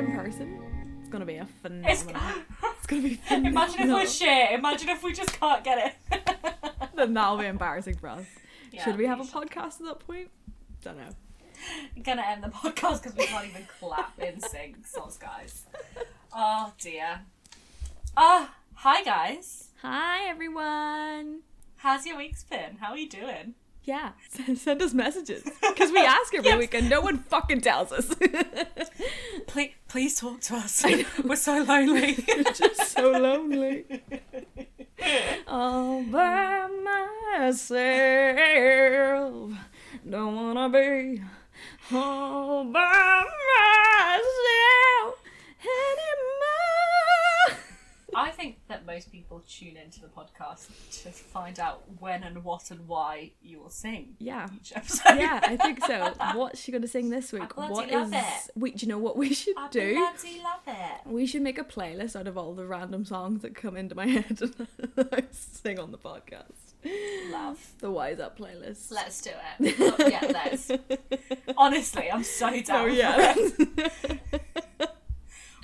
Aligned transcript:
in 0.00 0.12
person, 0.16 0.58
it's 1.00 1.08
gonna 1.10 1.26
be 1.26 1.36
a 1.36 1.42
It's, 1.42 2.02
phenomenal. 2.02 2.42
It's 2.78 2.86
gonna 2.86 3.02
be 3.08 3.14
phenomenal. 3.16 3.52
imagine 3.52 3.80
if 3.82 3.88
we're 3.94 4.06
shit. 4.06 4.52
Imagine 4.52 4.88
if 4.88 5.02
we 5.02 5.12
just 5.12 5.38
can't 5.38 5.62
get 5.62 5.94
it. 6.12 6.22
then 6.96 7.12
that'll 7.14 7.36
be 7.36 7.44
embarrassing 7.46 7.96
for 7.96 8.08
us. 8.08 8.24
Yeah, 8.72 8.84
Should 8.84 8.96
we 8.96 9.06
have 9.06 9.20
a 9.20 9.24
should. 9.26 9.34
podcast 9.34 9.80
at 9.80 9.86
that 9.86 9.98
point? 10.00 10.30
Don't 10.82 10.96
know. 10.96 11.08
gonna 12.02 12.22
end 12.22 12.42
the 12.42 12.48
podcast 12.48 13.02
because 13.02 13.16
we 13.16 13.26
can't 13.26 13.46
even 13.48 13.66
clap 13.78 14.18
in 14.18 14.40
sync, 14.40 14.78
soz 14.86 15.18
guys. 15.20 15.64
Oh 16.34 16.72
dear. 16.78 17.20
Ah, 18.16 18.54
hi 18.74 19.02
guys. 19.02 19.68
Hi 19.82 20.26
everyone. 20.28 21.40
How's 21.76 22.06
your 22.06 22.16
week's 22.16 22.44
been? 22.44 22.76
How 22.80 22.92
are 22.92 22.98
you 22.98 23.08
doing? 23.08 23.54
Yeah, 23.82 24.10
send, 24.56 24.82
us 24.82 24.92
messages 24.94 25.42
because 25.42 25.90
we 25.90 25.98
ask 25.98 26.34
every 26.34 26.48
Yes. 26.50 26.58
week 26.58 26.74
and 26.74 26.88
no 26.90 27.00
one 27.00 27.18
fucking 27.18 27.62
tells 27.62 27.90
us. 27.92 28.14
Please, 29.46 29.72
please 29.88 30.14
talk 30.20 30.40
to 30.42 30.56
us. 30.56 30.84
We're 31.24 31.34
so 31.36 31.62
lonely. 31.62 32.22
We're 32.28 32.42
just 32.52 32.92
so 32.92 33.10
lonely. 33.10 33.84
All 35.48 36.02
by 36.04 36.68
myself. 37.40 37.70
Don't 40.08 40.36
wanna 40.36 40.68
be 40.68 41.22
all 41.92 42.64
by 42.64 43.24
myself 43.56 45.14
anymore. 45.64 46.89
I 48.14 48.30
think 48.30 48.58
that 48.68 48.86
most 48.86 49.12
people 49.12 49.42
tune 49.48 49.76
into 49.76 50.00
the 50.00 50.08
podcast 50.08 50.68
to 51.02 51.10
find 51.10 51.58
out 51.60 51.82
when 51.98 52.22
and 52.22 52.44
what 52.44 52.70
and 52.70 52.86
why 52.88 53.32
you 53.42 53.60
will 53.60 53.70
sing 53.70 54.16
Yeah. 54.18 54.48
Yeah, 55.06 55.40
I 55.42 55.56
think 55.56 55.84
so. 55.84 56.12
What's 56.34 56.60
she 56.60 56.72
gonna 56.72 56.86
sing 56.86 57.10
this 57.10 57.32
week? 57.32 57.56
What 57.56 57.90
is? 57.90 58.50
Wait, 58.54 58.76
do 58.76 58.86
you 58.86 58.92
know 58.92 58.98
what 58.98 59.16
we 59.16 59.32
should 59.32 59.56
I 59.56 59.68
do? 59.68 59.94
bloody 59.94 60.40
love 60.42 60.60
it. 60.66 61.06
We 61.06 61.26
should 61.26 61.42
make 61.42 61.58
a 61.58 61.64
playlist 61.64 62.16
out 62.16 62.26
of 62.26 62.36
all 62.36 62.54
the 62.54 62.66
random 62.66 63.04
songs 63.04 63.42
that 63.42 63.54
come 63.54 63.76
into 63.76 63.94
my 63.94 64.06
head 64.06 64.40
and 64.40 65.08
I 65.12 65.24
sing 65.30 65.78
on 65.78 65.90
the 65.92 65.98
podcast. 65.98 66.70
Love. 67.30 67.74
The 67.78 67.90
Wise 67.90 68.20
Up 68.20 68.38
playlist. 68.38 68.90
Let's 68.90 69.20
do 69.20 69.30
it. 69.30 69.76
Oh, 69.78 70.08
yeah, 70.08 70.30
let's. 70.32 70.70
Honestly, 71.56 72.10
I'm 72.10 72.22
so 72.22 72.48
oh, 72.48 72.60
down. 72.62 72.80
Oh 72.80 72.86
yeah. 72.86 73.34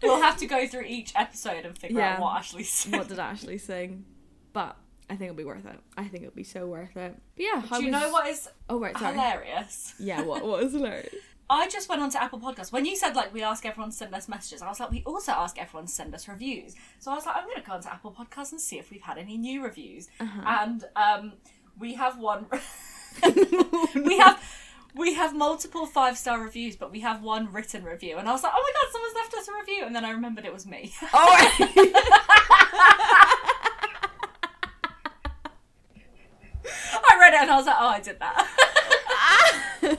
We'll 0.06 0.22
have 0.22 0.36
to 0.38 0.46
go 0.46 0.66
through 0.66 0.84
each 0.86 1.12
episode 1.14 1.64
and 1.64 1.76
figure 1.76 1.98
Yeah. 2.00 2.14
out 2.14 2.20
what 2.20 2.36
Ashley 2.36 2.62
said. 2.64 2.92
what 2.98 3.08
did 3.08 3.18
Ashley 3.18 3.58
sing? 3.58 4.04
But 4.52 4.76
I 5.08 5.14
think 5.16 5.30
it'll 5.30 5.36
be 5.36 5.44
worth 5.44 5.66
it. 5.66 5.78
I 5.96 6.04
think 6.08 6.24
it'll 6.24 6.34
be 6.34 6.42
so 6.44 6.66
worth 6.66 6.96
it. 6.96 7.14
But 7.36 7.44
yeah, 7.44 7.60
how 7.60 7.78
Do 7.78 7.84
you 7.86 7.92
was- 7.92 8.00
know 8.02 8.10
what 8.10 8.26
is 8.28 8.48
Oh 8.68 8.80
right, 8.80 8.96
sorry. 8.98 9.12
hilarious? 9.14 9.94
Yeah, 9.98 10.22
what 10.22 10.44
what 10.44 10.62
was 10.62 10.72
hilarious? 10.72 11.14
I 11.48 11.68
just 11.68 11.88
went 11.88 12.02
on 12.02 12.10
to 12.10 12.20
Apple 12.20 12.40
Podcasts. 12.40 12.72
When 12.72 12.84
you 12.84 12.96
said 12.96 13.14
like 13.14 13.32
we 13.32 13.40
ask 13.44 13.64
everyone 13.64 13.90
to 13.90 13.96
send 13.96 14.12
us 14.14 14.28
messages, 14.28 14.62
I 14.62 14.68
was 14.68 14.80
like, 14.80 14.90
we 14.90 15.04
also 15.06 15.30
ask 15.30 15.56
everyone 15.60 15.86
to 15.86 15.92
send 15.92 16.12
us 16.12 16.26
reviews. 16.26 16.74
So 16.98 17.12
I 17.12 17.14
was 17.14 17.24
like, 17.24 17.36
I'm 17.36 17.44
going 17.44 17.54
to 17.56 17.62
go 17.62 17.72
onto 17.74 17.88
Apple 17.88 18.10
Podcasts 18.18 18.50
and 18.50 18.60
see 18.60 18.80
if 18.80 18.90
we've 18.90 19.00
had 19.02 19.16
any 19.16 19.36
new 19.38 19.62
reviews. 19.62 20.08
Uh-huh. 20.18 20.42
And 20.44 20.84
um, 20.96 21.34
we 21.78 21.94
have 21.94 22.18
one. 22.18 22.46
we 23.94 24.18
have. 24.18 24.42
We 24.96 25.12
have 25.14 25.34
multiple 25.36 25.84
five 25.84 26.16
star 26.16 26.40
reviews, 26.40 26.74
but 26.74 26.90
we 26.90 27.00
have 27.00 27.22
one 27.22 27.52
written 27.52 27.84
review. 27.84 28.16
And 28.16 28.26
I 28.28 28.32
was 28.32 28.42
like, 28.42 28.52
oh 28.56 28.62
my 28.62 28.72
god, 28.72 28.90
someone's 28.92 29.14
left 29.14 29.34
us 29.34 29.48
a 29.48 29.52
review. 29.60 29.84
And 29.84 29.94
then 29.94 30.04
I 30.06 30.10
remembered 30.10 30.46
it 30.46 30.52
was 30.52 30.66
me. 30.66 30.94
Oh, 31.12 31.52
I 37.08 37.18
read 37.20 37.34
it 37.34 37.42
and 37.42 37.50
I 37.50 37.56
was 37.56 37.66
like, 37.66 37.76
oh, 37.78 37.88
I 37.88 38.00
did 38.00 38.18
that. 38.20 38.48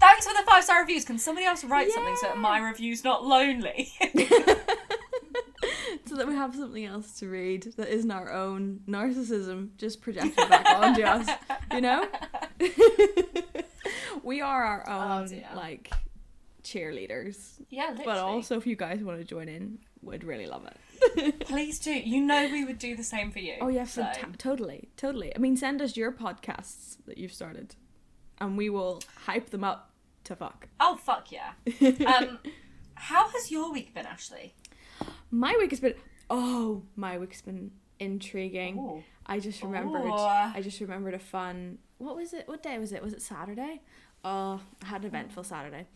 Thanks 0.00 0.26
for 0.26 0.32
the 0.32 0.42
five 0.46 0.64
star 0.64 0.80
reviews. 0.80 1.04
Can 1.04 1.18
somebody 1.18 1.46
else 1.46 1.62
write 1.64 1.90
something 1.90 2.16
so 2.16 2.28
that 2.28 2.38
my 2.38 2.58
review's 2.58 3.04
not 3.04 3.24
lonely? 3.24 3.92
so 6.10 6.16
that 6.16 6.26
we 6.26 6.34
have 6.34 6.56
something 6.56 6.84
else 6.84 7.20
to 7.20 7.28
read 7.28 7.72
that 7.76 7.88
isn't 7.88 8.10
our 8.10 8.32
own 8.32 8.80
narcissism 8.88 9.68
just 9.78 10.00
projected 10.02 10.48
back 10.48 10.68
onto 10.68 11.02
us. 11.02 11.28
You 11.72 11.80
know? 11.80 12.04
we 14.24 14.40
are 14.40 14.64
our 14.64 14.88
own 14.88 15.28
dear. 15.28 15.46
like 15.54 15.92
cheerleaders. 16.64 17.60
yeah, 17.68 17.90
literally. 17.90 18.04
But 18.04 18.18
also 18.18 18.56
if 18.56 18.66
you 18.66 18.74
guys 18.74 19.04
want 19.04 19.20
to 19.20 19.24
join 19.24 19.48
in, 19.48 19.78
we'd 20.02 20.24
really 20.24 20.48
love 20.48 20.66
it. 20.66 21.38
please 21.46 21.78
do. 21.78 21.92
You 21.92 22.20
know 22.22 22.48
we 22.50 22.64
would 22.64 22.80
do 22.80 22.96
the 22.96 23.04
same 23.04 23.30
for 23.30 23.38
you. 23.38 23.54
Oh 23.60 23.68
yeah, 23.68 23.84
so- 23.84 24.10
totally, 24.36 24.88
totally. 24.96 25.32
I 25.34 25.38
mean, 25.38 25.56
send 25.56 25.80
us 25.80 25.96
your 25.96 26.10
podcasts 26.10 26.96
that 27.06 27.18
you've 27.18 27.32
started, 27.32 27.76
and 28.38 28.58
we 28.58 28.68
will 28.68 29.00
hype 29.26 29.50
them 29.50 29.62
up 29.62 29.92
to 30.24 30.34
fuck. 30.34 30.66
Oh 30.80 30.96
fuck 30.96 31.28
yeah. 31.30 31.52
Um, 32.04 32.40
how 32.94 33.28
has 33.28 33.50
your 33.50 33.72
week 33.72 33.94
been, 33.94 34.06
Ashley? 34.06 34.54
My 35.30 35.56
week 35.58 35.70
has 35.70 35.80
been 35.80 35.94
oh, 36.28 36.82
my 36.96 37.18
week's 37.18 37.42
been 37.42 37.70
intriguing. 37.98 39.04
I 39.26 39.38
just 39.38 39.62
remembered. 39.62 40.10
I 40.10 40.60
just 40.62 40.80
remembered 40.80 41.14
a 41.14 41.18
fun. 41.18 41.78
What 41.98 42.16
was 42.16 42.32
it? 42.32 42.48
What 42.48 42.62
day 42.62 42.78
was 42.78 42.92
it? 42.92 43.02
Was 43.02 43.12
it 43.12 43.22
Saturday? 43.22 43.80
Oh, 44.24 44.60
I 44.82 44.86
had 44.86 45.02
an 45.02 45.08
eventful 45.08 45.44
Saturday. 45.44 45.86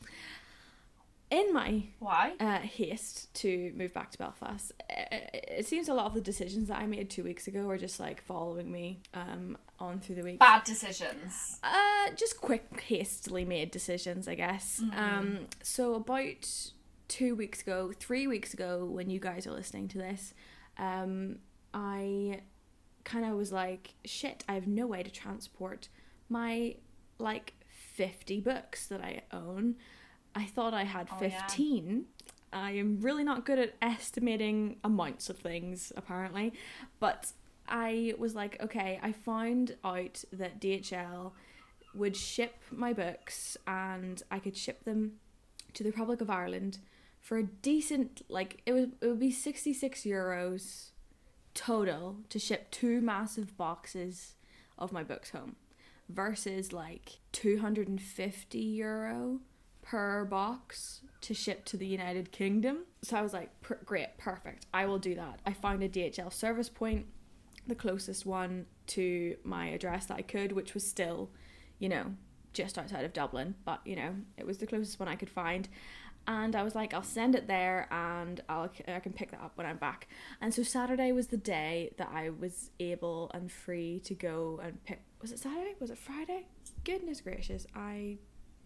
In 1.30 1.52
my 1.52 1.82
Why? 1.98 2.34
uh, 2.38 2.58
haste 2.58 3.32
to 3.34 3.72
move 3.74 3.92
back 3.92 4.10
to 4.12 4.18
Belfast, 4.18 4.72
it, 4.88 5.44
it 5.58 5.66
seems 5.66 5.88
a 5.88 5.94
lot 5.94 6.06
of 6.06 6.14
the 6.14 6.20
decisions 6.20 6.68
that 6.68 6.78
I 6.78 6.86
made 6.86 7.10
two 7.10 7.24
weeks 7.24 7.48
ago 7.48 7.68
are 7.70 7.78
just 7.78 7.98
like 7.98 8.22
following 8.22 8.70
me 8.70 9.00
um 9.14 9.56
on 9.80 9.98
through 9.98 10.16
the 10.16 10.22
week. 10.22 10.38
Bad 10.38 10.62
decisions. 10.64 11.58
Uh, 11.62 12.10
just 12.14 12.40
quick, 12.40 12.80
hastily 12.80 13.44
made 13.44 13.72
decisions, 13.72 14.28
I 14.28 14.36
guess. 14.36 14.80
Um, 14.94 15.48
so 15.62 15.94
about 15.94 16.72
two 17.08 17.34
weeks 17.34 17.62
ago, 17.62 17.92
three 17.98 18.26
weeks 18.26 18.54
ago, 18.54 18.84
when 18.84 19.10
you 19.10 19.20
guys 19.20 19.46
are 19.46 19.52
listening 19.52 19.88
to 19.88 19.98
this, 19.98 20.34
um, 20.78 21.38
I 21.72 22.40
kind 23.04 23.24
of 23.26 23.32
was 23.36 23.52
like, 23.52 23.94
shit, 24.04 24.44
I 24.48 24.54
have 24.54 24.66
no 24.66 24.86
way 24.86 25.02
to 25.02 25.10
transport 25.10 25.88
my 26.28 26.76
like 27.18 27.52
fifty 27.68 28.40
books 28.40 28.86
that 28.86 29.00
I 29.00 29.22
own. 29.32 29.76
I 30.34 30.44
thought 30.46 30.74
I 30.74 30.84
had 30.84 31.08
Oh, 31.12 31.18
yeah. 31.22 31.28
fifteen. 31.46 32.06
I 32.52 32.72
am 32.72 33.00
really 33.00 33.24
not 33.24 33.44
good 33.44 33.58
at 33.58 33.74
estimating 33.82 34.76
amounts 34.84 35.28
of 35.28 35.38
things, 35.38 35.92
apparently, 35.96 36.52
but 37.00 37.32
I 37.68 38.14
was 38.16 38.34
like, 38.36 38.62
okay, 38.62 39.00
I 39.02 39.10
found 39.10 39.76
out 39.84 40.22
that 40.32 40.60
DHL 40.60 41.32
would 41.94 42.16
ship 42.16 42.54
my 42.70 42.92
books 42.92 43.56
and 43.66 44.22
I 44.30 44.38
could 44.38 44.56
ship 44.56 44.84
them 44.84 45.14
to 45.72 45.82
the 45.82 45.90
Republic 45.90 46.20
of 46.20 46.30
Ireland 46.30 46.78
for 47.24 47.38
a 47.38 47.42
decent 47.42 48.20
like 48.28 48.60
it 48.66 48.72
would 48.74 48.92
it 49.00 49.06
would 49.06 49.18
be 49.18 49.30
66 49.30 50.02
euros 50.02 50.90
total 51.54 52.18
to 52.28 52.38
ship 52.38 52.70
two 52.70 53.00
massive 53.00 53.56
boxes 53.56 54.34
of 54.76 54.92
my 54.92 55.02
books 55.02 55.30
home 55.30 55.56
versus 56.10 56.70
like 56.70 57.20
250 57.32 58.58
euro 58.58 59.40
per 59.80 60.26
box 60.26 61.00
to 61.22 61.32
ship 61.32 61.64
to 61.64 61.78
the 61.78 61.86
United 61.86 62.30
Kingdom. 62.30 62.80
So 63.02 63.16
I 63.16 63.22
was 63.22 63.32
like, 63.32 63.60
per- 63.62 63.80
great, 63.84 64.18
perfect. 64.18 64.66
I 64.74 64.84
will 64.84 64.98
do 64.98 65.14
that. 65.14 65.40
I 65.46 65.52
found 65.52 65.82
a 65.82 65.88
DHL 65.88 66.32
service 66.32 66.68
point, 66.68 67.06
the 67.66 67.74
closest 67.74 68.26
one 68.26 68.66
to 68.88 69.36
my 69.44 69.68
address 69.68 70.06
that 70.06 70.18
I 70.18 70.22
could, 70.22 70.52
which 70.52 70.74
was 70.74 70.86
still, 70.86 71.30
you 71.78 71.88
know, 71.88 72.14
just 72.54 72.78
outside 72.78 73.04
of 73.04 73.12
Dublin, 73.12 73.54
but 73.64 73.80
you 73.84 73.96
know, 73.96 74.14
it 74.38 74.46
was 74.46 74.58
the 74.58 74.66
closest 74.66 74.98
one 74.98 75.08
I 75.08 75.16
could 75.16 75.30
find. 75.30 75.68
And 76.26 76.56
I 76.56 76.62
was 76.62 76.74
like, 76.74 76.94
I'll 76.94 77.02
send 77.02 77.34
it 77.34 77.46
there, 77.46 77.86
and 77.90 78.40
I'll 78.48 78.70
I 78.88 79.00
can 79.00 79.12
pick 79.12 79.30
that 79.32 79.40
up 79.40 79.52
when 79.56 79.66
I'm 79.66 79.76
back. 79.76 80.08
And 80.40 80.54
so 80.54 80.62
Saturday 80.62 81.12
was 81.12 81.26
the 81.26 81.36
day 81.36 81.92
that 81.98 82.10
I 82.12 82.30
was 82.30 82.70
able 82.80 83.30
and 83.34 83.52
free 83.52 84.00
to 84.04 84.14
go 84.14 84.60
and 84.62 84.82
pick. 84.84 85.02
Was 85.20 85.32
it 85.32 85.38
Saturday? 85.38 85.74
Was 85.80 85.90
it 85.90 85.98
Friday? 85.98 86.46
Goodness 86.84 87.20
gracious, 87.20 87.66
I 87.74 88.18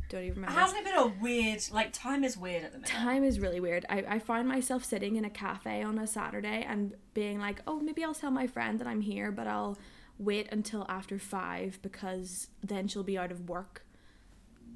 don't 0.08 0.22
even 0.22 0.36
remember. 0.36 0.58
Hasn't 0.58 0.80
it 0.80 0.84
been 0.84 0.98
a 0.98 1.12
weird 1.20 1.62
like 1.72 1.92
time 1.92 2.24
is 2.24 2.36
weird 2.36 2.64
at 2.64 2.72
the 2.72 2.78
minute? 2.78 2.90
Time 2.90 3.24
is 3.24 3.40
really 3.40 3.60
weird. 3.60 3.84
I, 3.88 4.04
I 4.08 4.18
find 4.18 4.48
myself 4.48 4.84
sitting 4.84 5.16
in 5.16 5.24
a 5.24 5.30
cafe 5.30 5.82
on 5.82 5.98
a 5.98 6.06
Saturday 6.06 6.64
and 6.66 6.94
being 7.14 7.38
like, 7.38 7.60
oh, 7.66 7.80
maybe 7.80 8.04
I'll 8.04 8.14
tell 8.14 8.30
my 8.30 8.46
friend 8.46 8.78
that 8.78 8.86
I'm 8.86 9.00
here, 9.02 9.30
but 9.30 9.46
I'll 9.46 9.76
wait 10.18 10.48
until 10.50 10.86
after 10.88 11.18
five 11.18 11.78
because 11.82 12.48
then 12.62 12.88
she'll 12.88 13.02
be 13.02 13.18
out 13.18 13.30
of 13.30 13.48
work. 13.48 13.84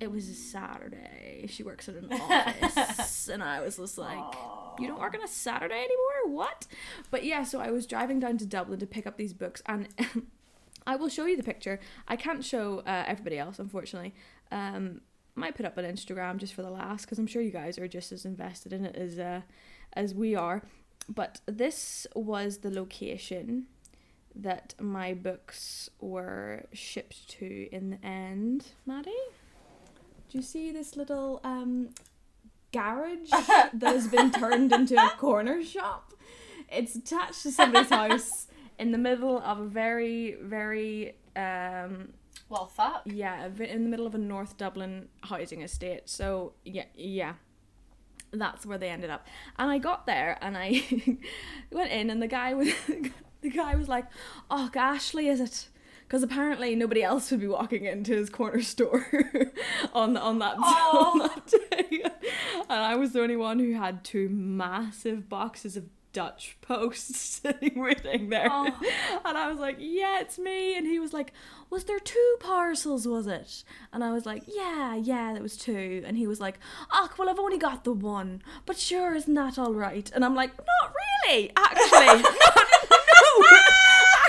It 0.01 0.11
was 0.11 0.29
a 0.29 0.35
Saturday. 0.35 1.47
She 1.49 1.63
works 1.63 1.89
at 1.89 1.95
an 1.95 2.13
office. 2.13 3.29
and 3.29 3.43
I 3.43 3.61
was 3.61 3.77
just 3.77 3.99
like, 3.99 4.35
you 4.79 4.89
don't 4.89 5.01
work 5.01 5.15
on 5.15 5.23
a 5.23 5.29
Saturday 5.29 5.75
anymore? 5.75 6.37
What? 6.37 6.67
But 7.11 7.25
yeah, 7.25 7.45
so 7.45 7.61
I 7.61 7.71
was 7.71 7.87
driving 7.87 8.19
down 8.21 8.39
to 8.39 8.47
Dublin 8.47 8.81
to 8.81 8.87
pick 8.87 9.07
up 9.07 9.17
these 9.17 9.33
books 9.33 9.63
and. 9.67 9.89
I 10.85 10.97
will 10.97 11.09
show 11.09 11.27
you 11.27 11.37
the 11.37 11.45
picture. 11.45 11.79
I 12.09 12.17
can't 12.17 12.45
show 12.45 12.81
uh, 12.81 13.05
everybody 13.07 13.39
else, 13.39 13.61
unfortunately. 13.61 14.15
Um, 14.51 15.01
might 15.37 15.55
put 15.55 15.65
up 15.65 15.79
on 15.79 15.85
Instagram 15.85 16.39
just 16.39 16.55
for 16.55 16.63
the 16.63 16.71
last 16.71 17.05
because 17.05 17.21
I'm 17.21 17.27
sure 17.29 17.41
you 17.41 17.53
guys 17.53 17.79
are 17.79 17.87
just 17.89 18.11
as 18.13 18.25
invested 18.25 18.73
in 18.73 18.85
it 18.85 18.97
as 18.97 19.19
uh, 19.19 19.43
as 19.93 20.13
we 20.15 20.35
are. 20.35 20.63
But 21.09 21.41
this 21.47 22.07
was 22.15 22.59
the 22.59 22.71
location 22.71 23.67
that 24.35 24.75
my 24.81 25.15
books 25.15 25.91
were 26.01 26.65
shipped 26.73 27.29
to 27.31 27.69
in 27.71 27.91
the 27.91 28.05
end. 28.07 28.67
Maddie, 28.87 29.13
do 30.33 30.39
you 30.39 30.43
see 30.43 30.73
this 30.73 30.97
little 30.97 31.41
um 31.45 31.91
garage 32.73 33.29
that 33.31 33.73
has 33.83 34.09
been 34.09 34.31
turned 34.31 34.73
into 34.73 34.97
a 34.97 35.11
corner 35.11 35.63
shop? 35.63 36.15
It's 36.71 36.95
attached 36.97 37.43
to 37.43 37.53
somebody's 37.53 37.91
house 38.01 38.47
in 38.79 38.93
the 38.93 38.99
middle 38.99 39.39
of 39.43 39.61
a 39.61 39.67
very, 39.67 40.37
very 40.41 41.17
um 41.37 42.15
Well, 42.49 42.67
fuck. 42.67 43.03
yeah, 43.05 43.47
in 43.47 43.85
the 43.85 43.91
middle 43.91 44.07
of 44.07 44.15
a 44.15 44.19
North 44.19 44.57
Dublin 44.57 45.09
housing 45.23 45.61
estate. 45.61 46.09
So 46.09 46.55
yeah, 46.65 46.87
yeah, 46.95 47.35
that's 48.33 48.65
where 48.65 48.79
they 48.79 48.89
ended 48.89 49.11
up. 49.11 49.27
And 49.59 49.71
I 49.71 49.77
got 49.79 50.07
there 50.07 50.39
and 50.41 50.57
I 50.57 50.83
went 51.71 51.91
in, 51.93 52.09
and 52.09 52.23
the 52.23 52.27
guy 52.27 52.55
was 52.55 52.73
the 53.43 53.51
guy 53.51 53.75
was 53.75 53.89
like, 53.89 54.07
"Oh, 54.51 54.71
Ashley, 54.75 55.29
is 55.29 55.41
it?" 55.41 55.69
Because 56.13 56.23
apparently 56.23 56.77
nobody 56.77 57.03
else 57.03 57.31
would 57.31 57.41
be 57.41 57.47
walking 57.47 57.87
into 57.87 58.13
his 58.15 58.29
corner 58.29 58.61
store 58.75 59.07
on 59.95 60.19
on 60.19 60.41
that, 60.41 60.57
on 60.59 60.63
Oh. 60.63 61.31
that 61.35 61.55
day, 61.71 62.03
and 62.69 62.83
I 62.83 62.97
was 62.97 63.13
the 63.15 63.23
only 63.23 63.37
one 63.37 63.59
who 63.59 63.73
had 63.73 64.05
two 64.05 64.29
massive 64.29 65.31
boxes 65.31 65.75
of 65.75 65.85
Dutch 66.13 66.59
posts 66.61 67.19
sitting 67.43 67.81
waiting 67.81 68.29
there. 68.29 68.47
Oh. 68.51 68.67
And 69.25 69.39
I 69.39 69.49
was 69.51 69.59
like, 69.59 69.77
yeah, 69.79 70.21
it's 70.21 70.39
me. 70.39 70.77
And 70.77 70.87
he 70.87 70.99
was 70.99 71.15
like, 71.15 71.33
was 71.71 71.85
there 71.85 71.99
two 71.99 72.37
parcels, 72.41 73.09
was 73.09 73.27
it? 73.27 73.65
And 73.91 74.05
I 74.05 74.13
was 74.13 74.27
like, 74.27 74.43
yeah, 74.47 74.95
yeah, 74.95 75.33
there 75.33 75.43
was 75.43 75.57
two. 75.57 76.03
And 76.05 76.19
he 76.19 76.27
was 76.27 76.43
like, 76.43 76.59
oh, 76.93 77.09
well, 77.17 77.31
I've 77.31 77.39
only 77.39 77.57
got 77.57 77.85
the 77.85 77.93
one. 77.95 78.43
But 78.67 78.77
sure, 78.77 79.15
isn't 79.15 79.33
that 79.33 79.59
all 79.59 79.73
right? 79.73 80.13
And 80.15 80.27
I'm 80.27 80.35
like, 80.35 80.51
not 80.59 80.93
really, 81.27 81.51
actually. 81.57 82.23
no, 82.23 82.29
no. 83.41 83.59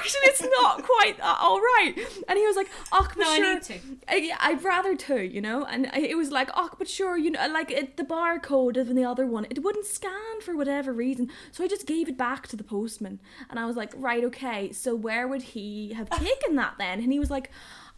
Actually, 0.03 0.21
it's 0.23 0.41
not 0.59 0.83
quite 0.83 1.17
that 1.17 1.37
all 1.39 1.59
right. 1.59 1.93
And 2.27 2.37
he 2.37 2.45
was 2.45 2.55
like, 2.55 2.69
oh, 2.91 3.07
but 3.07 3.17
No, 3.17 3.31
I 3.31 3.39
need 3.39 3.63
to. 3.63 3.79
I, 4.07 4.31
I'd 4.39 4.63
rather 4.63 4.95
to, 4.95 5.21
you 5.21 5.41
know, 5.41 5.65
and 5.65 5.87
I, 5.93 5.99
it 5.99 6.17
was 6.17 6.29
like, 6.31 6.49
oh, 6.55 6.69
but 6.77 6.89
sure, 6.89 7.17
you 7.17 7.31
know, 7.31 7.39
uh, 7.39 7.49
like 7.49 7.71
it, 7.71 7.97
the 7.97 8.03
barcode 8.03 8.77
of 8.77 8.93
the 8.93 9.05
other 9.05 9.25
one, 9.25 9.45
it 9.49 9.63
wouldn't 9.63 9.85
scan 9.85 10.41
for 10.41 10.55
whatever 10.55 10.91
reason, 10.91 11.29
so 11.51 11.63
I 11.63 11.67
just 11.67 11.87
gave 11.87 12.09
it 12.09 12.17
back 12.17 12.47
to 12.47 12.55
the 12.55 12.63
postman, 12.63 13.21
and 13.49 13.59
I 13.59 13.65
was 13.65 13.75
like, 13.75 13.93
right, 13.95 14.23
okay, 14.25 14.71
so 14.71 14.95
where 14.95 15.27
would 15.27 15.41
he 15.41 15.93
have 15.93 16.09
taken 16.19 16.55
that 16.55 16.75
then? 16.77 16.99
And 16.99 17.11
he 17.11 17.19
was 17.19 17.31
like, 17.31 17.49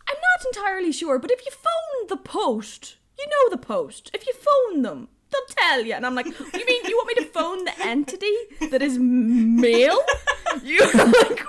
I'm 0.07 0.15
not 0.15 0.45
entirely 0.47 0.91
sure, 0.91 1.17
but 1.17 1.31
if 1.31 1.43
you 1.45 1.51
phone 1.51 2.07
the 2.07 2.17
post, 2.17 2.97
you 3.17 3.25
know 3.25 3.49
the 3.49 3.61
post, 3.61 4.11
if 4.13 4.27
you 4.27 4.33
phone 4.33 4.83
them. 4.83 5.07
They'll 5.35 5.55
tell 5.55 5.85
you, 5.85 5.93
and 5.93 6.05
I'm 6.05 6.15
like, 6.15 6.25
you 6.27 6.65
mean 6.65 6.85
you 6.85 6.95
want 6.97 7.07
me 7.07 7.23
to 7.23 7.29
phone 7.31 7.65
the 7.65 7.73
entity 7.81 8.33
that 8.71 8.81
is 8.81 8.97
mail? 8.97 9.97
You're 10.63 10.91
like, 10.93 11.45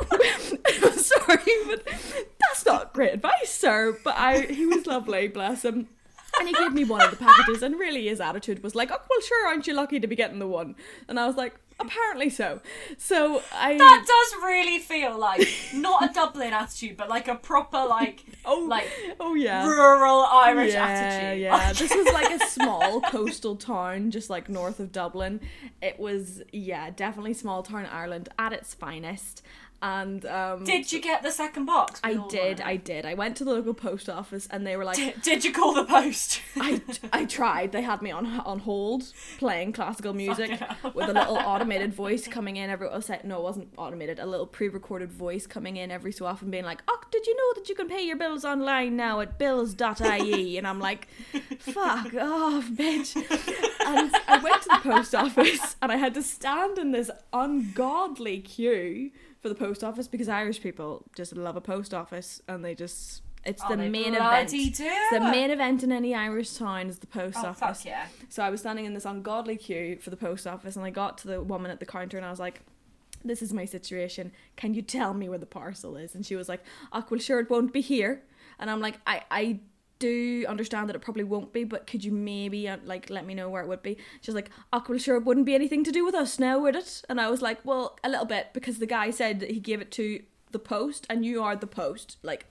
I'm 0.82 0.92
sorry, 0.98 1.52
but 1.66 1.86
that's 2.40 2.66
not 2.66 2.92
great 2.92 3.14
advice, 3.14 3.50
sir. 3.50 3.96
But 4.02 4.16
I, 4.16 4.40
he 4.40 4.66
was 4.66 4.86
lovely, 4.86 5.28
bless 5.28 5.64
him. 5.64 5.88
And 6.38 6.48
he 6.48 6.54
gave 6.54 6.72
me 6.72 6.84
one 6.84 7.00
of 7.00 7.10
the 7.10 7.16
packages, 7.16 7.62
and 7.62 7.78
really 7.78 8.08
his 8.08 8.20
attitude 8.20 8.62
was 8.62 8.74
like, 8.74 8.90
"Oh 8.90 8.98
well, 9.08 9.20
sure, 9.22 9.46
aren't 9.46 9.66
you 9.66 9.72
lucky 9.74 10.00
to 10.00 10.06
be 10.06 10.16
getting 10.16 10.38
the 10.38 10.46
one?" 10.46 10.74
And 11.08 11.18
I 11.18 11.26
was 11.26 11.36
like, 11.36 11.54
"Apparently 11.78 12.31
so." 12.31 12.61
So 12.99 13.43
I 13.52 13.76
That 13.76 14.05
does 14.06 14.43
really 14.43 14.78
feel 14.78 15.19
like 15.19 15.46
not 15.75 16.11
a 16.11 16.12
Dublin 16.12 16.52
attitude, 16.52 16.96
but 16.96 17.08
like 17.08 17.28
a 17.28 17.34
proper 17.34 17.84
like 17.87 18.25
oh 18.44 18.67
like 18.69 18.88
oh 19.20 19.34
yeah 19.34 19.67
rural 19.67 20.25
Irish 20.25 20.73
yeah, 20.73 20.87
attitude. 20.87 21.43
Yeah, 21.43 21.73
this 21.75 21.94
was 21.94 22.06
like 22.12 22.31
a 22.40 22.46
small 22.46 23.00
coastal 23.02 23.56
town 23.56 24.11
just 24.11 24.31
like 24.31 24.49
north 24.49 24.81
of 24.81 24.93
Dublin. 24.93 25.40
It 25.82 25.99
was 25.99 26.43
yeah, 26.52 26.90
definitely 26.90 27.34
small 27.34 27.62
town 27.62 27.87
Ireland 27.87 28.29
at 28.38 28.52
its 28.52 28.75
finest. 28.75 29.43
And 29.82 30.25
um 30.26 30.64
Did 30.64 30.90
you 30.90 31.00
get 31.00 31.23
the 31.23 31.31
second 31.31 31.67
box? 31.67 32.00
I 32.02 32.14
did, 32.28 32.61
I 32.61 32.76
did. 32.76 33.05
I 33.05 33.14
went 33.14 33.37
to 33.37 33.44
the 33.44 33.52
local 33.52 33.75
post 33.75 34.08
office 34.08 34.49
and 34.50 34.67
they 34.67 34.76
were 34.76 34.84
like 34.84 34.96
Did, 34.96 35.23
did 35.23 35.44
you 35.44 35.52
call 35.52 35.75
the 35.75 35.84
post? 35.84 36.40
I, 36.56 36.81
I 37.12 37.25
tried. 37.26 37.73
They 37.73 37.82
had 37.82 38.00
me 38.02 38.11
on 38.11 38.26
on 38.40 38.61
hold 38.61 39.12
playing 39.38 39.73
classical 39.73 40.14
music 40.14 40.58
with 40.94 41.08
a 41.08 41.12
little 41.12 41.37
automated 41.52 41.94
voice 41.94 42.26
coming 42.26 42.56
in 42.56 42.70
every. 42.70 42.88
Say- 43.02 43.20
no, 43.25 43.38
it 43.38 43.43
wasn't 43.43 43.69
automated. 43.76 44.19
A 44.19 44.26
little 44.26 44.46
pre-recorded 44.46 45.12
voice 45.12 45.46
coming 45.46 45.76
in 45.76 45.90
every 45.90 46.12
so 46.12 46.26
often, 46.26 46.50
being 46.50 46.64
like, 46.64 46.82
"Oh, 46.88 47.00
did 47.11 47.26
you 47.26 47.37
know 47.37 47.61
that 47.61 47.69
you 47.69 47.75
can 47.75 47.88
pay 47.88 48.02
your 48.02 48.17
bills 48.17 48.44
online 48.44 48.96
now 48.96 49.20
at 49.20 49.38
bills.ie?" 49.38 50.56
And 50.58 50.67
I'm 50.67 50.81
like, 50.81 51.08
"Fuck 51.58 52.14
off, 52.14 52.64
bitch!" 52.70 53.14
And 53.87 54.14
I 54.26 54.38
went 54.43 54.62
to 54.62 54.69
the 54.69 54.81
post 54.82 55.14
office 55.14 55.76
and 55.82 55.93
I 55.93 55.96
had 55.96 56.14
to 56.14 56.22
stand 56.22 56.79
in 56.79 56.93
this 56.93 57.11
ungodly 57.32 58.40
queue 58.40 59.11
for 59.46 59.54
the 59.54 59.54
post 59.66 59.84
office 59.84 60.08
because 60.08 60.28
Irish 60.28 60.60
people 60.60 61.04
just 61.14 61.37
love 61.37 61.56
a 61.56 61.60
post 61.60 61.94
office 61.94 62.43
and 62.48 62.64
they 62.64 62.75
just. 62.75 63.22
It's 63.44 63.62
Oh, 63.64 63.69
the 63.69 63.76
main 63.76 64.12
event. 64.14 64.52
It's 64.52 64.78
the 64.78 65.20
main 65.20 65.52
event 65.52 65.84
in 65.84 65.93
any 65.93 66.16
Irish 66.16 66.54
town 66.54 66.88
is 66.88 66.98
the 66.98 67.06
post 67.06 67.37
Oh 67.40 67.46
office. 67.50 67.78
fuck 67.78 67.84
yeah! 67.84 68.06
So 68.28 68.43
I 68.43 68.50
was 68.50 68.58
standing 68.60 68.87
in 68.87 68.94
this 68.94 69.04
ungodly 69.04 69.56
queue 69.56 69.98
for 70.00 70.10
the 70.10 70.16
post 70.16 70.48
office, 70.48 70.75
and 70.75 70.84
I 70.84 70.90
got 70.90 71.19
to 71.19 71.28
the 71.28 71.40
woman 71.40 71.70
at 71.70 71.78
the 71.78 71.87
counter, 71.87 72.16
and 72.16 72.26
I 72.26 72.31
was 72.31 72.40
like, 72.40 72.62
"This 73.25 73.43
is 73.43 73.52
my 73.52 73.64
situation. 73.64 74.32
Can 74.56 74.75
you 74.75 74.82
tell 74.82 75.14
me 75.14 75.28
where 75.28 75.38
the 75.38 75.46
parcel 75.46 75.96
is?" 75.96 76.16
And 76.16 76.26
she 76.26 76.34
was 76.34 76.48
like, 76.48 76.62
"Oh, 76.93 77.04
well, 77.08 77.20
sure, 77.20 77.38
it 77.38 77.48
won't 77.48 77.72
be 77.72 77.81
here." 77.82 78.22
And 78.58 78.69
I'm 78.69 78.81
like, 78.81 78.98
"I, 79.06 79.22
I 79.31 79.60
do 79.98 80.44
understand 80.48 80.88
that 80.88 80.96
it 80.96 81.02
probably 81.02 81.25
won't 81.25 81.52
be, 81.52 81.64
but 81.64 81.87
could 81.87 82.04
you 82.04 82.12
maybe 82.12 82.69
uh, 82.69 82.78
like 82.84 83.10
let 83.10 83.26
me 83.26 83.34
know 83.34 83.48
where 83.48 83.62
it 83.62 83.69
would 83.69 83.82
be?" 83.82 83.96
She's 84.20 84.34
like, 84.34 84.50
"Oh, 84.72 84.82
well, 84.88 84.98
sure, 84.98 85.16
it 85.16 85.25
wouldn't 85.25 85.46
be 85.46 85.54
anything 85.54 85.84
to 85.84 85.93
do 85.93 86.04
with 86.04 86.14
us 86.14 86.38
now, 86.38 86.58
would 86.58 86.76
it?" 86.76 87.02
And 87.08 87.20
I 87.20 87.31
was 87.31 87.43
like, 87.43 87.64
"Well, 87.64 87.98
a 88.04 88.08
little 88.08 88.26
bit, 88.26 88.48
because 88.52 88.78
the 88.78 88.87
guy 88.87 89.10
said 89.10 89.40
that 89.40 89.50
he 89.50 89.60
gave 89.60 89.81
it 89.81 89.90
to 89.93 90.22
the 90.52 90.58
post, 90.58 91.06
and 91.08 91.25
you 91.25 91.43
are 91.43 91.56
the 91.56 91.66
post, 91.66 92.19
like." 92.22 92.46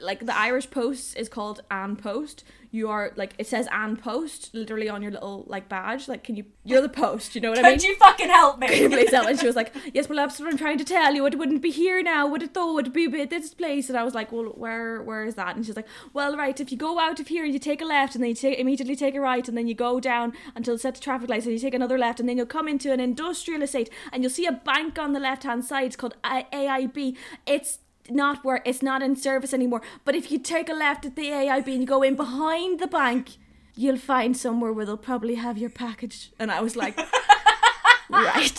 like 0.00 0.24
the 0.24 0.36
Irish 0.36 0.70
Post 0.70 1.16
is 1.16 1.28
called 1.28 1.60
An 1.72 1.96
Post. 1.96 2.44
You 2.70 2.90
are 2.90 3.12
like 3.16 3.34
it 3.38 3.46
says 3.46 3.66
An 3.72 3.96
Post 3.96 4.54
literally 4.54 4.88
on 4.88 5.02
your 5.02 5.10
little 5.10 5.44
like 5.46 5.68
badge. 5.68 6.06
Like, 6.06 6.22
can 6.24 6.36
you? 6.36 6.44
You're 6.64 6.82
the 6.82 6.88
post. 6.88 7.34
You 7.34 7.40
know 7.40 7.50
what 7.50 7.58
I 7.58 7.62
mean? 7.62 7.72
Could 7.72 7.84
you 7.84 7.96
fucking 7.96 8.28
help 8.28 8.60
Can 8.60 8.82
you 8.82 8.88
me? 8.88 8.96
please 8.96 9.10
help? 9.10 9.26
And 9.26 9.38
she 9.40 9.46
was 9.46 9.56
like, 9.56 9.74
"Yes, 9.94 10.08
well, 10.08 10.16
that's 10.16 10.38
what 10.38 10.50
I'm 10.50 10.58
trying 10.58 10.78
to 10.78 10.84
tell 10.84 11.14
you. 11.14 11.24
It 11.26 11.38
wouldn't 11.38 11.62
be 11.62 11.70
here 11.70 12.02
now, 12.02 12.26
would 12.26 12.42
it? 12.42 12.54
Though, 12.54 12.78
it'd 12.78 12.92
be 12.92 13.06
at 13.20 13.30
this 13.30 13.54
place?" 13.54 13.88
And 13.88 13.96
I 13.96 14.04
was 14.04 14.14
like, 14.14 14.30
"Well, 14.32 14.44
where, 14.44 15.02
where 15.02 15.24
is 15.24 15.34
that?" 15.36 15.56
And 15.56 15.64
she's 15.64 15.76
like, 15.76 15.88
"Well, 16.12 16.36
right. 16.36 16.60
If 16.60 16.70
you 16.70 16.76
go 16.78 16.98
out 17.00 17.20
of 17.20 17.28
here, 17.28 17.44
and 17.44 17.52
you 17.52 17.58
take 17.58 17.80
a 17.80 17.86
left, 17.86 18.14
and 18.14 18.22
then 18.22 18.30
you 18.30 18.34
take, 18.34 18.58
immediately 18.58 18.96
take 18.96 19.14
a 19.14 19.20
right, 19.20 19.48
and 19.48 19.56
then 19.56 19.66
you 19.66 19.74
go 19.74 19.98
down 19.98 20.34
until 20.54 20.74
it's 20.74 20.82
set 20.82 20.94
the 20.94 21.00
traffic 21.00 21.30
lights, 21.30 21.46
and 21.46 21.54
you 21.54 21.58
take 21.58 21.74
another 21.74 21.98
left, 21.98 22.20
and 22.20 22.28
then 22.28 22.36
you'll 22.36 22.46
come 22.46 22.68
into 22.68 22.92
an 22.92 23.00
industrial 23.00 23.62
estate, 23.62 23.88
and 24.12 24.22
you'll 24.22 24.30
see 24.30 24.46
a 24.46 24.52
bank 24.52 24.98
on 24.98 25.12
the 25.12 25.20
left 25.20 25.44
hand 25.44 25.64
side. 25.64 25.86
It's 25.86 25.96
called 25.96 26.16
AIB. 26.22 27.16
It's 27.46 27.78
not 28.10 28.44
where 28.44 28.62
it's 28.64 28.82
not 28.82 29.02
in 29.02 29.16
service 29.16 29.52
anymore. 29.54 29.82
But 30.04 30.14
if 30.14 30.30
you 30.30 30.38
take 30.38 30.68
a 30.68 30.74
left 30.74 31.04
at 31.06 31.16
the 31.16 31.26
AIB 31.26 31.66
and 31.68 31.80
you 31.80 31.86
go 31.86 32.02
in 32.02 32.16
behind 32.16 32.80
the 32.80 32.86
bank." 32.86 33.36
You'll 33.80 33.96
find 33.96 34.36
somewhere 34.36 34.72
where 34.72 34.84
they'll 34.84 34.96
probably 34.96 35.36
have 35.36 35.56
your 35.56 35.70
package. 35.70 36.32
And 36.36 36.50
I 36.50 36.60
was 36.60 36.74
like, 36.74 36.98
Right. 38.10 38.58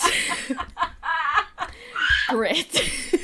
Great. 2.28 3.12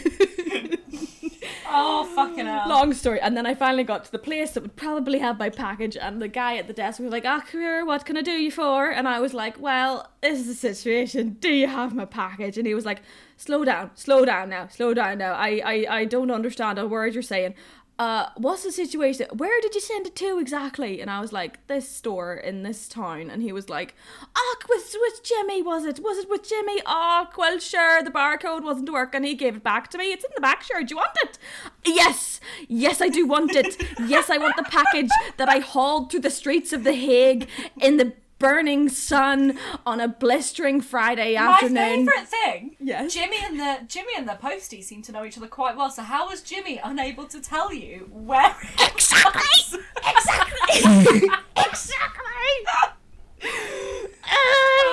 Oh 1.78 2.04
fucking 2.14 2.46
hell! 2.46 2.68
Long 2.68 2.92
story. 2.94 3.20
And 3.20 3.36
then 3.36 3.46
I 3.46 3.54
finally 3.54 3.84
got 3.84 4.04
to 4.04 4.12
the 4.12 4.18
place 4.18 4.52
that 4.52 4.62
would 4.62 4.76
probably 4.76 5.18
have 5.18 5.38
my 5.38 5.50
package, 5.50 5.96
and 5.96 6.22
the 6.22 6.28
guy 6.28 6.56
at 6.56 6.66
the 6.66 6.72
desk 6.72 7.00
was 7.00 7.12
like, 7.12 7.24
Ah, 7.26 7.44
here, 7.52 7.84
what 7.84 8.04
can 8.06 8.16
I 8.16 8.22
do 8.22 8.32
you 8.32 8.50
for? 8.50 8.90
And 8.90 9.06
I 9.06 9.20
was 9.20 9.34
like, 9.34 9.60
Well, 9.60 10.10
this 10.22 10.40
is 10.40 10.46
the 10.46 10.54
situation. 10.54 11.36
Do 11.40 11.50
you 11.50 11.66
have 11.66 11.94
my 11.94 12.06
package? 12.06 12.56
And 12.56 12.66
he 12.66 12.74
was 12.74 12.86
like, 12.86 13.02
Slow 13.36 13.64
down, 13.64 13.90
slow 13.94 14.24
down 14.24 14.48
now, 14.48 14.68
slow 14.68 14.94
down 14.94 15.18
now. 15.18 15.34
I, 15.34 15.60
I, 15.64 15.86
I 15.98 16.04
don't 16.06 16.30
understand 16.30 16.78
a 16.78 16.86
word 16.86 17.12
you're 17.12 17.22
saying. 17.22 17.54
Uh, 17.98 18.28
what's 18.36 18.62
the 18.62 18.72
situation? 18.72 19.26
Where 19.32 19.58
did 19.62 19.74
you 19.74 19.80
send 19.80 20.06
it 20.06 20.14
to 20.16 20.38
exactly? 20.38 21.00
And 21.00 21.10
I 21.10 21.20
was 21.20 21.32
like, 21.32 21.66
this 21.66 21.88
store 21.88 22.34
in 22.34 22.62
this 22.62 22.88
town. 22.88 23.30
And 23.30 23.42
he 23.42 23.52
was 23.52 23.70
like, 23.70 23.94
ah, 24.36 24.56
with, 24.68 24.94
with 25.00 25.22
Jimmy, 25.22 25.62
was 25.62 25.86
it? 25.86 26.00
Was 26.02 26.18
it 26.18 26.28
with 26.28 26.46
Jimmy? 26.46 26.82
Ah, 26.84 27.30
well, 27.38 27.58
sure, 27.58 28.02
the 28.02 28.10
barcode 28.10 28.62
wasn't 28.62 28.92
working. 28.92 29.22
He 29.22 29.34
gave 29.34 29.56
it 29.56 29.64
back 29.64 29.88
to 29.90 29.98
me. 29.98 30.12
It's 30.12 30.24
in 30.24 30.30
the 30.34 30.42
back, 30.42 30.62
sure. 30.62 30.82
Do 30.82 30.92
you 30.92 30.96
want 30.96 31.16
it? 31.22 31.38
Yes, 31.86 32.40
yes, 32.68 33.00
I 33.00 33.08
do 33.08 33.26
want 33.26 33.54
it. 33.54 33.82
Yes, 34.06 34.28
I 34.28 34.36
want 34.36 34.56
the 34.56 34.64
package 34.64 35.10
that 35.38 35.48
I 35.48 35.60
hauled 35.60 36.10
through 36.10 36.20
the 36.20 36.30
streets 36.30 36.74
of 36.74 36.84
The 36.84 36.92
Hague 36.92 37.48
in 37.80 37.96
the 37.96 38.12
burning 38.38 38.88
sun 38.88 39.58
on 39.84 40.00
a 40.00 40.08
blistering 40.08 40.80
Friday 40.80 41.36
afternoon. 41.36 42.04
My 42.04 42.12
favourite 42.12 42.28
thing. 42.28 42.76
Yes. 42.80 43.12
Jimmy 43.12 43.36
and 43.42 43.58
the 43.58 43.78
Jimmy 43.88 44.12
and 44.16 44.28
the 44.28 44.34
postie 44.34 44.82
seem 44.82 45.02
to 45.02 45.12
know 45.12 45.24
each 45.24 45.36
other 45.36 45.48
quite 45.48 45.76
well. 45.76 45.90
So 45.90 46.02
how 46.02 46.28
was 46.28 46.42
Jimmy 46.42 46.80
unable 46.82 47.24
to 47.26 47.40
tell 47.40 47.72
you 47.72 48.08
where? 48.12 48.56
Exactly! 48.80 49.80
Exactly! 50.06 51.28
exactly! 51.56 52.66
Uh, 52.72 52.90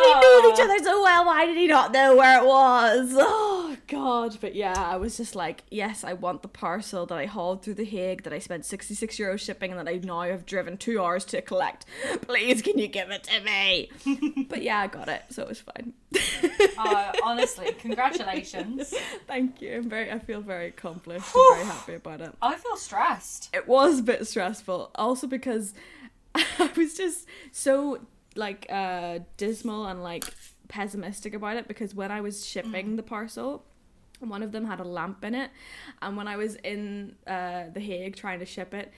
we 0.02 0.14
knew 0.20 0.54
each 0.54 0.60
other 0.60 0.80
so 0.84 1.04
well. 1.04 1.26
Why 1.26 1.46
did 1.46 1.58
he 1.58 1.68
not 1.68 1.92
know 1.92 2.16
where 2.16 2.40
it 2.42 2.46
was? 2.46 3.14
Oh 3.18 3.50
God! 3.94 4.38
But 4.42 4.56
yeah, 4.56 4.74
I 4.76 4.98
was 4.98 5.18
just 5.18 5.36
like, 5.36 5.64
yes, 5.70 6.04
I 6.04 6.14
want 6.14 6.42
the 6.42 6.48
parcel 6.48 7.06
that 7.06 7.18
I 7.18 7.26
hauled 7.26 7.64
through 7.64 7.76
the 7.76 7.86
Hague, 7.86 8.24
that 8.24 8.34
I 8.34 8.40
spent 8.40 8.66
sixty-six 8.66 9.18
euros 9.18 9.40
shipping, 9.40 9.72
and 9.72 9.80
that 9.80 9.88
I 9.92 9.98
now 9.98 10.22
have 10.22 10.46
driven 10.46 10.78
two 10.78 11.02
hours 11.02 11.26
to 11.26 11.42
collect. 11.42 11.86
Please, 12.22 12.62
can 12.62 12.78
you 12.78 12.88
give 12.88 13.10
it 13.12 13.24
to 13.26 13.40
me? 13.42 14.46
but 14.50 14.62
yeah, 14.62 14.80
I 14.80 14.88
got 14.88 15.10
it, 15.10 15.24
so 15.30 15.44
it 15.44 15.50
was 15.50 15.62
fine. 15.62 15.94
Uh, 16.78 17.12
honestly, 17.24 17.72
congratulations. 17.74 18.94
Thank 19.28 19.62
you. 19.62 19.76
I'm 19.76 19.90
very. 19.90 20.12
I 20.12 20.20
feel 20.20 20.42
very 20.42 20.68
accomplished. 20.68 21.28
I'm 21.36 21.56
very 21.56 21.66
happy 21.72 21.94
about 21.96 22.22
it. 22.22 22.34
I 22.42 22.56
feel 22.56 22.78
stressed. 22.78 23.50
it 23.54 23.68
was 23.68 24.00
a 24.00 24.04
bit 24.04 24.28
stressful 24.28 24.92
also 24.96 25.28
because 25.28 25.74
I 26.36 26.70
was 26.76 26.96
just 26.96 27.28
so 27.52 28.00
like 28.36 28.66
uh 28.72 29.20
dismal 29.38 29.86
and 29.86 30.02
like 30.02 30.26
pessimistic 30.68 31.36
about 31.36 31.56
it 31.56 31.68
because 31.68 31.94
when 31.94 32.12
I 32.12 32.22
was 32.22 32.46
shipping 32.46 32.96
the 32.96 33.04
parcel, 33.04 33.64
one 34.30 34.44
of 34.44 34.52
them 34.52 34.66
had 34.66 34.80
a 34.80 34.84
lamp 34.84 35.24
in 35.24 35.36
it, 35.36 35.52
and 36.02 36.18
when 36.18 36.28
I 36.28 36.38
was 36.38 36.56
in 36.56 37.16
uh 37.28 37.66
the 37.74 37.80
Hague 37.80 38.16
trying 38.16 38.40
to 38.40 38.46
ship 38.46 38.74
it, 38.74 38.92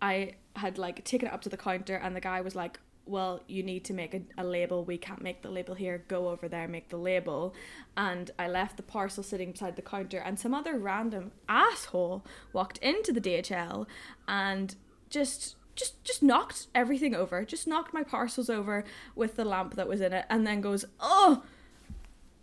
I 0.00 0.34
had 0.56 0.78
like 0.78 1.04
taken 1.04 1.28
it 1.28 1.34
up 1.34 1.42
to 1.42 1.48
the 1.48 1.56
counter 1.56 1.96
and 1.96 2.14
the 2.16 2.20
guy 2.20 2.40
was 2.40 2.54
like. 2.54 2.78
Well, 3.04 3.40
you 3.48 3.64
need 3.64 3.84
to 3.86 3.94
make 3.94 4.14
a, 4.14 4.22
a 4.38 4.44
label. 4.44 4.84
We 4.84 4.96
can't 4.96 5.20
make 5.20 5.42
the 5.42 5.50
label 5.50 5.74
here. 5.74 6.04
Go 6.06 6.28
over 6.28 6.46
there, 6.46 6.68
make 6.68 6.88
the 6.88 6.96
label. 6.96 7.52
And 7.96 8.30
I 8.38 8.46
left 8.46 8.76
the 8.76 8.84
parcel 8.84 9.24
sitting 9.24 9.50
beside 9.50 9.74
the 9.74 9.82
counter, 9.82 10.18
and 10.18 10.38
some 10.38 10.54
other 10.54 10.78
random 10.78 11.32
asshole 11.48 12.24
walked 12.52 12.78
into 12.78 13.12
the 13.12 13.20
DHL 13.20 13.88
and 14.28 14.76
just 15.10 15.56
just 15.74 16.02
just 16.04 16.22
knocked 16.22 16.66
everything 16.74 17.14
over 17.14 17.44
just 17.44 17.66
knocked 17.66 17.94
my 17.94 18.02
parcels 18.02 18.50
over 18.50 18.84
with 19.14 19.36
the 19.36 19.44
lamp 19.44 19.74
that 19.74 19.88
was 19.88 20.00
in 20.00 20.12
it 20.12 20.24
and 20.28 20.46
then 20.46 20.60
goes 20.60 20.84
oh 21.00 21.42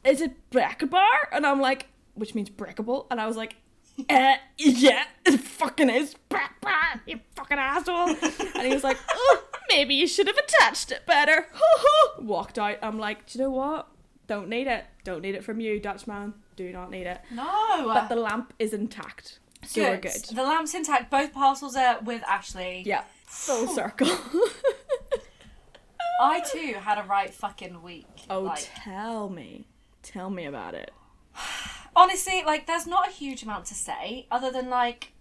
is 0.04 0.22
it 0.22 0.50
breakable 0.50 1.00
and 1.32 1.46
i'm 1.46 1.60
like 1.60 1.88
which 2.14 2.36
means 2.36 2.50
breakable 2.50 3.08
and 3.12 3.20
i 3.20 3.28
was 3.28 3.38
like 3.38 3.56
uh, 4.10 4.36
yeah 4.58 5.04
it 5.26 5.40
fucking 5.40 5.90
is. 5.90 6.16
You 7.06 7.20
fucking 7.36 7.58
asshole. 7.58 8.16
And 8.56 8.68
he 8.68 8.74
was 8.74 8.84
like 8.84 8.98
oh 9.12 9.44
maybe 9.70 9.96
you 9.96 10.08
should 10.08 10.28
have 10.28 10.38
attached 10.38 10.92
it 10.92 11.06
better. 11.06 11.48
Walked 12.20 12.60
out. 12.60 12.78
I'm 12.82 12.98
like 13.00 13.26
do 13.26 13.38
you 13.38 13.46
know 13.46 13.52
what? 13.52 13.88
Don't 14.28 14.48
need 14.48 14.68
it. 14.68 14.86
Don't 15.04 15.22
need 15.22 15.36
it 15.36 15.44
from 15.44 15.60
you 15.60 15.80
dutchman 15.80 16.34
do 16.56 16.72
not 16.72 16.92
need 16.92 17.08
it. 17.08 17.22
No. 17.32 17.86
but 17.86 18.10
the 18.10 18.16
lamp 18.16 18.54
is 18.60 18.74
intact. 18.74 19.40
So 19.66 19.82
we're 19.82 19.98
good. 19.98 20.24
The 20.34 20.44
lamp's 20.44 20.74
intact. 20.74 21.10
Both 21.10 21.34
parcels 21.34 21.76
are 21.76 22.00
with 22.02 22.22
Ashley. 22.28 22.84
yeah. 22.86 23.04
Full 23.26 23.68
circle. 23.68 24.10
I 26.22 26.42
too 26.42 26.74
had 26.82 26.98
a 26.98 27.04
right 27.04 27.34
fucking 27.34 27.82
week. 27.82 28.08
Oh, 28.30 28.42
Like, 28.42 28.68
tell 28.84 29.30
me. 29.30 29.68
Tell 30.02 30.30
me 30.30 30.46
about 30.46 30.74
it. 30.74 30.92
honestly, 31.96 32.44
like 32.46 32.68
there's 32.68 32.88
not 32.88 33.08
a 33.08 33.12
huge 33.12 33.44
amount 33.44 33.66
to 33.66 33.74
say 33.76 34.28
other 34.32 34.52
than 34.52 34.70
like 34.70 35.14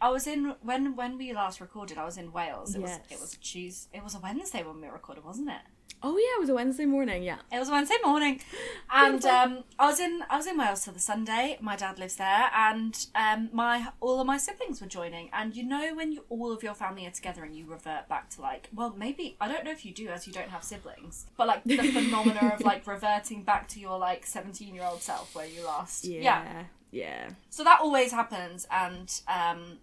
I 0.00 0.08
was 0.10 0.26
in 0.26 0.54
when 0.62 0.96
when 0.96 1.16
we 1.18 1.32
last 1.32 1.60
recorded. 1.60 1.98
I 1.98 2.04
was 2.04 2.16
in 2.18 2.32
Wales. 2.32 2.74
It 2.74 2.80
Yes. 2.80 3.00
was 3.08 3.12
it 3.12 3.20
was 3.20 3.34
a 3.34 3.38
Tuesday. 3.38 3.98
It 3.98 4.04
was 4.04 4.14
a 4.14 4.18
Wednesday 4.18 4.62
when 4.62 4.80
we 4.80 4.88
recorded, 4.88 5.24
wasn't 5.24 5.50
it? 5.50 5.62
Oh 6.04 6.16
yeah, 6.16 6.36
it 6.36 6.40
was 6.40 6.48
a 6.48 6.54
Wednesday 6.54 6.84
morning, 6.84 7.22
yeah. 7.22 7.38
It 7.52 7.58
was 7.58 7.68
a 7.68 7.72
Wednesday 7.72 7.96
morning, 8.04 8.40
and 8.90 9.24
um, 9.24 9.64
I 9.78 9.86
was 9.86 10.00
in 10.00 10.22
I 10.28 10.36
was 10.36 10.46
in 10.46 10.58
Wales 10.58 10.84
till 10.84 10.92
the 10.92 11.00
Sunday. 11.00 11.58
My 11.60 11.76
dad 11.76 11.98
lives 11.98 12.16
there, 12.16 12.50
and 12.56 13.06
um, 13.14 13.50
my 13.52 13.88
all 14.00 14.20
of 14.20 14.26
my 14.26 14.36
siblings 14.36 14.80
were 14.80 14.86
joining. 14.86 15.30
And 15.32 15.54
you 15.54 15.62
know 15.62 15.94
when 15.94 16.12
you, 16.12 16.24
all 16.28 16.52
of 16.52 16.62
your 16.62 16.74
family 16.74 17.06
are 17.06 17.10
together 17.10 17.44
and 17.44 17.54
you 17.56 17.66
revert 17.66 18.08
back 18.08 18.30
to 18.30 18.40
like 18.40 18.68
well 18.74 18.94
maybe 18.96 19.36
I 19.40 19.48
don't 19.48 19.64
know 19.64 19.70
if 19.70 19.84
you 19.84 19.92
do 19.92 20.08
as 20.08 20.26
you 20.26 20.32
don't 20.32 20.48
have 20.50 20.64
siblings, 20.64 21.26
but 21.36 21.46
like 21.46 21.64
the 21.64 21.76
phenomena 21.92 22.52
of 22.54 22.62
like 22.62 22.86
reverting 22.86 23.42
back 23.42 23.68
to 23.68 23.80
your 23.80 23.98
like 23.98 24.26
seventeen 24.26 24.74
year 24.74 24.84
old 24.84 25.02
self 25.02 25.34
where 25.34 25.46
you 25.46 25.64
last 25.64 26.04
Yeah. 26.04 26.20
yeah. 26.22 26.64
Yeah. 26.90 27.30
So 27.48 27.64
that 27.64 27.80
always 27.80 28.12
happens, 28.12 28.66
and 28.70 29.20
um, 29.26 29.78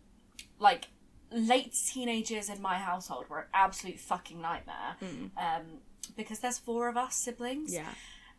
like 0.59 0.89
late 1.31 1.73
teenagers 1.73 2.49
in 2.49 2.61
my 2.61 2.75
household 2.75 3.25
were 3.29 3.39
an 3.39 3.45
absolute 3.53 3.99
fucking 3.99 4.41
nightmare. 4.41 4.95
Um, 5.37 5.63
because 6.15 6.39
there's 6.39 6.57
four 6.57 6.87
of 6.89 6.97
us 6.97 7.15
siblings. 7.15 7.73
Yeah. 7.73 7.89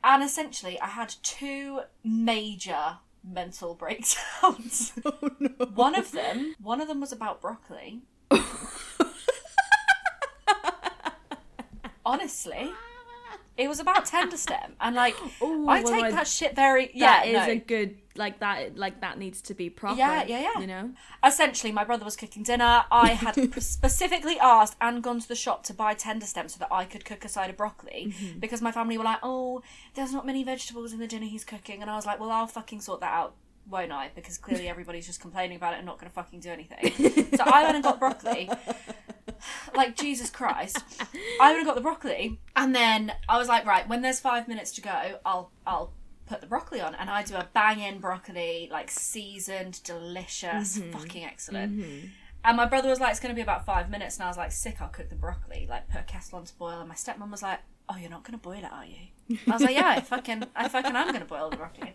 And 0.02 0.22
essentially, 0.22 0.80
I 0.80 0.86
had 0.88 1.14
two 1.22 1.80
major 2.04 2.98
mental 3.22 3.74
breakdowns. 3.78 4.92
Oh 5.04 5.30
no. 5.38 5.50
one 5.74 5.94
of 5.94 6.12
them, 6.12 6.54
one 6.62 6.80
of 6.80 6.88
them 6.88 7.00
was 7.00 7.12
about 7.12 7.40
broccoli. 7.40 8.00
Honestly, 12.04 12.70
it 13.56 13.68
was 13.68 13.80
about 13.80 14.06
tender 14.06 14.36
stem, 14.36 14.74
and 14.80 14.96
like 14.96 15.14
Ooh, 15.42 15.68
I 15.68 15.82
well, 15.82 15.92
take 15.92 16.04
I- 16.04 16.10
that 16.12 16.26
shit 16.26 16.54
very 16.56 16.90
yeah. 16.94 17.20
That 17.20 17.26
is 17.26 17.46
no. 17.46 17.52
a 17.52 17.56
good 17.56 17.96
like 18.16 18.40
that 18.40 18.76
like 18.76 19.00
that 19.02 19.18
needs 19.18 19.40
to 19.42 19.54
be 19.54 19.70
proper. 19.70 19.96
Yeah, 19.98 20.24
yeah, 20.24 20.40
yeah. 20.54 20.60
You 20.60 20.66
know? 20.66 20.90
Essentially, 21.24 21.72
my 21.72 21.84
brother 21.84 22.04
was 22.04 22.16
cooking 22.16 22.42
dinner. 22.42 22.84
I 22.90 23.10
had 23.10 23.34
specifically 23.62 24.38
asked 24.40 24.76
and 24.80 25.02
gone 25.02 25.20
to 25.20 25.28
the 25.28 25.34
shop 25.36 25.62
to 25.64 25.74
buy 25.74 25.94
tender 25.94 26.26
stem 26.26 26.48
so 26.48 26.58
that 26.58 26.68
I 26.72 26.84
could 26.84 27.04
cook 27.04 27.24
a 27.24 27.28
side 27.28 27.50
of 27.50 27.56
broccoli 27.56 28.12
Mm-hmm. 28.14 28.38
because 28.38 28.60
my 28.62 28.72
family 28.72 28.96
were 28.98 29.04
like, 29.04 29.20
"Oh, 29.22 29.62
there's 29.94 30.12
not 30.12 30.24
many 30.26 30.42
vegetables 30.44 30.92
in 30.92 30.98
the 30.98 31.06
dinner 31.06 31.26
he's 31.26 31.44
cooking," 31.44 31.82
and 31.82 31.90
I 31.90 31.96
was 31.96 32.06
like, 32.06 32.18
"Well, 32.18 32.30
I'll 32.30 32.46
fucking 32.46 32.80
sort 32.80 33.00
that 33.00 33.12
out." 33.12 33.34
Won't 33.68 33.92
I? 33.92 34.10
Because 34.16 34.36
clearly 34.36 34.68
everybody's 34.68 35.06
just 35.06 35.20
complaining 35.20 35.56
about 35.56 35.74
it 35.74 35.76
and 35.76 35.86
not 35.86 35.98
going 35.98 36.08
to 36.08 36.14
fucking 36.14 36.40
do 36.40 36.50
anything. 36.50 36.90
so 37.36 37.44
I 37.44 37.62
went 37.62 37.76
and 37.76 37.84
got 37.84 38.00
broccoli. 38.00 38.50
Like 39.74 39.96
Jesus 39.96 40.30
Christ, 40.30 40.82
I 41.40 41.50
would 41.50 41.58
have 41.58 41.66
got 41.66 41.74
the 41.74 41.80
broccoli, 41.80 42.38
and 42.56 42.74
then 42.74 43.12
I 43.28 43.38
was 43.38 43.48
like, 43.48 43.64
right, 43.64 43.88
when 43.88 44.02
there's 44.02 44.20
five 44.20 44.48
minutes 44.48 44.72
to 44.72 44.80
go, 44.80 45.18
I'll 45.24 45.50
I'll 45.66 45.92
put 46.26 46.40
the 46.40 46.46
broccoli 46.46 46.80
on, 46.80 46.94
and 46.94 47.10
I 47.10 47.22
do 47.22 47.34
a 47.34 47.48
bang 47.52 47.80
in 47.80 47.98
broccoli, 47.98 48.68
like 48.70 48.90
seasoned, 48.90 49.82
delicious, 49.82 50.78
mm-hmm. 50.78 50.92
fucking 50.92 51.24
excellent. 51.24 51.78
Mm-hmm. 51.78 52.06
And 52.42 52.56
my 52.56 52.64
brother 52.64 52.88
was 52.88 53.00
like, 53.00 53.10
it's 53.10 53.20
going 53.20 53.34
to 53.34 53.36
be 53.36 53.42
about 53.42 53.66
five 53.66 53.90
minutes, 53.90 54.16
and 54.16 54.24
I 54.24 54.28
was 54.28 54.38
like, 54.38 54.52
sick, 54.52 54.80
I'll 54.80 54.88
cook 54.88 55.10
the 55.10 55.16
broccoli, 55.16 55.66
like 55.68 55.88
put 55.88 56.00
a 56.00 56.04
kettle 56.04 56.38
on 56.38 56.44
to 56.44 56.54
boil. 56.54 56.80
And 56.80 56.88
my 56.88 56.94
stepmom 56.94 57.30
was 57.30 57.42
like, 57.42 57.58
oh, 57.88 57.96
you're 57.96 58.10
not 58.10 58.24
going 58.24 58.38
to 58.38 58.42
boil 58.42 58.58
it, 58.58 58.72
are 58.72 58.86
you? 58.86 59.36
I 59.46 59.50
was 59.50 59.62
like, 59.62 59.74
yeah, 59.74 59.88
I 59.96 60.00
fucking, 60.00 60.44
I 60.56 60.68
fucking 60.68 60.94
am 60.94 61.08
going 61.08 61.20
to 61.20 61.26
boil 61.26 61.50
the 61.50 61.56
broccoli. 61.56 61.92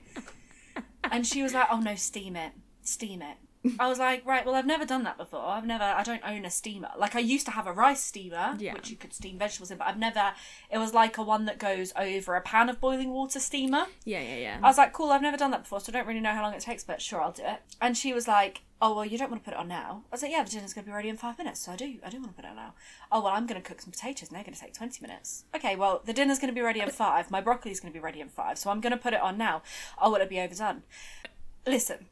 And 1.11 1.25
she 1.25 1.43
was 1.43 1.53
like, 1.53 1.67
oh 1.71 1.79
no, 1.79 1.95
steam 1.95 2.35
it, 2.35 2.51
steam 2.81 3.21
it. 3.21 3.37
I 3.79 3.87
was 3.87 3.99
like, 3.99 4.25
right, 4.25 4.45
well, 4.45 4.55
I've 4.55 4.65
never 4.65 4.85
done 4.85 5.03
that 5.03 5.17
before. 5.17 5.45
I've 5.45 5.65
never, 5.65 5.83
I 5.83 6.03
don't 6.03 6.21
own 6.25 6.45
a 6.45 6.49
steamer. 6.49 6.89
Like, 6.97 7.15
I 7.15 7.19
used 7.19 7.45
to 7.47 7.51
have 7.51 7.67
a 7.67 7.73
rice 7.73 8.03
steamer, 8.03 8.55
Yeah. 8.59 8.73
which 8.73 8.89
you 8.89 8.95
could 8.97 9.13
steam 9.13 9.37
vegetables 9.39 9.71
in, 9.71 9.77
but 9.77 9.87
I've 9.87 9.97
never, 9.97 10.33
it 10.69 10.77
was 10.77 10.93
like 10.93 11.17
a 11.17 11.23
one 11.23 11.45
that 11.45 11.57
goes 11.59 11.91
over 11.97 12.35
a 12.35 12.41
pan 12.41 12.69
of 12.69 12.79
boiling 12.79 13.11
water 13.11 13.39
steamer. 13.39 13.85
Yeah, 14.03 14.21
yeah, 14.21 14.35
yeah. 14.37 14.59
I 14.61 14.67
was 14.67 14.77
like, 14.77 14.93
cool, 14.93 15.11
I've 15.11 15.21
never 15.21 15.37
done 15.37 15.51
that 15.51 15.63
before, 15.63 15.79
so 15.79 15.91
I 15.91 15.93
don't 15.93 16.07
really 16.07 16.19
know 16.19 16.33
how 16.33 16.41
long 16.41 16.53
it 16.53 16.61
takes, 16.61 16.83
but 16.83 17.01
sure, 17.01 17.21
I'll 17.21 17.31
do 17.31 17.43
it. 17.45 17.61
And 17.81 17.97
she 17.97 18.13
was 18.13 18.27
like, 18.27 18.61
oh, 18.81 18.93
well, 18.93 19.05
you 19.05 19.17
don't 19.17 19.31
want 19.31 19.43
to 19.43 19.49
put 19.49 19.55
it 19.55 19.59
on 19.59 19.67
now. 19.67 20.03
I 20.11 20.15
was 20.15 20.21
like, 20.21 20.31
yeah, 20.31 20.43
the 20.43 20.49
dinner's 20.51 20.73
going 20.73 20.83
to 20.85 20.89
be 20.91 20.95
ready 20.95 21.09
in 21.09 21.17
five 21.17 21.37
minutes, 21.37 21.61
so 21.61 21.71
I 21.71 21.75
do, 21.75 21.95
I 22.05 22.09
do 22.09 22.17
want 22.19 22.35
to 22.35 22.41
put 22.41 22.45
it 22.45 22.49
on 22.49 22.57
now. 22.57 22.73
Oh, 23.11 23.21
well, 23.21 23.33
I'm 23.33 23.47
going 23.47 23.59
to 23.61 23.67
cook 23.67 23.81
some 23.81 23.91
potatoes, 23.91 24.29
and 24.29 24.35
they're 24.35 24.43
going 24.43 24.53
to 24.53 24.59
take 24.59 24.73
20 24.73 25.01
minutes. 25.01 25.45
Okay, 25.55 25.75
well, 25.75 26.01
the 26.05 26.13
dinner's 26.13 26.39
going 26.39 26.49
to 26.53 26.55
be 26.55 26.61
ready 26.61 26.81
in 26.81 26.89
five, 26.89 27.31
my 27.31 27.41
broccoli's 27.41 27.79
going 27.79 27.91
to 27.91 27.97
be 27.97 28.03
ready 28.03 28.19
in 28.19 28.29
five, 28.29 28.57
so 28.57 28.69
I'm 28.69 28.81
going 28.81 28.91
to 28.91 28.97
put 28.97 29.13
it 29.13 29.21
on 29.21 29.37
now. 29.37 29.63
Oh, 29.99 30.11
will 30.11 30.17
it 30.21 30.29
be 30.29 30.39
overdone? 30.39 30.83
Listen. 31.65 32.07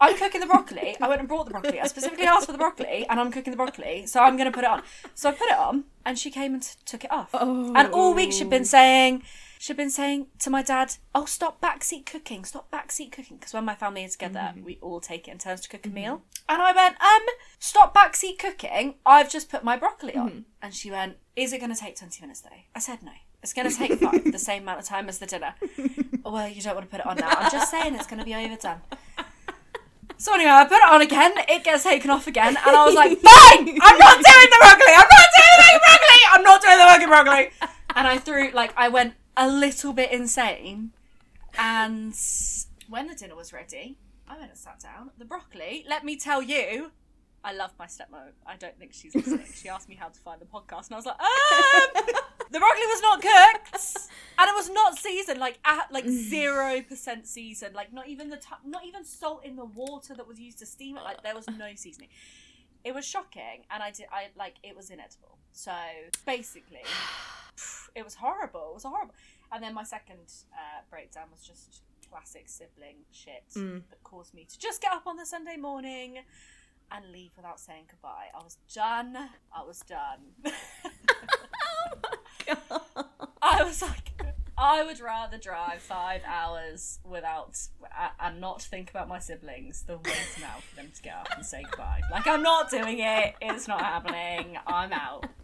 I'm 0.00 0.16
cooking 0.16 0.40
the 0.40 0.46
broccoli. 0.46 0.96
I 1.00 1.08
went 1.08 1.20
and 1.20 1.28
brought 1.28 1.46
the 1.46 1.52
broccoli. 1.52 1.80
I 1.80 1.86
specifically 1.86 2.26
asked 2.26 2.46
for 2.46 2.52
the 2.52 2.58
broccoli, 2.58 3.06
and 3.08 3.20
I'm 3.20 3.30
cooking 3.30 3.50
the 3.50 3.56
broccoli, 3.56 4.06
so 4.06 4.20
I'm 4.20 4.36
going 4.36 4.50
to 4.50 4.54
put 4.54 4.64
it 4.64 4.70
on. 4.70 4.82
So 5.14 5.30
I 5.30 5.32
put 5.32 5.48
it 5.48 5.58
on, 5.58 5.84
and 6.04 6.18
she 6.18 6.30
came 6.30 6.54
and 6.54 6.62
t- 6.62 6.74
took 6.84 7.04
it 7.04 7.12
off. 7.12 7.30
Oh. 7.34 7.72
And 7.74 7.92
all 7.92 8.14
week 8.14 8.32
she'd 8.32 8.50
been 8.50 8.62
oh. 8.62 8.66
saying, 8.66 9.22
she'd 9.58 9.76
been 9.76 9.90
saying 9.90 10.26
to 10.40 10.50
my 10.50 10.62
dad, 10.62 10.96
"Oh, 11.14 11.24
stop 11.24 11.60
backseat 11.60 12.06
cooking, 12.06 12.44
stop 12.44 12.70
backseat 12.70 13.12
cooking," 13.12 13.36
because 13.36 13.54
when 13.54 13.64
my 13.64 13.74
family 13.74 14.04
is 14.04 14.12
together, 14.12 14.52
mm-hmm. 14.52 14.64
we 14.64 14.78
all 14.80 15.00
take 15.00 15.28
it 15.28 15.30
in 15.30 15.38
turns 15.38 15.60
to 15.62 15.68
cook 15.68 15.86
a 15.86 15.88
mm-hmm. 15.88 15.94
meal. 15.94 16.22
And 16.48 16.60
I 16.60 16.72
went, 16.72 17.00
"Um, 17.00 17.22
stop 17.58 17.94
backseat 17.94 18.38
cooking. 18.38 18.96
I've 19.06 19.30
just 19.30 19.48
put 19.50 19.64
my 19.64 19.76
broccoli 19.76 20.14
on." 20.16 20.28
Mm-hmm. 20.28 20.40
And 20.62 20.74
she 20.74 20.90
went, 20.90 21.16
"Is 21.36 21.52
it 21.52 21.58
going 21.58 21.74
to 21.74 21.80
take 21.80 21.96
twenty 21.96 22.20
minutes 22.20 22.40
though?" 22.40 22.62
I 22.74 22.78
said, 22.78 23.02
"No." 23.02 23.12
It's 23.42 23.52
going 23.52 23.68
to 23.68 23.76
take 23.76 23.98
five, 23.98 24.32
the 24.32 24.38
same 24.38 24.62
amount 24.62 24.80
of 24.80 24.86
time 24.86 25.06
as 25.06 25.18
the 25.18 25.26
dinner. 25.26 25.54
"Oh, 26.24 26.32
well, 26.32 26.48
you 26.48 26.62
don't 26.62 26.76
want 26.76 26.86
to 26.86 26.90
put 26.90 27.00
it 27.00 27.06
on 27.06 27.18
now. 27.18 27.28
I'm 27.28 27.52
just 27.52 27.70
saying 27.70 27.94
it's 27.94 28.06
going 28.06 28.18
to 28.18 28.24
be 28.24 28.34
overdone. 28.34 28.80
So 30.16 30.34
anyway, 30.34 30.50
I 30.50 30.64
put 30.64 30.76
it 30.76 30.88
on 30.90 31.02
again. 31.02 31.32
It 31.48 31.64
gets 31.64 31.82
taken 31.84 32.10
off 32.10 32.26
again, 32.26 32.56
and 32.56 32.76
I 32.76 32.84
was 32.84 32.94
like, 32.94 33.18
"Fine, 33.20 33.78
I'm 33.82 33.98
not 33.98 34.16
doing 34.16 34.50
the 34.50 34.58
broccoli. 34.60 34.94
I'm 34.94 35.10
not 35.10 35.28
doing 35.36 35.56
the 35.58 35.80
broccoli. 35.84 36.20
I'm 36.32 36.42
not 36.42 36.62
doing 36.62 36.78
the 36.78 36.84
fucking 36.84 37.08
broccoli." 37.08 37.50
And 37.96 38.08
I 38.08 38.18
threw 38.18 38.50
like 38.52 38.72
I 38.76 38.88
went 38.88 39.14
a 39.36 39.48
little 39.48 39.92
bit 39.92 40.10
insane, 40.12 40.92
and 41.58 42.14
when 42.88 43.06
the 43.08 43.14
dinner 43.14 43.36
was 43.36 43.52
ready, 43.52 43.98
I 44.28 44.38
went 44.38 44.50
and 44.50 44.58
sat 44.58 44.80
down. 44.80 45.10
The 45.18 45.24
broccoli, 45.24 45.84
let 45.88 46.04
me 46.04 46.16
tell 46.16 46.42
you, 46.42 46.90
I 47.44 47.52
love 47.52 47.72
my 47.78 47.86
stepmom. 47.86 48.32
I 48.46 48.56
don't 48.56 48.78
think 48.78 48.92
she's 48.94 49.14
listening. 49.14 49.46
She 49.54 49.68
asked 49.68 49.88
me 49.88 49.94
how 49.96 50.08
to 50.08 50.20
find 50.20 50.40
the 50.40 50.46
podcast, 50.46 50.86
and 50.88 50.94
I 50.94 50.96
was 50.96 51.06
like, 51.06 51.20
um, 51.20 52.14
the 52.50 52.58
broccoli 52.58 52.86
was 52.86 53.00
not 53.02 53.20
cooked, 53.22 53.96
and 54.38 54.48
it 54.48 54.54
was 54.54 54.70
not 54.70 54.96
seasoned, 54.98 55.40
like 55.40 55.58
at 55.64 55.90
like 55.92 56.06
zero 56.08 56.82
percent 56.82 57.26
seasoned, 57.26 57.74
like 57.74 57.92
not 57.92 58.08
even 58.08 58.30
the 58.30 58.36
t- 58.36 58.62
not 58.64 58.84
even 58.84 59.04
salt 59.04 59.44
in 59.44 59.56
the 59.56 59.64
water 59.64 60.14
that 60.14 60.26
was 60.26 60.38
used 60.38 60.58
to 60.58 60.66
steam 60.66 60.96
it. 60.96 61.02
Like 61.04 61.22
there 61.22 61.34
was 61.34 61.46
no 61.58 61.70
seasoning. 61.74 62.08
It 62.84 62.94
was 62.94 63.04
shocking, 63.06 63.64
and 63.70 63.82
I 63.82 63.90
did 63.90 64.06
I 64.12 64.28
like 64.36 64.56
it 64.62 64.76
was 64.76 64.90
inedible. 64.90 65.38
So 65.52 65.72
basically, 66.26 66.82
it 67.94 68.04
was 68.04 68.14
horrible. 68.16 68.68
It 68.70 68.74
was 68.74 68.82
horrible. 68.84 69.14
And 69.52 69.62
then 69.62 69.72
my 69.74 69.84
second 69.84 70.18
uh, 70.52 70.80
breakdown 70.90 71.24
was 71.30 71.42
just 71.46 71.82
classic 72.10 72.48
sibling 72.48 72.96
shit 73.12 73.44
Mm. 73.56 73.82
that 73.90 74.02
caused 74.04 74.34
me 74.34 74.44
to 74.50 74.58
just 74.58 74.80
get 74.82 74.92
up 74.92 75.06
on 75.06 75.16
the 75.16 75.24
Sunday 75.26 75.56
morning 75.56 76.18
and 76.90 77.12
leave 77.12 77.30
without 77.36 77.58
saying 77.60 77.84
goodbye. 77.90 78.28
I 78.34 78.42
was 78.42 78.58
done. 78.74 79.16
I 79.56 79.62
was 79.64 79.80
done. 79.80 80.20
I 83.42 83.62
was 83.62 83.82
like, 83.82 84.12
I 84.56 84.84
would 84.84 85.00
rather 85.00 85.36
drive 85.36 85.82
five 85.82 86.22
hours 86.26 87.00
without 87.04 87.58
and 88.20 88.40
not 88.40 88.62
think 88.62 88.90
about 88.90 89.08
my 89.08 89.18
siblings 89.18 89.82
than 89.82 89.98
wait 90.04 90.38
now 90.40 90.56
for 90.68 90.76
them 90.76 90.90
to 90.94 91.02
get 91.02 91.14
up 91.14 91.28
and 91.36 91.44
say 91.44 91.64
goodbye. 91.70 92.00
Like 92.10 92.26
I'm 92.26 92.42
not 92.42 92.70
doing 92.70 93.00
it. 93.00 93.34
It's 93.40 93.68
not 93.68 93.80
happening. 93.80 94.56
I'm 94.66 94.92
out. 94.92 95.26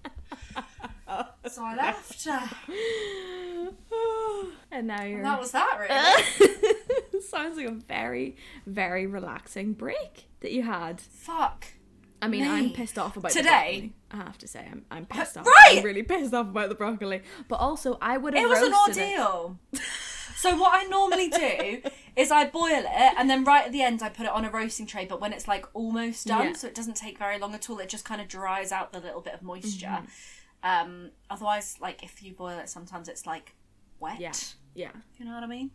So 1.50 1.64
I 1.64 1.74
left. 1.74 2.24
and 4.70 4.86
now 4.86 5.02
you're. 5.02 5.16
And 5.16 5.26
that 5.26 5.40
was 5.40 5.50
that, 5.50 5.76
really. 5.80 7.20
Sounds 7.22 7.56
like 7.56 7.66
a 7.66 7.72
very, 7.72 8.36
very 8.64 9.08
relaxing 9.08 9.72
break 9.72 10.28
that 10.38 10.52
you 10.52 10.62
had. 10.62 11.00
Fuck. 11.00 11.66
I 12.22 12.28
mean, 12.28 12.46
I'm 12.46 12.70
pissed 12.70 12.98
off 12.98 13.16
about 13.16 13.32
Today- 13.32 13.48
The 13.48 13.80
broccoli. 13.88 13.92
I 14.12 14.16
have 14.16 14.38
to 14.38 14.48
say, 14.48 14.68
I'm, 14.70 14.84
I'm 14.90 15.06
pissed 15.06 15.36
off. 15.38 15.46
Right! 15.46 15.78
I'm 15.78 15.84
really 15.84 16.02
pissed 16.02 16.34
off 16.34 16.48
about 16.48 16.68
the 16.68 16.74
broccoli. 16.74 17.22
But 17.48 17.56
also, 17.56 17.96
I 18.00 18.16
would 18.18 18.34
have. 18.34 18.44
It 18.44 18.48
was 18.48 18.62
an 18.62 18.74
ordeal. 18.74 19.58
so 20.36 20.56
what 20.56 20.72
I 20.74 20.84
normally 20.88 21.28
do 21.28 21.82
is 22.16 22.30
I 22.30 22.46
boil 22.48 22.70
it 22.84 23.14
and 23.18 23.30
then 23.30 23.44
right 23.44 23.64
at 23.66 23.72
the 23.72 23.82
end 23.82 24.02
I 24.02 24.08
put 24.08 24.26
it 24.26 24.32
on 24.32 24.44
a 24.44 24.50
roasting 24.50 24.86
tray. 24.86 25.04
But 25.06 25.20
when 25.20 25.32
it's 25.32 25.46
like 25.48 25.64
almost 25.74 26.26
done, 26.26 26.46
Yeah. 26.48 26.52
so 26.54 26.66
it 26.66 26.74
doesn't 26.74 26.96
take 26.96 27.18
very 27.18 27.38
long 27.38 27.54
at 27.54 27.70
all. 27.70 27.78
It 27.78 27.88
just 27.88 28.04
kind 28.04 28.20
of 28.20 28.28
dries 28.28 28.72
out 28.72 28.92
the 28.92 29.00
little 29.00 29.20
bit 29.20 29.34
of 29.34 29.42
moisture. 29.42 29.86
Mm-hmm. 29.86 30.06
Um, 30.62 31.10
otherwise, 31.30 31.76
like 31.80 32.02
if 32.02 32.22
you 32.22 32.32
boil 32.34 32.58
it, 32.58 32.68
sometimes 32.68 33.08
it's 33.08 33.26
like 33.26 33.54
wet. 33.98 34.20
Yeah, 34.20 34.32
yeah. 34.74 34.90
You 35.18 35.24
know 35.24 35.34
what 35.34 35.42
I 35.42 35.46
mean? 35.46 35.70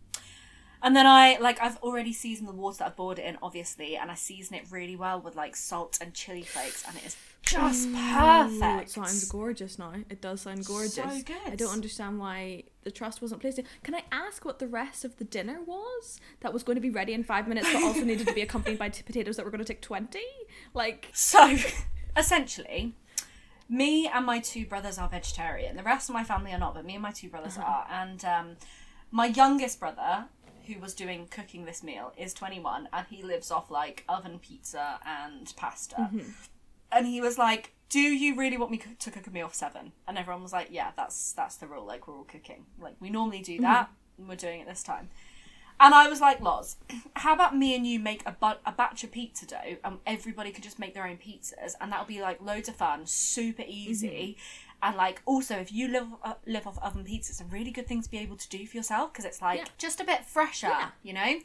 And 0.85 0.95
then 0.95 1.07
I 1.07 1.37
like 1.41 1.59
I've 1.61 1.77
already 1.77 2.13
seasoned 2.13 2.47
the 2.47 2.53
water 2.53 2.77
that 2.77 2.85
I've 2.89 2.95
boiled 2.95 3.17
it 3.17 3.25
in, 3.25 3.37
obviously, 3.41 3.97
and 3.97 4.11
I 4.11 4.13
season 4.13 4.55
it 4.55 4.65
really 4.69 4.95
well 4.95 5.19
with 5.19 5.35
like 5.35 5.55
salt 5.55 5.97
and 5.99 6.13
chili 6.13 6.43
flakes, 6.43 6.83
and 6.87 6.95
it 6.95 7.05
is 7.05 7.17
just 7.41 7.87
Ooh, 7.87 7.93
perfect. 7.93 8.89
It 8.89 8.91
sounds 8.91 9.25
gorgeous 9.29 9.79
now. 9.79 9.93
It 10.11 10.21
does 10.21 10.41
sound 10.41 10.63
gorgeous. 10.65 10.93
So 10.95 11.21
good. 11.25 11.35
I 11.53 11.55
don't 11.55 11.73
understand 11.73 12.19
why 12.19 12.63
the 12.83 12.91
trust 12.91 13.19
wasn't 13.21 13.41
placed. 13.41 13.57
in- 13.59 13.65
Can 13.83 13.95
I 13.95 14.03
ask 14.11 14.45
what 14.45 14.59
the 14.59 14.67
rest 14.67 15.03
of 15.03 15.17
the 15.17 15.23
dinner 15.23 15.59
was 15.65 16.19
that 16.41 16.53
was 16.53 16.61
going 16.61 16.75
to 16.75 16.81
be 16.81 16.91
ready 16.91 17.13
in 17.13 17.23
five 17.23 17.47
minutes, 17.47 17.67
but 17.73 17.81
also 17.83 18.03
needed 18.03 18.27
to 18.27 18.33
be 18.35 18.41
accompanied 18.41 18.77
by 18.77 18.89
t- 18.89 19.01
potatoes 19.05 19.37
that 19.37 19.45
were 19.45 19.51
going 19.51 19.65
to 19.65 19.73
take 19.73 19.81
twenty? 19.81 20.21
Like, 20.75 21.09
So, 21.13 21.57
essentially, 22.15 22.93
me 23.67 24.07
and 24.07 24.25
my 24.25 24.39
two 24.39 24.65
brothers 24.65 24.97
are 24.97 25.09
vegetarian. 25.09 25.75
The 25.77 25.83
rest 25.83 26.09
of 26.09 26.13
my 26.13 26.23
family 26.23 26.51
are 26.51 26.59
not, 26.59 26.75
but 26.75 26.85
me 26.85 26.93
and 26.93 27.01
my 27.01 27.11
two 27.11 27.29
brothers 27.29 27.57
are. 27.57 27.87
And 27.91 28.23
um, 28.25 28.57
my 29.11 29.27
youngest 29.27 29.79
brother, 29.79 30.25
who 30.67 30.79
was 30.79 30.93
doing 30.93 31.27
cooking 31.27 31.65
this 31.65 31.83
meal, 31.83 32.13
is 32.17 32.33
21 32.33 32.89
and 32.91 33.07
he 33.09 33.23
lives 33.23 33.51
off 33.51 33.71
like 33.71 34.03
oven 34.07 34.39
pizza 34.39 34.99
and 35.05 35.53
pasta. 35.55 35.95
Mm-hmm. 35.95 36.29
And 36.91 37.07
he 37.07 37.19
was 37.19 37.37
like, 37.37 37.73
"Do 37.89 37.99
you 37.99 38.35
really 38.35 38.57
want 38.57 38.71
me 38.71 38.77
co- 38.77 38.91
to 38.97 39.11
cook 39.11 39.27
a 39.27 39.31
meal 39.31 39.47
for 39.47 39.55
seven? 39.55 39.91
And 40.07 40.17
everyone 40.17 40.43
was 40.43 40.53
like, 40.53 40.67
"Yeah, 40.71 40.91
that's 40.95 41.33
that's 41.33 41.57
the 41.57 41.67
rule. 41.67 41.85
Like 41.85 42.07
we're 42.07 42.15
all 42.15 42.23
cooking. 42.23 42.65
Like 42.79 42.95
we 42.99 43.09
normally 43.09 43.41
do 43.41 43.53
mm-hmm. 43.53 43.63
that, 43.63 43.89
and 44.17 44.29
we're 44.29 44.35
doing 44.35 44.61
it 44.61 44.67
this 44.67 44.83
time." 44.83 45.09
And 45.79 45.93
I 45.93 46.07
was 46.07 46.21
like, 46.21 46.39
Loz, 46.39 46.77
how 47.15 47.33
about 47.33 47.55
me 47.55 47.75
and 47.75 47.85
you 47.85 47.99
make 47.99 48.23
a, 48.25 48.31
bu- 48.31 48.59
a 48.65 48.71
batch 48.71 49.03
of 49.03 49.11
pizza 49.11 49.45
dough 49.45 49.77
and 49.83 49.97
everybody 50.05 50.51
could 50.51 50.63
just 50.63 50.79
make 50.79 50.93
their 50.93 51.05
own 51.05 51.17
pizzas 51.17 51.73
and 51.81 51.91
that'll 51.91 52.05
be 52.05 52.21
like 52.21 52.41
loads 52.41 52.69
of 52.69 52.75
fun, 52.75 53.05
super 53.05 53.63
easy. 53.67 54.37
Mm-hmm. 54.37 54.64
And 54.83 54.95
like 54.97 55.21
also, 55.25 55.55
if 55.55 55.71
you 55.71 55.87
live 55.87 56.07
uh, 56.23 56.33
live 56.45 56.67
off 56.67 56.77
oven 56.81 57.03
pizza, 57.03 57.31
it's 57.31 57.41
a 57.41 57.45
really 57.45 57.71
good 57.71 57.87
thing 57.87 58.01
to 58.03 58.09
be 58.09 58.17
able 58.19 58.37
to 58.37 58.49
do 58.49 58.65
for 58.67 58.77
yourself 58.77 59.11
because 59.13 59.25
it's 59.25 59.41
like 59.41 59.59
Yeah. 59.59 59.65
just 59.77 59.99
a 59.99 60.03
bit 60.03 60.25
fresher, 60.25 60.67
Yeah. 60.67 60.89
you 61.03 61.13
know? 61.13 61.39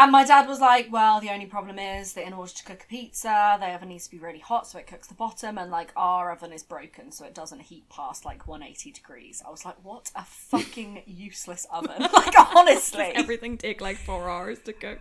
And 0.00 0.12
my 0.12 0.24
dad 0.24 0.48
was 0.48 0.60
like, 0.60 0.90
well, 0.90 1.20
the 1.20 1.28
only 1.28 1.44
problem 1.44 1.78
is 1.78 2.14
that 2.14 2.26
in 2.26 2.32
order 2.32 2.50
to 2.50 2.64
cook 2.64 2.84
a 2.84 2.86
pizza, 2.86 3.58
the 3.60 3.66
oven 3.66 3.90
needs 3.90 4.04
to 4.04 4.10
be 4.10 4.18
really 4.18 4.38
hot 4.38 4.66
so 4.66 4.78
it 4.78 4.86
cooks 4.86 5.08
the 5.08 5.14
bottom, 5.14 5.58
and 5.58 5.70
like 5.70 5.92
our 5.94 6.32
oven 6.32 6.54
is 6.54 6.62
broken 6.62 7.12
so 7.12 7.26
it 7.26 7.34
doesn't 7.34 7.60
heat 7.60 7.86
past 7.90 8.24
like 8.24 8.48
180 8.48 8.92
degrees. 8.92 9.42
I 9.46 9.50
was 9.50 9.66
like, 9.66 9.76
what 9.84 10.10
a 10.16 10.24
fucking 10.24 11.02
useless 11.06 11.66
oven. 11.70 12.00
like, 12.14 12.34
honestly. 12.56 13.12
everything 13.14 13.58
take 13.58 13.82
like 13.82 13.98
four 13.98 14.30
hours 14.30 14.60
to 14.60 14.72
cook. 14.72 15.00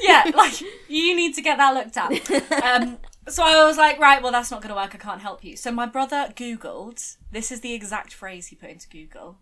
yeah, 0.00 0.28
like, 0.34 0.60
you 0.88 1.14
need 1.14 1.36
to 1.36 1.40
get 1.40 1.58
that 1.58 1.72
looked 1.72 1.96
at. 1.96 2.64
Um, 2.64 2.98
so 3.28 3.44
I 3.44 3.64
was 3.64 3.76
like, 3.76 4.00
right, 4.00 4.20
well, 4.20 4.32
that's 4.32 4.50
not 4.50 4.60
going 4.60 4.74
to 4.74 4.80
work. 4.80 4.92
I 4.92 4.98
can't 4.98 5.22
help 5.22 5.44
you. 5.44 5.56
So 5.56 5.70
my 5.70 5.86
brother 5.86 6.32
Googled, 6.34 7.16
this 7.30 7.52
is 7.52 7.60
the 7.60 7.74
exact 7.74 8.12
phrase 8.12 8.48
he 8.48 8.56
put 8.56 8.70
into 8.70 8.88
Google 8.88 9.36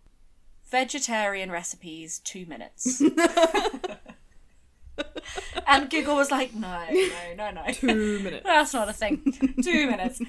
vegetarian 0.71 1.51
recipes, 1.51 2.21
two 2.21 2.47
minutes. 2.47 3.03
And 5.67 5.89
Google 5.91 6.17
was 6.17 6.31
like, 6.31 6.55
no, 6.55 6.85
no, 6.91 7.35
no, 7.37 7.51
no. 7.51 7.73
Two 7.73 8.21
minutes. 8.21 8.45
That's 8.45 8.73
not 8.75 8.89
a 8.89 8.93
thing. 8.93 9.23
Two 9.63 9.91
minutes. 9.91 10.21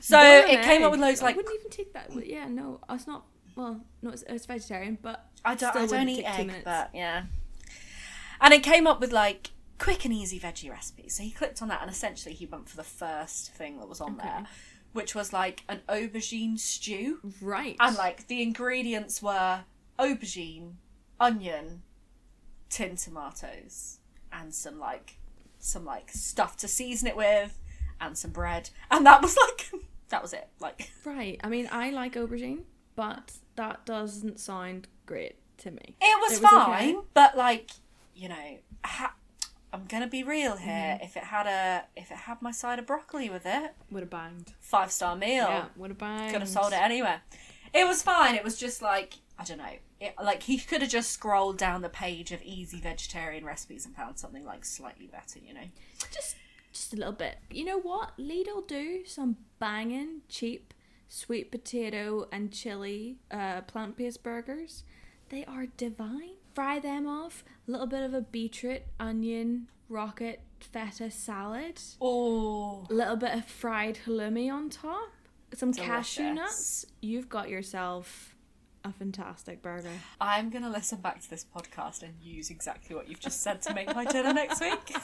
So 0.00 0.18
it 0.20 0.62
came 0.62 0.82
up 0.82 0.90
with 0.92 1.00
loads 1.00 1.20
I 1.22 1.26
like 1.26 1.36
wouldn't 1.36 1.54
even 1.58 1.70
take 1.70 1.92
that. 1.92 2.10
Yeah, 2.26 2.48
no, 2.48 2.80
it's 2.90 3.06
not. 3.06 3.26
Well, 3.56 3.80
no, 4.02 4.10
it's, 4.10 4.22
it's 4.28 4.46
vegetarian, 4.46 4.98
but 5.02 5.26
I 5.44 5.54
don't, 5.54 5.74
I 5.76 5.86
don't 5.86 6.08
eat 6.08 6.24
egg, 6.24 6.52
but 6.64 6.90
yeah. 6.94 7.24
And 8.40 8.54
it 8.54 8.62
came 8.62 8.86
up 8.86 9.00
with 9.00 9.12
like 9.12 9.50
quick 9.78 10.04
and 10.04 10.14
easy 10.14 10.38
veggie 10.40 10.70
recipes. 10.70 11.14
So 11.16 11.22
he 11.22 11.30
clicked 11.30 11.60
on 11.60 11.68
that, 11.68 11.82
and 11.82 11.90
essentially 11.90 12.34
he 12.34 12.46
went 12.46 12.68
for 12.68 12.76
the 12.76 12.84
first 12.84 13.52
thing 13.52 13.78
that 13.80 13.88
was 13.88 14.00
on 14.00 14.14
Okay. 14.14 14.26
there, 14.28 14.46
which 14.92 15.14
was 15.14 15.32
like 15.32 15.62
an 15.68 15.80
aubergine 15.88 16.58
stew. 16.58 17.18
right. 17.42 17.76
And 17.80 17.96
like 17.96 18.26
the 18.28 18.42
ingredients 18.42 19.20
were 19.22 19.64
aubergine, 19.98 20.74
onion, 21.18 21.82
tin 22.70 22.96
tomatoes, 22.96 23.98
and 24.32 24.54
some 24.54 24.78
like 24.78 25.16
some 25.58 25.84
like 25.84 26.10
stuff 26.10 26.56
to 26.58 26.68
season 26.68 27.08
it 27.08 27.16
with, 27.16 27.58
and 28.00 28.16
some 28.16 28.30
bread. 28.30 28.70
And 28.90 29.04
that 29.06 29.22
was 29.22 29.36
like 29.48 29.70
that 30.08 30.22
was 30.22 30.32
it. 30.32 30.48
Like 30.60 30.90
right. 31.04 31.40
I 31.44 31.48
mean, 31.48 31.68
I 31.70 31.90
like 31.90 32.14
aubergine, 32.14 32.62
but 32.96 33.32
that 33.56 33.84
doesn't 33.86 34.40
sound 34.40 34.88
great 35.06 35.36
to 35.58 35.70
me. 35.70 35.96
It 36.00 36.20
was, 36.20 36.38
It 36.38 36.42
was 36.42 36.50
fine, 36.50 36.96
okay. 36.96 37.06
but 37.14 37.36
like 37.36 37.70
you 38.14 38.28
know, 38.28 38.58
ha- 38.84 39.14
I'm 39.72 39.84
gonna 39.86 40.08
be 40.08 40.22
real 40.22 40.56
here. 40.56 40.72
Mm-hmm. 40.72 41.04
If 41.04 41.16
it 41.16 41.24
had 41.24 41.46
a, 41.46 41.84
if 41.98 42.10
it 42.10 42.16
had 42.18 42.42
my 42.42 42.50
side 42.50 42.78
of 42.78 42.86
broccoli 42.86 43.30
with 43.30 43.46
it, 43.46 43.72
Would 43.90 44.00
have 44.00 44.10
banged. 44.10 44.52
five 44.60 44.90
star 44.92 45.14
meal, 45.16 45.46
Yeah, 45.48 45.64
would 45.76 45.90
have 45.90 45.98
banged. 45.98 46.32
could 46.32 46.40
have 46.42 46.48
sold 46.50 46.72
it 46.72 46.80
anywhere. 46.80 47.22
It 47.72 47.86
was 47.86 48.02
fine. 48.02 48.34
It 48.34 48.42
was 48.44 48.58
just 48.58 48.82
like 48.82 49.14
I 49.40 49.44
don't 49.44 49.56
know. 49.56 49.72
It, 50.00 50.14
like 50.22 50.42
he 50.42 50.58
could 50.58 50.82
have 50.82 50.90
just 50.90 51.12
scrolled 51.12 51.56
down 51.56 51.80
the 51.80 51.88
page 51.88 52.30
of 52.30 52.42
easy 52.42 52.78
vegetarian 52.78 53.42
recipes 53.42 53.86
and 53.86 53.96
found 53.96 54.18
something 54.18 54.44
like 54.44 54.66
slightly 54.66 55.06
better. 55.06 55.38
You 55.38 55.54
know. 55.54 55.68
Just, 56.12 56.36
just 56.72 56.92
a 56.92 56.96
little 56.96 57.14
bit. 57.14 57.38
You 57.50 57.64
know 57.64 57.80
what? 57.80 58.18
Lidl 58.18 58.68
do 58.68 59.06
some 59.06 59.36
banging 59.58 60.20
cheap 60.28 60.74
sweet 61.08 61.50
potato 61.50 62.28
and 62.30 62.52
chili 62.52 63.16
uh, 63.30 63.62
plant-based 63.62 64.22
burgers. 64.22 64.84
They 65.30 65.46
are 65.46 65.66
divine. 65.78 66.34
Fry 66.54 66.78
them 66.78 67.06
off. 67.06 67.42
A 67.66 67.70
little 67.70 67.86
bit 67.86 68.02
of 68.02 68.12
a 68.12 68.20
beetroot, 68.20 68.82
onion, 68.98 69.68
rocket, 69.88 70.42
feta 70.60 71.10
salad. 71.10 71.80
Oh, 72.00 72.86
A 72.90 72.92
little 72.94 73.16
bit 73.16 73.32
of 73.34 73.46
fried 73.46 74.00
halloumi 74.06 74.52
on 74.52 74.68
top. 74.68 75.08
Some 75.54 75.72
cashew 75.72 76.34
nuts. 76.34 76.84
You've 77.00 77.28
got 77.28 77.48
yourself 77.48 78.29
a 78.84 78.92
fantastic 78.92 79.62
burger. 79.62 79.88
I'm 80.20 80.50
gonna 80.50 80.70
listen 80.70 80.98
back 81.00 81.20
to 81.22 81.30
this 81.30 81.44
podcast 81.54 82.02
and 82.02 82.14
use 82.22 82.50
exactly 82.50 82.94
what 82.96 83.08
you've 83.08 83.20
just 83.20 83.42
said 83.42 83.62
to 83.62 83.74
make 83.74 83.94
my 83.94 84.04
dinner 84.04 84.32
next 84.32 84.60
week. 84.60 84.78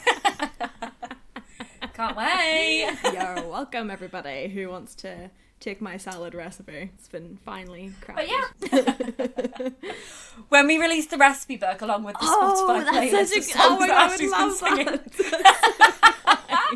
Can't 1.93 2.15
wait. 2.15 2.95
You're 3.03 3.43
welcome, 3.47 3.89
everybody 3.89 4.47
who 4.49 4.69
wants 4.69 4.93
to 4.95 5.31
take 5.59 5.81
my 5.81 5.97
salad 5.97 6.35
recipe. 6.35 6.91
It's 6.95 7.07
been 7.07 7.39
finally 7.43 7.91
crafted. 8.01 8.29
But 8.69 8.79
yeah. 9.51 9.69
when 10.49 10.67
we 10.67 10.77
release 10.79 11.07
the 11.07 11.17
recipe 11.17 11.57
book 11.57 11.81
along 11.81 12.03
with 12.03 12.13
the 12.13 12.19
Oh, 12.23 12.67
Spotify 12.69 13.11
that's 13.11 13.31
playlist 13.31 13.43
such 13.43 13.55
a 13.55 13.59
oh 13.63 13.79
my 13.79 13.87
god, 13.87 13.97
I 13.97 14.07
would 14.15 14.21
love 14.29 14.59
that. 14.59 15.01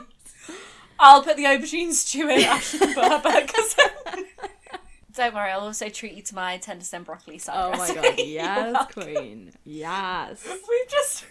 I'll 0.99 1.23
put 1.23 1.35
the 1.35 1.45
aubergine 1.45 1.91
stew 1.93 2.29
in 2.29 2.41
Ashley 2.41 2.79
can 2.79 2.93
put 2.93 3.03
her 3.05 3.21
burgers 3.21 3.75
in. 3.79 3.89
Don't 5.13 5.33
worry, 5.35 5.51
I'll 5.51 5.61
also 5.61 5.89
treat 5.89 6.13
you 6.13 6.21
to 6.23 6.35
my 6.35 6.57
tender 6.57 6.85
stem 6.85 7.03
broccoli 7.03 7.37
salad 7.37 7.75
oh 7.75 7.77
my 7.77 7.93
god, 7.93 8.17
You're 8.17 8.27
yes, 8.27 8.87
queen, 8.93 9.51
yes. 9.65 10.45
We've 10.47 10.89
just 10.89 11.25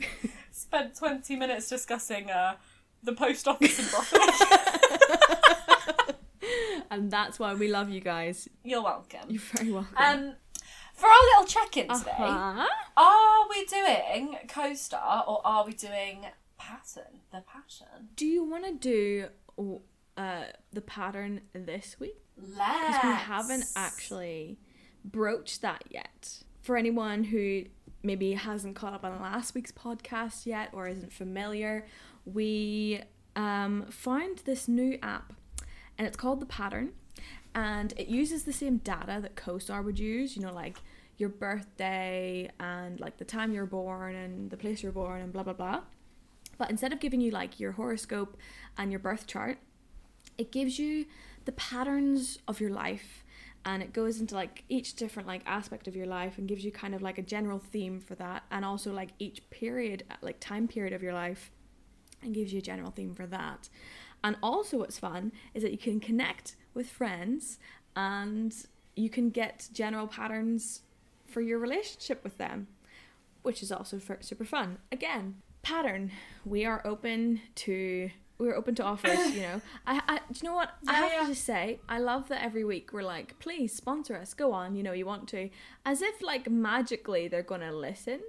spent 0.51 0.95
20 0.97 1.37
minutes 1.37 1.69
discussing 1.69 2.31
uh, 2.31 2.57
the 3.03 3.13
post 3.13 3.49
office 3.49 3.79
and 3.79 3.91
broccoli. 3.91 4.21
And 6.93 7.09
that's 7.09 7.39
why 7.39 7.55
we 7.55 7.69
love 7.69 7.89
you 7.91 8.01
guys. 8.01 8.49
You're 8.65 8.83
welcome. 8.83 9.21
You're 9.29 9.41
very 9.55 9.71
welcome. 9.71 9.95
Um, 9.97 10.33
for 10.95 11.07
our 11.07 11.23
little 11.39 11.47
check-in 11.47 11.87
today, 11.89 12.11
Uh-huh. 12.19 12.67
are 12.97 13.49
we 13.49 13.65
doing 13.67 14.37
co-star 14.49 15.25
or 15.29 15.41
are 15.47 15.65
we 15.65 15.73
doing 15.73 16.27
pattern? 16.59 17.21
The 17.31 17.43
pattern. 17.47 18.09
Do 18.17 18.27
you 18.27 18.43
want 18.43 18.65
to 18.67 18.75
do 18.75 19.29
uh, 20.21 20.45
the 20.73 20.83
pattern 20.83 21.41
this 21.53 21.97
week? 21.99 22.17
Because 22.37 23.03
we 23.03 23.11
haven't 23.11 23.65
actually 23.75 24.59
broached 25.05 25.63
that 25.63 25.85
yet. 25.89 26.43
For 26.61 26.77
anyone 26.77 27.25
who 27.25 27.65
maybe 28.03 28.35
hasn't 28.35 28.77
caught 28.77 28.93
up 28.93 29.05
on 29.05 29.21
last 29.21 29.55
week's 29.55 29.73
podcast 29.73 30.45
yet 30.45 30.71
or 30.73 30.89
isn't 30.89 31.13
familiar, 31.13 31.87
we 32.27 33.01
um, 33.35 33.87
found 33.91 34.39
this 34.45 34.69
new 34.69 34.99
app 35.03 35.33
and 35.97 36.07
it's 36.07 36.17
called 36.17 36.41
The 36.41 36.47
Pattern 36.47 36.93
and 37.55 37.95
it 37.97 38.09
uses 38.09 38.45
the 38.45 38.53
same 38.53 38.77
data 38.79 39.21
that 39.23 39.37
CoStar 39.37 39.83
would 39.85 39.99
use, 39.99 40.37
you 40.37 40.43
know, 40.43 40.53
like 40.53 40.79
your 41.17 41.31
birthday 41.31 42.51
and 42.59 43.01
like 43.01 43.17
the 43.17 43.25
time 43.25 43.53
you're 43.53 43.67
born 43.67 44.15
and 44.15 44.51
the 44.51 44.57
place 44.57 44.83
you're 44.83 44.93
born 44.93 45.23
and 45.23 45.33
blah 45.33 45.43
blah 45.43 45.55
blah. 45.55 45.81
But 46.59 46.69
instead 46.69 46.93
of 46.93 47.01
giving 47.01 47.23
you 47.23 47.31
like 47.31 47.59
your 47.59 47.73
horoscope 47.73 48.37
and 48.77 48.91
your 48.91 49.01
birth 49.01 49.27
chart, 49.27 49.59
it 50.39 50.51
gives 50.53 50.79
you 50.79 51.07
the 51.45 51.53
patterns 51.53 52.39
of 52.47 52.61
your 52.61 52.71
life 52.71 53.25
and 53.65 53.83
it 53.83 53.93
goes 53.93 54.21
into 54.21 54.35
like 54.35 54.65
each 54.69 54.95
different 54.95 55.29
like 55.29 55.43
aspect 55.47 55.87
of 55.87 55.95
your 55.95 56.07
life 56.07 56.39
and 56.39 56.49
gives 56.49 56.65
you 56.65 56.73
kind 56.73 56.95
of 56.95 57.03
like 57.03 57.19
a 57.19 57.23
general 57.23 57.59
theme 57.59 58.01
for 58.01 58.15
that 58.15 58.43
and 58.51 58.65
also 58.65 58.93
like 58.93 59.11
each 59.19 59.49
period 59.51 60.05
uh, 60.11 60.15
like 60.23 60.41
time 60.41 60.67
period 60.67 60.93
of 60.93 61.03
your 61.03 61.13
life 61.13 61.51
and 62.23 62.35
gives 62.35 62.53
you 62.53 62.59
a 62.59 62.63
general 62.63 62.91
theme 62.91 63.15
for 63.15 63.27
that. 63.27 63.69
And 64.23 64.37
also 64.43 64.79
what's 64.79 64.99
fun 64.99 65.33
is 65.55 65.63
that 65.63 65.73
you 65.73 65.79
can 65.79 66.01
connect 66.01 66.57
with 66.75 66.89
friends 66.89 67.59
and 67.97 68.55
you 68.95 69.09
can 69.09 69.31
get 69.31 69.69
general 69.73 70.07
patterns 70.07 70.83
for 71.27 71.41
your 71.41 71.59
relationship 71.59 72.23
with 72.23 72.37
them 72.39 72.67
which 73.43 73.63
is 73.63 73.73
also 73.73 73.99
super 74.21 74.45
fun. 74.45 74.79
Again 74.93 75.37
pattern. 75.63 76.11
We 76.45 76.65
are 76.65 76.81
open 76.87 77.41
to 77.57 78.11
we're 78.41 78.57
open 78.57 78.75
to 78.77 78.83
offers, 78.83 79.35
you 79.35 79.43
know. 79.43 79.61
I, 79.87 80.01
I, 80.09 80.17
do 80.33 80.41
you 80.43 80.49
know 80.49 80.55
what? 80.55 80.71
I 80.89 80.95
have 80.95 81.13
yeah. 81.13 81.21
to 81.21 81.27
just 81.29 81.45
say, 81.45 81.81
I 81.89 81.99
love 81.99 82.29
that 82.29 82.43
every 82.43 82.65
week 82.65 82.93
we're 82.93 83.03
like, 83.03 83.39
please 83.39 83.75
sponsor 83.75 84.17
us, 84.17 84.35
go 84.35 84.53
on, 84.53 84.75
you 84.75 84.83
know, 84.83 84.93
you 84.93 85.07
want 85.07 85.29
to, 85.29 85.51
as 85.85 86.03
if 86.03 86.23
like 86.23 86.51
magically 86.51 87.29
they're 87.29 87.43
gonna 87.43 87.73
listen. 87.73 88.21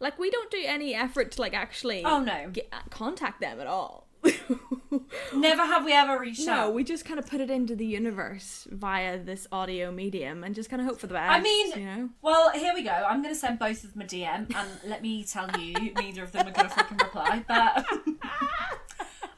Like 0.00 0.18
we 0.18 0.30
don't 0.30 0.50
do 0.50 0.62
any 0.64 0.94
effort 0.94 1.30
to 1.32 1.40
like 1.40 1.54
actually 1.54 2.04
Oh, 2.04 2.20
no. 2.20 2.50
get, 2.52 2.68
uh, 2.72 2.78
contact 2.90 3.40
them 3.40 3.60
at 3.60 3.66
all. 3.66 4.08
Never 5.34 5.62
have 5.62 5.84
we 5.84 5.92
ever 5.92 6.18
reached 6.18 6.46
no, 6.46 6.52
out. 6.52 6.74
we 6.74 6.84
just 6.84 7.04
kind 7.04 7.18
of 7.18 7.26
put 7.26 7.40
it 7.40 7.50
into 7.50 7.76
the 7.76 7.84
universe 7.84 8.66
via 8.70 9.18
this 9.18 9.46
audio 9.52 9.90
medium 9.90 10.44
and 10.44 10.54
just 10.54 10.70
kind 10.70 10.80
of 10.80 10.88
hope 10.88 10.98
for 10.98 11.06
the 11.06 11.14
best. 11.14 11.30
I 11.30 11.40
mean, 11.40 11.70
you 11.72 11.84
know. 11.84 12.08
Well, 12.22 12.50
here 12.52 12.72
we 12.74 12.82
go. 12.82 12.90
I'm 12.90 13.22
going 13.22 13.34
to 13.34 13.38
send 13.38 13.58
both 13.58 13.84
of 13.84 13.92
them 13.92 14.02
a 14.02 14.06
DM, 14.06 14.54
and 14.54 14.68
let 14.86 15.02
me 15.02 15.24
tell 15.24 15.50
you, 15.60 15.74
neither 15.98 16.22
of 16.22 16.32
them 16.32 16.48
are 16.48 16.52
going 16.52 16.68
to 16.68 16.74
fucking 16.74 16.98
reply. 16.98 17.44
But 17.46 17.86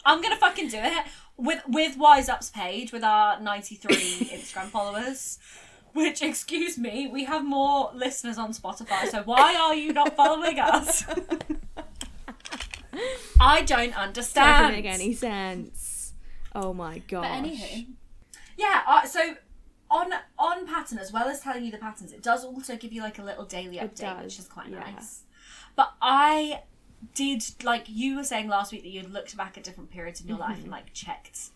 I'm 0.06 0.22
going 0.22 0.32
to 0.32 0.40
fucking 0.40 0.68
do 0.68 0.78
it 0.78 1.04
with 1.36 1.62
with 1.68 1.96
Wise 1.98 2.28
Up's 2.28 2.48
page 2.48 2.92
with 2.92 3.04
our 3.04 3.40
93 3.40 3.94
Instagram 3.96 4.66
followers. 4.66 5.38
Which, 5.92 6.20
excuse 6.20 6.76
me, 6.76 7.06
we 7.06 7.24
have 7.24 7.42
more 7.42 7.90
listeners 7.94 8.36
on 8.36 8.52
Spotify. 8.52 9.08
So 9.08 9.22
why 9.22 9.56
are 9.56 9.74
you 9.74 9.94
not 9.94 10.14
following 10.14 10.58
us? 10.58 11.04
I 13.40 13.62
don't 13.62 13.98
understand. 13.98 14.74
Doesn't 14.74 14.84
make 14.84 14.92
any 14.92 15.14
sense. 15.14 16.12
Oh 16.54 16.74
my 16.74 16.98
god. 16.98 17.22
But 17.22 17.30
anywho, 17.30 17.86
yeah. 18.58 18.82
Uh, 18.86 19.06
so 19.06 19.36
on 19.90 20.12
on 20.38 20.66
pattern 20.66 20.98
as 20.98 21.12
well 21.12 21.28
as 21.28 21.40
telling 21.40 21.64
you 21.64 21.70
the 21.70 21.78
patterns, 21.78 22.12
it 22.12 22.22
does 22.22 22.44
also 22.44 22.76
give 22.76 22.92
you 22.92 23.02
like 23.02 23.18
a 23.18 23.22
little 23.22 23.44
daily 23.44 23.78
update, 23.78 24.22
which 24.22 24.38
is 24.38 24.46
quite 24.46 24.68
yeah. 24.68 24.80
nice. 24.80 25.22
But 25.76 25.94
I 26.00 26.62
did 27.14 27.44
like 27.64 27.84
you 27.88 28.16
were 28.16 28.24
saying 28.24 28.48
last 28.48 28.72
week 28.72 28.82
that 28.82 28.88
you 28.90 29.02
looked 29.02 29.36
back 29.36 29.56
at 29.58 29.64
different 29.64 29.90
periods 29.90 30.20
in 30.20 30.28
your 30.28 30.38
life 30.38 30.54
Mm-hmm. 30.56 30.62
and 30.62 30.70
like 30.70 30.92
checked, 30.92 31.50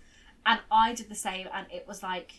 and 0.46 0.61
I 0.70 0.94
did 0.94 1.09
the 1.09 1.14
same, 1.14 1.48
and 1.55 1.66
it 1.72 1.87
was 1.88 2.03
like 2.03 2.33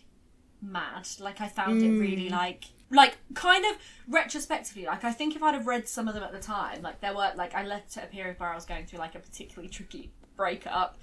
mad. 0.61 1.07
Like 1.19 1.41
I 1.41 1.47
found 1.47 1.81
it 1.81 1.89
really 1.99 2.29
Mm. 2.29 2.31
like 2.31 2.65
like 2.93 3.17
kind 3.33 3.63
of 3.65 3.77
retrospectively 4.09 4.85
like 4.85 5.05
i 5.05 5.13
think 5.13 5.33
if 5.33 5.41
i'd 5.41 5.53
have 5.53 5.65
read 5.65 5.87
some 5.87 6.09
of 6.09 6.13
them 6.13 6.23
at 6.23 6.33
the 6.33 6.39
time 6.39 6.81
like 6.81 6.99
there 6.99 7.13
were 7.15 7.31
like 7.37 7.55
i 7.55 7.63
left 7.65 7.95
at 7.95 8.03
a 8.03 8.07
period 8.07 8.37
where 8.37 8.49
i 8.49 8.53
was 8.55 8.65
going 8.65 8.85
through 8.85 8.99
like 8.99 9.15
a 9.15 9.19
particularly 9.19 9.69
tricky 9.69 10.11
breakup 10.35 10.97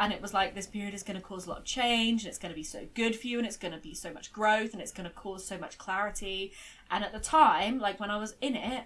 and 0.00 0.12
it 0.12 0.20
was 0.20 0.34
like 0.34 0.56
this 0.56 0.66
period 0.66 0.94
is 0.94 1.04
going 1.04 1.14
to 1.16 1.22
cause 1.22 1.46
a 1.46 1.48
lot 1.48 1.58
of 1.58 1.64
change 1.64 2.22
and 2.24 2.28
it's 2.28 2.38
going 2.38 2.50
to 2.50 2.56
be 2.56 2.64
so 2.64 2.84
good 2.94 3.14
for 3.14 3.28
you 3.28 3.38
and 3.38 3.46
it's 3.46 3.56
going 3.56 3.72
to 3.72 3.78
be 3.78 3.94
so 3.94 4.12
much 4.12 4.32
growth 4.32 4.72
and 4.72 4.82
it's 4.82 4.90
going 4.90 5.08
to 5.08 5.14
cause 5.14 5.46
so 5.46 5.56
much 5.56 5.78
clarity 5.78 6.52
and 6.90 7.04
at 7.04 7.12
the 7.12 7.20
time 7.20 7.78
like 7.78 8.00
when 8.00 8.10
i 8.10 8.16
was 8.18 8.34
in 8.40 8.56
it 8.56 8.82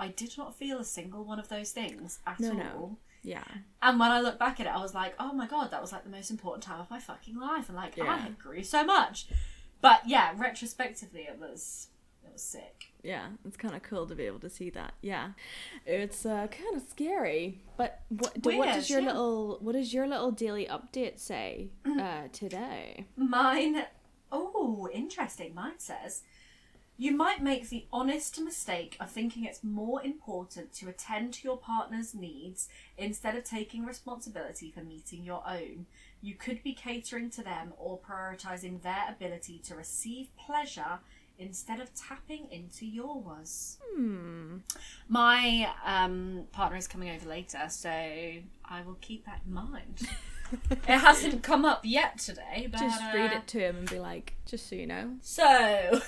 i 0.00 0.08
did 0.08 0.36
not 0.38 0.54
feel 0.54 0.78
a 0.80 0.84
single 0.84 1.22
one 1.24 1.38
of 1.38 1.48
those 1.48 1.70
things 1.72 2.18
at 2.26 2.40
No, 2.40 2.50
all 2.50 2.56
no. 2.56 2.98
Yeah. 3.22 3.44
and 3.82 4.00
when 4.00 4.10
I 4.10 4.20
look 4.22 4.38
back 4.38 4.60
at 4.60 4.66
it, 4.66 4.70
I 4.74 4.80
was 4.80 4.94
like, 4.94 5.14
oh 5.20 5.32
my 5.34 5.46
god, 5.46 5.70
that 5.72 5.82
was 5.82 5.92
like 5.92 6.04
the 6.04 6.10
most 6.18 6.30
important 6.30 6.62
time 6.64 6.80
of 6.80 6.88
my 6.90 6.98
fucking 6.98 7.38
life, 7.38 7.68
and 7.68 7.76
like 7.76 7.96
Yeah. 7.98 8.04
I 8.10 8.16
had 8.16 8.38
grew 8.38 8.62
so 8.62 8.82
much. 8.82 9.26
But 9.82 10.08
yeah, 10.08 10.32
retrospectively, 10.38 11.22
it 11.32 11.38
was 11.38 11.88
it 12.24 12.32
was 12.32 12.42
sick. 12.42 12.92
Yeah, 13.02 13.26
it's 13.46 13.58
kind 13.58 13.74
of 13.74 13.82
cool 13.82 14.06
to 14.06 14.14
be 14.14 14.24
able 14.24 14.38
to 14.40 14.48
see 14.48 14.70
that. 14.70 14.94
Yeah, 15.02 15.32
it's 15.84 16.24
uh, 16.24 16.46
kind 16.50 16.74
of 16.76 16.82
scary. 16.88 17.60
But 17.76 18.00
what, 18.08 18.40
do, 18.40 18.56
what 18.58 18.72
does 18.74 18.88
your 18.88 19.00
yeah. 19.00 19.08
little 19.08 19.58
what 19.60 19.72
does 19.72 19.92
your 19.92 20.06
little 20.06 20.30
daily 20.30 20.66
update 20.66 21.18
say 21.18 21.68
Mm. 21.84 22.00
uh, 22.00 22.28
today? 22.32 23.04
Mine, 23.16 23.84
oh, 24.32 24.88
interesting. 24.92 25.54
Mine 25.54 25.78
says. 25.78 26.22
You 27.00 27.16
might 27.16 27.42
make 27.42 27.70
the 27.70 27.86
honest 27.90 28.38
mistake 28.42 28.98
of 29.00 29.10
thinking 29.10 29.46
it's 29.46 29.64
more 29.64 30.02
important 30.02 30.74
to 30.74 30.90
attend 30.90 31.32
to 31.32 31.44
your 31.44 31.56
partner's 31.56 32.14
needs 32.14 32.68
instead 32.98 33.34
of 33.34 33.42
taking 33.42 33.86
responsibility 33.86 34.70
for 34.70 34.82
meeting 34.82 35.24
your 35.24 35.42
own. 35.48 35.86
You 36.20 36.34
could 36.34 36.62
be 36.62 36.74
catering 36.74 37.30
to 37.30 37.42
them 37.42 37.72
or 37.78 37.98
prioritizing 37.98 38.82
their 38.82 39.06
ability 39.08 39.62
to 39.64 39.76
receive 39.76 40.28
pleasure 40.36 40.98
instead 41.38 41.80
of 41.80 41.88
tapping 41.94 42.48
into 42.50 42.84
yours. 42.84 43.78
Hmm. 43.94 44.58
My 45.08 45.72
um, 45.86 46.42
partner 46.52 46.76
is 46.76 46.86
coming 46.86 47.08
over 47.08 47.26
later, 47.26 47.62
so 47.70 47.88
I 47.88 48.82
will 48.84 48.98
keep 49.00 49.24
that 49.24 49.40
in 49.46 49.54
mind. 49.54 50.06
it 50.52 50.98
hasn't 50.98 51.42
come 51.42 51.64
up 51.64 51.80
yet 51.84 52.18
today, 52.18 52.68
but 52.70 52.80
Just 52.80 53.00
read 53.14 53.32
uh, 53.32 53.36
it 53.36 53.46
to 53.48 53.58
him 53.60 53.76
and 53.78 53.90
be 53.90 53.98
like, 53.98 54.34
just 54.46 54.68
so 54.68 54.74
you 54.76 54.86
know. 54.86 55.12
So 55.22 55.42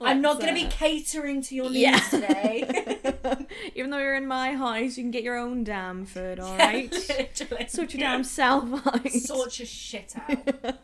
I'm 0.00 0.20
not 0.20 0.40
going 0.40 0.54
to 0.54 0.60
be 0.60 0.66
catering 0.68 1.42
to 1.42 1.54
your 1.54 1.70
needs 1.70 1.78
Yeah. 1.80 1.98
today. 2.10 3.10
uh, 3.24 3.36
Even 3.74 3.90
though 3.90 3.98
you're 3.98 4.14
in 4.14 4.26
my 4.26 4.54
house, 4.54 4.96
you 4.96 5.02
can 5.04 5.10
get 5.10 5.22
your 5.22 5.36
own 5.36 5.64
damn 5.64 6.04
food, 6.06 6.40
all 6.40 6.56
right? 6.56 6.90
Literally. 7.08 7.66
Sort 7.68 7.92
your 7.94 8.00
damn 8.00 8.24
self 8.24 8.86
out. 8.86 9.10
Sort 9.10 9.58
your 9.58 9.66
shit 9.66 10.14
out. 10.16 10.76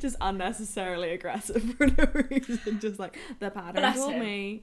just 0.00 0.16
unnecessarily 0.20 1.10
aggressive 1.10 1.62
for 1.76 1.86
no 1.86 2.06
reason. 2.30 2.78
Just 2.80 2.98
like 2.98 3.18
the 3.40 3.50
pattern 3.50 3.92
told 3.94 4.16
me. 4.16 4.62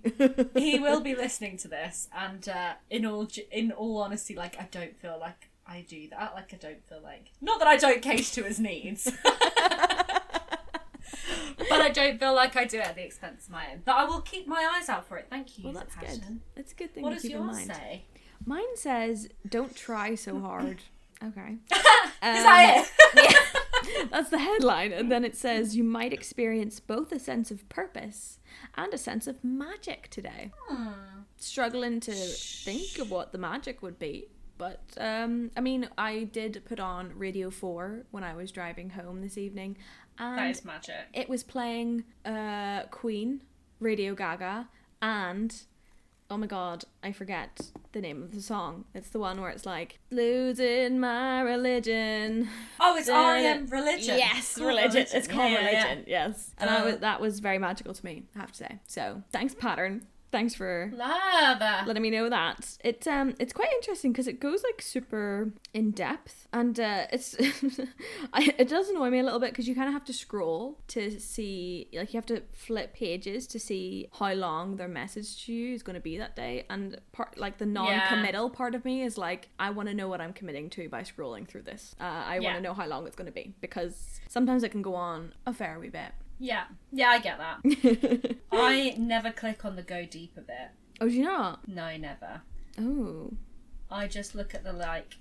he 0.56 0.80
will 0.80 1.02
be 1.02 1.16
listening 1.16 1.58
to 1.58 1.68
this, 1.68 2.08
and 2.16 2.48
uh, 2.48 2.74
in 2.90 3.06
all 3.06 3.28
in 3.52 3.72
all 3.72 3.98
honesty, 3.98 4.36
like 4.36 4.56
I 4.60 4.68
don't 4.72 4.98
feel 4.98 5.18
like 5.20 5.50
I 5.66 5.82
do 5.88 6.08
that. 6.10 6.34
Like 6.36 6.54
I 6.54 6.58
don't 6.58 6.84
feel 6.88 7.02
like 7.02 7.32
not 7.42 7.60
that 7.60 7.68
I 7.68 7.78
don't 7.78 8.02
cater 8.02 8.24
to 8.36 8.44
his 8.44 8.60
needs, 8.60 9.12
but 9.24 9.34
I 11.82 11.90
don't 11.94 12.20
feel 12.20 12.34
like 12.36 12.56
I 12.56 12.66
do 12.66 12.78
it 12.80 12.86
at 12.86 12.96
the 12.96 13.04
expense 13.04 13.46
of 13.46 13.52
my 13.52 13.66
own. 13.72 13.82
But 13.86 13.96
I 13.96 14.06
will 14.06 14.22
keep 14.22 14.48
my 14.48 14.70
eyes 14.78 14.90
out 14.90 15.08
for 15.08 15.18
it. 15.18 15.28
Thank 15.30 15.58
you. 15.58 15.66
Well, 15.66 15.74
that's 15.74 15.96
good. 15.96 16.40
That's 16.56 16.72
a 16.72 16.76
good 16.76 16.94
thing 16.94 17.04
What 17.04 17.10
to 17.12 17.16
does 17.16 17.24
keep 17.24 17.36
in 17.36 17.46
mind. 17.46 17.68
say? 17.68 18.04
Mine 18.46 18.76
says, 18.76 19.30
"Don't 19.48 19.76
try 19.76 20.16
so 20.16 20.40
hard." 20.40 20.80
Okay. 21.24 21.56
Is 21.72 21.82
that 22.22 22.86
it? 23.16 24.10
That's 24.12 24.30
the 24.30 24.40
headline. 24.40 24.92
And 24.92 25.10
then 25.10 25.24
it 25.24 25.38
says, 25.38 25.74
You 25.76 25.84
might 25.86 26.12
experience 26.12 26.82
both 26.82 27.14
a 27.14 27.20
sense 27.20 27.50
of 27.50 27.68
purpose 27.70 28.40
and 28.76 28.94
a 28.94 28.98
sense 28.98 29.26
of 29.28 29.42
magic 29.44 30.10
today. 30.10 30.52
Hmm. 30.68 30.90
Struggling 31.38 32.02
to 32.02 32.12
think 32.12 33.00
of 33.00 33.10
what 33.10 33.32
the 33.32 33.38
magic 33.38 33.82
would 33.82 34.00
be. 34.00 34.26
But, 34.58 34.82
um, 34.98 35.52
I 35.58 35.62
mean, 35.62 35.90
I 35.98 36.26
did 36.26 36.62
put 36.66 36.80
on 36.80 37.12
Radio 37.18 37.50
4 37.50 38.06
when 38.12 38.24
I 38.24 38.36
was 38.36 38.52
driving 38.52 38.92
home 38.92 39.22
this 39.22 39.38
evening. 39.38 39.78
And 40.20 40.38
That 40.38 40.50
is 40.52 40.64
magic. 40.64 40.96
it 41.14 41.28
was 41.28 41.44
playing 41.44 42.04
uh, 42.24 42.84
Queen, 42.92 43.42
Radio 43.80 44.14
Gaga, 44.14 44.70
and 45.02 45.54
oh 46.30 46.38
my 46.38 46.48
god, 46.48 46.84
I 47.04 47.12
forget 47.12 47.72
the 47.92 48.02
name 48.02 48.22
of 48.24 48.34
the 48.34 48.42
song. 48.42 48.86
It's 48.94 49.10
the 49.10 49.20
one 49.20 49.42
where 49.42 49.50
it's 49.50 49.66
like 49.66 50.00
losing 50.12 51.00
my 51.00 51.42
religion. 51.42 52.48
Oh, 52.80 52.96
it's 52.96 53.10
R.E.M. 53.10 53.68
Religion. 53.68 54.18
Yes, 54.18 54.56
Called 54.56 54.68
religion. 54.68 55.06
It's 55.14 55.28
called 55.28 55.52
Yeah, 55.52 55.60
yeah, 55.72 55.84
religion. 55.84 56.04
Yes, 56.08 56.52
and 56.60 56.70
I 56.70 56.86
was, 56.86 56.98
that 57.00 57.20
was 57.20 57.40
very 57.40 57.58
magical 57.58 57.94
to 57.94 58.06
me. 58.06 58.24
I 58.36 58.40
have 58.40 58.52
to 58.52 58.58
say. 58.58 58.80
So 58.88 59.24
thanks, 59.32 59.54
pattern. 59.56 60.06
Thanks 60.34 60.56
for. 60.56 60.92
Love. 60.96 61.86
letting 61.86 62.02
me 62.02 62.10
know 62.10 62.28
that. 62.28 62.80
It's 62.84 63.06
um 63.06 63.36
it's 63.40 63.54
quite 63.54 63.72
interesting 63.74 64.12
because 64.12 64.28
it 64.28 64.40
goes 64.40 64.64
like 64.64 64.82
super 64.82 65.52
in 65.76 65.92
depth 65.92 66.48
and 66.52 66.80
uh 66.80 67.06
it's 67.12 67.36
I, 68.34 68.52
it 68.58 68.68
does 68.68 68.90
annoy 68.90 69.12
me 69.12 69.20
a 69.20 69.24
little 69.24 69.40
bit 69.40 69.52
because 69.52 69.68
you 69.68 69.76
kind 69.76 69.88
of 69.88 69.94
have 69.94 70.06
to 70.06 70.14
scroll 70.14 70.80
to 70.88 71.20
see 71.20 71.88
like 71.94 72.16
you 72.16 72.18
have 72.18 72.26
to 72.26 72.42
flip 72.52 72.96
pages 72.96 73.46
to 73.46 73.60
see 73.60 74.08
how 74.18 74.34
long 74.34 74.78
their 74.78 74.88
message 74.88 75.46
to 75.46 75.54
you 75.54 75.76
is 75.76 75.84
going 75.84 75.94
to 75.94 76.02
be 76.02 76.18
that 76.18 76.36
day. 76.36 76.66
And 76.68 77.00
part 77.12 77.38
like 77.38 77.60
the 77.60 77.68
non-committal 77.68 78.50
part 78.50 78.74
of 78.74 78.84
me 78.86 79.04
is 79.04 79.20
like 79.20 79.50
I 79.60 79.70
want 79.70 79.88
to 79.90 79.94
know 79.94 80.08
what 80.08 80.20
I'm 80.20 80.34
committing 80.34 80.72
to 80.72 80.90
by 80.90 81.04
scrolling 81.04 81.48
through 81.48 81.62
this. 81.62 81.96
Uh, 82.02 82.06
I 82.06 82.40
want 82.40 82.56
to 82.56 82.62
know 82.62 82.74
how 82.74 82.88
long 82.88 83.06
it's 83.06 83.16
going 83.16 83.28
to 83.28 83.32
be 83.32 83.54
because 83.62 84.20
sometimes 84.28 84.64
it 84.64 84.70
can 84.70 84.82
go 84.82 84.96
on 84.96 85.36
a 85.46 85.54
fair 85.54 85.78
wee 85.80 85.90
bit 85.90 86.12
Yeah. 86.44 86.66
Yeah, 86.92 87.08
I 87.08 87.20
get 87.20 87.38
that. 87.38 88.36
I 88.52 88.96
never 88.98 89.32
click 89.32 89.64
on 89.64 89.78
the 89.78 89.82
go 89.82 90.06
deeper 90.06 90.42
bit. 90.42 90.72
oh 91.00 91.08
do 91.08 91.14
you 91.14 91.24
not 91.24 91.66
No, 91.70 91.96
never. 91.96 92.42
oh 92.78 93.32
I 93.90 94.08
just 94.08 94.36
look 94.36 94.54
at 94.54 94.64
the 94.66 94.74
like 94.74 95.16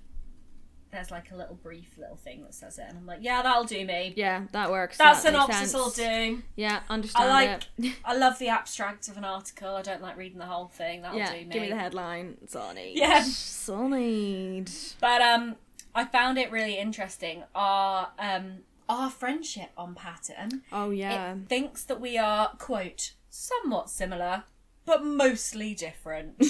there's 0.90 1.10
like 1.12 1.30
a 1.30 1.36
little 1.36 1.54
brief 1.54 1.96
little 1.96 2.16
thing 2.16 2.42
that 2.42 2.54
says 2.54 2.76
it, 2.78 2.84
and 2.86 2.98
I'm 2.98 3.06
like, 3.06 3.20
yeah, 3.22 3.40
that'll 3.40 3.64
do 3.64 3.82
me. 3.86 4.12
Yeah, 4.14 4.42
that 4.52 4.70
works. 4.70 4.98
That 4.98 5.12
makes 5.12 5.22
synopsis 5.22 5.72
will 5.72 5.88
do. 5.90 6.42
Yeah, 6.54 6.80
understand 6.90 7.30
I 7.30 7.32
like. 7.32 7.66
it. 7.78 7.94
I 8.04 8.14
love 8.14 8.38
the 8.38 8.48
abstract 8.48 9.08
of 9.08 9.16
an 9.16 9.24
article. 9.24 9.74
I 9.76 9.80
don't 9.82 10.02
like 10.02 10.18
reading 10.18 10.38
the 10.38 10.44
whole 10.44 10.66
thing. 10.68 11.00
That'll 11.00 11.16
yeah, 11.18 11.32
do 11.32 11.38
me. 11.38 11.44
give 11.50 11.62
me 11.62 11.68
the 11.70 11.76
headline. 11.76 12.36
It's 12.42 12.54
all 12.54 12.70
I 12.70 12.74
need. 12.74 12.98
Yeah. 12.98 13.20
It's 13.26 13.68
all 13.70 13.94
I 13.94 13.98
need. 14.00 14.70
But 15.00 15.22
um, 15.22 15.56
I 15.94 16.04
found 16.04 16.36
it 16.36 16.50
really 16.50 16.76
interesting. 16.76 17.44
Our 17.54 18.08
um, 18.18 18.58
our 18.92 19.10
friendship 19.10 19.70
on 19.76 19.94
pattern. 19.94 20.62
Oh 20.72 20.90
yeah. 20.90 21.34
It 21.34 21.48
thinks 21.48 21.84
that 21.84 22.00
we 22.00 22.18
are 22.18 22.50
quote 22.58 23.14
somewhat 23.30 23.88
similar, 23.90 24.44
but 24.84 25.04
mostly 25.04 25.74
different. 25.74 26.36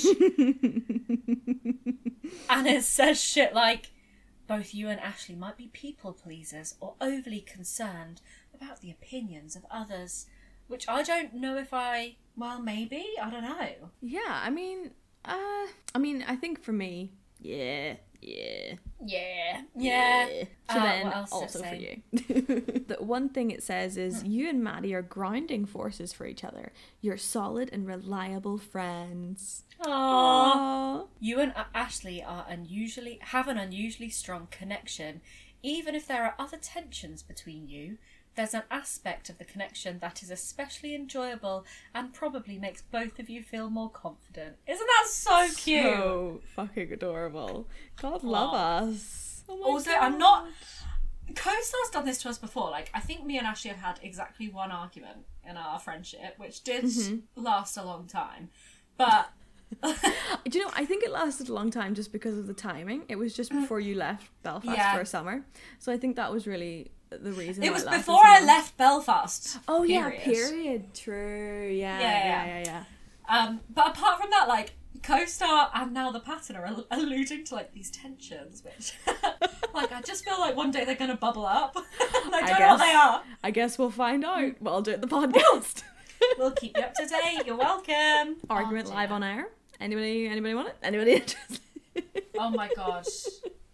and 2.50 2.66
it 2.66 2.84
says 2.84 3.20
shit 3.22 3.54
like. 3.54 3.90
Both 4.48 4.74
you 4.74 4.88
and 4.88 5.00
Ashley 5.00 5.36
might 5.36 5.56
be 5.56 5.68
people 5.68 6.12
pleasers 6.12 6.74
or 6.80 6.94
overly 7.00 7.40
concerned 7.40 8.20
about 8.52 8.80
the 8.80 8.90
opinions 8.90 9.54
of 9.56 9.64
others, 9.70 10.26
which 10.66 10.86
I 10.88 11.02
don't 11.02 11.34
know 11.34 11.56
if 11.56 11.72
I. 11.72 12.16
Well, 12.36 12.60
maybe 12.60 13.06
I 13.22 13.30
don't 13.30 13.44
know. 13.44 13.90
Yeah, 14.02 14.20
I 14.26 14.50
mean, 14.50 14.90
uh, 15.24 15.66
I 15.94 15.98
mean, 15.98 16.24
I 16.26 16.34
think 16.36 16.62
for 16.62 16.72
me, 16.72 17.12
yeah, 17.40 17.94
yeah, 18.22 18.74
Yeah, 19.04 19.60
yeah. 19.76 20.44
So 20.70 20.78
Uh, 20.78 20.82
then, 20.82 21.04
what 21.06 21.16
else 21.16 21.30
does 21.30 21.40
it 21.40 21.42
also 21.42 21.62
for 21.64 21.74
you, 21.74 22.02
the 22.86 22.96
one 23.00 23.28
thing 23.28 23.50
it 23.50 23.62
says 23.62 23.94
Hmm. 23.94 24.00
is 24.00 24.24
you 24.24 24.48
and 24.48 24.62
Maddie 24.62 24.94
are 24.94 25.02
grounding 25.02 25.66
forces 25.66 26.12
for 26.12 26.24
each 26.26 26.44
other. 26.44 26.72
You're 27.00 27.18
solid 27.18 27.68
and 27.72 27.86
reliable 27.86 28.58
friends. 28.58 29.64
Aww. 29.80 29.88
Aww. 29.88 31.08
You 31.20 31.40
and 31.40 31.52
Ashley 31.74 32.22
are 32.22 32.46
unusually 32.48 33.18
have 33.22 33.48
an 33.48 33.58
unusually 33.58 34.10
strong 34.10 34.46
connection, 34.50 35.20
even 35.62 35.94
if 35.94 36.06
there 36.06 36.24
are 36.24 36.34
other 36.38 36.56
tensions 36.58 37.22
between 37.22 37.68
you. 37.68 37.98
There's 38.34 38.54
an 38.54 38.62
aspect 38.70 39.28
of 39.28 39.38
the 39.38 39.44
connection 39.44 39.98
that 40.00 40.22
is 40.22 40.30
especially 40.30 40.94
enjoyable 40.94 41.66
and 41.94 42.12
probably 42.14 42.58
makes 42.58 42.80
both 42.82 43.18
of 43.18 43.28
you 43.28 43.42
feel 43.42 43.68
more 43.70 43.90
confident. 43.90 44.56
Isn't 44.66 44.86
that 44.86 45.06
so 45.08 45.48
cute? 45.56 45.82
So 45.84 46.40
fucking 46.56 46.92
adorable. 46.92 47.68
God 48.00 48.22
love 48.24 48.54
us. 48.54 49.44
Oh 49.48 49.62
Also, 49.72 49.90
I'm 49.90 50.16
not. 50.18 50.46
Co-star's 51.34 51.90
done 51.92 52.04
this 52.04 52.18
to 52.22 52.28
us 52.28 52.38
before. 52.38 52.70
Like, 52.70 52.90
I 52.94 53.00
think 53.00 53.24
me 53.24 53.38
and 53.38 53.46
Ashley 53.46 53.70
have 53.70 53.78
had 53.80 54.00
exactly 54.02 54.48
one 54.48 54.70
argument 54.70 55.18
in 55.48 55.56
our 55.56 55.78
friendship, 55.78 56.34
which 56.36 56.62
did 56.62 56.84
Mm-hmm. 56.84 57.42
last 57.42 57.76
a 57.76 57.82
long 57.84 58.06
time. 58.06 58.50
But 58.96 59.30
Do 59.82 60.58
you 60.58 60.64
know? 60.66 60.70
I 60.74 60.84
think 60.84 61.02
it 61.02 61.10
lasted 61.10 61.48
a 61.48 61.54
long 61.54 61.70
time 61.70 61.94
just 61.94 62.12
because 62.12 62.36
of 62.36 62.46
the 62.46 62.52
timing. 62.54 63.04
It 63.08 63.16
was 63.16 63.34
just 63.34 63.50
before 63.50 63.80
you 63.80 63.94
left 63.94 64.30
Belfast 64.42 64.70
Mm. 64.72 64.76
Yeah. 64.76 64.94
for 64.94 65.00
a 65.00 65.06
summer, 65.06 65.44
so 65.78 65.90
I 65.92 65.96
think 65.96 66.16
that 66.16 66.30
was 66.32 66.46
really 66.46 66.90
the 67.20 67.32
reason. 67.32 67.62
it 67.64 67.72
was 67.72 67.84
before 67.84 68.20
I 68.24 68.44
left 68.44 68.76
Belfast. 68.76 69.58
Oh 69.68 69.82
yeah, 69.82 70.10
period. 70.10 70.22
period. 70.24 70.94
True. 70.94 71.68
Yeah. 71.72 71.98
Yeah, 72.00 72.24
Yeah. 72.24 72.44
yeah. 72.46 72.46
Yeah. 72.64 72.64
Yeah. 72.64 72.84
Um, 73.38 73.60
but 73.72 73.88
apart 73.96 74.20
from 74.20 74.30
that, 74.30 74.48
like 74.48 74.72
co-star 75.02 75.70
and 75.74 75.92
now 75.92 76.12
the 76.12 76.20
pattern 76.20 76.54
are 76.56 76.64
al- 76.66 76.86
alluding 76.90 77.44
to 77.44 77.54
like 77.54 77.72
these 77.72 77.90
tensions, 77.90 78.62
which 78.64 78.92
like 79.74 79.90
I 79.92 80.00
just 80.02 80.24
feel 80.24 80.38
like 80.38 80.54
one 80.56 80.70
day 80.70 80.84
they're 80.84 80.94
gonna 80.94 81.16
bubble 81.16 81.46
up. 81.46 81.76
and 82.24 82.34
I 82.34 82.40
don't 82.46 82.60
know 82.60 82.68
what 82.68 82.78
they 82.78 82.92
are. 82.94 83.22
I 83.42 83.50
guess 83.50 83.78
we'll 83.78 83.90
find 83.90 84.24
out. 84.24 84.54
Well, 84.60 84.74
I'll 84.74 84.82
do 84.82 84.92
it 84.92 85.00
the 85.00 85.08
podcast. 85.08 85.82
We'll 86.38 86.52
keep 86.52 86.76
you 86.76 86.82
up 86.84 86.94
to 86.94 87.04
date. 87.06 87.46
You're 87.46 87.56
welcome. 87.56 88.36
Argument 88.48 88.86
Oh, 88.88 88.94
live 88.94 89.10
on 89.10 89.24
air. 89.24 89.48
Anybody? 89.80 90.28
Anybody 90.28 90.54
want 90.54 90.68
it? 90.68 90.76
Anybody 90.80 91.14
interested? 91.14 91.58
Oh 92.38 92.48
my 92.50 92.68
gosh. 92.76 93.24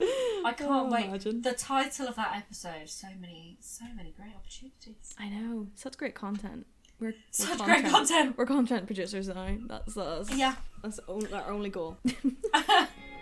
I 0.00 0.52
can't 0.56 0.70
Oh, 0.70 0.88
wait. 0.90 1.06
imagine. 1.06 1.42
The 1.42 1.52
title 1.52 2.06
of 2.08 2.16
that 2.16 2.36
episode, 2.36 2.88
so 2.88 3.08
many, 3.20 3.56
so 3.60 3.84
many 3.96 4.12
great 4.16 4.34
opportunities. 4.36 5.14
I 5.18 5.28
know. 5.28 5.66
Such 5.74 5.96
great 5.98 6.14
content. 6.14 6.66
We're, 7.00 7.08
we're 7.08 7.14
Such 7.30 7.58
great 7.58 7.84
content. 7.86 8.36
We're 8.38 8.46
content 8.46 8.86
producers 8.86 9.28
now. 9.28 9.56
That's 9.66 9.96
us. 9.96 10.30
Yeah. 10.34 10.54
That's 10.82 11.00
on- 11.08 11.32
our 11.32 11.50
only 11.50 11.70
goal. 11.70 11.96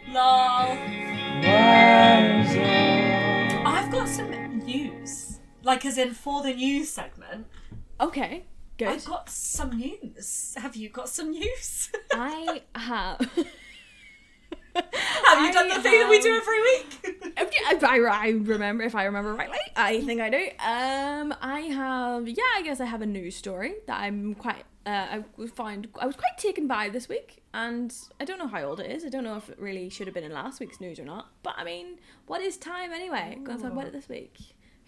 Lol. 0.09 0.77
I've 3.67 3.91
got 3.91 4.09
some 4.09 4.59
news. 4.59 5.39
Like, 5.63 5.85
as 5.85 5.99
in 5.99 6.13
for 6.15 6.43
the 6.43 6.53
news 6.55 6.89
segment, 6.91 7.47
okay. 8.01 8.45
Good. 8.79 8.89
I've 8.89 9.05
got 9.05 9.29
some 9.31 9.77
news. 9.79 10.55
Have 10.59 10.77
you 10.77 10.89
got 10.91 11.09
some 11.09 11.31
news? 11.31 11.91
I 12.13 12.63
have. 12.75 13.29
Have 15.27 15.45
you 15.47 15.53
done 15.53 15.69
the 15.69 15.81
thing 15.81 15.99
that 16.01 16.09
we 16.11 16.21
do 16.21 16.35
every 16.35 16.61
week? 16.63 17.33
If 17.69 17.83
I, 17.85 17.99
I 17.99 18.29
remember 18.31 18.85
if 18.85 18.95
I 18.95 19.05
remember 19.05 19.35
rightly. 19.35 19.59
I 19.75 20.01
think 20.03 20.21
I 20.21 20.31
do. 20.31 20.49
Um, 20.65 21.35
I 21.41 21.61
have 21.73 22.29
yeah. 22.29 22.43
I 22.57 22.63
guess 22.63 22.81
I 22.81 22.85
have 22.87 23.03
a 23.03 23.07
news 23.07 23.37
story 23.37 23.75
that 23.87 24.01
I'm 24.01 24.35
quite. 24.35 24.65
Uh, 24.87 25.21
I 25.41 25.47
found 25.49 25.89
I 26.01 26.07
was 26.07 26.15
quite 26.17 26.39
taken 26.39 26.67
by 26.69 26.89
this 26.89 27.09
week, 27.09 27.43
and 27.53 27.93
I 28.21 28.25
don't 28.25 28.39
know 28.39 28.47
how 28.47 28.63
old 28.63 28.81
it 28.81 28.91
is. 28.91 29.05
I 29.05 29.09
don't 29.09 29.25
know 29.25 29.37
if 29.37 29.49
it 29.51 29.59
really 29.59 29.89
should 29.89 30.07
have 30.07 30.15
been 30.15 30.25
in 30.25 30.33
last 30.33 30.61
week's 30.61 30.81
news 30.81 30.99
or 30.99 31.05
not. 31.05 31.29
But 31.43 31.55
I 31.57 31.65
mean, 31.65 31.99
what 32.27 32.41
is 32.41 32.57
time 32.57 32.93
anyway? 32.93 33.37
Gonna 33.43 33.61
talk 33.61 33.73
about 33.73 33.87
it 33.87 33.93
this 33.93 34.09
week. 34.09 34.37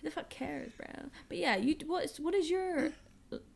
Who 0.01 0.09
the 0.09 0.11
fuck 0.13 0.31
cares, 0.31 0.73
bro? 0.73 0.87
But 1.29 1.39
yeah, 1.39 1.57
you 1.57 1.75
what 1.87 2.05
is 2.05 2.21
what 2.21 2.35
is 2.35 2.49
your 2.49 2.91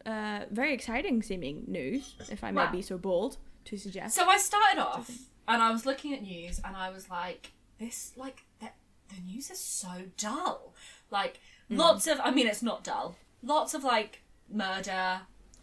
uh 0.05 0.41
very 0.51 0.75
exciting 0.75 1.23
seeming 1.23 1.65
news, 1.69 2.15
if 2.29 2.43
I 2.43 2.51
may 2.51 2.63
Well- 2.63 2.73
be 2.73 2.83
so 2.83 2.99
bold 2.99 3.37
to 3.67 3.77
suggest. 3.79 4.17
So 4.17 4.27
I 4.27 4.39
started 4.39 4.81
off 4.81 5.09
and 5.49 5.63
I 5.63 5.71
was 5.71 5.85
looking 5.87 6.13
at 6.15 6.23
news 6.23 6.61
and 6.65 6.77
I 6.77 6.91
was 6.91 7.09
like, 7.11 7.53
this, 7.79 8.13
like, 8.17 8.45
the, 8.61 8.69
the 9.09 9.21
news 9.23 9.51
is 9.51 9.59
so 9.59 10.05
dull. 10.17 10.75
Like, 11.11 11.41
lots 11.69 12.07
of, 12.07 12.21
I 12.23 12.31
mean, 12.31 12.47
it's 12.47 12.63
not 12.63 12.85
dull. 12.85 13.17
Lots 13.43 13.75
of, 13.75 13.85
like, 13.85 14.23
murder 14.51 15.21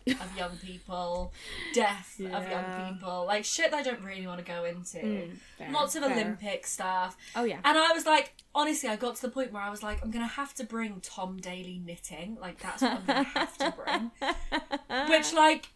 of 0.07 0.37
young 0.37 0.57
people, 0.65 1.31
death 1.73 2.19
of 2.19 2.49
young 2.49 2.93
people, 2.93 3.25
like, 3.27 3.45
shit 3.45 3.71
that 3.71 3.77
I 3.77 3.83
don't 3.83 4.01
really 4.03 4.25
want 4.25 4.39
to 4.39 4.45
go 4.45 4.63
into. 4.65 4.97
Mm, 4.97 5.31
fair, 5.57 5.71
Lots 5.71 5.95
of 5.95 6.03
fair. 6.03 6.11
Olympic 6.11 6.65
stuff. 6.65 7.15
Oh 7.35 7.43
yeah. 7.43 7.59
And 7.63 7.77
I 7.77 7.91
was 7.93 8.05
like, 8.05 8.33
honestly, 8.55 8.89
I 8.89 8.95
got 8.95 9.15
to 9.17 9.21
the 9.21 9.29
point 9.29 9.51
where 9.51 9.61
I 9.61 9.69
was 9.69 9.83
like, 9.83 10.03
I'm 10.03 10.09
gonna 10.11 10.27
have 10.27 10.53
to 10.55 10.63
bring 10.63 10.99
Tom 11.01 11.37
Daley 11.37 11.81
knitting. 11.85 12.37
Like 12.41 12.59
that's 12.59 12.81
what 12.81 12.91
I'm 12.93 13.05
gonna 13.05 13.23
have 13.23 13.57
to 13.59 13.73
bring. 13.77 15.09
Which 15.09 15.33
like 15.33 15.69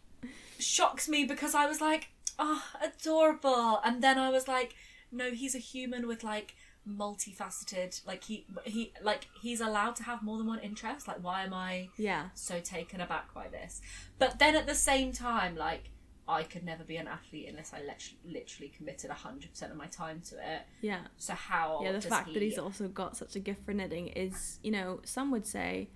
shocks 0.58 1.08
me 1.08 1.24
because 1.24 1.54
I 1.54 1.66
was 1.66 1.80
like, 1.80 2.08
oh, 2.38 2.62
adorable. 2.82 3.80
And 3.84 4.02
then 4.02 4.18
I 4.18 4.30
was 4.30 4.48
like, 4.48 4.74
no, 5.12 5.30
he's 5.30 5.54
a 5.54 5.58
human 5.58 6.06
with 6.06 6.24
like 6.24 6.54
multifaceted 6.86 8.06
like 8.06 8.24
he 8.24 8.46
he 8.64 8.92
like 9.02 9.26
he's 9.40 9.60
allowed 9.60 9.96
to 9.96 10.02
have 10.02 10.22
more 10.22 10.38
than 10.38 10.46
one 10.46 10.58
interest. 10.60 11.08
Like 11.08 11.22
why 11.22 11.42
am 11.44 11.54
I 11.54 11.88
Yeah. 11.96 12.28
so 12.34 12.60
taken 12.60 13.00
aback 13.00 13.32
by 13.34 13.48
this? 13.48 13.80
But 14.18 14.38
then 14.38 14.54
at 14.54 14.66
the 14.66 14.74
same 14.74 15.12
time, 15.12 15.56
like 15.56 15.90
I 16.26 16.42
could 16.42 16.64
never 16.64 16.84
be 16.84 16.96
an 16.96 17.06
athlete 17.06 17.46
unless 17.50 17.72
I 17.74 17.80
lit- 17.82 18.14
literally 18.24 18.70
committed 18.74 19.10
100% 19.10 19.70
of 19.70 19.76
my 19.76 19.86
time 19.86 20.22
to 20.30 20.36
it. 20.36 20.62
Yeah. 20.80 21.00
So 21.18 21.34
how 21.34 21.80
Yeah, 21.82 21.92
the 21.92 22.00
fact 22.00 22.32
that 22.32 22.42
he's 22.42 22.58
also 22.58 22.88
got 22.88 23.16
such 23.16 23.36
a 23.36 23.40
gift 23.40 23.64
for 23.66 23.74
knitting 23.74 24.08
is, 24.08 24.58
you 24.62 24.70
know, 24.70 25.00
some 25.04 25.30
would 25.32 25.46
say 25.46 25.90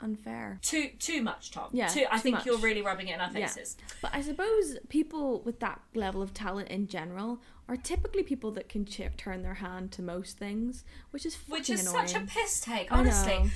unfair. 0.00 0.58
too 0.62 0.90
too 0.98 1.22
much, 1.22 1.50
Tom. 1.50 1.68
Yeah, 1.72 1.88
too, 1.88 2.04
I 2.10 2.16
too 2.16 2.22
think 2.22 2.34
much. 2.36 2.46
you're 2.46 2.58
really 2.58 2.82
rubbing 2.82 3.08
it 3.08 3.14
in 3.14 3.20
our 3.20 3.30
Yeah. 3.32 3.46
faces. 3.46 3.76
But 4.02 4.10
I 4.14 4.20
suppose 4.22 4.78
people 4.88 5.40
with 5.42 5.60
that 5.60 5.80
level 5.94 6.22
of 6.22 6.32
talent 6.34 6.68
in 6.68 6.86
general 6.86 7.40
are 7.68 7.76
typically 7.76 8.22
people 8.22 8.50
that 8.52 8.68
can 8.68 8.84
ch- 8.84 9.00
turn 9.16 9.42
their 9.42 9.54
hand 9.54 9.92
to 9.92 10.02
most 10.02 10.38
things, 10.38 10.84
which 11.10 11.26
is 11.26 11.34
fucking 11.34 11.52
Which 11.52 11.70
is 11.70 11.86
annoying. 11.86 12.08
such 12.08 12.22
a 12.22 12.26
piss 12.26 12.60
take, 12.60 12.92
honestly. 12.92 13.50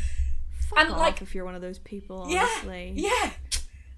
Fuck 0.69 0.79
And, 0.79 0.91
off 0.91 0.99
like- 0.99 1.23
if 1.23 1.35
you're 1.35 1.45
one 1.45 1.55
of 1.55 1.61
those 1.63 1.79
people, 1.79 2.27
Yeah, 2.29 2.47
honestly. 2.51 2.93
yeah. 2.97 3.31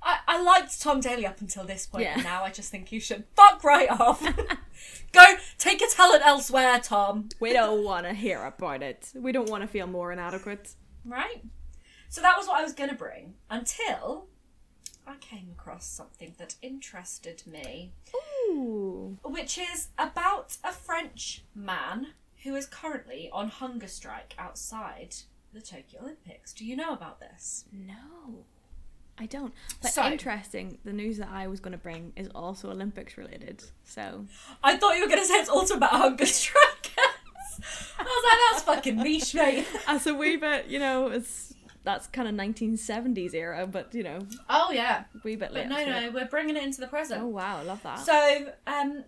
I, 0.04 0.18
I 0.26 0.42
liked 0.42 0.80
Tom 0.82 1.00
Daley 1.00 1.24
up 1.26 1.40
until 1.40 1.64
this 1.64 1.86
point, 1.86 2.04
Yeah. 2.04 2.14
and 2.14 2.24
now 2.24 2.42
I 2.42 2.50
just 2.50 2.70
think 2.70 2.90
you 2.90 2.98
should 2.98 3.24
fuck 3.36 3.62
right 3.62 3.88
off. 3.88 4.20
Go 5.12 5.24
take 5.58 5.80
your 5.80 5.90
talent 5.90 6.22
elsewhere, 6.26 6.80
Tom. 6.80 7.28
We 7.38 7.52
don't 7.52 7.84
want 7.84 8.06
to 8.06 8.12
hear 8.14 8.42
about 8.44 8.82
it. 8.82 9.10
We 9.14 9.30
don't 9.32 9.48
want 9.48 9.62
to 9.62 9.68
feel 9.68 9.86
more 9.86 10.10
inadequate. 10.10 10.74
Right? 11.04 11.42
So 12.12 12.20
that 12.20 12.36
was 12.36 12.46
what 12.46 12.58
I 12.60 12.62
was 12.62 12.74
going 12.74 12.90
to 12.90 12.94
bring 12.94 13.32
until 13.48 14.26
I 15.06 15.14
came 15.16 15.48
across 15.50 15.86
something 15.86 16.34
that 16.36 16.56
interested 16.60 17.42
me, 17.46 17.92
Ooh. 18.50 19.16
which 19.24 19.56
is 19.56 19.88
about 19.96 20.58
a 20.62 20.72
French 20.72 21.42
man 21.54 22.08
who 22.42 22.54
is 22.54 22.66
currently 22.66 23.30
on 23.32 23.48
hunger 23.48 23.86
strike 23.88 24.34
outside 24.38 25.14
the 25.54 25.62
Tokyo 25.62 26.02
Olympics. 26.02 26.52
Do 26.52 26.66
you 26.66 26.76
know 26.76 26.92
about 26.92 27.18
this? 27.18 27.64
No. 27.72 28.44
I 29.16 29.24
don't. 29.24 29.54
But 29.80 29.92
So- 29.92 30.04
interesting, 30.04 30.76
the 30.84 30.92
news 30.92 31.16
that 31.16 31.30
I 31.32 31.46
was 31.46 31.60
going 31.60 31.72
to 31.72 31.78
bring 31.78 32.12
is 32.14 32.28
also 32.34 32.70
Olympics 32.70 33.16
related. 33.16 33.64
So, 33.84 34.26
I 34.62 34.76
thought 34.76 34.96
you 34.96 35.00
were 35.00 35.08
going 35.08 35.20
to 35.22 35.26
say 35.26 35.36
it's 35.36 35.48
also 35.48 35.76
about 35.76 35.92
hunger 35.92 36.26
strikers. 36.40 36.90
I 37.98 38.02
was 38.02 38.24
like, 38.26 38.38
that's 38.52 38.62
fucking 38.64 38.96
niche, 39.02 39.34
mate. 39.34 39.66
as 39.86 40.06
a 40.06 40.14
wee 40.14 40.36
bit, 40.36 40.66
you 40.66 40.78
know, 40.78 41.06
it's 41.08 41.54
that's 41.84 42.06
kind 42.08 42.28
of 42.28 42.34
1970s 42.34 43.34
era, 43.34 43.66
but 43.66 43.94
you 43.94 44.02
know, 44.02 44.20
Oh 44.48 44.70
yeah, 44.72 45.04
wee 45.24 45.36
bit 45.36 45.48
but 45.50 45.54
late. 45.54 45.68
no, 45.68 45.84
no, 45.84 46.06
it. 46.06 46.12
we're 46.14 46.26
bringing 46.26 46.56
it 46.56 46.62
into 46.62 46.80
the 46.80 46.86
present. 46.86 47.22
Oh 47.22 47.26
wow, 47.26 47.58
I 47.58 47.62
love 47.62 47.82
that. 47.82 47.98
So, 48.00 48.52
um, 48.66 49.04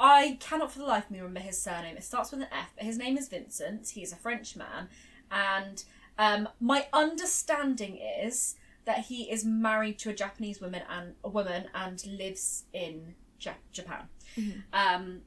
I 0.00 0.36
cannot 0.40 0.72
for 0.72 0.78
the 0.80 0.84
life 0.86 1.04
of 1.04 1.10
me 1.10 1.18
remember 1.18 1.40
his 1.40 1.60
surname. 1.60 1.96
It 1.96 2.04
starts 2.04 2.30
with 2.32 2.40
an 2.40 2.48
F, 2.52 2.72
but 2.76 2.84
his 2.84 2.98
name 2.98 3.16
is 3.18 3.28
Vincent. 3.28 3.90
He's 3.90 4.12
a 4.12 4.16
French 4.16 4.56
man, 4.56 4.88
and 5.30 5.84
um, 6.18 6.48
my 6.60 6.86
understanding 6.92 7.98
is 7.98 8.56
that 8.84 9.00
he 9.06 9.30
is 9.30 9.44
married 9.44 9.98
to 10.00 10.10
a 10.10 10.12
Japanese 10.14 10.60
woman 10.60 10.82
and 10.90 11.14
a 11.22 11.28
woman 11.28 11.66
and 11.74 12.04
lives 12.06 12.64
in 12.72 13.14
Ja- 13.40 13.52
Japan. 13.72 14.08
Um, 14.72 15.20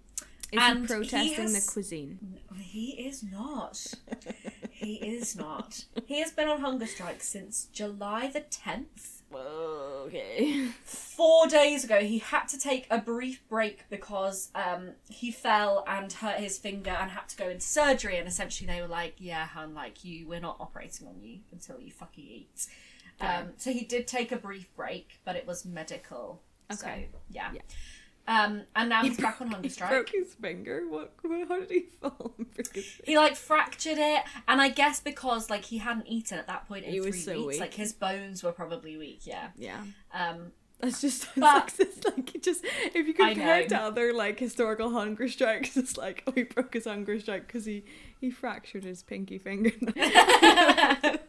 Is 0.51 0.59
And 0.61 0.75
he 0.79 0.81
he 0.81 0.87
protesting 0.87 1.35
the 1.47 1.53
has- 1.53 1.69
cuisine? 1.69 2.39
he 2.59 2.91
is 3.07 3.23
not. 3.23 3.81
he 4.85 4.95
is 4.95 5.35
not. 5.35 5.85
He 6.05 6.19
has 6.19 6.31
been 6.31 6.47
on 6.47 6.61
hunger 6.61 6.85
strike 6.85 7.23
since 7.23 7.65
July 7.73 8.27
the 8.27 8.41
tenth. 8.41 9.23
Okay. 9.33 10.67
Four 10.83 11.47
days 11.47 11.83
ago, 11.83 11.99
he 11.99 12.19
had 12.19 12.45
to 12.49 12.59
take 12.59 12.85
a 12.89 12.99
brief 12.99 13.41
break 13.49 13.89
because 13.89 14.49
um, 14.53 14.91
he 15.09 15.31
fell 15.31 15.83
and 15.87 16.13
hurt 16.13 16.37
his 16.37 16.57
finger 16.57 16.91
and 16.91 17.11
had 17.11 17.27
to 17.29 17.37
go 17.37 17.49
into 17.49 17.65
surgery. 17.65 18.17
And 18.17 18.27
essentially, 18.27 18.67
they 18.67 18.81
were 18.81 18.87
like, 18.87 19.15
"Yeah, 19.17 19.45
hun, 19.45 19.73
like 19.73 20.05
you, 20.05 20.27
we're 20.27 20.39
not 20.39 20.57
operating 20.59 21.07
on 21.07 21.15
you 21.21 21.39
until 21.51 21.79
you 21.81 21.91
fucking 21.91 22.23
eat." 22.23 22.67
Um, 23.19 23.53
so 23.57 23.71
he 23.71 23.85
did 23.85 24.07
take 24.07 24.31
a 24.31 24.37
brief 24.37 24.73
break, 24.75 25.19
but 25.25 25.35
it 25.35 25.47
was 25.47 25.65
medical. 25.65 26.41
Okay. 26.71 27.09
So, 27.11 27.19
yeah. 27.29 27.51
Yeah. 27.53 27.61
Um, 28.27 28.63
and 28.75 28.89
now 28.89 29.03
he's 29.03 29.17
back 29.17 29.39
on 29.39 29.47
hunger 29.51 29.69
strike. 29.69 29.89
He 29.91 29.95
broke 29.95 30.09
his 30.09 30.33
finger. 30.33 30.83
What? 30.89 31.13
How 31.47 31.59
did 31.59 31.69
he 31.69 31.85
fall? 32.01 32.33
and 32.37 32.53
break 32.53 32.73
his 32.73 32.85
finger? 32.85 33.03
He 33.05 33.17
like 33.17 33.35
fractured 33.35 33.97
it, 33.99 34.23
and 34.47 34.61
I 34.61 34.69
guess 34.69 34.99
because 34.99 35.49
like 35.49 35.65
he 35.65 35.77
hadn't 35.77 36.07
eaten 36.07 36.39
at 36.39 36.47
that 36.47 36.67
point 36.67 36.85
in 36.85 36.91
He 36.93 36.99
three 36.99 37.11
was 37.11 37.23
so 37.23 37.33
weeks, 37.37 37.47
weak. 37.47 37.59
like 37.59 37.73
his 37.75 37.93
bones 37.93 38.43
were 38.43 38.51
probably 38.51 38.97
weak. 38.97 39.21
Yeah. 39.27 39.49
Yeah. 39.57 39.81
Um. 40.13 40.51
That's 40.81 40.99
just 40.99 41.27
But- 41.37 41.73
it's 41.79 42.03
like 42.17 42.35
it 42.35 42.43
just 42.43 42.65
if 42.65 43.07
you 43.07 43.13
compare 43.13 43.61
it 43.61 43.69
to 43.69 43.77
other 43.77 44.11
like 44.13 44.39
historical 44.39 44.89
hunger 44.91 45.27
strikes, 45.29 45.77
it's 45.81 45.95
like 45.95 46.23
oh 46.27 46.31
he 46.33 46.43
broke 46.43 46.73
his 46.73 46.85
hunger 46.85 47.19
strike 47.19 47.47
because 47.47 47.65
he 47.65 47.85
he 48.19 48.29
fractured 48.31 48.83
his 48.83 49.01
pinky 49.03 49.37
finger. 49.37 49.71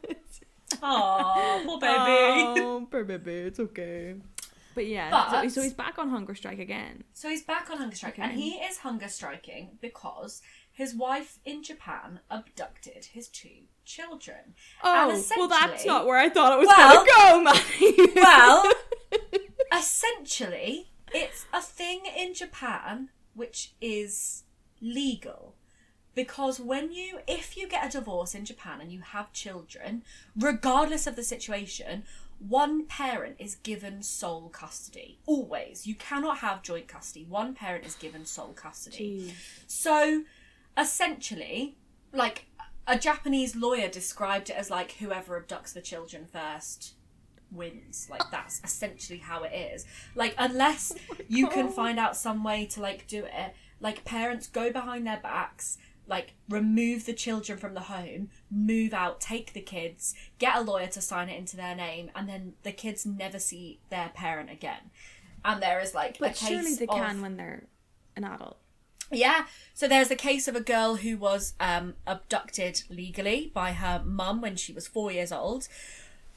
Oh, 0.83 1.63
poor 1.65 1.79
baby. 1.81 1.95
Oh, 2.61 2.87
poor 2.91 3.05
baby, 3.05 3.33
it's 3.33 3.61
okay. 3.61 4.17
But 4.77 4.87
yeah, 4.87 5.11
so, 5.11 5.31
But- 5.43 5.51
so 5.53 5.63
he's 5.63 5.73
back 5.73 5.99
on 5.99 6.11
hunger 6.11 6.35
strike 6.37 6.59
again. 6.61 7.03
So 7.15 7.29
he's 7.31 7.43
back 7.43 7.71
on 7.71 7.79
hunger 7.79 7.97
strike, 7.97 8.19
and 8.19 8.33
he 8.33 8.51
is 8.59 8.79
hunger 8.79 9.09
striking 9.09 9.79
because 9.81 10.43
his 10.71 10.95
wife 10.95 11.39
in 11.47 11.63
Japan 11.65 12.21
abducted 12.31 13.07
his 13.07 13.27
two 13.29 13.65
children. 13.87 14.55
Oh, 14.85 15.09
well, 15.37 15.49
that's 15.49 15.87
not 15.87 16.07
where 16.07 16.19
I 16.19 16.29
thought 16.29 16.53
it 16.53 16.59
was 16.59 16.69
Well- 16.69 17.07
gonna 17.07 17.33
go, 17.33 17.43
Maddie. 17.43 18.13
Well, 18.15 18.73
essentially, 19.77 20.89
it's 21.13 21.47
a 21.53 21.63
thing 21.63 22.03
in 22.17 22.35
Japan 22.35 23.09
which 23.35 23.73
is 23.81 24.45
legal. 24.81 25.55
Because 26.15 26.59
when 26.59 26.93
you, 26.93 27.19
if 27.29 27.57
you 27.59 27.69
get 27.69 27.87
a 27.87 27.91
divorce 27.99 28.35
in 28.35 28.47
Japan 28.47 28.81
and 28.81 28.91
you 28.91 29.01
have 29.01 29.33
children, 29.35 30.03
regardless 30.35 31.07
of 31.07 31.15
the 31.17 31.23
situation, 31.23 32.05
one 32.39 32.87
parent 32.87 33.37
is 33.39 33.57
given 33.57 34.03
sole 34.03 34.49
custody. 34.49 35.19
Always. 35.27 35.87
You 35.87 35.95
cannot 35.95 36.39
have 36.39 36.63
joint 36.63 36.89
custody. 36.89 37.25
One 37.29 37.55
parent 37.55 37.87
is 37.87 37.95
given 37.95 38.25
sole 38.27 38.53
custody. 38.53 39.33
Jeez. 39.33 39.35
So, 39.67 40.23
essentially, 40.77 41.77
like 42.13 42.47
a 42.87 42.99
Japanese 42.99 43.57
lawyer 43.57 43.89
described 43.89 44.51
it 44.51 44.57
as 44.57 44.71
like 44.71 44.93
whoever 44.93 45.41
abducts 45.41 45.73
the 45.73 45.81
children 45.81 46.27
first 46.27 46.95
wins. 47.51 48.09
Like 48.11 48.31
that's 48.31 48.61
essentially 48.65 49.19
how 49.19 49.43
it 49.43 49.53
is. 49.53 49.87
Like 50.15 50.35
unless 50.39 50.93
oh 51.11 51.17
you 51.29 51.49
can 51.49 51.69
find 51.69 51.99
out 51.99 52.17
some 52.17 52.45
way 52.45 52.67
to 52.67 52.81
like 52.81 53.07
do 53.07 53.25
it, 53.25 53.55
like 53.81 54.05
parents 54.05 54.47
go 54.47 54.73
behind 54.73 55.07
their 55.07 55.21
backs, 55.21 55.79
like 56.09 56.35
remove 56.49 57.05
the 57.07 57.13
children 57.13 57.59
from 57.59 57.75
the 57.75 57.81
home, 57.81 58.29
move 58.51 58.95
out, 58.95 59.21
take 59.21 59.53
the 59.53 59.61
kids, 59.61 60.15
get 60.39 60.57
a 60.57 60.61
lawyer 60.61 60.87
to 60.89 61.01
sign 61.01 61.29
it 61.29 61.39
into 61.39 61.57
their 61.57 61.75
name, 61.75 62.11
and 62.15 62.29
then 62.29 62.53
the 62.63 62.73
kids 62.73 63.05
never 63.05 63.39
see 63.39 63.81
their 63.91 64.11
parent 64.15 64.51
again. 64.51 64.91
And 65.45 65.63
there 65.63 65.81
is 65.81 65.95
like 65.95 66.17
a 66.17 66.21
But 66.21 66.37
surely 66.37 66.75
they 66.75 66.87
of- 66.87 66.97
can 66.97 67.21
when 67.23 67.37
they're 67.37 67.65
an 68.17 68.25
adult. 68.25 68.57
yeah. 69.11 69.47
So 69.75 69.87
there's 69.87 70.11
a 70.11 70.17
case 70.17 70.49
of 70.49 70.57
a 70.57 70.61
girl 70.61 70.97
who 70.97 71.17
was 71.17 71.55
um, 71.61 71.95
abducted 72.07 72.83
legally 72.89 73.51
by 73.55 73.73
her 73.73 74.03
mum 74.05 74.41
when 74.41 74.57
she 74.57 74.73
was 74.73 74.87
four 74.89 75.13
years 75.13 75.31
old. 75.33 75.69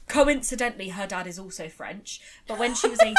Coincidentally, 0.08 0.88
her 0.88 1.06
dad 1.06 1.26
is 1.28 1.38
also 1.38 1.68
French, 1.68 2.20
but 2.48 2.58
when 2.58 2.74
she 2.74 2.88
was 2.88 3.00
18, 3.00 3.16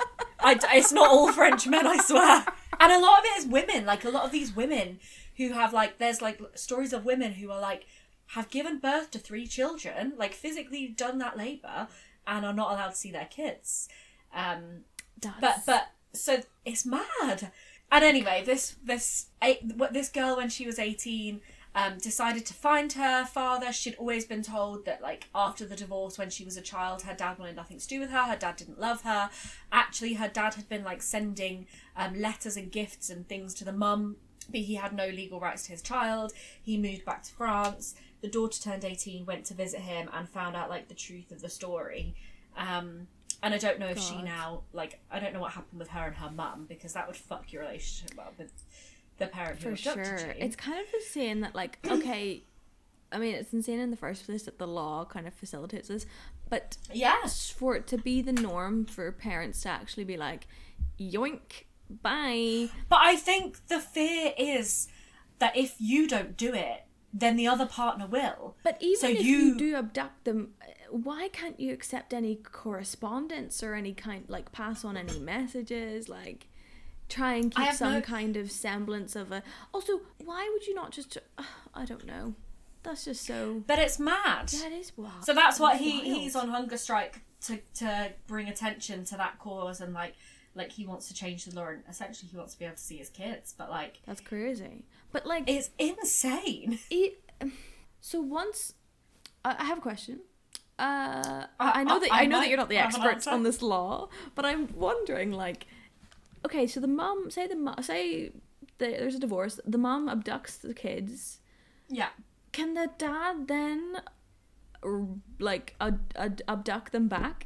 I, 0.40 0.58
it's 0.74 0.90
not 0.92 1.08
all 1.08 1.30
French 1.32 1.68
men, 1.68 1.86
I 1.86 1.98
swear. 1.98 2.44
And 2.80 2.90
a 2.92 2.98
lot 2.98 3.20
of 3.20 3.24
it 3.26 3.38
is 3.38 3.46
women. 3.46 3.86
Like, 3.86 4.04
a 4.04 4.10
lot 4.10 4.24
of 4.24 4.32
these 4.32 4.54
women 4.56 4.98
who 5.36 5.52
have, 5.52 5.72
like, 5.72 5.98
there's, 5.98 6.22
like, 6.22 6.40
stories 6.54 6.92
of 6.92 7.04
women 7.04 7.32
who 7.32 7.50
are, 7.50 7.60
like, 7.60 7.86
have 8.28 8.50
given 8.50 8.78
birth 8.78 9.10
to 9.10 9.18
three 9.18 9.46
children, 9.46 10.14
like, 10.16 10.34
physically 10.34 10.88
done 10.88 11.18
that 11.18 11.36
labour, 11.36 11.88
and 12.26 12.46
are 12.46 12.52
not 12.52 12.70
allowed 12.70 12.90
to 12.90 12.96
see 12.96 13.10
their 13.10 13.26
kids. 13.26 13.88
Um, 14.32 14.84
That's... 15.20 15.40
but 15.40 15.56
but 15.66 15.90
so 16.12 16.42
it's 16.64 16.86
mad. 16.86 17.50
And 17.90 18.04
anyway, 18.04 18.44
this 18.46 18.76
this 18.84 19.26
eight, 19.42 19.60
what 19.76 19.92
this 19.92 20.08
girl 20.08 20.36
when 20.36 20.48
she 20.48 20.64
was 20.64 20.78
eighteen 20.78 21.40
um, 21.74 21.98
decided 21.98 22.46
to 22.46 22.54
find 22.54 22.92
her 22.92 23.24
father. 23.24 23.72
She'd 23.72 23.96
always 23.96 24.24
been 24.24 24.42
told 24.42 24.84
that 24.84 25.02
like 25.02 25.28
after 25.34 25.66
the 25.66 25.74
divorce, 25.74 26.16
when 26.16 26.30
she 26.30 26.44
was 26.44 26.56
a 26.56 26.62
child, 26.62 27.02
her 27.02 27.14
dad 27.14 27.38
wanted 27.38 27.56
nothing 27.56 27.78
to 27.78 27.88
do 27.88 27.98
with 27.98 28.10
her. 28.10 28.22
Her 28.22 28.36
dad 28.36 28.56
didn't 28.56 28.80
love 28.80 29.02
her. 29.02 29.30
Actually, 29.72 30.14
her 30.14 30.28
dad 30.28 30.54
had 30.54 30.68
been 30.68 30.84
like 30.84 31.02
sending 31.02 31.66
um, 31.96 32.20
letters 32.20 32.56
and 32.56 32.70
gifts 32.70 33.10
and 33.10 33.28
things 33.28 33.52
to 33.54 33.64
the 33.64 33.72
mum. 33.72 34.16
But 34.50 34.60
he 34.60 34.74
had 34.74 34.92
no 34.92 35.08
legal 35.08 35.40
rights 35.40 35.66
to 35.66 35.72
his 35.72 35.82
child. 35.82 36.32
He 36.62 36.76
moved 36.76 37.04
back 37.04 37.22
to 37.24 37.32
France. 37.32 37.94
The 38.20 38.28
daughter 38.28 38.60
turned 38.60 38.84
18, 38.84 39.26
went 39.26 39.44
to 39.46 39.54
visit 39.54 39.80
him, 39.80 40.08
and 40.12 40.28
found 40.28 40.56
out 40.56 40.70
like 40.70 40.88
the 40.88 40.94
truth 40.94 41.32
of 41.32 41.40
the 41.40 41.48
story. 41.48 42.14
Um, 42.56 43.08
and 43.42 43.52
I 43.54 43.58
don't 43.58 43.80
know 43.80 43.88
if 43.88 43.98
she 43.98 44.22
now 44.22 44.62
like 44.72 45.00
I 45.10 45.18
don't 45.18 45.32
know 45.32 45.40
what 45.40 45.52
happened 45.52 45.80
with 45.80 45.88
her 45.88 46.06
and 46.06 46.14
her 46.16 46.30
mum 46.30 46.66
because 46.68 46.92
that 46.92 47.08
would 47.08 47.16
fuck 47.16 47.52
your 47.52 47.62
relationship 47.62 48.16
up 48.18 48.34
with 48.38 48.52
the 49.18 49.26
parent 49.26 49.60
who 49.60 49.62
for 49.62 49.74
abducted 49.74 50.20
sure. 50.20 50.28
you. 50.28 50.34
It's 50.38 50.56
kind 50.56 50.80
of 50.80 50.86
insane 50.94 51.40
that, 51.40 51.54
like, 51.54 51.78
okay, 51.90 52.42
I 53.10 53.18
mean, 53.18 53.34
it's 53.34 53.52
insane 53.52 53.78
in 53.78 53.90
the 53.90 53.96
first 53.96 54.26
place 54.26 54.42
that 54.44 54.58
the 54.58 54.66
law 54.66 55.04
kind 55.04 55.26
of 55.26 55.34
facilitates 55.34 55.88
this, 55.88 56.06
but 56.48 56.76
yes, 56.92 57.50
for 57.50 57.76
it 57.76 57.86
to 57.88 57.98
be 57.98 58.22
the 58.22 58.32
norm 58.32 58.84
for 58.84 59.10
parents 59.12 59.62
to 59.62 59.68
actually 59.68 60.04
be 60.04 60.16
like, 60.16 60.46
yoink, 60.98 61.64
bye. 62.02 62.68
but 62.88 62.98
I 63.02 63.16
think 63.16 63.66
the 63.68 63.80
fear 63.80 64.32
is 64.38 64.88
that 65.38 65.56
if 65.56 65.74
you 65.78 66.06
don't 66.08 66.36
do 66.36 66.54
it, 66.54 66.84
then 67.12 67.36
the 67.36 67.46
other 67.46 67.66
partner 67.66 68.06
will. 68.06 68.56
But 68.62 68.78
even 68.80 69.00
So 69.00 69.08
if 69.08 69.22
you... 69.22 69.36
you- 69.38 69.58
do 69.58 69.76
abduct 69.76 70.24
them, 70.24 70.54
uh, 70.62 70.66
why 70.90 71.28
can't 71.32 71.58
you 71.60 71.72
accept 71.72 72.14
any 72.14 72.36
correspondence 72.36 73.62
or 73.62 73.74
any 73.74 73.92
kind, 73.94 74.24
like, 74.28 74.52
pass 74.52 74.84
on 74.84 74.96
any 74.96 75.18
messages, 75.18 76.08
like? 76.08 76.48
Try 77.08 77.34
and 77.34 77.54
keep 77.54 77.72
some 77.74 77.92
no- 77.94 78.00
kind 78.00 78.36
of 78.38 78.50
semblance 78.50 79.14
of 79.16 79.32
a. 79.32 79.42
Also, 79.74 80.00
why 80.24 80.48
would 80.52 80.66
you 80.66 80.74
not 80.74 80.92
just? 80.92 81.18
uh, 81.36 81.42
I 81.74 81.84
don't 81.84 82.06
know. 82.06 82.34
That's 82.84 83.04
just 83.04 83.26
so. 83.26 83.62
But 83.66 83.78
it's 83.78 83.98
mad. 83.98 84.48
That 84.48 84.72
is 84.72 84.92
wild. 84.96 85.24
So 85.24 85.34
that's 85.34 85.60
what 85.60 85.76
he 85.76 85.92
wild. 85.98 86.04
he's 86.04 86.34
on 86.34 86.48
hunger 86.48 86.78
strike 86.78 87.20
to 87.42 87.58
to 87.74 88.12
bring 88.26 88.48
attention 88.48 89.04
to 89.06 89.16
that 89.18 89.38
cause 89.38 89.80
and 89.82 89.92
like 89.92 90.14
like 90.54 90.72
he 90.72 90.86
wants 90.86 91.08
to 91.08 91.14
change 91.14 91.44
the 91.44 91.54
law 91.54 91.68
and 91.68 91.82
essentially 91.88 92.28
he 92.30 92.36
wants 92.36 92.52
to 92.54 92.58
be 92.58 92.64
able 92.64 92.76
to 92.76 92.82
see 92.82 92.98
his 92.98 93.08
kids. 93.08 93.54
But 93.56 93.70
like 93.70 94.00
That's 94.06 94.20
crazy. 94.20 94.84
But 95.12 95.26
like, 95.26 95.44
it's 95.46 95.70
insane. 95.78 96.78
it. 96.90 97.18
So 98.00 98.20
once, 98.20 98.74
I 99.44 99.56
I 99.58 99.64
have 99.64 99.78
a 99.78 99.80
question. 99.82 100.20
Uh, 100.78 101.46
I- 101.60 101.80
I 101.80 101.84
know 101.84 101.98
that 102.00 102.10
I 102.12 102.22
I 102.22 102.26
know 102.26 102.40
that 102.40 102.48
you're 102.48 102.56
not 102.56 102.68
the 102.68 102.78
experts 102.78 103.26
on 103.26 103.42
this 103.44 103.62
law, 103.62 104.08
but 104.34 104.44
I'm 104.44 104.68
wondering, 104.74 105.30
like, 105.32 105.66
okay, 106.44 106.66
so 106.66 106.80
the 106.80 106.88
mom, 106.88 107.30
say 107.30 107.46
the 107.46 107.54
mom, 107.56 107.76
say 107.82 108.30
the, 108.78 108.86
there's 108.86 109.14
a 109.14 109.20
divorce, 109.20 109.60
the 109.64 109.78
mom 109.78 110.08
abducts 110.08 110.60
the 110.60 110.74
kids. 110.74 111.38
Yeah. 111.88 112.08
Can 112.52 112.74
the 112.74 112.90
dad 112.98 113.46
then, 113.48 114.00
like, 115.38 115.74
ad- 115.80 116.14
ad- 116.16 116.42
abduct 116.48 116.92
them 116.92 117.06
back, 117.08 117.44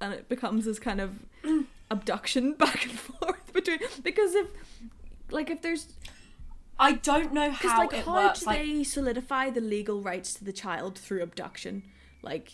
and 0.00 0.12
it 0.14 0.28
becomes 0.28 0.64
this 0.64 0.78
kind 0.78 1.00
of 1.00 1.20
abduction 1.90 2.52
back 2.58 2.84
and 2.84 2.98
forth 2.98 3.52
between 3.52 3.78
because 4.02 4.34
if, 4.34 4.48
like, 5.30 5.50
if 5.50 5.62
there's 5.62 5.86
I 6.78 6.92
don't 6.92 7.32
know 7.32 7.50
how 7.50 7.78
like 7.78 7.92
it 7.92 8.04
how 8.04 8.14
works. 8.14 8.40
do 8.40 8.46
Like 8.46 8.58
they 8.60 8.84
solidify 8.84 9.50
the 9.50 9.60
legal 9.60 10.00
rights 10.00 10.34
to 10.34 10.44
the 10.44 10.52
child 10.52 10.96
through 10.98 11.22
abduction? 11.22 11.82
Like, 12.22 12.52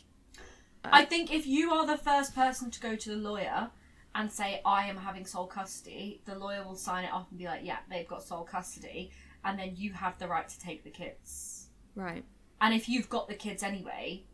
I 0.85 1.03
uh, 1.03 1.07
think 1.07 1.33
if 1.33 1.47
you 1.47 1.73
are 1.73 1.87
the 1.87 1.99
first 1.99 2.35
person 2.35 2.71
to 2.71 2.81
go 2.81 2.97
to 2.97 3.11
the 3.11 3.17
lawyer 3.17 3.71
and 4.15 4.31
say 4.31 4.61
I 4.65 4.87
am 4.87 4.97
having 4.97 5.27
sole 5.27 5.47
custody, 5.47 6.23
the 6.25 6.39
lawyer 6.39 6.65
will 6.65 6.77
sign 6.77 7.05
it 7.05 7.13
off 7.13 7.27
and 7.31 7.39
be 7.39 7.47
like, 7.47 7.61
yeah, 7.65 7.79
they've 7.91 8.07
got 8.09 8.23
sole 8.23 8.45
custody, 8.45 9.11
and 9.45 9.59
then 9.59 9.73
you 9.77 9.93
have 9.93 10.19
the 10.19 10.29
right 10.29 10.49
to 10.49 10.61
take 10.61 10.85
the 10.85 10.91
kids. 10.91 11.69
right. 11.95 12.25
And 12.61 12.73
if 12.73 12.89
you've 12.89 13.11
got 13.11 13.29
the 13.29 13.35
kids 13.35 13.63
anyway, 13.63 14.25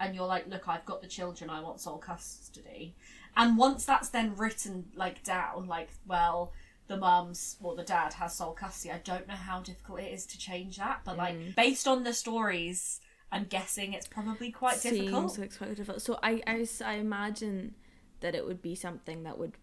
and 0.00 0.14
you're 0.14 0.26
like, 0.26 0.48
look, 0.48 0.68
I've 0.68 0.84
got 0.86 1.02
the 1.02 1.08
children, 1.08 1.50
I 1.50 1.60
want 1.60 1.80
sole 1.80 1.98
custody, 1.98 2.94
and 3.36 3.56
once 3.58 3.84
that's 3.84 4.08
then 4.10 4.36
written 4.36 4.86
like 4.94 5.22
down, 5.24 5.66
like, 5.66 5.90
well, 6.06 6.52
the 6.86 6.96
mums 6.96 7.56
or 7.62 7.74
the 7.74 7.82
dad 7.82 8.12
has 8.14 8.34
sole 8.36 8.52
custody. 8.52 8.92
I 8.92 8.98
don't 8.98 9.26
know 9.26 9.34
how 9.34 9.60
difficult 9.60 10.00
it 10.00 10.12
is 10.12 10.26
to 10.26 10.38
change 10.38 10.76
that, 10.76 11.00
but 11.04 11.14
Mm. 11.14 11.18
like 11.18 11.56
based 11.56 11.88
on 11.88 12.04
the 12.04 12.12
stories, 12.12 13.00
I'm 13.32 13.44
guessing 13.44 13.92
it's 13.94 14.06
probably 14.06 14.52
quite 14.52 14.80
difficult. 14.82 15.30
Seems 15.30 15.38
like 15.38 15.46
it's 15.48 15.56
quite 15.56 15.74
difficult. 15.74 16.02
So 16.02 16.18
I, 16.22 16.42
I, 16.46 16.66
I 16.84 16.94
imagine 16.94 17.74
that 18.20 18.34
it 18.34 18.46
would 18.46 18.60
be 18.62 18.74
something 18.74 19.22
that 19.24 19.38
would 19.38 19.54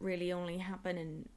really 0.00 0.32
only 0.32 0.58
happen 0.58 0.98
in 0.98 1.28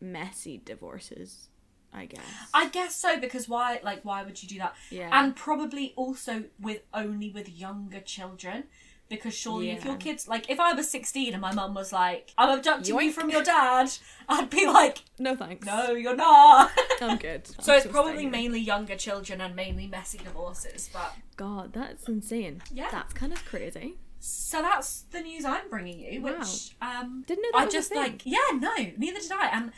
messy 0.00 0.60
divorces. 0.64 1.48
I 1.92 2.04
guess. 2.04 2.20
I 2.52 2.68
guess 2.68 2.94
so 2.94 3.18
because 3.18 3.48
why? 3.48 3.80
Like, 3.82 4.04
why 4.04 4.22
would 4.22 4.42
you 4.42 4.48
do 4.48 4.58
that? 4.58 4.74
yeah. 4.90 5.08
And 5.12 5.34
probably 5.34 5.94
also 5.96 6.44
with 6.60 6.82
only 6.92 7.30
with 7.30 7.48
younger 7.48 8.00
children. 8.00 8.64
Because 9.08 9.34
surely, 9.34 9.70
if 9.70 9.84
your 9.86 9.96
kids 9.96 10.28
like, 10.28 10.50
if 10.50 10.60
I 10.60 10.74
was 10.74 10.90
sixteen 10.90 11.32
and 11.32 11.40
my 11.40 11.52
mum 11.54 11.72
was 11.72 11.92
like, 11.94 12.32
"I'm 12.36 12.58
abducting 12.58 12.94
you 13.00 13.10
from 13.10 13.30
your 13.30 13.42
dad," 13.42 13.90
I'd 14.28 14.50
be 14.50 14.66
like, 14.66 14.98
no 15.18 15.34
thanks. 15.34 15.66
"No, 15.66 15.92
you're 15.92 16.14
not." 16.16 16.70
I'm 17.00 17.16
good. 17.16 17.46
so 17.60 17.72
I'm 17.72 17.78
it's 17.78 17.86
probably 17.86 18.26
mainly 18.26 18.60
younger 18.60 18.96
children 18.96 19.40
and 19.40 19.56
mainly 19.56 19.86
messy 19.86 20.18
divorces. 20.18 20.90
But 20.92 21.14
God, 21.36 21.72
that's 21.72 22.06
insane. 22.06 22.60
Yeah. 22.70 22.88
That's 22.92 23.14
kind 23.14 23.32
of 23.32 23.42
crazy. 23.46 23.94
so 24.20 24.60
that's 24.60 25.02
the 25.10 25.20
news 25.22 25.44
I'm 25.46 25.70
bringing 25.70 26.00
you, 26.00 26.20
which 26.20 26.74
um, 26.82 27.24
Didn't 27.26 27.42
know 27.44 27.58
that 27.60 27.66
I 27.68 27.70
just 27.70 27.88
thing. 27.88 27.98
like. 27.98 28.22
Yeah, 28.26 28.38
no, 28.58 28.74
neither 28.98 29.20
did 29.20 29.32
I. 29.32 29.46
And 29.48 29.72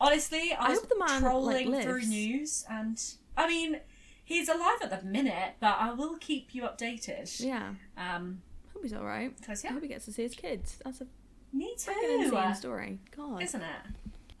honestly, 0.00 0.54
I 0.58 0.66
I 0.66 0.70
was 0.70 0.78
hope 0.78 0.88
the 0.88 0.98
man, 0.98 1.08
like, 1.08 1.20
trolling 1.20 1.82
through 1.82 2.02
news, 2.06 2.64
and 2.70 2.98
I 3.36 3.46
mean, 3.48 3.80
he's 4.24 4.48
alive 4.48 4.78
at 4.82 4.90
the 5.02 5.06
minute, 5.06 5.56
but 5.60 5.76
I 5.78 5.92
will 5.92 6.16
keep 6.16 6.54
you 6.54 6.62
updated. 6.62 7.38
Yeah. 7.44 7.74
Um, 7.98 8.40
Hope 8.82 8.90
he's 8.90 8.98
all 8.98 9.04
right. 9.04 9.32
I 9.48 9.54
yeah, 9.62 9.72
hope 9.74 9.82
he 9.82 9.88
gets 9.88 10.06
to 10.06 10.12
see 10.12 10.24
his 10.24 10.34
kids. 10.34 10.80
That's 10.84 11.00
a 11.00 11.06
me 11.52 11.76
fucking 11.78 12.22
insane 12.22 12.54
story. 12.56 12.98
God. 13.16 13.40
Isn't 13.40 13.62
it? 13.62 13.76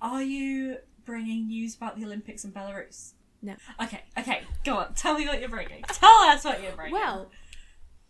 Are 0.00 0.20
you 0.20 0.78
bringing 1.04 1.46
news 1.46 1.76
about 1.76 1.96
the 1.96 2.04
Olympics 2.04 2.44
in 2.44 2.50
Belarus? 2.50 3.12
No. 3.40 3.54
Okay, 3.80 4.02
okay, 4.18 4.42
go 4.64 4.78
on. 4.78 4.94
Tell 4.94 5.16
me 5.16 5.28
what 5.28 5.38
you're 5.38 5.48
bringing. 5.48 5.84
Tell 5.86 6.10
us 6.22 6.44
what 6.44 6.60
you're 6.60 6.72
bringing. 6.72 6.92
Well, 6.92 7.30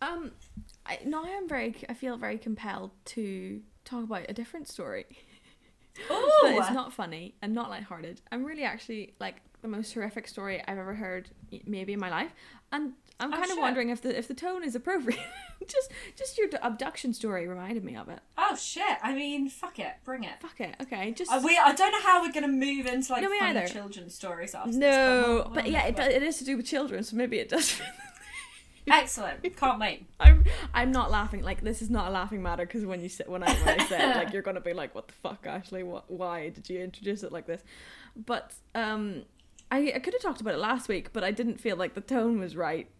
um, 0.01 0.33
I, 0.87 1.01
now 1.05 1.23
I'm 1.23 1.47
very. 1.51 1.75
I 1.91 1.93
feel 1.93 2.17
very 2.17 2.39
compelled 2.39 2.93
to 3.07 3.61
talk 3.85 4.05
about 4.05 4.25
a 4.31 4.33
different 4.33 4.69
story, 4.69 5.05
Ooh, 6.11 6.31
but 6.43 6.55
it's 6.55 6.71
not 6.71 6.95
funny 6.95 7.35
and 7.43 7.53
not 7.53 7.69
lighthearted. 7.69 8.23
I'm 8.33 8.43
really 8.43 8.65
actually 8.65 9.13
like 9.21 9.43
the 9.61 9.69
most 9.69 9.93
horrific 9.93 10.27
story 10.29 10.63
I've 10.67 10.79
ever 10.79 10.95
heard, 10.95 11.29
maybe 11.67 11.93
in 11.93 12.01
my 12.01 12.09
life, 12.09 12.33
and 12.73 12.95
I'm 13.21 13.33
Oh, 13.33 13.37
kind 13.37 13.51
of 13.53 13.59
wondering 13.59 13.91
if 13.91 14.01
the 14.03 14.17
if 14.19 14.27
the 14.27 14.35
tone 14.35 14.65
is 14.65 14.75
appropriate. 14.75 15.21
just 15.69 15.91
just 16.17 16.39
your 16.39 16.49
abduction 16.61 17.13
story 17.15 17.47
reminded 17.47 17.85
me 17.85 17.95
of 17.95 18.09
it. 18.09 18.19
Oh 18.37 18.57
shit! 18.57 18.99
I 19.03 19.15
mean, 19.15 19.49
fuck 19.49 19.79
it, 19.79 19.93
bring 20.05 20.25
it. 20.25 20.33
Fuck 20.41 20.61
it. 20.61 20.75
Okay, 20.83 21.13
just 21.13 21.31
Uh, 21.31 21.41
we, 21.45 21.57
I 21.57 21.73
don't 21.73 21.93
know 21.93 22.01
how 22.03 22.23
we're 22.23 22.33
gonna 22.33 22.49
move 22.49 22.87
into 22.87 23.13
like 23.13 23.23
No, 23.23 23.29
funny 23.29 23.59
either. 23.59 23.69
children's 23.69 24.15
stories 24.15 24.55
after 24.55 24.71
this. 24.73 24.79
no, 24.79 25.49
but 25.55 25.65
we'll 25.65 25.73
yeah, 25.73 25.87
it, 25.87 25.99
it 25.99 26.23
is 26.23 26.39
to 26.39 26.45
do 26.45 26.57
with 26.57 26.67
children, 26.67 27.05
so 27.05 27.15
maybe 27.17 27.39
it 27.39 27.49
does. 27.49 27.81
Excellent. 28.91 29.57
Can't 29.57 29.79
wait. 29.79 30.07
I'm 30.21 30.43
I'm 30.75 30.91
not 30.91 31.11
laughing. 31.13 31.43
Like 31.43 31.61
this 31.63 31.83
is 31.83 31.91
not 31.91 32.09
a 32.09 32.11
laughing 32.11 32.43
matter 32.43 32.67
because 32.67 32.85
when 32.85 33.01
you 33.01 33.09
said 33.09 33.29
when 33.29 33.45
I 33.45 33.55
when 33.55 33.81
I 33.81 33.87
said 33.87 34.17
like 34.17 34.33
you're 34.33 34.43
gonna 34.43 34.61
be 34.61 34.73
like 34.73 34.93
what 34.95 35.07
the 35.07 35.15
fuck 35.15 35.47
Ashley 35.47 35.85
what 35.85 36.11
why 36.11 36.49
did 36.49 36.69
you 36.69 36.81
introduce 36.81 37.23
it 37.23 37.31
like 37.31 37.47
this, 37.47 37.63
but 38.17 38.53
um 38.75 39.23
I 39.71 39.93
I 39.95 39.99
could 40.01 40.15
have 40.15 40.23
talked 40.23 40.41
about 40.41 40.55
it 40.55 40.59
last 40.59 40.89
week 40.89 41.13
but 41.13 41.23
I 41.23 41.31
didn't 41.31 41.61
feel 41.61 41.77
like 41.77 41.95
the 41.95 42.01
tone 42.01 42.41
was 42.41 42.57
right. 42.57 42.91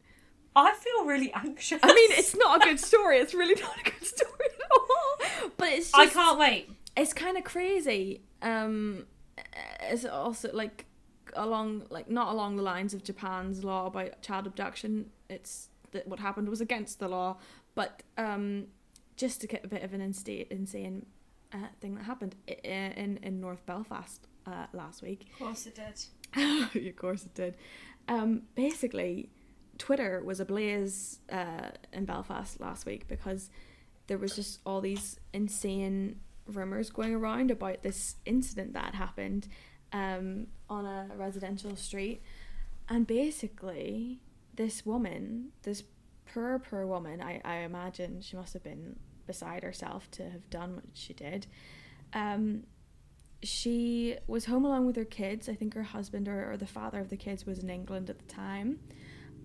I 0.55 0.73
feel 0.75 1.05
really 1.07 1.33
anxious. 1.33 1.81
I 1.83 1.89
mean 1.95 2.11
it's 2.13 2.35
not 2.37 2.59
a 2.63 2.69
good 2.69 2.81
story. 2.91 3.19
It's 3.19 3.35
really 3.35 3.61
not 3.61 3.77
a 3.81 3.85
good 3.91 4.05
story 4.05 4.49
at 4.55 4.71
all. 4.79 5.51
But 5.57 5.69
it's 5.69 5.91
just 5.91 5.95
I 5.99 6.07
can't 6.07 6.39
wait. 6.39 6.71
it's 6.97 7.13
kind 7.13 7.37
of 7.37 7.45
crazy. 7.45 8.23
Um, 8.43 9.07
it's 9.83 10.05
also 10.05 10.51
like 10.53 10.87
along 11.35 11.85
like 11.91 12.11
not 12.11 12.29
along 12.33 12.57
the 12.57 12.63
lines 12.63 12.93
of 12.95 13.03
Japan's 13.05 13.65
law 13.65 13.87
about 13.87 14.21
child 14.23 14.47
abduction. 14.47 15.11
It's 15.31 15.69
that 15.93 16.07
what 16.09 16.21
happened 16.21 16.49
was 16.49 16.61
against 16.61 16.99
the 16.99 17.09
law, 17.09 17.39
but 17.75 18.03
um, 18.19 18.67
just 19.17 19.41
to 19.43 19.47
get 19.47 19.65
a 19.65 19.69
bit 19.69 19.83
of 19.83 19.95
an 19.95 20.01
insane 20.01 20.47
insane 20.51 21.07
uh, 21.53 21.59
thing 21.81 21.95
that 21.95 22.05
happened 22.05 22.35
i- 22.49 22.57
i- 22.65 22.69
in 22.97 23.19
in 23.23 23.41
North 23.41 23.65
Belfast 23.67 24.27
uh, 24.47 24.67
last 24.73 25.03
week. 25.03 25.27
Of 25.33 25.39
course 25.39 25.67
it 25.67 25.75
did. 25.77 26.87
of 26.89 26.97
course 26.97 27.25
it 27.25 27.35
did. 27.35 27.57
Um, 28.09 28.43
basically, 28.55 29.31
Twitter 29.83 30.23
was 30.25 30.39
ablaze 30.39 31.19
uh, 31.29 31.71
in 31.93 32.05
Belfast 32.05 32.61
last 32.61 32.87
week 32.87 33.09
because 33.09 33.51
there 34.07 34.17
was 34.17 34.37
just 34.37 34.61
all 34.65 34.81
these 34.81 35.19
insane 35.33 36.21
rumors 36.47 36.89
going 36.89 37.13
around 37.13 37.51
about 37.51 37.83
this 37.83 38.15
incident 38.25 38.75
that 38.75 38.95
happened 38.95 39.49
um, 39.93 40.47
on 40.71 40.87
a 40.87 41.09
residential 41.17 41.75
street, 41.75 42.23
and 42.89 43.09
basically, 43.09 44.21
this 44.55 44.87
woman, 44.87 45.49
this 45.65 45.83
poor 46.33 46.61
poor 46.61 46.87
woman, 46.87 47.21
I 47.21 47.41
I 47.45 47.57
imagine 47.57 48.21
she 48.21 48.37
must 48.37 48.53
have 48.53 48.63
been 48.63 49.01
beside 49.27 49.65
herself 49.65 50.09
to 50.13 50.31
have 50.31 50.49
done 50.49 50.77
what 50.77 50.85
she 50.95 51.13
did. 51.13 51.49
Um, 52.13 52.69
she 53.43 54.17
was 54.29 54.45
home 54.45 54.65
alone 54.65 54.87
with 54.87 54.95
her 54.95 55.05
kids. 55.05 55.49
I 55.49 55.57
think 55.57 55.75
her 55.75 55.83
husband 55.83 56.29
or, 56.29 56.53
or 56.53 56.57
the 56.57 56.69
father 56.69 57.01
of 57.01 57.09
the 57.09 57.17
kids 57.17 57.45
was 57.45 57.59
in 57.59 57.69
England 57.69 58.11
at 58.11 58.21
the 58.21 58.33
time. 58.33 58.79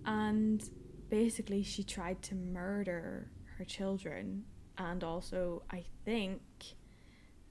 And 0.08 0.62
basically, 1.10 1.62
she 1.62 1.82
tried 1.84 2.22
to 2.22 2.34
murder 2.34 3.30
her 3.58 3.64
children 3.64 4.44
and 4.76 5.04
also, 5.04 5.62
I 5.70 5.84
think, 6.04 6.40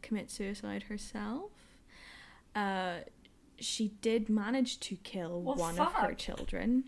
commit 0.01 0.31
suicide 0.31 0.83
herself. 0.83 1.51
Uh, 2.55 2.99
she 3.59 3.89
did 4.01 4.29
manage 4.29 4.79
to 4.81 4.95
kill 4.95 5.41
Well, 5.41 5.55
one 5.55 5.79
of 5.79 5.93
her 5.93 6.13
children. 6.13 6.85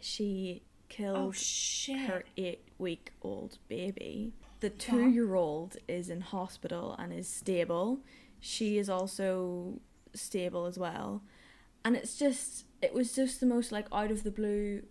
She 0.00 0.62
Oh 0.64 0.88
killed 0.88 1.36
shit. 1.36 1.98
her 2.08 2.22
eight 2.36 2.68
week 2.78 3.12
old 3.22 3.58
baby. 3.68 4.32
The 4.60 4.70
two 4.70 5.08
year 5.08 5.34
old 5.34 5.76
is 5.88 6.08
in 6.08 6.20
hospital 6.20 6.94
and 6.98 7.12
is 7.12 7.26
stable. 7.28 8.00
She 8.38 8.78
is 8.78 8.88
also 8.88 9.80
stable 10.14 10.66
as 10.66 10.78
well. 10.78 11.22
And 11.84 11.96
it's 11.96 12.16
just, 12.16 12.64
it 12.84 12.92
was 12.94 13.14
just 13.14 13.40
the 13.40 13.46
most 13.46 13.72
like 13.72 13.86
out 13.92 14.10
of 14.10 14.22
the 14.22 14.30
blue, 14.30 14.82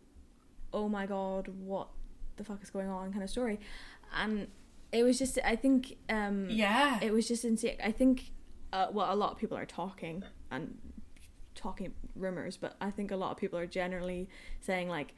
oh 0.73 0.87
my 0.89 1.05
god, 1.05 1.47
what 1.47 1.87
the 2.37 2.43
fuck 2.43 2.61
is 2.63 2.69
going 2.69 2.89
on 2.89 3.11
kind 3.11 3.23
of 3.23 3.29
story. 3.29 3.59
And 4.21 4.47
it 4.91 5.03
was 5.03 5.17
just, 5.19 5.37
I 5.43 5.55
think, 5.55 5.97
um, 6.09 6.47
Yeah. 6.49 6.99
it 7.01 7.11
was 7.13 7.27
just 7.27 7.43
insane. 7.45 7.77
I 7.83 7.91
think, 7.91 8.31
uh, 8.71 8.87
well, 8.91 9.13
a 9.13 9.17
lot 9.23 9.31
of 9.33 9.37
people 9.37 9.57
are 9.57 9.65
talking 9.65 10.23
and 10.51 10.77
talking 11.55 11.93
rumors, 12.15 12.57
but 12.57 12.75
I 12.81 12.89
think 12.91 13.11
a 13.11 13.15
lot 13.15 13.31
of 13.31 13.37
people 13.37 13.57
are 13.59 13.67
generally 13.67 14.27
saying 14.59 14.89
like 14.89 15.13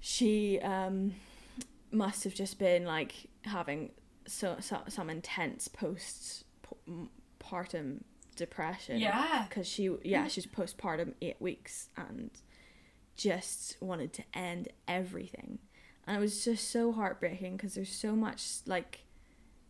she 0.00 0.58
um 0.60 1.14
must 1.92 2.24
have 2.24 2.34
just 2.34 2.58
been 2.58 2.84
like 2.84 3.12
having 3.44 3.90
so, 4.26 4.56
so 4.60 4.78
some 4.88 5.10
intense 5.10 5.68
post 5.68 6.44
partum 7.42 8.02
depression. 8.40 8.98
Yeah. 8.98 9.46
because 9.48 9.66
she 9.68 9.84
yeah 10.02 10.24
mm. 10.26 10.30
she's 10.30 10.46
postpartum 10.46 11.14
eight 11.22 11.40
weeks 11.40 11.88
and 11.96 12.30
just 13.16 13.76
wanted 13.80 14.12
to 14.14 14.22
end 14.34 14.68
everything, 14.88 15.58
and 16.06 16.16
it 16.16 16.20
was 16.20 16.44
just 16.44 16.70
so 16.70 16.90
heartbreaking 16.92 17.56
because 17.56 17.74
there's 17.74 17.94
so 17.94 18.16
much 18.16 18.42
like 18.66 19.00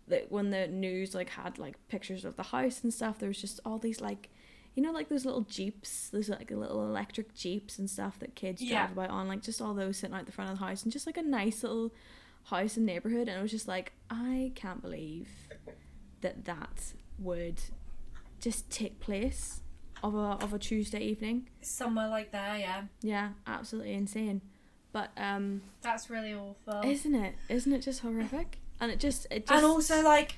that 0.08 0.30
when 0.32 0.50
the 0.50 0.66
news 0.66 1.14
like 1.14 1.30
had 1.30 1.58
like 1.58 1.76
pictures 1.88 2.24
of 2.24 2.36
the 2.36 2.42
house 2.42 2.82
and 2.82 2.92
stuff 2.92 3.18
there 3.20 3.28
was 3.28 3.40
just 3.40 3.60
all 3.64 3.78
these 3.78 4.00
like 4.00 4.28
you 4.74 4.82
know 4.82 4.90
like 4.90 5.08
those 5.08 5.24
little 5.24 5.42
jeeps 5.42 6.08
those 6.10 6.28
like 6.28 6.50
little 6.50 6.82
electric 6.84 7.32
jeeps 7.34 7.78
and 7.78 7.88
stuff 7.88 8.18
that 8.18 8.34
kids 8.34 8.60
Yeah. 8.60 8.86
drive 8.86 8.92
about 8.92 9.10
on 9.10 9.28
like 9.28 9.42
just 9.42 9.60
all 9.62 9.72
those 9.74 9.98
sitting 9.98 10.16
out 10.16 10.26
the 10.26 10.32
front 10.32 10.50
of 10.50 10.58
the 10.58 10.64
house 10.64 10.82
and 10.82 10.92
just 10.92 11.06
like 11.06 11.16
a 11.16 11.22
nice 11.22 11.62
little 11.62 11.92
house 12.44 12.76
and 12.76 12.86
neighborhood 12.86 13.28
and 13.28 13.38
it 13.38 13.42
was 13.42 13.50
just 13.52 13.68
like 13.68 13.92
i 14.10 14.50
can't 14.56 14.82
believe 14.82 15.28
that 16.22 16.44
that 16.44 16.92
would 17.18 17.60
just 18.40 18.70
take 18.70 19.00
place 19.00 19.60
of 20.02 20.14
a 20.14 20.38
of 20.42 20.52
a 20.54 20.58
tuesday 20.58 21.00
evening 21.00 21.48
Somewhere 21.60 22.08
like 22.08 22.32
there, 22.32 22.56
yeah. 22.58 22.82
yeah 23.02 23.30
absolutely 23.46 23.92
insane 23.94 24.40
but 24.92 25.10
um 25.16 25.62
That's 25.82 26.08
really 26.10 26.34
awful. 26.34 26.80
isn't 26.88 27.14
it 27.14 27.34
isn't 27.48 27.72
it 27.72 27.80
just 27.82 28.00
horrific 28.00 28.58
and 28.80 28.90
it 28.90 28.98
just 28.98 29.26
it 29.30 29.46
just 29.46 29.52
and 29.62 29.64
also 29.66 30.02
like 30.02 30.36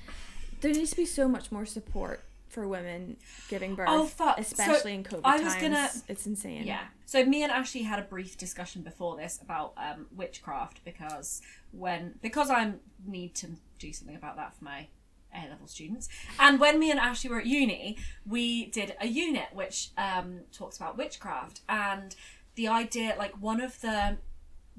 there 0.61 0.73
needs 0.73 0.91
to 0.91 0.97
be 0.97 1.07
so 1.07 1.29
much 1.29 1.51
more 1.53 1.65
support 1.67 2.21
for 2.49 2.69
women 2.69 3.17
giving 3.49 3.75
birth, 3.75 3.87
Oh, 3.91 4.05
fuck. 4.05 4.37
So, 4.37 4.43
especially 4.43 4.93
in 4.93 5.05
COVID 5.05 5.23
I 5.25 5.41
was 5.43 5.55
times. 5.55 5.63
gonna- 5.63 5.91
It's 6.07 6.27
insane. 6.27 6.65
Yeah. 6.67 6.83
So 7.07 7.25
me 7.25 7.43
and 7.43 7.51
Ashley 7.51 7.83
had 7.83 7.99
a 7.99 8.03
brief 8.03 8.37
discussion 8.37 8.83
before 8.83 9.17
this 9.17 9.41
about 9.41 9.73
um, 9.79 10.07
witchcraft 10.15 10.85
because 10.85 11.41
when 11.71 12.19
because 12.21 12.51
I 12.51 12.75
need 13.07 13.35
to 13.37 13.47
do 13.79 13.91
something 13.95 14.17
about 14.17 14.37
that 14.37 14.55
for 14.55 14.65
my 14.65 14.89
A 15.35 15.49
level 15.49 15.67
students, 15.67 16.09
and 16.39 16.61
when 16.61 16.79
me 16.79 16.91
and 16.91 17.01
Ashley 17.01 17.31
were 17.31 17.41
at 17.41 17.47
uni, 17.47 17.97
we 18.27 18.67
did 18.67 18.95
a 19.01 19.07
unit 19.07 19.49
which 19.53 19.91
um, 19.97 20.41
talks 20.53 20.77
about 20.77 20.99
witchcraft 20.99 21.61
and 21.69 22.15
the 22.55 22.69
idea. 22.69 23.15
Like 23.19 23.33
one 23.41 23.61
of 23.61 23.81
the 23.81 24.19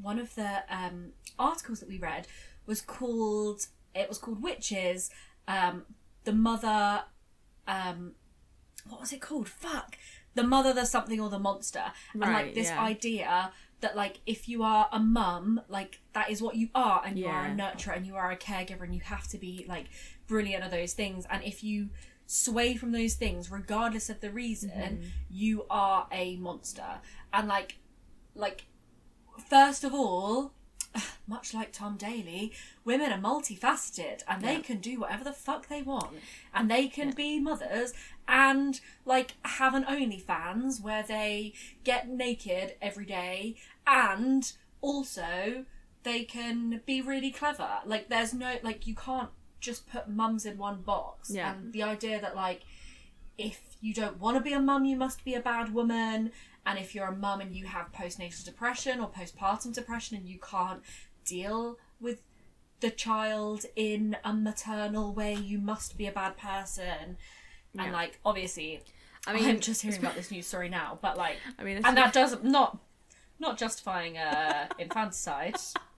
one 0.01 0.20
of 0.20 0.36
the 0.36 0.64
um, 0.70 1.14
articles 1.39 1.80
that 1.80 1.89
we 1.89 1.97
read 1.97 2.28
was 2.66 2.82
called 2.82 3.68
it 3.95 4.08
was 4.08 4.18
called 4.18 4.43
witches. 4.43 5.10
Um, 5.47 5.84
the 6.24 6.34
mother 6.34 7.04
um, 7.68 8.14
what 8.88 8.99
was 8.99 9.14
it 9.14 9.22
called? 9.22 9.47
Fuck, 9.47 9.97
the 10.36 10.43
mother, 10.43 10.74
the 10.74 10.86
something, 10.86 11.20
or 11.20 11.30
the 11.30 11.39
monster, 11.39 11.84
and 12.14 12.22
like 12.22 12.54
this 12.54 12.68
yeah. 12.68 12.82
idea 12.82 13.51
that 13.82 13.95
like 13.95 14.20
if 14.26 14.47
you 14.47 14.64
are 14.64 14.88
a 14.91 14.99
mum, 14.99 15.62
like 15.68 15.99
that 16.14 16.30
is 16.30 16.41
what 16.41 16.56
you 16.56 16.70
are, 16.76 17.01
and 17.06 17.18
you 17.18 17.28
are 17.28 17.45
a 17.45 17.49
nurturer, 17.49 17.95
and 17.95 18.06
you 18.06 18.16
are 18.16 18.32
a 18.32 18.38
caregiver, 18.38 18.82
and 18.82 18.93
you 18.93 19.01
have 19.01 19.28
to 19.30 19.38
be 19.38 19.66
like 19.68 19.86
brilliant 20.34 20.63
at 20.63 20.71
those 20.71 20.93
things, 20.93 21.25
and 21.29 21.43
if 21.43 21.63
you 21.63 21.89
sway 22.25 22.75
from 22.75 22.91
those 22.91 23.13
things 23.23 23.51
regardless 23.51 24.09
of 24.09 24.17
the 24.21 24.31
reason 24.31 24.69
Mm-hmm. 24.71 25.07
you 25.29 25.65
are 25.69 26.07
a 26.11 26.38
monster 26.38 26.91
and 27.34 27.47
like 27.49 27.71
like 28.34 28.59
first 29.49 29.84
of 29.84 29.93
all 29.93 30.53
much 31.27 31.53
like 31.53 31.71
Tom 31.71 31.97
Daley, 31.97 32.53
women 32.86 33.11
are 33.11 33.19
multifaceted 33.19 34.21
and 34.27 34.41
they 34.41 34.53
Yeah. 34.57 34.61
can 34.69 34.79
do 34.79 34.99
whatever 35.01 35.23
the 35.23 35.34
fuck 35.47 35.67
they 35.67 35.81
want. 35.81 36.11
And 36.53 36.69
they 36.69 36.88
can 36.88 37.09
be 37.11 37.39
mothers 37.39 37.93
and 38.27 38.79
like 39.05 39.29
have 39.59 39.73
an 39.73 39.84
OnlyFans 39.86 40.81
where 40.81 41.03
they 41.15 41.53
get 41.84 42.07
naked 42.09 42.75
every 42.81 43.05
day 43.05 43.55
and 43.88 44.41
also 44.81 45.65
they 46.03 46.23
can 46.23 46.81
be 46.86 47.01
really 47.01 47.31
clever. 47.31 47.69
Like 47.86 48.07
there's 48.09 48.34
no 48.34 48.51
like 48.63 48.86
you 48.88 48.95
can't 48.95 49.29
just 49.64 49.89
put 49.89 50.07
mums 50.07 50.45
in 50.45 50.57
one 50.57 50.82
box. 50.82 51.32
Yeah. 51.32 51.53
And 51.53 51.74
the 51.74 51.84
idea 51.84 52.22
that 52.22 52.36
like 52.36 52.61
if 53.38 53.78
you 53.82 53.93
don't 53.93 54.20
want 54.20 54.38
to 54.38 54.41
be 54.41 54.53
a 54.53 54.59
mum, 54.59 54.86
you 54.86 54.95
must 54.95 55.26
be 55.26 55.34
a 55.34 55.39
bad 55.39 55.74
woman. 55.74 56.32
And 56.66 56.80
if 56.80 56.93
you're 56.93 57.07
a 57.07 57.16
mum 57.16 57.41
and 57.41 57.55
you 57.55 57.66
have 57.66 57.91
postnatal 57.91 58.45
depression 58.45 58.99
or 58.99 59.09
postpartum 59.09 59.74
depression 59.74 60.18
and 60.18 60.28
you 60.28 60.39
can't 60.39 60.82
deal 61.26 61.78
with 61.99 62.20
the 62.80 62.89
child 62.89 63.66
in 63.76 64.18
a 64.24 64.34
maternal 64.34 65.14
way, 65.14 65.34
you 65.34 65.57
must 65.57 65.97
be 65.97 66.05
a 66.05 66.11
bad 66.11 66.38
person. 66.38 67.18
And 67.78 67.91
like, 67.91 68.20
obviously, 68.24 68.82
I 69.26 69.34
mean, 69.34 69.45
am 69.45 69.59
just 69.59 69.82
hearing 69.82 69.99
about 69.99 70.16
this 70.16 70.30
news 70.30 70.45
story 70.45 70.70
now, 70.70 70.99
but 71.01 71.18
like, 71.18 71.38
I 71.57 71.64
mean, 71.64 71.82
and 71.84 71.97
that 71.97 72.14
does 72.14 72.41
not 72.43 72.78
not 73.39 73.57
justifying 73.57 74.18
uh, 74.18 74.68
infanticide, 74.80 75.55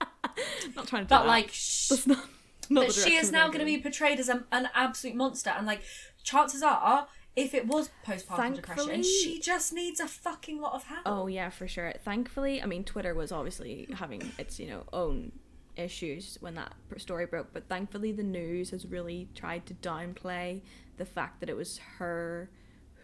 not 0.74 0.86
trying 0.88 1.02
to. 1.02 1.08
but 1.08 1.22
that. 1.22 1.26
like, 1.26 1.50
sh- 1.52 1.88
That's 1.88 2.06
not. 2.06 2.18
not 2.18 2.28
but 2.70 2.92
she 2.92 3.14
is 3.14 3.32
now 3.32 3.46
going 3.48 3.60
to 3.60 3.64
be 3.64 3.78
portrayed 3.78 4.18
as 4.18 4.28
a, 4.28 4.44
an 4.52 4.68
absolute 4.74 5.16
monster, 5.16 5.50
and 5.50 5.66
like, 5.66 5.82
chances 6.22 6.62
are, 6.62 7.08
if 7.34 7.54
it 7.54 7.66
was 7.66 7.90
postpartum 8.06 8.54
depression, 8.54 9.02
she 9.02 9.38
just 9.38 9.72
needs 9.72 10.00
a 10.00 10.08
fucking 10.08 10.60
lot 10.60 10.74
of 10.74 10.84
help. 10.84 11.02
Oh 11.06 11.26
yeah, 11.26 11.50
for 11.50 11.68
sure. 11.68 11.92
Thankfully, 12.04 12.62
I 12.62 12.66
mean, 12.66 12.84
Twitter 12.84 13.14
was 13.14 13.30
obviously 13.32 13.88
having 13.94 14.32
its 14.38 14.58
you 14.58 14.68
know 14.68 14.84
own 14.92 15.32
issues 15.76 16.38
when 16.40 16.54
that 16.54 16.72
story 16.96 17.26
broke, 17.26 17.52
but 17.52 17.68
thankfully 17.68 18.12
the 18.12 18.22
news 18.22 18.70
has 18.70 18.86
really 18.86 19.28
tried 19.34 19.66
to 19.66 19.74
downplay 19.74 20.62
the 20.96 21.04
fact 21.04 21.40
that 21.40 21.50
it 21.50 21.56
was 21.56 21.78
her 21.98 22.50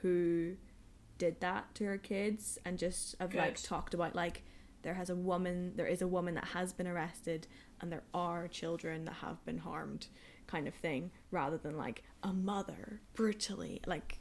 who 0.00 0.56
did 1.18 1.40
that 1.40 1.72
to 1.76 1.84
her 1.84 1.98
kids 1.98 2.58
and 2.64 2.78
just 2.78 3.14
have 3.20 3.34
like 3.34 3.62
talked 3.62 3.94
about 3.94 4.16
like 4.16 4.42
there 4.82 4.94
has 4.94 5.08
a 5.08 5.14
woman 5.14 5.72
there 5.76 5.86
is 5.86 6.02
a 6.02 6.06
woman 6.08 6.34
that 6.34 6.46
has 6.46 6.72
been 6.72 6.88
arrested 6.88 7.46
and 7.82 7.92
there 7.92 8.04
are 8.14 8.48
children 8.48 9.04
that 9.04 9.14
have 9.14 9.44
been 9.44 9.58
harmed 9.58 10.06
kind 10.46 10.66
of 10.68 10.74
thing 10.74 11.10
rather 11.30 11.56
than 11.58 11.76
like 11.76 12.02
a 12.22 12.32
mother 12.32 13.00
brutally 13.14 13.80
like 13.86 14.18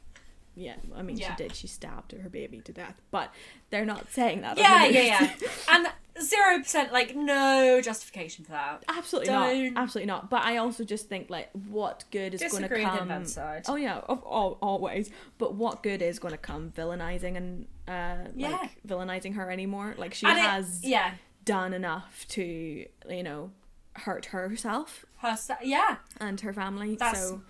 yeah 0.54 0.74
i 0.94 1.00
mean 1.02 1.16
Yeah. 1.16 1.34
she 1.36 1.42
did 1.44 1.54
she 1.56 1.66
stabbed 1.66 2.12
her 2.12 2.28
baby 2.28 2.60
to 2.60 2.72
death 2.72 3.00
but 3.10 3.32
they're 3.70 3.84
not 3.86 4.10
saying 4.12 4.42
that 4.42 4.58
yeah, 4.58 4.84
yeah, 4.86 5.00
yeah, 5.40 5.48
and 5.70 5.86
zero 6.20 6.58
percent, 6.58 6.92
like, 6.92 7.16
no 7.16 7.80
justification 7.80 8.44
for 8.44 8.52
that. 8.52 8.84
absolutely 8.88 9.32
Don't- 9.32 9.72
not 9.74 9.82
absolutely 9.82 10.06
not 10.08 10.28
but 10.28 10.42
i 10.44 10.58
also 10.58 10.84
just 10.84 11.08
think 11.08 11.30
like 11.30 11.48
what 11.70 12.04
good 12.10 12.34
is 12.34 12.42
going 12.52 12.62
to 12.62 12.68
come 12.68 12.98
infanticide. 12.98 13.64
oh 13.68 13.76
yeah 13.76 13.98
of, 13.98 14.22
all, 14.22 14.58
always 14.60 15.08
but 15.38 15.54
what 15.54 15.82
good 15.82 16.02
is 16.02 16.18
going 16.18 16.32
to 16.32 16.38
come 16.38 16.70
villainizing 16.76 17.36
and 17.38 17.66
uh 17.88 18.28
Yeah. 18.36 18.50
like 18.50 18.76
villainizing 18.86 19.34
her 19.36 19.50
anymore 19.50 19.94
like 19.96 20.12
she 20.12 20.26
And 20.26 20.36
it- 20.38 20.42
has 20.42 20.80
yeah, 20.84 21.12
done 21.44 21.72
enough 21.72 22.26
to 22.30 22.86
you 23.10 23.22
know 23.22 23.50
hurt 23.94 24.26
herself 24.26 25.04
her, 25.18 25.36
yeah, 25.62 25.96
and 26.20 26.40
her 26.40 26.52
family. 26.52 26.96
That's- 26.96 27.28
so 27.28 27.42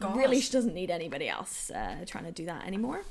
God. 0.00 0.16
really 0.16 0.40
she 0.40 0.50
doesn't 0.52 0.74
need 0.74 0.90
anybody 0.90 1.28
else 1.28 1.70
uh, 1.70 2.04
trying 2.06 2.24
to 2.24 2.32
do 2.32 2.46
that 2.46 2.66
anymore. 2.66 3.02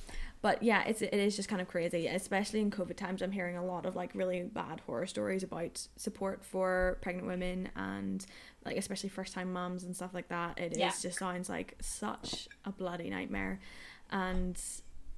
But 0.42 0.62
yeah 0.62 0.84
it's 0.84 1.02
it 1.02 1.14
is 1.14 1.38
just 1.38 1.48
kind 1.48 1.62
of 1.62 1.70
crazy 1.70 2.08
especially 2.08 2.60
in 2.60 2.70
covid 2.72 2.98
times. 2.98 3.22
I'm 3.22 3.32
hearing 3.32 3.56
a 3.56 3.64
lot 3.66 3.86
of 3.86 3.96
like 3.96 4.12
really 4.14 4.42
bad 4.44 4.82
horror 4.86 5.06
stories 5.08 5.42
about 5.44 5.88
support 5.96 6.44
for 6.44 6.98
pregnant 7.02 7.28
women 7.28 7.70
and 7.78 8.26
like 8.66 8.76
especially 8.76 9.08
first 9.10 9.34
time 9.34 9.54
moms 9.54 9.84
and 9.86 9.96
stuff 9.96 10.14
like 10.14 10.28
that. 10.28 10.60
It 10.60 10.78
Yeah. 10.78 10.92
just 11.02 11.18
sounds 11.18 11.48
like 11.50 11.76
such 11.82 12.50
a 12.66 12.72
bloody 12.74 13.10
nightmare. 13.10 13.60
And 14.12 14.60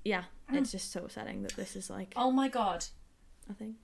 yeah 0.04 0.26
it's 0.54 0.72
just 0.72 0.91
so 0.91 1.06
upsetting 1.06 1.41
that 1.41 1.56
this 1.56 1.76
is 1.76 1.89
like 1.89 2.14
Oh 2.16 2.32
my 2.32 2.48
god, 2.48 2.86
I 3.50 3.54
thing 3.54 3.76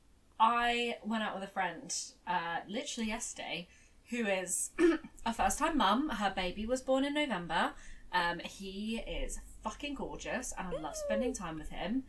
I 0.42 0.98
went 1.06 1.22
out 1.22 1.36
with 1.36 1.44
a 1.44 1.52
friend 1.52 1.96
uh, 2.26 2.62
literally 2.68 3.10
yesterday 3.10 3.68
who 4.10 4.26
is 4.26 4.72
a 5.26 5.34
first 5.34 5.60
time 5.60 5.78
mum. 5.78 6.10
Her 6.10 6.34
baby 6.36 6.66
was 6.66 6.82
born 6.82 7.06
in 7.06 7.14
November. 7.14 7.74
Um, 8.12 8.40
he 8.40 9.04
is 9.08 9.40
fucking 9.64 9.94
gorgeous 9.94 10.52
and 10.58 10.68
I 10.68 10.82
love 10.82 10.96
spending 10.96 11.32
time 11.32 11.60
with 11.60 11.70
him. 11.70 12.06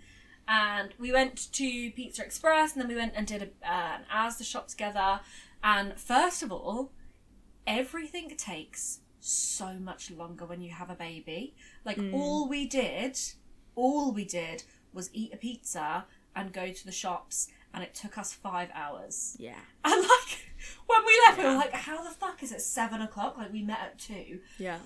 And 0.49 0.95
we 0.99 1.13
went 1.13 1.53
to 1.53 1.91
Pizza 1.91 2.25
Express 2.25 2.73
and 2.73 2.81
then 2.81 2.89
we 2.89 2.97
went 2.97 3.13
and 3.15 3.27
did 3.27 3.43
a, 3.43 3.71
uh, 3.71 3.99
an 3.99 4.05
Asda 4.11 4.45
shop 4.45 4.69
together. 4.69 5.21
And 5.63 6.01
first 6.01 6.43
of 6.43 6.51
all, 6.51 6.91
everything 7.67 8.35
takes 8.39 9.01
so 9.21 9.75
much 9.75 10.11
longer 10.11 10.47
when 10.47 10.63
you 10.63 10.71
have 10.71 10.89
a 10.89 10.95
baby. 10.95 11.55
Like 11.85 11.99
all 12.15 12.49
we 12.49 12.67
did, 12.67 13.19
all 13.77 14.11
we 14.11 14.25
did 14.25 14.65
was 14.95 15.11
eat 15.13 15.35
a 15.35 15.37
pizza 15.37 16.07
and 16.35 16.53
go 16.53 16.73
to 16.73 16.87
the 16.87 16.93
shops, 16.93 17.49
and 17.75 17.83
it 17.83 17.95
took 17.95 18.19
us 18.19 18.33
five 18.33 18.71
hours. 18.75 19.37
yeah 19.39 19.59
And 19.85 20.01
like 20.03 20.53
when 20.87 21.05
we 21.07 21.21
left, 21.27 21.39
we 21.39 21.45
were 21.45 21.55
like, 21.55 21.73
"How 21.73 22.03
the 22.03 22.11
fuck 22.11 22.43
is 22.43 22.53
it 22.53 22.61
seven 22.63 23.01
o'clock?" 23.03 23.37
Like 23.39 23.53
we 23.53 23.63
met 23.63 23.81
at 23.81 23.99
two. 23.99 24.41
yeah 24.59 24.79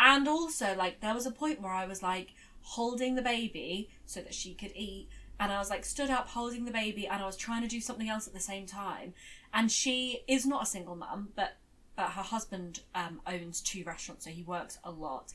And 0.00 0.28
also, 0.28 0.74
like, 0.76 1.00
there 1.00 1.14
was 1.14 1.26
a 1.26 1.30
point 1.30 1.60
where 1.62 1.72
I 1.72 1.86
was 1.86 2.02
like 2.02 2.34
holding 2.62 3.14
the 3.14 3.22
baby 3.22 3.88
so 4.06 4.20
that 4.20 4.34
she 4.34 4.54
could 4.54 4.72
eat. 4.74 5.08
And 5.40 5.52
I 5.52 5.58
was 5.58 5.68
like 5.70 5.84
stood 5.84 6.10
up 6.10 6.28
holding 6.28 6.64
the 6.64 6.70
baby 6.70 7.06
and 7.08 7.20
I 7.22 7.26
was 7.26 7.36
trying 7.36 7.62
to 7.62 7.68
do 7.68 7.80
something 7.80 8.08
else 8.08 8.26
at 8.26 8.34
the 8.34 8.40
same 8.40 8.66
time. 8.66 9.14
And 9.52 9.70
she 9.70 10.20
is 10.28 10.46
not 10.46 10.62
a 10.62 10.66
single 10.66 10.96
mum, 10.96 11.28
but 11.36 11.56
but 11.96 12.10
her 12.10 12.22
husband 12.22 12.80
um, 12.94 13.20
owns 13.26 13.60
two 13.60 13.84
restaurants, 13.84 14.24
so 14.24 14.30
he 14.30 14.42
works 14.42 14.78
a 14.82 14.90
lot. 14.90 15.32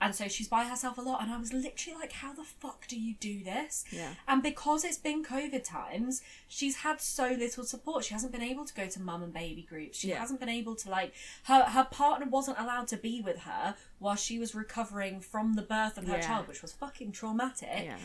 And 0.00 0.14
so 0.14 0.28
she's 0.28 0.46
by 0.48 0.64
herself 0.64 0.98
a 0.98 1.00
lot. 1.00 1.22
And 1.22 1.32
I 1.32 1.38
was 1.38 1.52
literally 1.52 1.98
like, 1.98 2.12
how 2.12 2.34
the 2.34 2.44
fuck 2.44 2.86
do 2.86 2.98
you 3.00 3.14
do 3.14 3.42
this? 3.42 3.84
Yeah. 3.90 4.14
And 4.28 4.42
because 4.42 4.84
it's 4.84 4.98
been 4.98 5.24
COVID 5.24 5.64
times, 5.64 6.20
she's 6.48 6.76
had 6.76 7.00
so 7.00 7.28
little 7.30 7.64
support. 7.64 8.04
She 8.04 8.12
hasn't 8.12 8.30
been 8.32 8.42
able 8.42 8.66
to 8.66 8.74
go 8.74 8.86
to 8.88 9.00
mum 9.00 9.22
and 9.22 9.32
baby 9.32 9.62
groups. 9.62 9.98
She 9.98 10.08
Yeah. 10.08 10.18
hasn't 10.20 10.38
been 10.40 10.48
able 10.50 10.74
to 10.76 10.90
like 10.90 11.14
her 11.44 11.62
her 11.64 11.84
partner 11.84 12.26
wasn't 12.26 12.58
allowed 12.58 12.88
to 12.88 12.96
be 12.98 13.20
with 13.22 13.38
her 13.40 13.74
while 13.98 14.16
she 14.16 14.38
was 14.38 14.54
recovering 14.54 15.20
from 15.20 15.54
the 15.54 15.62
birth 15.62 15.96
of 15.96 16.06
her 16.08 16.16
Yeah. 16.16 16.26
child, 16.26 16.46
which 16.48 16.60
was 16.60 16.72
fucking 16.72 17.12
traumatic. 17.12 17.84
yeah 17.84 17.96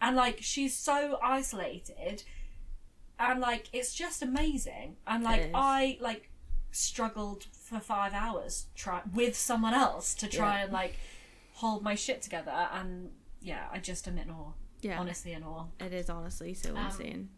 And 0.00 0.16
like 0.16 0.38
she's 0.40 0.76
so 0.76 1.18
isolated 1.22 2.24
and 3.18 3.40
like 3.40 3.68
it's 3.72 3.94
just 3.94 4.20
amazing. 4.22 4.96
And 5.06 5.22
like. 5.22 5.50
I 5.54 5.98
like 6.00 6.28
struggled 6.72 7.44
for 7.52 7.78
five 7.78 8.12
hours 8.14 8.66
try 8.74 9.00
with 9.14 9.36
someone 9.36 9.74
else 9.74 10.14
to 10.16 10.26
try 10.26 10.56
Yeah. 10.58 10.64
and 10.64 10.72
like 10.72 10.96
hold 11.54 11.82
my 11.82 11.94
shit 11.94 12.22
together 12.22 12.68
and 12.72 13.10
yeah, 13.40 13.66
I 13.72 13.78
just 13.78 14.08
am 14.08 14.18
in 14.18 14.30
awe. 14.30 14.52
yeah 14.80 14.98
Honestly 14.98 15.32
in 15.32 15.42
awe. 15.44 15.66
It 15.80 15.92
is 15.92 16.08
honestly 16.10 16.54
so 16.54 16.74
Um, 16.76 16.86
insane. 16.86 17.28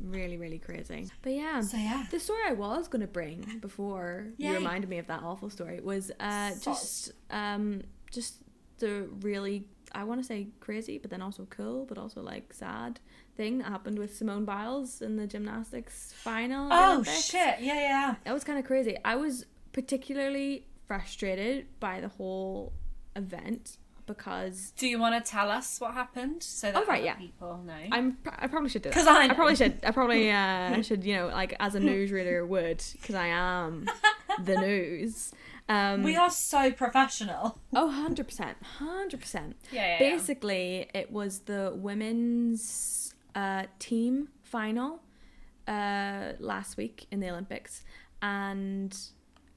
Really, 0.00 0.36
really 0.36 0.58
crazy. 0.58 1.08
But 1.22 1.32
yeah. 1.34 1.60
So 1.60 1.76
yeah. 1.76 2.04
The 2.10 2.18
story 2.18 2.40
I 2.48 2.52
was 2.52 2.88
to 3.02 3.06
bring 3.06 3.58
before 3.60 4.26
Yay. 4.36 4.48
you 4.48 4.54
reminded 4.54 4.90
me 4.90 4.98
of 4.98 5.06
that 5.06 5.22
awful 5.22 5.48
story 5.48 5.80
was 5.80 6.10
uh, 6.20 6.50
just 6.60 7.12
um, 7.30 7.82
just 8.10 8.36
the 8.78 9.08
really 9.20 9.68
I 9.94 10.04
want 10.04 10.20
to 10.20 10.26
say 10.26 10.48
crazy, 10.60 10.98
but 10.98 11.10
then 11.10 11.22
also 11.22 11.46
cool, 11.50 11.84
but 11.86 11.98
also 11.98 12.20
like 12.22 12.52
sad 12.52 12.98
thing 13.36 13.58
that 13.58 13.68
happened 13.68 13.98
with 13.98 14.14
Simone 14.16 14.44
Biles 14.44 15.00
in 15.02 15.16
the 15.16 15.26
gymnastics 15.26 16.12
final. 16.16 16.68
Oh 16.72 16.92
Olympics. 16.92 17.24
shit! 17.26 17.60
Yeah, 17.60 17.74
yeah. 17.74 18.14
That 18.24 18.34
was 18.34 18.44
kind 18.44 18.58
of 18.58 18.64
crazy. 18.64 18.96
I 19.04 19.16
was 19.16 19.46
particularly 19.72 20.66
frustrated 20.86 21.66
by 21.80 22.00
the 22.00 22.08
whole 22.08 22.72
event 23.16 23.76
because 24.06 24.72
Do 24.76 24.86
you 24.88 24.98
want 24.98 25.24
to 25.24 25.30
tell 25.30 25.48
us 25.50 25.80
what 25.80 25.94
happened 25.94 26.42
so 26.42 26.72
that 26.72 26.82
Oh, 26.82 26.86
right, 26.86 27.04
yeah. 27.04 27.14
people 27.14 27.62
know? 27.64 27.72
I'm 27.92 28.18
I 28.38 28.48
probably 28.48 28.68
should 28.68 28.82
do 28.82 28.90
that. 28.90 28.94
'Cause 28.94 29.06
I 29.06 29.24
I 29.26 29.34
probably 29.34 29.54
should. 29.56 29.78
I 29.84 29.90
probably 29.92 30.30
uh, 30.42 30.82
should. 30.82 31.04
You 31.04 31.14
know, 31.16 31.26
like 31.28 31.54
as 31.60 31.74
a 31.74 31.80
newsreader 31.80 32.46
would, 32.46 32.82
because 33.00 33.14
I 33.14 33.26
am 33.28 33.88
the 34.44 34.56
news. 34.60 35.32
Um, 35.68 36.02
we 36.02 36.16
are 36.16 36.28
so 36.30 36.72
professional. 36.72 37.58
oh, 37.74 37.86
100 37.86 38.26
percent, 38.26 38.56
hundred 38.78 39.20
percent. 39.20 39.56
Yeah, 39.70 39.86
yeah. 39.92 39.98
Basically, 40.00 40.90
it 40.92 41.12
was 41.12 41.40
the 41.40 41.72
women's 41.74 43.14
uh, 43.34 43.64
team 43.78 44.28
final 44.42 45.00
uh, 45.68 46.32
last 46.38 46.76
week 46.76 47.06
in 47.10 47.20
the 47.20 47.30
Olympics, 47.30 47.84
and 48.20 48.96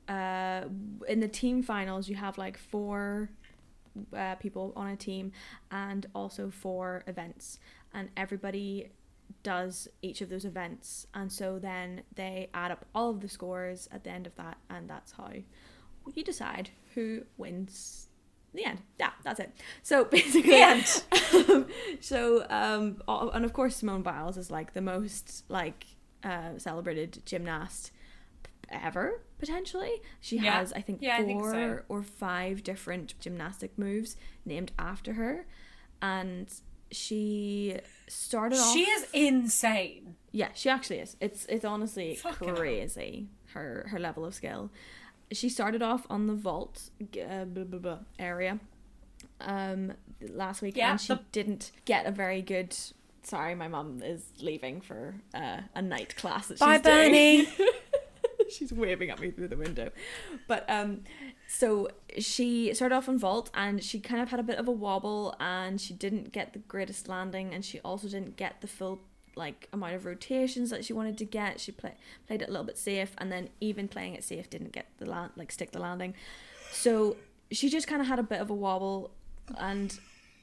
uh, 0.08 0.62
in 1.08 1.20
the 1.20 1.28
team 1.28 1.64
finals, 1.64 2.08
you 2.10 2.16
have 2.16 2.38
like 2.38 2.58
four 2.58 3.30
uh, 4.16 4.36
people 4.36 4.74
on 4.76 4.90
a 4.90 4.96
team 4.96 5.32
and 5.72 6.06
also 6.14 6.50
four 6.50 7.04
events, 7.08 7.60
and 7.94 8.10
everybody 8.16 8.90
does 9.44 9.88
each 10.02 10.22
of 10.22 10.30
those 10.30 10.46
events, 10.46 11.08
and 11.14 11.32
so 11.32 11.60
then 11.60 12.04
they 12.16 12.50
add 12.54 12.72
up 12.72 12.86
all 12.94 13.10
of 13.10 13.22
the 13.22 13.30
scores 13.30 13.88
at 13.92 14.04
the 14.04 14.10
end 14.10 14.28
of 14.28 14.36
that, 14.36 14.58
and 14.70 14.90
that's 14.90 15.12
how 15.14 15.30
you 16.14 16.24
decide 16.24 16.70
who 16.94 17.24
wins 17.38 18.08
the 18.56 18.66
end. 18.66 18.80
Yeah, 19.00 19.12
that's 19.24 19.40
it. 19.40 19.52
So 19.84 20.06
basically, 20.18 20.52
The 20.52 20.62
end. 20.62 21.04
um, 21.50 21.68
so 22.02 22.46
um, 22.50 23.02
and 23.34 23.46
of 23.46 23.54
course 23.54 23.76
Simone 23.78 24.02
Biles 24.02 24.38
is 24.38 24.50
like 24.52 24.74
the 24.74 24.82
most 24.82 25.44
like 25.50 25.86
uh, 26.24 26.58
celebrated 26.58 27.22
gymnast 27.26 27.92
ever 28.70 29.22
potentially. 29.38 30.02
She 30.22 30.38
Yeah. 30.38 30.60
has 30.60 30.74
I 30.74 30.82
think 30.82 31.00
Yeah, 31.02 31.16
I 31.16 31.18
four 31.18 31.26
think 31.26 31.44
so. 31.44 31.80
or 31.90 32.02
five 32.04 32.64
different 32.64 33.14
gymnastic 33.20 33.78
moves 33.78 34.16
named 34.46 34.72
after 34.80 35.14
her, 35.14 35.46
and 36.02 36.52
she 36.92 37.78
started 38.08 38.58
off. 38.60 38.74
She 38.74 38.84
is 38.84 39.08
insane. 39.14 40.16
Yeah, 40.32 40.50
she 40.54 40.70
actually 40.70 41.00
is. 41.00 41.16
It's 41.20 41.46
it's 41.46 41.66
honestly 41.66 42.16
Fucking 42.16 42.56
crazy 42.56 43.28
her 43.54 43.88
her 43.90 44.00
level 44.00 44.26
of 44.26 44.34
skill. 44.36 44.72
She 45.32 45.50
started 45.50 45.82
off 45.82 46.06
on 46.10 46.28
the 46.28 46.34
vault 46.34 46.90
uh, 47.02 47.46
blah, 47.46 47.64
blah, 47.64 47.80
blah, 47.80 47.98
area 48.20 48.60
um 49.42 49.92
last 50.30 50.62
week 50.62 50.78
Yeah, 50.78 50.92
and 50.92 51.02
she 51.02 51.14
the- 51.14 51.20
didn't 51.32 51.72
get 51.86 52.06
a 52.06 52.12
very 52.12 52.42
good 52.42 52.76
sorry 53.24 53.56
my 53.56 53.68
mum 53.68 54.02
is 54.04 54.24
leaving 54.40 54.82
for 54.82 55.16
uh, 55.34 55.62
a 55.74 55.82
night 55.82 56.16
class 56.16 56.48
that 56.48 56.60
Bye, 56.60 56.76
she's. 56.78 56.84
Bernie. 56.84 57.48
she's 58.50 58.72
waving 58.72 59.10
at 59.10 59.20
me 59.20 59.32
through 59.32 59.48
the 59.48 59.58
window 59.58 59.90
but 60.48 60.70
um 60.70 61.02
so 61.48 61.90
she 62.20 62.74
started 62.74 62.94
off 62.96 63.10
on 63.10 63.18
vault 63.18 63.50
and 63.56 63.84
she 63.84 64.00
kind 64.00 64.22
of 64.22 64.30
had 64.30 64.40
a 64.40 64.44
bit 64.44 64.58
of 64.60 64.68
a 64.68 64.72
wobble 64.72 65.36
and 65.40 65.82
she 65.82 65.94
didn't 65.94 66.32
get 66.32 66.54
the 66.54 66.60
greatest 66.60 67.08
landing 67.10 67.54
and 67.54 67.66
she 67.66 67.80
also 67.80 68.08
didn't 68.08 68.38
get 68.38 68.62
the 68.62 68.68
full 68.68 69.02
like 69.36 69.68
amount 69.74 69.94
of 69.96 70.06
rotations 70.06 70.70
that 70.70 70.86
she 70.86 70.94
wanted 70.94 71.18
to 71.18 71.26
get 71.26 71.60
she 71.60 71.72
play, 71.72 71.94
played 72.28 72.42
it 72.42 72.48
a 72.48 72.52
little 72.52 72.66
bit 72.66 72.78
safe 72.78 73.14
and 73.18 73.32
then 73.32 73.50
even 73.60 73.88
playing 73.88 74.14
it 74.14 74.24
safe 74.24 74.50
didn't 74.50 74.72
get 74.72 74.88
the 74.98 75.06
land 75.06 75.32
like 75.36 75.52
stick 75.52 75.72
the 75.72 75.80
landing 75.80 76.14
so 76.72 77.16
she 77.52 77.70
just 77.70 77.88
kind 77.88 78.02
of 78.02 78.08
had 78.08 78.20
a 78.20 78.24
bit 78.24 78.40
of 78.40 78.50
a 78.50 78.54
wobble 78.54 79.12
and 79.58 80.00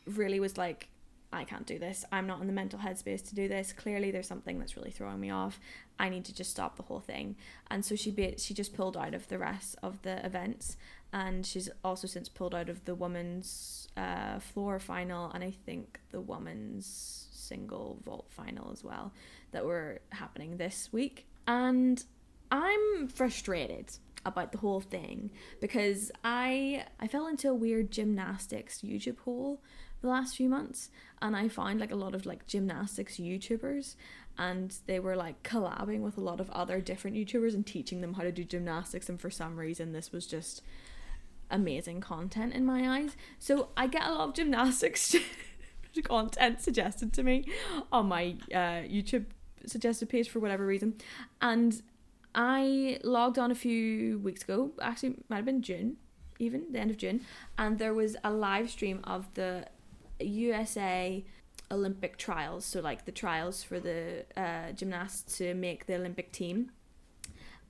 really 0.06 0.40
was 0.40 0.56
like 0.56 0.88
I 1.32 1.44
can't 1.44 1.66
do 1.66 1.78
this. 1.78 2.04
I'm 2.12 2.26
not 2.26 2.42
in 2.42 2.46
the 2.46 2.52
mental 2.52 2.78
headspace 2.78 3.26
to 3.30 3.34
do 3.34 3.48
this. 3.48 3.72
Clearly, 3.72 4.10
there's 4.10 4.26
something 4.26 4.58
that's 4.58 4.76
really 4.76 4.90
throwing 4.90 5.18
me 5.18 5.30
off. 5.30 5.58
I 5.98 6.10
need 6.10 6.26
to 6.26 6.34
just 6.34 6.50
stop 6.50 6.76
the 6.76 6.82
whole 6.82 7.00
thing. 7.00 7.36
And 7.70 7.84
so 7.84 7.96
she 7.96 8.10
be- 8.10 8.34
she 8.36 8.52
just 8.52 8.74
pulled 8.74 8.96
out 8.96 9.14
of 9.14 9.28
the 9.28 9.38
rest 9.38 9.76
of 9.82 10.02
the 10.02 10.24
events, 10.24 10.76
and 11.12 11.46
she's 11.46 11.70
also 11.82 12.06
since 12.06 12.28
pulled 12.28 12.54
out 12.54 12.68
of 12.68 12.84
the 12.84 12.94
women's 12.94 13.88
uh, 13.96 14.40
floor 14.40 14.78
final, 14.78 15.30
and 15.32 15.42
I 15.42 15.52
think 15.52 16.00
the 16.10 16.20
women's 16.20 17.28
single 17.42 17.98
vault 18.04 18.26
final 18.28 18.70
as 18.72 18.84
well 18.84 19.12
that 19.52 19.64
were 19.64 20.00
happening 20.10 20.56
this 20.56 20.92
week. 20.92 21.26
And 21.46 22.02
I'm 22.50 23.08
frustrated 23.08 23.92
about 24.24 24.52
the 24.52 24.58
whole 24.58 24.80
thing 24.80 25.30
because 25.60 26.12
I 26.22 26.84
I 27.00 27.08
fell 27.08 27.26
into 27.26 27.48
a 27.48 27.54
weird 27.54 27.90
gymnastics 27.90 28.80
YouTube 28.80 29.18
hole 29.20 29.60
the 30.00 30.08
last 30.08 30.36
few 30.36 30.48
months 30.48 30.90
and 31.20 31.36
I 31.36 31.48
found 31.48 31.80
like 31.80 31.90
a 31.90 31.96
lot 31.96 32.14
of 32.14 32.24
like 32.24 32.46
gymnastics 32.46 33.16
YouTubers 33.16 33.96
and 34.38 34.76
they 34.86 35.00
were 35.00 35.16
like 35.16 35.42
collabing 35.42 36.00
with 36.00 36.16
a 36.16 36.20
lot 36.20 36.40
of 36.40 36.50
other 36.50 36.80
different 36.80 37.16
YouTubers 37.16 37.54
and 37.54 37.66
teaching 37.66 38.00
them 38.00 38.14
how 38.14 38.22
to 38.22 38.32
do 38.32 38.44
gymnastics 38.44 39.08
and 39.08 39.20
for 39.20 39.30
some 39.30 39.58
reason 39.58 39.92
this 39.92 40.12
was 40.12 40.26
just 40.26 40.62
amazing 41.52 42.00
content 42.00 42.54
in 42.54 42.64
my 42.64 42.98
eyes. 42.98 43.16
So 43.38 43.68
I 43.76 43.86
get 43.86 44.06
a 44.06 44.12
lot 44.12 44.28
of 44.30 44.34
gymnastics 44.34 45.14
content 46.04 46.60
suggested 46.60 47.12
to 47.14 47.22
me 47.22 47.46
on 47.90 48.06
my 48.06 48.36
uh, 48.52 48.82
YouTube 48.88 49.26
suggested 49.66 50.08
page 50.08 50.28
for 50.28 50.40
whatever 50.40 50.66
reason. 50.66 50.94
And 51.40 51.82
I 52.34 52.98
logged 53.04 53.38
on 53.38 53.50
a 53.50 53.54
few 53.54 54.18
weeks 54.18 54.42
ago, 54.42 54.72
actually 54.80 55.16
might 55.28 55.36
have 55.36 55.44
been 55.44 55.62
June, 55.62 55.96
even 56.38 56.72
the 56.72 56.78
end 56.78 56.90
of 56.90 56.96
June, 56.96 57.20
and 57.58 57.78
there 57.78 57.94
was 57.94 58.16
a 58.24 58.30
live 58.30 58.70
stream 58.70 59.00
of 59.04 59.32
the 59.34 59.66
USA 60.20 61.24
Olympic 61.70 62.16
trials, 62.16 62.64
so 62.64 62.80
like 62.80 63.04
the 63.04 63.12
trials 63.12 63.62
for 63.62 63.80
the 63.80 64.24
uh, 64.36 64.72
gymnasts 64.72 65.38
to 65.38 65.54
make 65.54 65.86
the 65.86 65.94
Olympic 65.94 66.32
team. 66.32 66.70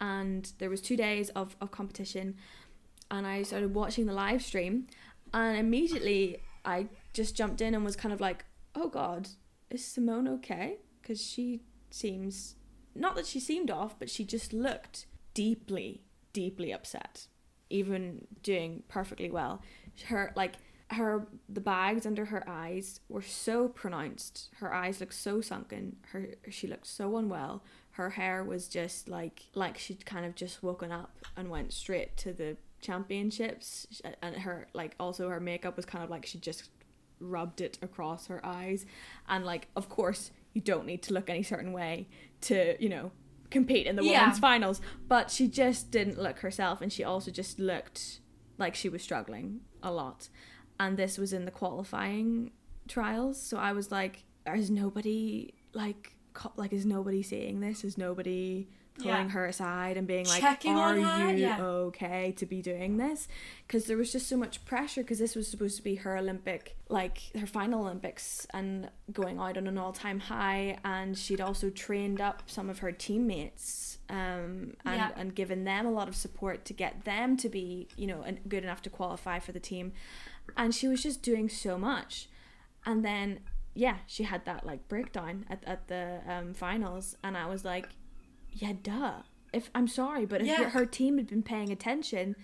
And 0.00 0.50
there 0.58 0.68
was 0.70 0.80
two 0.80 0.96
days 0.96 1.28
of, 1.30 1.56
of 1.60 1.70
competition 1.70 2.36
and 3.12 3.26
I 3.26 3.42
started 3.42 3.74
watching 3.74 4.06
the 4.06 4.12
live 4.12 4.42
stream 4.42 4.86
and 5.32 5.56
immediately 5.56 6.38
I 6.64 6.88
just 7.12 7.36
jumped 7.36 7.60
in 7.60 7.74
and 7.74 7.84
was 7.84 7.96
kind 7.96 8.12
of 8.12 8.20
like, 8.20 8.44
"Oh 8.74 8.88
god, 8.88 9.28
is 9.70 9.84
Simone 9.84 10.28
okay?" 10.28 10.78
cuz 11.02 11.20
she 11.20 11.62
seems 11.90 12.56
not 12.94 13.16
that 13.16 13.26
she 13.26 13.40
seemed 13.40 13.70
off, 13.70 13.98
but 13.98 14.10
she 14.10 14.24
just 14.24 14.52
looked 14.52 15.06
deeply 15.34 16.02
deeply 16.32 16.72
upset 16.72 17.26
even 17.72 18.26
doing 18.42 18.82
perfectly 18.88 19.30
well. 19.30 19.62
Her 20.06 20.32
like 20.36 20.54
her 20.90 21.26
the 21.48 21.60
bags 21.60 22.04
under 22.04 22.26
her 22.26 22.48
eyes 22.48 23.00
were 23.08 23.22
so 23.22 23.68
pronounced. 23.68 24.50
Her 24.58 24.72
eyes 24.72 25.00
looked 25.00 25.14
so 25.14 25.40
sunken. 25.40 25.96
Her 26.12 26.28
she 26.50 26.66
looked 26.66 26.86
so 26.86 27.16
unwell. 27.16 27.64
Her 27.92 28.10
hair 28.10 28.44
was 28.44 28.68
just 28.68 29.08
like 29.08 29.44
like 29.54 29.78
she'd 29.78 30.04
kind 30.06 30.26
of 30.26 30.34
just 30.34 30.62
woken 30.62 30.92
up 30.92 31.16
and 31.36 31.50
went 31.50 31.72
straight 31.72 32.16
to 32.18 32.32
the 32.32 32.56
championships 32.80 33.86
and 34.22 34.36
her 34.36 34.66
like 34.74 34.94
also 34.98 35.28
her 35.28 35.40
makeup 35.40 35.76
was 35.76 35.86
kind 35.86 36.02
of 36.02 36.10
like 36.10 36.26
she 36.26 36.38
just 36.38 36.68
rubbed 37.22 37.60
it 37.60 37.78
across 37.82 38.26
her 38.26 38.44
eyes. 38.44 38.84
And 39.28 39.44
like 39.44 39.68
of 39.76 39.88
course 39.88 40.30
you 40.52 40.60
don't 40.60 40.84
need 40.86 41.02
to 41.04 41.14
look 41.14 41.30
any 41.30 41.42
certain 41.42 41.72
way 41.72 42.08
to 42.42 42.76
you 42.82 42.88
know 42.88 43.12
compete 43.50 43.86
in 43.86 43.96
the 43.96 44.02
Yeah. 44.04 44.20
women's 44.22 44.38
finals. 44.38 44.80
But 45.08 45.30
she 45.30 45.48
just 45.48 45.90
didn't 45.90 46.20
look 46.20 46.38
herself 46.40 46.80
and 46.80 46.92
she 46.92 47.04
also 47.04 47.30
just 47.30 47.58
looked 47.58 48.20
like 48.58 48.74
she 48.74 48.88
was 48.88 49.02
struggling 49.02 49.60
a 49.82 49.90
lot. 49.92 50.28
And 50.80 50.96
this 50.96 51.16
was 51.18 51.32
in 51.32 51.44
the 51.44 51.50
qualifying 51.50 52.50
trials. 52.88 53.40
So 53.40 53.56
i 53.58 53.72
was 53.72 53.90
like 53.90 54.24
is 54.54 54.70
nobody 54.70 55.54
like 55.72 56.16
co- 56.32 56.52
like 56.56 56.72
is 56.72 56.84
nobody 56.84 57.22
seeing 57.22 57.60
this? 57.60 57.84
Is 57.84 57.96
nobody 57.96 58.68
pulling 58.94 59.08
Yeah. 59.26 59.28
her 59.30 59.46
aside 59.46 59.96
and 59.96 60.06
being 60.06 60.26
like 60.26 60.40
Checking 60.40 60.74
are 60.76 60.98
on 60.98 61.38
you 61.38 61.44
Yeah. 61.46 61.62
okay 61.62 62.32
to 62.32 62.44
be 62.46 62.60
doing 62.60 62.98
this 62.98 63.26
because 63.66 63.86
there 63.86 63.96
was 63.96 64.12
just 64.12 64.28
so 64.28 64.36
much 64.36 64.64
pressure 64.66 65.02
because 65.02 65.18
this 65.18 65.34
was 65.34 65.48
supposed 65.48 65.76
to 65.78 65.82
be 65.82 65.94
her 65.96 66.16
olympic 66.18 66.76
like 66.88 67.18
her 67.40 67.46
final 67.46 67.80
olympics 67.82 68.46
and 68.52 68.90
going 69.12 69.38
out 69.38 69.56
on 69.56 69.66
an 69.66 69.78
all-time 69.78 70.20
high 70.20 70.76
and 70.84 71.16
she'd 71.16 71.40
also 71.40 71.70
trained 71.70 72.20
up 72.20 72.42
some 72.46 72.68
of 72.68 72.80
her 72.80 72.92
teammates 72.92 73.98
um 74.10 74.74
and, 74.84 74.96
Yeah. 74.96 75.10
and 75.16 75.34
given 75.34 75.64
them 75.64 75.86
a 75.86 75.90
lot 75.90 76.08
of 76.08 76.14
support 76.14 76.64
to 76.66 76.72
get 76.74 77.04
them 77.04 77.36
to 77.38 77.48
be 77.48 77.88
you 77.96 78.06
know 78.06 78.22
good 78.46 78.62
enough 78.62 78.82
to 78.82 78.90
qualify 78.90 79.38
for 79.38 79.52
the 79.52 79.60
team 79.60 79.92
and 80.56 80.74
she 80.74 80.86
was 80.86 81.02
just 81.02 81.22
doing 81.22 81.48
so 81.48 81.78
much 81.78 82.28
and 82.84 83.02
then 83.04 83.40
yeah 83.74 83.96
she 84.06 84.24
had 84.24 84.44
that 84.44 84.66
like 84.66 84.86
breakdown 84.88 85.46
at, 85.48 85.64
at 85.64 85.88
the 85.88 86.20
um 86.28 86.52
finals 86.52 87.16
and 87.24 87.38
i 87.38 87.46
was 87.46 87.64
like 87.64 87.88
yeah 88.52 88.72
duh 88.82 89.22
if 89.52 89.70
i'm 89.74 89.88
sorry 89.88 90.24
but 90.26 90.40
if 90.40 90.46
Yeah. 90.46 90.70
her 90.70 90.86
team 90.86 91.16
had 91.18 91.26
been 91.28 91.42
paying 91.42 91.70
attention 91.72 92.36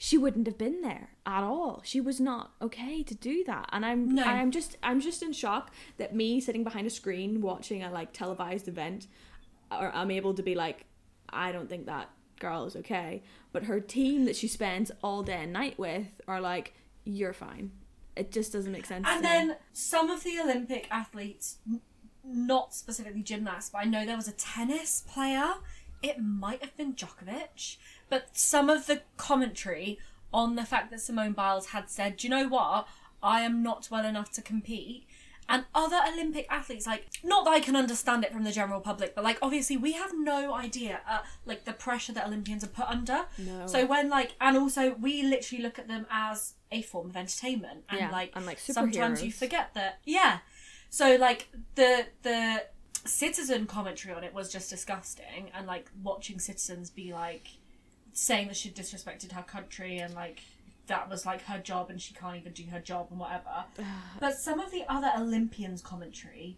she 0.00 0.16
wouldn't 0.16 0.46
have 0.46 0.56
been 0.58 0.80
there 0.82 1.10
at 1.26 1.42
all 1.42 1.82
she 1.84 2.00
was 2.00 2.20
not 2.20 2.52
okay 2.62 3.02
to 3.02 3.14
do 3.14 3.42
that 3.44 3.68
and 3.72 3.84
i'm 3.84 4.14
No. 4.14 4.22
i'm 4.24 4.50
just 4.50 4.76
i'm 4.82 5.00
just 5.00 5.22
in 5.22 5.32
shock 5.32 5.72
that 5.96 6.14
me 6.14 6.40
sitting 6.40 6.62
behind 6.64 6.86
a 6.86 6.90
screen 6.90 7.40
watching 7.40 7.82
a 7.82 7.90
like 7.90 8.12
televised 8.12 8.68
event 8.68 9.06
uh, 9.70 9.78
or 9.80 9.90
i'm 9.94 10.10
able 10.10 10.34
to 10.34 10.42
be 10.42 10.54
like 10.54 10.84
i 11.30 11.50
don't 11.52 11.68
think 11.68 11.86
that 11.86 12.10
girl 12.40 12.64
is 12.66 12.76
okay 12.76 13.22
but 13.52 13.64
her 13.64 13.80
team 13.80 14.24
that 14.24 14.36
she 14.36 14.46
spends 14.46 14.92
all 15.02 15.22
day 15.24 15.42
and 15.42 15.52
night 15.52 15.76
with 15.78 16.06
are 16.28 16.40
like 16.40 16.74
you're 17.04 17.32
fine 17.32 17.72
it 18.14 18.30
just 18.32 18.52
doesn't 18.52 18.72
make 18.72 18.86
sense 18.86 19.06
And 19.08 19.22
to 19.22 19.28
me. 19.28 19.34
then 19.34 19.56
some 19.72 20.10
of 20.10 20.24
the 20.24 20.40
Olympic 20.40 20.88
athletes, 20.90 21.58
not 22.28 22.74
specifically 22.74 23.22
gymnasts, 23.22 23.70
but 23.70 23.78
I 23.78 23.84
know 23.84 24.04
there 24.04 24.16
was 24.16 24.28
a 24.28 24.32
tennis 24.32 25.04
player. 25.12 25.54
It 26.02 26.20
might 26.20 26.62
have 26.62 26.76
been 26.76 26.94
Djokovic, 26.94 27.76
but 28.08 28.36
some 28.36 28.70
of 28.70 28.86
the 28.86 29.02
commentary 29.16 29.98
on 30.32 30.54
the 30.54 30.64
fact 30.64 30.90
that 30.90 31.00
Simone 31.00 31.32
Biles 31.32 31.68
had 31.68 31.90
said, 31.90 32.16
"Do 32.16 32.26
you 32.26 32.30
know 32.30 32.46
what? 32.48 32.86
I 33.22 33.40
am 33.40 33.62
not 33.62 33.88
well 33.90 34.04
enough 34.04 34.30
to 34.32 34.42
compete." 34.42 35.06
And 35.50 35.64
other 35.74 35.98
Olympic 36.06 36.46
athletes, 36.50 36.86
like, 36.86 37.06
not 37.24 37.46
that 37.46 37.52
I 37.52 37.60
can 37.60 37.74
understand 37.74 38.22
it 38.22 38.32
from 38.34 38.44
the 38.44 38.52
general 38.52 38.82
public, 38.82 39.14
but 39.14 39.24
like, 39.24 39.38
obviously, 39.40 39.78
we 39.78 39.92
have 39.92 40.12
no 40.14 40.52
idea, 40.52 41.00
uh, 41.08 41.20
like, 41.46 41.64
the 41.64 41.72
pressure 41.72 42.12
that 42.12 42.26
Olympians 42.26 42.62
are 42.62 42.68
put 42.68 42.86
under. 42.86 43.24
No. 43.38 43.66
So 43.66 43.86
when, 43.86 44.10
like, 44.10 44.34
and 44.42 44.58
also, 44.58 44.92
we 44.92 45.22
literally 45.22 45.62
look 45.62 45.78
at 45.78 45.88
them 45.88 46.06
as 46.10 46.52
a 46.70 46.82
form 46.82 47.08
of 47.08 47.16
entertainment, 47.16 47.84
and 47.88 47.98
Yeah, 47.98 48.10
like, 48.10 48.32
and, 48.36 48.44
like, 48.44 48.58
sometimes 48.58 49.24
you 49.24 49.32
forget 49.32 49.72
that 49.72 50.00
yeah 50.04 50.40
so 50.90 51.16
like 51.16 51.48
the 51.74 52.06
the 52.22 52.64
citizen 53.04 53.66
commentary 53.66 54.14
on 54.14 54.24
it 54.24 54.34
was 54.34 54.52
just 54.52 54.68
disgusting 54.68 55.50
and 55.54 55.66
like 55.66 55.90
watching 56.02 56.38
citizens 56.38 56.90
be 56.90 57.12
like 57.12 57.48
saying 58.12 58.48
that 58.48 58.56
she 58.56 58.70
disrespected 58.70 59.32
her 59.32 59.42
country 59.42 59.98
and 59.98 60.14
like 60.14 60.40
that 60.88 61.08
was 61.08 61.24
like 61.24 61.42
her 61.42 61.58
job 61.58 61.90
and 61.90 62.00
she 62.00 62.14
can't 62.14 62.36
even 62.36 62.52
do 62.52 62.64
her 62.64 62.80
job 62.80 63.08
and 63.10 63.20
whatever. 63.20 63.64
but 64.20 64.34
some 64.34 64.58
of 64.58 64.70
the 64.72 64.84
other 64.88 65.10
Olympians' 65.16 65.82
commentary 65.82 66.56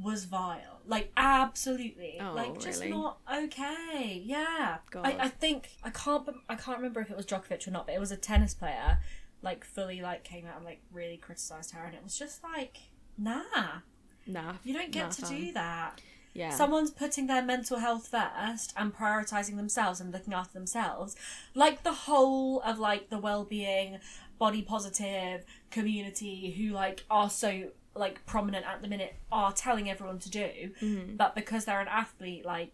was 0.00 0.24
vile. 0.24 0.80
Like 0.86 1.12
absolutely. 1.16 2.18
Oh, 2.20 2.34
like 2.34 2.58
just 2.58 2.80
really? 2.80 2.92
not 2.92 3.18
okay. 3.32 4.20
Yeah. 4.24 4.78
I, 4.96 5.16
I 5.18 5.28
think 5.28 5.70
I 5.82 5.90
can't 5.90 6.28
I 6.48 6.56
can't 6.56 6.78
remember 6.78 7.00
if 7.00 7.10
it 7.10 7.16
was 7.16 7.26
Djokovic 7.26 7.66
or 7.66 7.70
not, 7.70 7.86
but 7.86 7.94
it 7.94 8.00
was 8.00 8.12
a 8.12 8.16
tennis 8.16 8.52
player 8.52 8.98
like 9.42 9.64
fully 9.64 10.00
like 10.00 10.22
came 10.22 10.46
out 10.46 10.56
and 10.56 10.64
like 10.64 10.80
really 10.92 11.16
criticized 11.16 11.72
her 11.72 11.84
and 11.84 11.94
it 11.94 12.02
was 12.02 12.16
just 12.16 12.42
like 12.44 12.78
nah. 13.18 13.42
Nah. 14.26 14.54
You 14.64 14.74
don't 14.74 14.92
get 14.92 15.18
nah, 15.20 15.26
to 15.28 15.34
do 15.34 15.52
that. 15.52 16.00
Yeah. 16.34 16.50
Someone's 16.50 16.90
putting 16.90 17.26
their 17.26 17.42
mental 17.42 17.78
health 17.78 18.08
first 18.08 18.72
and 18.76 18.94
prioritizing 18.94 19.56
themselves 19.56 20.00
and 20.00 20.12
looking 20.12 20.32
after 20.32 20.54
themselves. 20.54 21.14
Like 21.54 21.82
the 21.82 21.92
whole 21.92 22.60
of 22.62 22.78
like 22.78 23.10
the 23.10 23.18
well-being, 23.18 23.98
body 24.38 24.62
positive 24.62 25.44
community 25.70 26.50
who 26.56 26.72
like 26.72 27.04
are 27.10 27.30
so 27.30 27.70
like 27.94 28.24
prominent 28.26 28.66
at 28.66 28.80
the 28.82 28.88
minute 28.88 29.14
are 29.30 29.52
telling 29.52 29.90
everyone 29.90 30.18
to 30.18 30.30
do, 30.30 30.72
Mhm. 30.80 31.16
but 31.16 31.34
because 31.34 31.64
they're 31.66 31.80
an 31.80 31.88
athlete, 31.88 32.44
like 32.44 32.72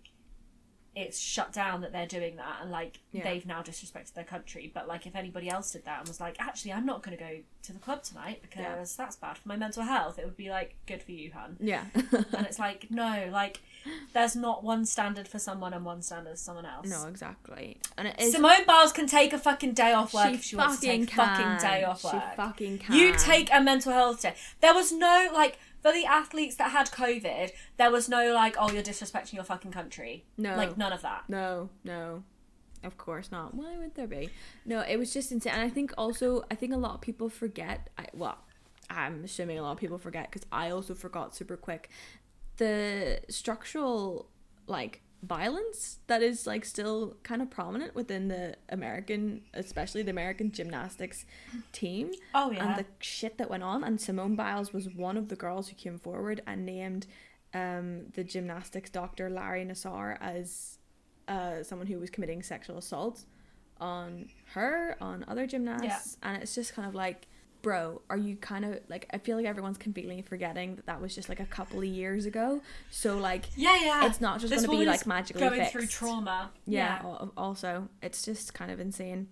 it's 0.98 1.18
shut 1.18 1.52
down 1.52 1.80
that 1.82 1.92
they're 1.92 2.06
doing 2.06 2.36
that 2.36 2.56
and 2.60 2.70
like 2.70 2.98
Yeah. 3.12 3.24
they've 3.24 3.46
now 3.46 3.62
disrespected 3.62 4.14
their 4.14 4.24
country. 4.24 4.70
But 4.74 4.88
like 4.88 5.06
if 5.06 5.14
anybody 5.14 5.48
else 5.48 5.70
did 5.72 5.84
that 5.84 6.00
and 6.00 6.08
was 6.08 6.20
like, 6.20 6.36
actually, 6.40 6.72
I'm 6.72 6.84
not 6.86 7.02
going 7.02 7.16
to 7.16 7.22
go 7.22 7.36
to 7.62 7.72
the 7.72 7.78
club 7.78 8.02
tonight 8.02 8.40
because 8.42 8.62
Yeah. 8.62 9.04
that's 9.04 9.16
bad 9.16 9.38
for 9.38 9.48
my 9.48 9.56
mental 9.56 9.82
health, 9.84 10.18
it 10.18 10.24
would 10.24 10.36
be 10.36 10.50
like 10.50 10.74
good 10.86 11.02
for 11.02 11.12
you, 11.12 11.30
hun 11.32 11.56
Yeah. 11.60 11.84
and 11.94 12.46
it's 12.46 12.58
like 12.58 12.90
no 12.90 13.28
like 13.32 13.60
there's 14.12 14.34
not 14.36 14.64
one 14.64 14.84
standard 14.84 15.28
for 15.28 15.38
someone 15.38 15.72
and 15.72 15.84
one 15.84 16.02
standard 16.02 16.30
for 16.32 16.36
someone 16.36 16.66
else 16.66 16.88
no, 16.88 17.06
exactly. 17.06 17.78
And 17.96 18.08
it 18.08 18.16
is. 18.20 18.32
Simone 18.32 18.64
Biles 18.66 18.92
can 18.92 19.06
take 19.06 19.32
a 19.32 19.38
fucking 19.38 19.74
day 19.74 19.92
off 19.92 20.12
work 20.12 20.28
she 20.30 20.34
if 20.34 20.42
she 20.44 20.56
wants 20.56 20.80
to 20.80 20.86
take 20.86 21.12
a 21.12 21.14
fucking 21.14 21.68
day 21.68 21.84
off 21.84 22.00
She 22.00 22.18
fucking 22.36 22.78
can. 22.78 22.96
you 22.96 23.14
take 23.16 23.48
a 23.52 23.60
mental 23.60 23.92
health 23.92 24.22
day 24.22 24.34
there 24.60 24.74
was 24.74 24.90
no 24.92 25.30
like 25.32 25.58
for 25.82 25.92
the 25.92 26.04
athletes 26.04 26.56
that 26.56 26.70
had 26.70 26.88
covid 26.90 27.50
there 27.76 27.90
was 27.90 28.08
no 28.08 28.32
like 28.32 28.56
oh 28.58 28.70
you're 28.70 28.82
disrespecting 28.82 29.34
your 29.34 29.44
fucking 29.44 29.70
country 29.72 30.24
No. 30.36 30.56
like 30.56 30.76
none 30.76 30.92
of 30.92 31.02
that 31.02 31.24
No, 31.28 31.70
no. 31.84 32.24
Of 32.84 32.96
course 32.96 33.32
not. 33.32 33.54
Why 33.54 33.76
would 33.76 33.96
there 33.96 34.06
be? 34.06 34.30
No, 34.64 34.82
it 34.82 34.98
was 34.98 35.12
just 35.12 35.32
insane. 35.32 35.52
And 35.54 35.62
I 35.62 35.68
think 35.68 35.92
also, 35.98 36.44
I 36.48 36.54
think 36.54 36.72
a 36.72 36.76
lot 36.76 36.94
of 36.94 37.00
people 37.00 37.28
forget. 37.28 37.90
I, 37.98 38.06
well, 38.14 38.38
I'm 38.88 39.24
assuming 39.24 39.58
a 39.58 39.62
lot 39.62 39.72
of 39.72 39.78
people 39.78 39.98
forget 39.98 40.30
because 40.30 40.46
I 40.52 40.70
also 40.70 40.94
forgot 40.94 41.34
super 41.34 41.56
quick 41.56 41.90
the 42.58 43.20
structural 43.28 44.28
like 44.68 45.00
violence 45.22 45.98
that 46.06 46.22
is 46.22 46.46
like 46.46 46.64
still 46.64 47.16
kind 47.24 47.42
of 47.42 47.50
prominent 47.50 47.94
within 47.94 48.28
the 48.28 48.54
American, 48.68 49.42
especially 49.54 50.02
the 50.02 50.10
American 50.10 50.52
gymnastics 50.52 51.24
team 51.72 52.12
oh 52.34 52.50
yeah 52.50 52.64
and 52.64 52.78
the 52.78 52.86
shit 53.00 53.38
that 53.38 53.50
went 53.50 53.62
on. 53.62 53.82
And 53.82 54.00
Simone 54.00 54.36
Biles 54.36 54.72
was 54.72 54.88
one 54.88 55.16
of 55.16 55.28
the 55.28 55.36
girls 55.36 55.68
who 55.68 55.74
came 55.74 55.98
forward 55.98 56.40
and 56.46 56.64
named 56.64 57.06
um, 57.54 58.06
the 58.14 58.22
gymnastics 58.24 58.90
doctor 58.90 59.28
Larry 59.28 59.64
Nassar 59.64 60.16
as 60.20 60.78
uh, 61.26 61.62
someone 61.62 61.86
who 61.86 61.98
was 61.98 62.10
committing 62.10 62.42
sexual 62.42 62.78
assault 62.78 63.24
on 63.80 64.28
her, 64.54 64.96
on 65.00 65.24
other 65.28 65.46
gymnasts, 65.46 66.16
and 66.22 66.42
it's 66.42 66.54
just 66.54 66.74
kind 66.74 66.88
of 66.88 66.94
like. 66.94 67.26
Bro, 67.62 68.02
are 68.08 68.16
you 68.16 68.36
kind 68.36 68.64
of 68.64 68.78
like? 68.88 69.06
I 69.12 69.18
feel 69.18 69.36
like 69.36 69.46
everyone's 69.46 69.78
completely 69.78 70.22
forgetting 70.22 70.76
that 70.76 70.86
that 70.86 71.00
was 71.00 71.14
just 71.14 71.28
like 71.28 71.40
a 71.40 71.46
couple 71.46 71.78
of 71.80 71.84
years 71.84 72.24
ago. 72.26 72.60
So 72.90 73.18
like, 73.18 73.44
yeah 73.56 73.76
yeah 73.82 74.06
it's 74.06 74.20
not 74.20 74.40
just 74.40 74.52
going 74.52 74.64
to 74.64 74.70
be 74.70 74.84
like 74.86 75.06
magically 75.06 75.40
going 75.40 75.60
fixed. 75.60 75.72
through 75.72 75.86
trauma 75.86 76.50
Yeah. 76.66 77.00
al- 77.02 77.32
Also, 77.36 77.88
it's 78.02 78.22
just 78.24 78.54
kind 78.54 78.70
of 78.70 78.78
insane, 78.80 79.28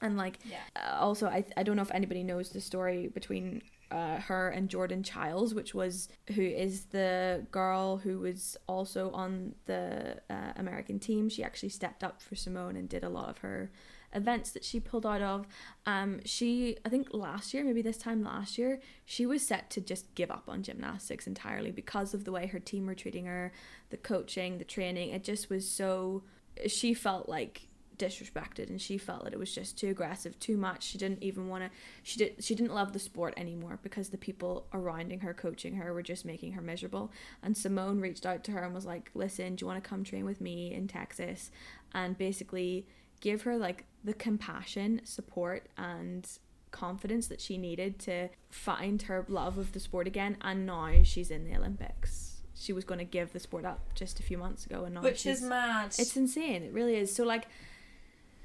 and 0.00 0.16
like 0.16 0.38
yeah 0.44 0.58
uh, 0.76 0.96
also 1.00 1.26
I 1.28 1.44
I 1.56 1.62
don't 1.62 1.76
know 1.76 1.82
if 1.82 1.90
anybody 1.92 2.22
knows 2.22 2.50
the 2.50 2.60
story 2.60 3.08
between 3.08 3.62
uh, 3.90 4.16
her 4.20 4.48
and 4.50 4.68
Jordan 4.70 5.02
Chiles, 5.02 5.54
which 5.54 5.74
was 5.74 6.08
who 6.34 6.42
is 6.42 6.86
the 6.86 7.46
girl 7.50 7.98
who 7.98 8.20
was 8.20 8.56
also 8.66 9.10
on 9.12 9.54
the 9.66 10.16
uh, 10.30 10.52
American 10.56 10.98
team. 10.98 11.28
She 11.28 11.44
actually 11.44 11.68
stepped 11.70 12.02
up 12.02 12.20
for 12.22 12.34
Simone 12.34 12.76
and 12.76 12.88
did 12.88 13.04
a 13.04 13.08
lot 13.10 13.28
of 13.28 13.38
her 13.38 13.70
events 14.14 14.50
that 14.52 14.64
she 14.64 14.80
pulled 14.80 15.06
out 15.06 15.22
of. 15.22 15.46
Um, 15.86 16.20
she 16.24 16.76
I 16.84 16.88
think 16.88 17.08
last 17.12 17.54
year, 17.54 17.64
maybe 17.64 17.82
this 17.82 17.96
time 17.96 18.22
last 18.22 18.58
year, 18.58 18.80
she 19.04 19.26
was 19.26 19.46
set 19.46 19.70
to 19.70 19.80
just 19.80 20.14
give 20.14 20.30
up 20.30 20.44
on 20.48 20.62
gymnastics 20.62 21.26
entirely 21.26 21.70
because 21.70 22.14
of 22.14 22.24
the 22.24 22.32
way 22.32 22.46
her 22.46 22.60
team 22.60 22.86
were 22.86 22.94
treating 22.94 23.26
her, 23.26 23.52
the 23.90 23.96
coaching, 23.96 24.58
the 24.58 24.64
training. 24.64 25.10
It 25.10 25.24
just 25.24 25.50
was 25.50 25.68
so. 25.68 26.22
She 26.66 26.94
felt 26.94 27.28
like 27.28 27.62
disrespected 27.98 28.68
and 28.68 28.80
she 28.80 28.98
felt 28.98 29.24
that 29.24 29.32
it 29.32 29.38
was 29.38 29.54
just 29.54 29.78
too 29.78 29.88
aggressive 29.88 30.38
too 30.40 30.56
much 30.56 30.82
she 30.82 30.98
didn't 30.98 31.22
even 31.22 31.48
want 31.48 31.62
to 31.62 31.70
she 32.02 32.18
did 32.18 32.42
she 32.42 32.54
didn't 32.54 32.74
love 32.74 32.92
the 32.92 32.98
sport 32.98 33.34
anymore 33.36 33.78
because 33.82 34.08
the 34.08 34.18
people 34.18 34.66
surrounding 34.72 35.20
her 35.20 35.34
coaching 35.34 35.76
her 35.76 35.92
were 35.92 36.02
just 36.02 36.24
making 36.24 36.52
her 36.52 36.62
miserable 36.62 37.12
and 37.42 37.56
simone 37.56 38.00
reached 38.00 38.26
out 38.26 38.42
to 38.42 38.50
her 38.50 38.62
and 38.62 38.74
was 38.74 38.86
like 38.86 39.10
listen 39.14 39.54
do 39.54 39.62
you 39.62 39.66
want 39.66 39.82
to 39.82 39.88
come 39.88 40.02
train 40.02 40.24
with 40.24 40.40
me 40.40 40.72
in 40.72 40.88
texas 40.88 41.50
and 41.94 42.18
basically 42.18 42.86
give 43.22 43.42
her 43.42 43.56
like 43.56 43.86
the 44.04 44.12
compassion 44.12 45.00
support 45.04 45.66
and 45.78 46.28
confidence 46.70 47.26
that 47.28 47.40
she 47.40 47.56
needed 47.56 47.98
to 47.98 48.28
find 48.50 49.02
her 49.02 49.24
love 49.28 49.56
of 49.58 49.72
the 49.72 49.80
sport 49.80 50.06
again 50.06 50.36
and 50.42 50.66
now 50.66 50.90
she's 51.02 51.30
in 51.30 51.44
the 51.44 51.54
olympics 51.56 52.40
she 52.54 52.72
was 52.72 52.84
going 52.84 52.98
to 52.98 53.04
give 53.04 53.32
the 53.32 53.38
sport 53.40 53.64
up 53.64 53.80
just 53.94 54.20
a 54.20 54.22
few 54.22 54.38
months 54.38 54.64
ago 54.66 54.84
and 54.84 54.94
now 54.94 55.02
which 55.02 55.24
is 55.26 55.42
mad 55.42 55.86
it's 55.98 56.16
insane. 56.16 56.62
It 56.62 56.72
really 56.72 56.94
is. 56.96 57.12
So 57.14 57.24
like 57.24 57.46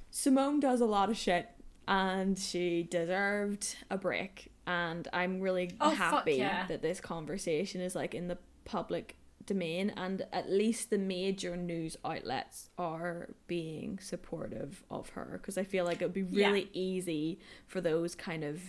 Simone 0.10 0.60
does 0.60 0.82
a 0.82 0.86
lot 0.86 1.10
of 1.10 1.18
shit 1.18 1.48
and 1.88 2.38
she 2.38 2.84
deserved 2.84 3.76
a 3.92 3.98
break 3.98 4.52
and 4.66 5.08
I'm 5.14 5.40
really 5.42 5.72
Oh, 5.80 5.92
happy 5.92 6.36
yeah. 6.36 6.66
that 6.68 6.82
this 6.82 7.00
conversation 7.00 7.82
is 7.82 7.96
like 7.96 8.16
in 8.16 8.28
the 8.28 8.38
public 8.66 9.16
domain 9.48 9.92
and 9.98 10.26
at 10.32 10.50
least 10.52 10.90
the 10.92 10.98
major 11.00 11.58
news 11.58 11.98
outlets 12.06 12.70
are 12.78 13.30
being 13.48 13.98
supportive 14.00 14.84
of 14.92 15.10
her 15.10 15.40
because 15.42 15.58
I 15.58 15.64
feel 15.64 15.84
like 15.86 16.02
it 16.02 16.06
would 16.06 16.14
be 16.14 16.22
Yeah. 16.30 16.48
really 16.50 16.70
easy 16.74 17.40
for 17.66 17.82
those 17.82 18.14
kind 18.14 18.44
of 18.44 18.62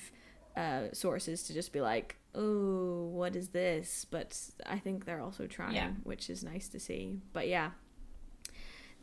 uh, 0.57 0.89
sources 0.93 1.43
to 1.45 1.53
just 1.55 1.73
be 1.73 1.81
like, 1.81 2.17
oh, 2.35 3.07
what 3.13 3.37
is 3.37 3.51
this? 3.51 4.05
But 4.05 4.37
I 4.67 4.79
think 4.79 5.05
they're 5.05 5.21
also 5.21 5.47
trying, 5.47 5.75
Yeah. 5.75 5.91
which 6.05 6.31
is 6.31 6.43
nice 6.43 6.69
to 6.71 6.81
see. 6.81 7.21
But 7.33 7.47
yeah, 7.49 7.71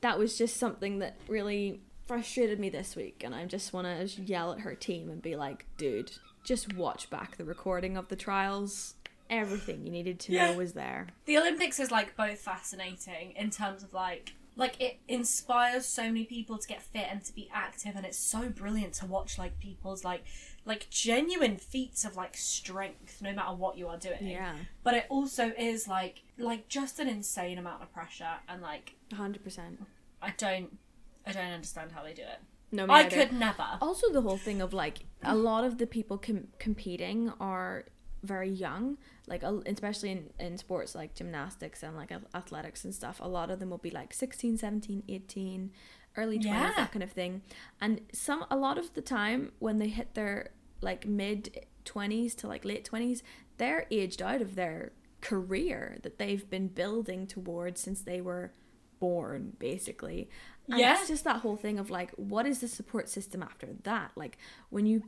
that 0.02 0.18
was 0.20 0.38
just 0.38 0.58
something 0.58 1.00
that 1.00 1.16
really 1.28 1.82
frustrated 2.08 2.60
me 2.60 2.70
this 2.70 2.96
week. 2.96 3.24
And 3.24 3.34
I 3.34 3.46
just 3.46 3.74
want 3.74 3.88
to 3.88 4.22
yell 4.22 4.52
at 4.54 4.60
her 4.62 4.76
team 4.76 5.10
and 5.10 5.22
be 5.22 5.36
like, 5.36 5.66
dude, 5.78 6.12
just 6.44 6.74
watch 6.76 7.10
back 7.10 7.38
the 7.38 7.46
recording 7.46 7.98
of 7.98 8.10
the 8.10 8.16
trials. 8.16 8.96
Everything 9.30 9.84
you 9.86 9.92
needed 9.92 10.20
to 10.22 10.34
know 10.34 10.54
was 10.54 10.74
there. 10.74 11.08
the 11.26 11.38
Olympics 11.38 11.80
is 11.80 11.92
like 11.92 12.16
both 12.16 12.40
fascinating 12.40 13.32
in 13.36 13.50
terms 13.50 13.84
of 13.84 13.94
like 13.94 14.34
like 14.58 14.80
it 14.80 15.00
inspires 15.10 15.86
so 15.86 16.04
many 16.04 16.24
people 16.24 16.58
to 16.58 16.66
get 16.68 16.82
fit 16.82 17.08
and 17.12 17.22
to 17.26 17.34
be 17.34 17.50
active 17.54 17.94
and 17.96 18.06
it's 18.06 18.18
so 18.18 18.48
brilliant 18.48 18.94
to 18.94 19.06
watch 19.06 19.38
like 19.38 19.60
people's 19.60 20.06
like 20.06 20.24
like 20.64 20.90
genuine 20.90 21.58
feats 21.58 22.06
of 22.06 22.16
like 22.16 22.38
strength 22.38 23.22
no 23.22 23.34
matter 23.34 23.54
what 23.54 23.78
you 23.78 23.88
are 23.88 23.98
doing. 23.98 24.26
Yeah, 24.28 24.56
but 24.84 24.94
it 24.94 25.06
also 25.10 25.52
is 25.58 25.88
like 25.88 26.24
like 26.38 26.68
just 26.70 27.00
an 27.00 27.08
insane 27.10 27.58
amount 27.58 27.84
of 27.84 27.92
pressure 27.94 28.36
and 28.48 28.62
like 28.62 28.96
100%. 29.12 29.78
i 30.22 30.34
don't 30.38 30.78
i 31.26 31.32
don't 31.32 31.52
understand 31.52 31.92
how 31.92 32.04
they 32.04 32.14
do 32.14 32.22
it. 32.24 32.40
No, 32.72 32.88
i 32.90 33.04
could 33.04 33.32
never. 33.34 33.66
Also 33.82 34.12
the 34.12 34.22
whole 34.22 34.38
thing 34.38 34.62
of 34.62 34.74
like 34.74 35.06
a 35.24 35.36
lot 35.36 35.64
of 35.66 35.78
the 35.80 35.86
people 35.88 36.18
com- 36.18 36.48
competing 36.60 37.32
are 37.40 37.86
very 38.26 38.50
young 38.50 38.98
like 39.28 39.44
especially 39.44 40.12
in, 40.12 40.30
in 40.40 40.58
sports 40.58 40.96
like 40.96 41.14
gymnastics 41.16 41.84
and 41.84 41.96
like 41.96 42.12
athletics 42.34 42.84
and 42.84 42.94
stuff 42.94 43.20
a 43.22 43.28
lot 43.28 43.50
of 43.52 43.60
them 43.60 43.70
will 43.70 43.78
be 43.78 43.92
like 43.92 44.14
16 44.14 44.58
17 44.58 45.04
18 45.08 45.72
early 46.18 46.38
20s 46.40 46.44
Yeah. 46.46 46.72
that 46.76 46.92
kind 46.92 47.04
of 47.04 47.12
thing 47.12 47.42
and 47.82 48.02
some 48.14 48.46
a 48.50 48.56
lot 48.58 48.78
of 48.78 48.94
the 48.94 49.02
time 49.02 49.52
when 49.60 49.78
they 49.80 49.88
hit 49.90 50.14
their 50.14 50.52
like 50.82 51.06
mid 51.08 51.66
20s 51.86 52.36
to 52.38 52.48
like 52.48 52.66
late 52.66 52.90
20s 52.90 53.22
they're 53.58 53.86
aged 53.92 54.22
out 54.22 54.42
of 54.42 54.56
their 54.56 54.92
career 55.22 55.98
that 56.04 56.20
they've 56.20 56.48
been 56.50 56.68
building 56.68 57.26
towards 57.28 57.82
since 57.82 58.02
they 58.02 58.22
were 58.22 58.52
born 59.00 59.54
basically 59.60 60.30
and 60.70 60.80
Yeah. 60.80 60.98
it's 61.00 61.08
just 61.08 61.24
that 61.26 61.42
whole 61.42 61.58
thing 61.58 61.78
of 61.80 61.90
like 61.90 62.12
what 62.12 62.46
is 62.46 62.60
the 62.60 62.68
support 62.68 63.10
system 63.10 63.44
after 63.44 63.68
that 63.84 64.12
like 64.16 64.38
when 64.70 64.86
you 64.86 65.04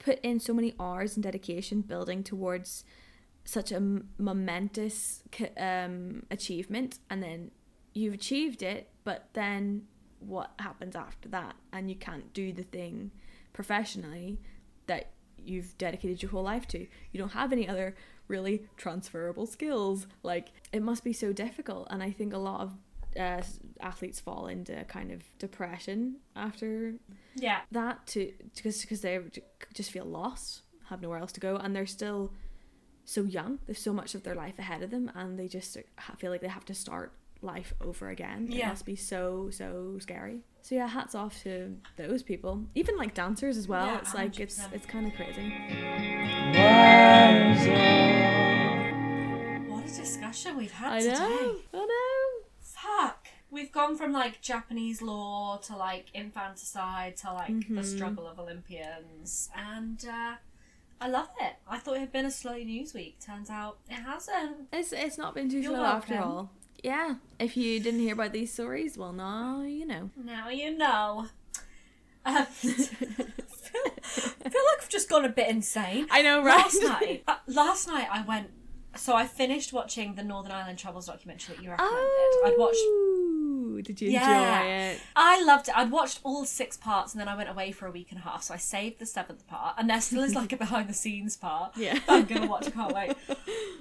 put 0.00 0.18
in 0.20 0.40
so 0.40 0.52
many 0.52 0.74
hours 0.80 1.14
and 1.14 1.22
dedication 1.22 1.82
building 1.82 2.24
towards 2.24 2.84
such 3.44 3.70
a 3.70 3.80
momentous 4.18 5.22
um, 5.56 6.24
achievement 6.30 6.98
and 7.08 7.22
then 7.22 7.52
you've 7.94 8.14
achieved 8.14 8.62
it 8.62 8.90
but 9.04 9.28
then 9.34 9.82
what 10.20 10.52
happens 10.58 10.94
after 10.94 11.28
that? 11.30 11.56
And 11.72 11.88
you 11.88 11.96
can't 11.96 12.32
do 12.32 12.52
the 12.52 12.62
thing 12.62 13.10
professionally 13.52 14.38
that 14.86 15.10
you've 15.36 15.76
dedicated 15.78 16.22
your 16.22 16.30
whole 16.30 16.42
life 16.42 16.68
to. 16.68 16.78
You 16.78 17.18
don't 17.18 17.32
have 17.32 17.52
any 17.52 17.68
other 17.68 17.96
really 18.28 18.66
transferable 18.76 19.46
skills. 19.46 20.06
Like 20.22 20.48
it 20.72 20.82
must 20.82 21.02
be 21.02 21.12
so 21.12 21.32
difficult 21.32 21.88
and 21.90 22.02
i 22.02 22.10
think 22.10 22.32
a 22.32 22.38
lot 22.38 22.60
of 22.60 22.74
uh, 23.18 23.42
athletes 23.80 24.20
fall 24.20 24.46
into 24.46 24.84
kind 24.84 25.10
of 25.12 25.22
depression 25.38 26.16
after 26.36 26.94
Yeah. 27.34 27.60
that 27.72 28.06
to 28.08 28.32
because 28.54 28.80
because 28.82 29.00
they 29.00 29.18
just 29.74 29.90
feel 29.90 30.04
lost, 30.04 30.62
have 30.88 31.00
nowhere 31.02 31.18
else 31.18 31.32
to 31.32 31.40
go, 31.40 31.56
and 31.56 31.74
they're 31.74 31.86
still 31.86 32.32
so 33.04 33.22
young. 33.24 33.58
There's 33.66 33.80
so 33.82 33.92
much 33.92 34.14
of 34.14 34.22
their 34.22 34.34
life 34.34 34.58
ahead 34.58 34.82
of 34.82 34.90
them, 34.90 35.10
and 35.14 35.38
they 35.38 35.48
just 35.48 35.76
feel 36.18 36.30
like 36.30 36.40
they 36.40 36.48
have 36.48 36.64
to 36.66 36.74
start 36.74 37.12
life 37.42 37.72
over 37.80 38.08
again. 38.10 38.48
It 38.50 38.56
Yeah. 38.56 38.68
must 38.68 38.84
be 38.84 38.96
so 38.96 39.50
so 39.50 39.96
scary. 40.00 40.40
So 40.62 40.74
yeah, 40.74 40.86
hats 40.88 41.14
off 41.14 41.42
to 41.44 41.76
those 41.96 42.22
people. 42.22 42.66
Even 42.74 42.96
like 42.98 43.14
dancers 43.14 43.56
as 43.56 43.66
well. 43.66 43.86
Yeah, 43.86 43.98
it's 43.98 44.14
like 44.14 44.38
it's 44.38 44.58
100%. 44.58 44.72
it's 44.74 44.86
kind 44.86 45.06
of 45.06 45.14
crazy. 45.14 45.50
What 49.68 49.84
a 49.84 49.88
discussion 49.96 50.56
we've 50.56 50.70
had 50.72 50.92
I 50.92 51.00
today. 51.00 51.12
know. 51.14 51.56
I 51.74 51.78
know. 51.78 51.99
We've 53.50 53.72
gone 53.72 53.96
from 53.96 54.12
like 54.12 54.40
Japanese 54.40 55.02
law 55.02 55.58
to 55.64 55.76
like 55.76 56.06
infanticide 56.14 57.16
to 57.18 57.32
like 57.32 57.68
the 57.68 57.82
Mhm. 57.82 57.84
struggle 57.84 58.28
of 58.28 58.38
Olympians, 58.38 59.50
and 59.56 60.04
uh, 60.08 60.34
I 61.00 61.08
love 61.08 61.30
it. 61.40 61.54
I 61.66 61.78
thought 61.78 61.96
it 61.96 62.00
had 62.00 62.12
been 62.12 62.26
a 62.26 62.30
slow 62.30 62.56
news 62.58 62.94
week. 62.94 63.18
Turns 63.20 63.50
out 63.50 63.78
it 63.88 63.94
hasn't. 63.94 64.68
It's 64.72 64.92
it's 64.92 65.18
not 65.18 65.34
been 65.34 65.48
too 65.50 65.58
You're 65.60 65.72
slow 65.74 65.84
after 65.84 66.18
all. 66.20 66.50
Yeah. 66.84 67.16
If 67.38 67.56
you 67.56 67.80
didn't 67.80 68.00
hear 68.00 68.14
about 68.14 68.32
these 68.32 68.52
stories, 68.52 68.96
well, 68.96 69.12
now 69.12 69.62
you 69.62 69.86
know. 69.86 70.10
Now 70.16 70.48
you 70.48 70.76
know. 70.76 71.26
Um, 72.24 72.36
I 72.36 72.44
feel 72.44 74.62
like 74.66 74.82
I've 74.82 74.88
just 74.88 75.08
gone 75.08 75.24
a 75.24 75.28
bit 75.28 75.48
insane. 75.48 76.06
I 76.10 76.22
know, 76.22 76.42
right? 76.42 76.56
Last 76.58 76.82
night, 76.82 77.22
uh, 77.28 77.36
last 77.46 77.88
night 77.88 78.08
I 78.10 78.22
went. 78.22 78.50
So 78.96 79.14
I 79.14 79.26
finished 79.26 79.72
watching 79.72 80.16
the 80.16 80.24
Northern 80.24 80.52
Ireland 80.52 80.78
Troubles 80.78 81.06
documentary 81.06 81.56
that 81.56 81.62
you 81.64 81.70
recommended. 81.70 82.00
I'd 82.44 82.54
watched 82.58 82.80
Did 83.82 84.00
you 84.00 84.10
Yeah. 84.10 84.60
enjoy 84.62 84.94
it? 84.94 85.00
I 85.16 85.42
loved 85.44 85.68
it. 85.68 85.76
I'd 85.76 85.90
watched 85.90 86.20
all 86.24 86.44
six 86.44 86.76
parts 86.76 87.12
and 87.14 87.20
then 87.20 87.28
I 87.28 87.36
went 87.36 87.48
away 87.48 87.72
for 87.72 87.86
a 87.86 87.90
week 87.90 88.08
and 88.10 88.18
a 88.18 88.22
half, 88.22 88.42
so 88.44 88.54
I 88.54 88.56
saved 88.56 88.98
the 88.98 89.06
seventh 89.06 89.46
part, 89.46 89.74
and 89.78 89.88
there 89.90 90.00
still 90.00 90.22
is 90.22 90.34
like 90.34 90.52
a 90.52 90.56
behind 90.56 90.88
the 90.88 90.94
scenes 90.94 91.36
part. 91.36 91.76
Yeah. 91.76 91.98
I'm 92.08 92.24
gonna 92.26 92.46
watch, 92.46 92.66
I 92.66 92.70
can't 92.70 92.94
wait. 92.94 93.16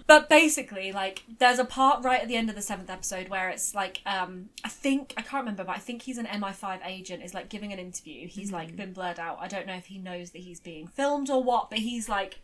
But 0.07 0.27
basically, 0.27 0.91
like, 0.91 1.21
there's 1.37 1.59
a 1.59 1.65
part 1.65 2.03
right 2.03 2.19
at 2.19 2.27
the 2.27 2.35
end 2.35 2.49
of 2.49 2.55
the 2.55 2.63
seventh 2.63 2.89
episode 2.89 3.29
where 3.29 3.49
it's 3.49 3.75
like, 3.75 4.01
um, 4.07 4.49
I 4.63 4.67
think 4.69 5.13
I 5.17 5.21
can't 5.21 5.41
remember, 5.43 5.63
but 5.63 5.75
I 5.75 5.79
think 5.79 6.01
he's 6.01 6.17
an 6.17 6.25
MI5 6.25 6.79
agent, 6.83 7.21
is 7.23 7.35
like 7.35 7.47
giving 7.47 7.71
an 7.73 7.77
interview. 7.77 8.27
He's 8.27 8.51
like 8.51 8.75
been 8.75 8.91
blurred 8.91 9.19
out. 9.19 9.37
I 9.39 9.47
don't 9.47 9.67
know 9.67 9.75
if 9.75 9.85
he 9.85 9.99
knows 9.99 10.31
that 10.31 10.39
he's 10.39 10.59
being 10.59 10.87
filmed 10.87 11.29
or 11.29 11.43
what, 11.43 11.69
but 11.69 11.77
he's 11.77 12.09
like 12.09 12.39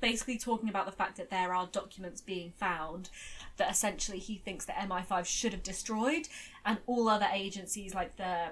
basically 0.00 0.38
talking 0.38 0.70
about 0.70 0.86
the 0.86 0.92
fact 0.92 1.16
that 1.18 1.28
there 1.28 1.54
are 1.54 1.66
documents 1.70 2.22
being 2.22 2.50
found 2.52 3.10
that 3.56 3.70
essentially 3.70 4.18
he 4.18 4.36
thinks 4.36 4.64
that 4.66 4.76
MI5 4.76 5.24
should 5.24 5.52
have 5.52 5.62
destroyed, 5.62 6.28
and 6.64 6.78
all 6.86 7.08
other 7.08 7.28
agencies 7.32 7.94
like 7.94 8.16
the 8.16 8.50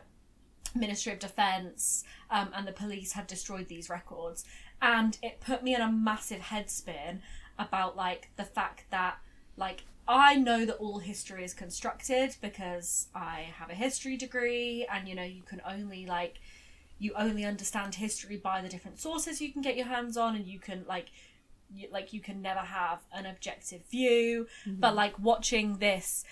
Ministry 0.75 1.13
of 1.13 1.19
Defence 1.19 2.05
um, 2.31 2.51
and 2.55 2.67
the 2.67 2.73
police 2.73 3.13
have 3.13 3.27
destroyed 3.27 3.69
these 3.69 3.91
records. 3.91 4.45
And 4.83 5.19
it 5.23 5.41
put 5.41 5.63
me 5.63 5.75
in 5.75 5.81
a 5.81 5.91
massive 5.91 6.41
headspin 6.41 7.21
about 7.59 7.97
like 7.97 8.31
the 8.37 8.45
fact 8.45 8.85
that 8.91 9.19
like 9.57 9.85
I 10.09 10.35
know 10.35 10.65
that 10.65 10.77
all 10.77 10.99
history 10.99 11.45
is 11.45 11.55
constructed 11.55 12.37
because 12.41 13.09
I 13.15 13.53
have 13.59 13.71
a 13.71 13.75
history 13.75 14.17
degree 14.17 14.87
and 14.91 15.07
you 15.07 15.15
know 15.15 15.23
you 15.23 15.43
can 15.43 15.61
only 15.69 16.07
like 16.07 16.41
you 16.99 17.13
only 17.17 17.45
understand 17.45 17.95
history 17.95 18.37
by 18.37 18.61
the 18.61 18.69
different 18.69 18.99
sources 18.99 19.41
you 19.41 19.53
can 19.53 19.63
get 19.63 19.77
your 19.77 19.87
hands 19.87 20.17
on 20.17 20.35
and 20.35 20.47
you 20.47 20.59
can 20.59 20.85
like 20.89 21.07
like 21.91 22.13
you 22.13 22.21
can 22.21 22.43
never 22.43 22.61
have 22.61 23.01
an 23.13 23.27
objective 23.27 23.83
view. 23.91 24.47
Mm-hmm. 24.67 24.81
But 24.81 24.95
like 24.95 25.19
watching 25.19 25.79
this 25.79 26.25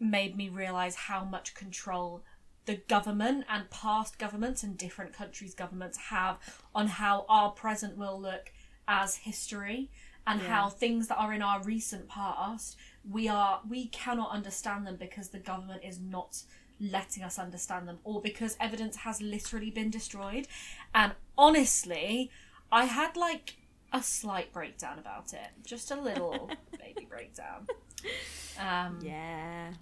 made 0.00 0.36
me 0.36 0.48
realize 0.48 0.94
how 0.94 1.24
much 1.24 1.54
control 1.54 2.22
the 2.66 2.76
government 2.76 3.44
and 3.48 3.68
past 3.70 4.18
governments 4.18 4.62
and 4.62 4.76
different 4.76 5.12
countries' 5.12 5.54
governments 5.54 5.96
have 5.98 6.38
on 6.74 6.86
how 6.86 7.24
our 7.28 7.50
present 7.50 7.96
will 7.96 8.20
look 8.20 8.52
as 8.86 9.16
history 9.16 9.90
and 10.26 10.40
Yeah. 10.42 10.48
how 10.48 10.68
things 10.68 11.08
that 11.08 11.16
are 11.16 11.32
in 11.32 11.42
our 11.42 11.62
recent 11.62 12.08
past 12.08 12.76
we 13.08 13.26
are 13.28 13.62
we 13.66 13.86
cannot 13.86 14.30
understand 14.30 14.86
them 14.86 14.96
because 14.96 15.30
the 15.30 15.38
government 15.38 15.82
is 15.82 15.98
not 15.98 16.42
letting 16.78 17.22
us 17.24 17.38
understand 17.38 17.88
them 17.88 17.98
or 18.04 18.20
because 18.20 18.56
evidence 18.60 18.96
has 18.96 19.20
literally 19.22 19.70
been 19.70 19.90
destroyed. 19.90 20.46
And 20.94 21.12
honestly 21.36 22.30
i 22.70 22.84
had 22.84 23.16
like 23.16 23.56
a 23.92 24.02
slight 24.02 24.52
breakdown 24.52 24.98
about 24.98 25.32
it 25.32 25.48
just 25.66 25.90
a 25.90 26.00
little 26.00 26.50
baby 26.78 27.06
breakdown 27.08 27.66
um 28.60 28.98
Yeah. 29.02 29.72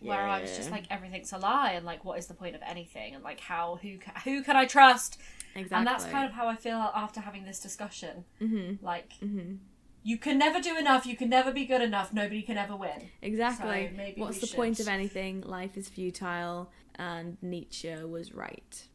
where 0.00 0.26
I 0.26 0.40
was 0.40 0.56
just 0.56 0.70
like 0.70 0.84
everything's 0.90 1.32
a 1.32 1.38
lie 1.38 1.72
and 1.72 1.84
like 1.84 2.04
what 2.04 2.18
is 2.18 2.26
the 2.26 2.34
point 2.34 2.54
of 2.56 2.62
anything 2.66 3.14
and 3.14 3.22
like 3.22 3.40
how 3.40 3.78
who 3.82 3.98
ca- 3.98 4.20
who 4.24 4.42
can 4.42 4.56
I 4.56 4.64
trust 4.66 5.18
Exactly. 5.54 5.76
and 5.78 5.86
that's 5.86 6.04
kind 6.06 6.24
of 6.24 6.32
how 6.32 6.46
I 6.48 6.56
feel 6.56 6.76
after 6.76 7.20
having 7.20 7.44
this 7.44 7.60
discussion 7.60 8.24
Mm-hmm. 8.40 8.84
like 8.84 9.12
Mm-hmm. 9.22 9.56
you 10.02 10.16
can 10.16 10.38
never 10.38 10.60
do 10.60 10.76
enough 10.78 11.04
you 11.06 11.16
can 11.16 11.28
never 11.28 11.52
be 11.52 11.66
good 11.66 11.82
enough 11.82 12.12
nobody 12.14 12.40
can 12.42 12.56
ever 12.56 12.74
win 12.76 13.08
Exactly. 13.20 13.90
So 14.16 14.22
What's 14.22 14.38
the 14.38 14.46
point 14.56 14.80
of 14.80 14.88
anything? 14.88 15.42
Life 15.42 15.76
is 15.76 15.88
futile, 15.88 16.70
and 16.96 17.36
Nietzsche 17.42 17.94
was 18.04 18.32
right. 18.32 18.86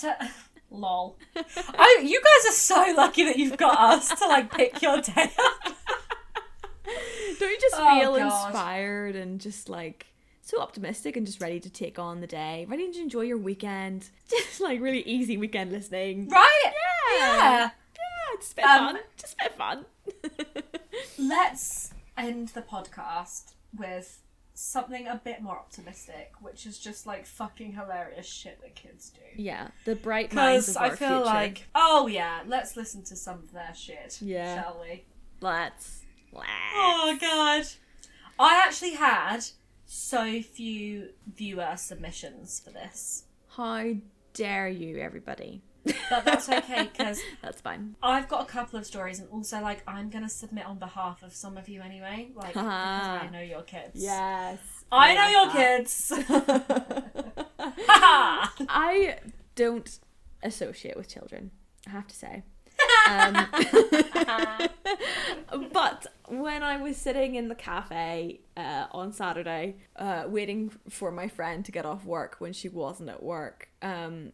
to 0.00 0.30
lol 0.70 1.18
I 1.36 2.02
you 2.04 2.20
guys 2.22 2.52
are 2.52 2.56
so 2.56 2.94
lucky 2.96 3.24
that 3.24 3.36
you've 3.38 3.56
got 3.56 3.78
us 3.78 4.08
to 4.20 4.26
like 4.28 4.52
pick 4.52 4.80
your 4.82 5.00
day 5.02 5.30
up 5.38 5.74
Don't 7.38 7.50
you 7.50 7.58
just 7.60 7.74
Oh, 7.78 7.98
feel 8.00 8.16
God. 8.16 8.46
inspired 8.48 9.16
and 9.16 9.40
just 9.40 9.68
like 9.68 10.06
so 10.42 10.60
optimistic 10.60 11.16
and 11.16 11.26
just 11.26 11.40
ready 11.40 11.60
to 11.60 11.70
take 11.70 11.98
on 11.98 12.20
the 12.20 12.26
day, 12.26 12.66
ready 12.68 12.90
to 12.90 12.98
enjoy 13.00 13.20
your 13.22 13.38
weekend? 13.38 14.08
Just 14.28 14.60
like 14.60 14.80
really 14.80 15.02
easy 15.02 15.36
weekend 15.36 15.70
listening. 15.70 16.28
right 16.28 16.72
Yeah. 17.18 17.36
yeah 17.36 17.60
Yeah, 17.60 18.36
just 18.40 18.52
a 18.52 18.56
bit 18.56 18.64
Um, 18.64 18.78
fun. 18.94 18.98
Just 19.16 19.34
a 19.34 19.36
bit 19.44 19.56
fun. 19.56 19.84
let's 21.18 21.92
end 22.16 22.48
the 22.48 22.62
podcast 22.62 23.52
with 23.76 24.18
something 24.54 25.06
a 25.06 25.20
bit 25.24 25.40
more 25.40 25.56
optimistic 25.58 26.32
which 26.40 26.66
is 26.66 26.78
just 26.78 27.06
like 27.06 27.24
fucking 27.26 27.72
hilarious 27.72 28.26
shit 28.26 28.60
that 28.60 28.74
kids 28.74 29.10
do 29.10 29.42
yeah, 29.42 29.68
the 29.84 29.94
bright 29.96 30.32
minds 30.34 30.66
Because 30.66 30.76
of 30.76 30.82
I 30.82 30.88
our 30.90 30.96
feel 30.96 31.08
future. 31.08 31.24
like, 31.24 31.68
oh 31.74 32.06
yeah, 32.08 32.40
let's 32.46 32.76
listen 32.76 33.02
to 33.04 33.16
some 33.16 33.38
of 33.38 33.52
their 33.52 33.72
shit, 33.74 34.18
Yeah. 34.20 34.62
shall 34.62 34.80
we? 34.82 35.04
let's 35.40 36.00
let's. 36.32 36.46
Oh 36.74 37.16
god, 37.20 37.64
I 38.38 38.62
actually 38.66 38.92
had 38.94 39.40
so 39.86 40.42
few 40.42 41.10
viewer 41.34 41.72
submissions 41.76 42.60
for 42.64 42.70
this, 42.70 43.24
How 43.56 43.94
dare 44.34 44.68
you, 44.68 44.98
everybody? 44.98 45.62
But 45.84 46.24
that's 46.24 46.48
okay 46.48 46.88
because 46.92 47.20
That's 47.42 47.60
fine. 47.60 47.96
I've 48.02 48.28
got 48.28 48.42
a 48.42 48.44
couple 48.46 48.78
of 48.78 48.86
stories, 48.86 49.18
and 49.20 49.28
also 49.30 49.60
like 49.60 49.82
I'm 49.86 50.10
gonna 50.10 50.28
submit 50.28 50.66
on 50.66 50.78
behalf 50.78 51.22
of 51.22 51.34
some 51.34 51.56
of 51.56 51.68
you 51.68 51.80
anyway, 51.80 52.30
like 52.34 52.54
because 52.54 52.66
I 52.66 53.28
know 53.32 53.40
your 53.40 53.62
kids. 53.62 53.92
Yes. 53.94 54.58
I 54.92 55.14
know 55.14 55.28
your 55.28 55.50
kids. 55.52 56.12
I 58.68 59.18
don't 59.54 59.98
associate 60.42 60.96
with 60.96 61.08
children, 61.08 61.52
I 61.86 61.90
have 61.90 62.08
to 62.08 62.14
say. 62.14 62.42
Um, 63.08 63.46
but 65.72 66.06
when 66.28 66.62
I 66.62 66.76
was 66.78 66.96
sitting 66.96 67.34
in 67.34 67.48
the 67.48 67.54
cafe 67.54 68.40
uh, 68.56 68.86
on 68.92 69.12
Saturday, 69.12 69.76
uh, 69.96 70.24
waiting 70.26 70.72
for 70.88 71.10
my 71.10 71.28
friend 71.28 71.64
to 71.64 71.72
get 71.72 71.84
off 71.84 72.04
work 72.04 72.36
when 72.38 72.52
she 72.52 72.68
wasn't 72.68 73.10
at 73.10 73.22
work, 73.22 73.68
um, 73.82 74.32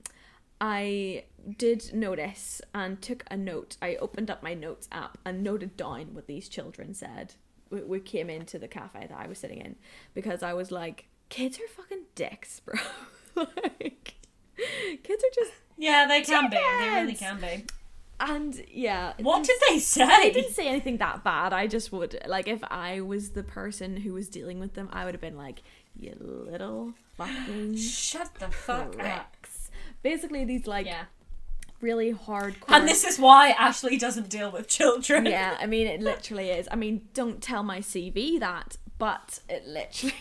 I 0.60 1.24
did 1.58 1.94
notice 1.94 2.60
and 2.74 3.00
took 3.00 3.24
a 3.30 3.36
note. 3.36 3.76
I 3.80 3.96
opened 3.96 4.30
up 4.30 4.42
my 4.42 4.54
notes 4.54 4.88
app 4.90 5.18
and 5.24 5.42
noted 5.42 5.76
down 5.76 6.14
what 6.14 6.26
these 6.26 6.48
children 6.48 6.94
said. 6.94 7.34
We, 7.70 7.82
we 7.82 8.00
came 8.00 8.30
into 8.30 8.58
the 8.58 8.68
cafe 8.68 9.06
that 9.08 9.18
I 9.18 9.26
was 9.26 9.38
sitting 9.38 9.60
in 9.60 9.76
because 10.14 10.42
I 10.42 10.54
was 10.54 10.70
like, 10.70 11.06
kids 11.28 11.58
are 11.58 11.68
fucking 11.68 12.04
dicks, 12.14 12.60
bro. 12.64 12.74
like, 13.36 14.14
kids 15.02 15.24
are 15.24 15.34
just. 15.34 15.52
yeah, 15.76 16.06
they 16.06 16.22
can 16.22 16.50
be. 16.50 16.56
They 16.56 16.90
really 16.90 17.14
can 17.14 17.40
be. 17.40 17.64
And 18.18 18.64
yeah. 18.70 19.12
What 19.18 19.44
did 19.44 19.60
they 19.68 19.78
say? 19.78 20.06
they 20.06 20.30
didn't 20.30 20.54
say 20.54 20.68
anything 20.68 20.96
that 20.98 21.22
bad. 21.22 21.52
I 21.52 21.66
just 21.66 21.92
would 21.92 22.18
like 22.26 22.48
if 22.48 22.64
I 22.64 23.00
was 23.00 23.30
the 23.30 23.42
person 23.42 23.98
who 23.98 24.14
was 24.14 24.28
dealing 24.28 24.58
with 24.58 24.74
them, 24.74 24.88
I 24.90 25.04
would 25.04 25.12
have 25.12 25.20
been 25.20 25.36
like, 25.36 25.62
"You 25.94 26.16
little 26.18 26.94
fucking 27.16 27.76
Shut 27.76 28.34
the 28.38 28.48
fuck 28.48 28.98
up. 29.04 29.35
Pricks." 30.06 30.22
Basically, 30.22 30.44
these 30.44 30.66
like 30.66 30.86
Yeah. 30.86 31.04
really 31.80 32.12
hardcore. 32.14 32.64
And 32.68 32.88
this 32.88 33.04
is 33.04 33.18
why 33.18 33.50
Ashley 33.50 33.96
doesn't 33.98 34.28
deal 34.28 34.50
with 34.50 34.66
children. 34.68 35.26
yeah, 35.26 35.56
I 35.60 35.66
mean, 35.66 35.86
it 35.86 36.00
literally 36.10 36.50
is. 36.50 36.68
I 36.70 36.76
mean, 36.76 37.08
don't 37.14 37.42
tell 37.42 37.62
my 37.62 37.80
CV 37.80 38.38
that, 38.40 38.76
but 38.98 39.40
it 39.48 39.66
literally 39.66 40.14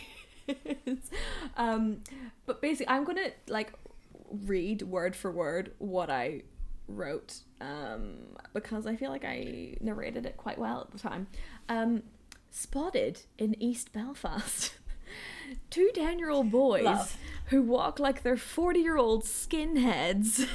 is. 0.86 1.10
Um, 1.58 2.02
but 2.46 2.62
basically, 2.62 2.90
I'm 2.90 3.04
gonna 3.06 3.30
like 3.48 3.74
read 4.46 4.82
word 4.84 5.16
for 5.16 5.32
word 5.32 5.72
what 5.78 6.10
I 6.10 6.42
wrote 6.88 7.40
um, 7.62 8.18
because 8.54 8.86
I 8.86 8.96
feel 8.96 9.10
like 9.10 9.24
I 9.26 9.76
narrated 9.82 10.26
it 10.26 10.38
quite 10.38 10.58
well 10.60 10.82
at 10.82 10.92
the 10.92 11.00
time. 11.00 11.28
Um, 11.70 12.04
spotted 12.52 13.22
in 13.38 13.56
East 13.62 13.92
Belfast. 13.94 14.74
two 15.70 15.92
10 15.94 16.20
year 16.20 16.30
old 16.30 16.52
boys 16.52 16.84
Love. 16.84 17.18
who 17.48 17.62
walk 17.62 18.00
like 18.00 18.24
they're 18.24 18.38
40 18.38 18.80
year 18.80 18.98
old 18.98 19.24
skinheads 19.24 20.48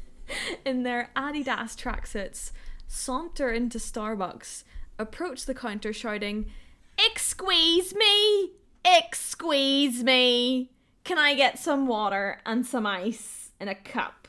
in 0.64 0.82
their 0.82 1.10
Adidas 1.16 1.76
tracksuits 1.76 2.52
saunter 2.92 3.50
into 3.50 3.78
Starbucks, 3.78 4.64
approach 4.98 5.46
the 5.46 5.54
counter 5.54 5.92
shouting, 5.92 6.50
Excuse 6.98 7.94
me! 7.94 8.52
Excuse 8.84 10.04
me! 10.04 10.70
Can 11.04 11.18
I 11.18 11.34
get 11.34 11.58
some 11.58 11.86
water 11.86 12.40
and 12.44 12.66
some 12.66 12.86
ice 12.86 13.50
in 13.58 13.68
a 13.68 13.74
cup? 13.74 14.28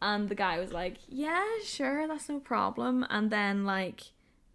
And 0.00 0.28
the 0.28 0.34
guy 0.34 0.58
was 0.58 0.72
like, 0.72 0.96
Yeah, 1.08 1.44
sure, 1.64 2.08
that's 2.08 2.28
no 2.28 2.40
problem. 2.40 3.06
And 3.08 3.30
then, 3.30 3.64
like, 3.64 4.02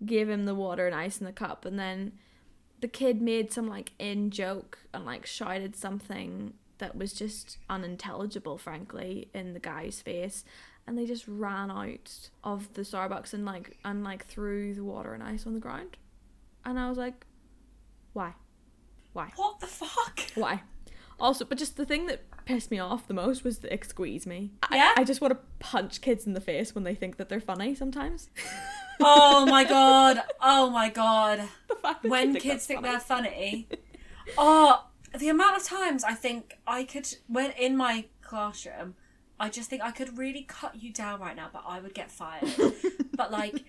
gave 0.06 0.30
him 0.30 0.46
the 0.46 0.56
water 0.56 0.86
and 0.86 0.96
ice 0.96 1.20
in 1.20 1.26
the 1.26 1.32
cup. 1.32 1.64
And 1.64 1.80
then 1.80 2.12
the 2.80 2.88
kid 2.88 3.22
made 3.22 3.52
some, 3.52 3.68
like, 3.68 3.92
in 4.00 4.30
joke 4.30 4.80
and, 4.94 5.06
like, 5.06 5.26
shouted 5.26 5.76
something 5.76 6.54
that 6.78 6.96
was 6.96 7.14
just 7.14 7.58
unintelligible, 7.70 8.58
frankly, 8.58 9.30
in 9.34 9.54
the 9.54 9.60
guy's 9.60 10.02
face. 10.02 10.46
And 10.86 10.98
they 10.98 11.06
just 11.06 11.28
ran 11.28 11.70
out 11.72 12.30
of 12.44 12.74
the 12.74 12.84
Starbucks 12.84 13.34
and, 13.34 13.46
like, 13.46 13.78
and, 13.84 14.04
like, 14.04 14.26
threw 14.26 14.74
the 14.74 14.84
water 14.84 15.14
and 15.14 15.24
ice 15.24 15.46
on 15.46 15.54
the 15.54 15.60
ground. 15.60 15.98
And 16.66 16.80
I 16.80 16.90
was 16.90 16.98
like, 16.98 17.26
Why? 18.14 18.34
Why? 19.14 19.32
What 19.36 19.60
the 19.60 19.68
fuck? 19.68 20.22
Why? 20.36 20.62
Also, 21.20 21.46
but 21.46 21.58
just 21.58 21.78
the 21.78 21.86
thing 21.86 22.06
that 22.08 22.22
pissed 22.46 22.70
me 22.72 22.80
off 22.80 23.08
the 23.08 23.14
most 23.14 23.44
was 23.44 23.60
the 23.60 23.74
excuse 23.74 24.26
me. 24.28 24.52
I- 24.64 24.76
Yeah? 24.76 24.94
I, 24.98 25.04
just 25.04 25.20
want 25.20 25.34
to 25.34 25.40
punch 25.60 26.02
kids 26.02 26.28
in 26.28 26.34
the 26.34 26.42
face 26.42 26.76
when 26.76 26.84
they 26.84 26.94
think 26.96 27.18
that 27.18 27.28
they're 27.30 27.40
funny 27.42 27.76
sometimes. 27.76 28.30
Oh 29.00 29.46
my 29.46 29.64
god. 29.64 30.24
Oh 30.42 30.72
my 30.72 30.90
god. 30.90 31.48
the 31.70 31.76
fact 31.76 32.02
that 32.02 32.10
When 32.10 32.34
they 32.34 32.40
kids 32.40 32.66
think 32.66 32.80
funny. 32.82 32.90
they're 32.92 33.00
funny. 33.00 33.68
Oh, 34.40 34.86
the 35.18 35.30
amount 35.30 35.56
of 35.56 35.64
times 35.64 36.04
I 36.04 36.14
think 36.14 36.58
I 36.66 36.84
could, 36.84 37.08
when 37.28 37.52
in 37.52 37.78
my 37.78 38.06
classroom, 38.24 38.96
I 39.40 39.50
just 39.50 39.70
think 39.70 39.82
I 39.84 39.92
could 39.92 40.18
really 40.18 40.42
cut 40.48 40.82
you 40.82 40.92
down 40.92 41.20
right 41.22 41.36
now, 41.36 41.50
but 41.54 41.64
I 41.68 41.80
would 41.80 41.94
get 41.94 42.10
fired. 42.12 42.50
but 43.14 43.32
like, 43.32 43.64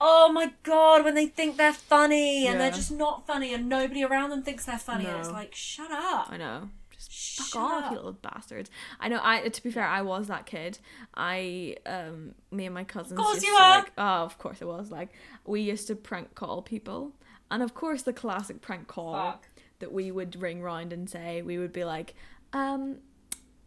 oh 0.00 0.30
my 0.30 0.52
god, 0.62 1.04
when 1.04 1.14
they 1.14 1.26
think 1.26 1.56
they're 1.56 1.72
funny 1.72 2.46
and 2.46 2.60
they're 2.60 2.70
just 2.70 2.92
not 2.92 3.26
funny 3.26 3.52
and 3.54 3.68
nobody 3.68 4.04
around 4.04 4.28
them 4.30 4.42
thinks 4.42 4.66
they're 4.66 4.78
funny, 4.78 5.06
and 5.06 5.18
it's 5.18 5.30
like, 5.30 5.54
shut 5.54 5.90
up. 5.90 6.30
I 6.30 6.36
know. 6.36 6.68
Just 7.08 7.38
fuck 7.38 7.46
Shut 7.48 7.62
off, 7.62 7.84
up. 7.84 7.90
you 7.90 7.96
little 7.96 8.12
bastards. 8.12 8.70
I 9.00 9.08
know. 9.08 9.20
I 9.22 9.48
to 9.48 9.62
be 9.62 9.70
fair, 9.70 9.86
I 9.86 10.02
was 10.02 10.28
that 10.28 10.46
kid. 10.46 10.78
I 11.14 11.76
um, 11.86 12.34
me 12.50 12.66
and 12.66 12.74
my 12.74 12.84
cousins. 12.84 13.18
Of 13.18 13.24
course 13.24 13.42
you 13.42 13.52
are. 13.54 13.78
Like, 13.80 13.92
oh, 13.98 14.24
of 14.24 14.38
course 14.38 14.60
it 14.60 14.66
was. 14.66 14.90
Like 14.90 15.10
we 15.44 15.60
used 15.60 15.86
to 15.88 15.94
prank 15.96 16.34
call 16.34 16.62
people, 16.62 17.12
and 17.50 17.62
of 17.62 17.74
course 17.74 18.02
the 18.02 18.12
classic 18.12 18.60
prank 18.60 18.88
call 18.88 19.14
Fuck. 19.14 19.48
that 19.78 19.92
we 19.92 20.10
would 20.10 20.40
ring 20.40 20.62
round 20.62 20.92
and 20.92 21.08
say 21.08 21.42
we 21.42 21.58
would 21.58 21.72
be 21.72 21.84
like, 21.84 22.14
um, 22.52 22.96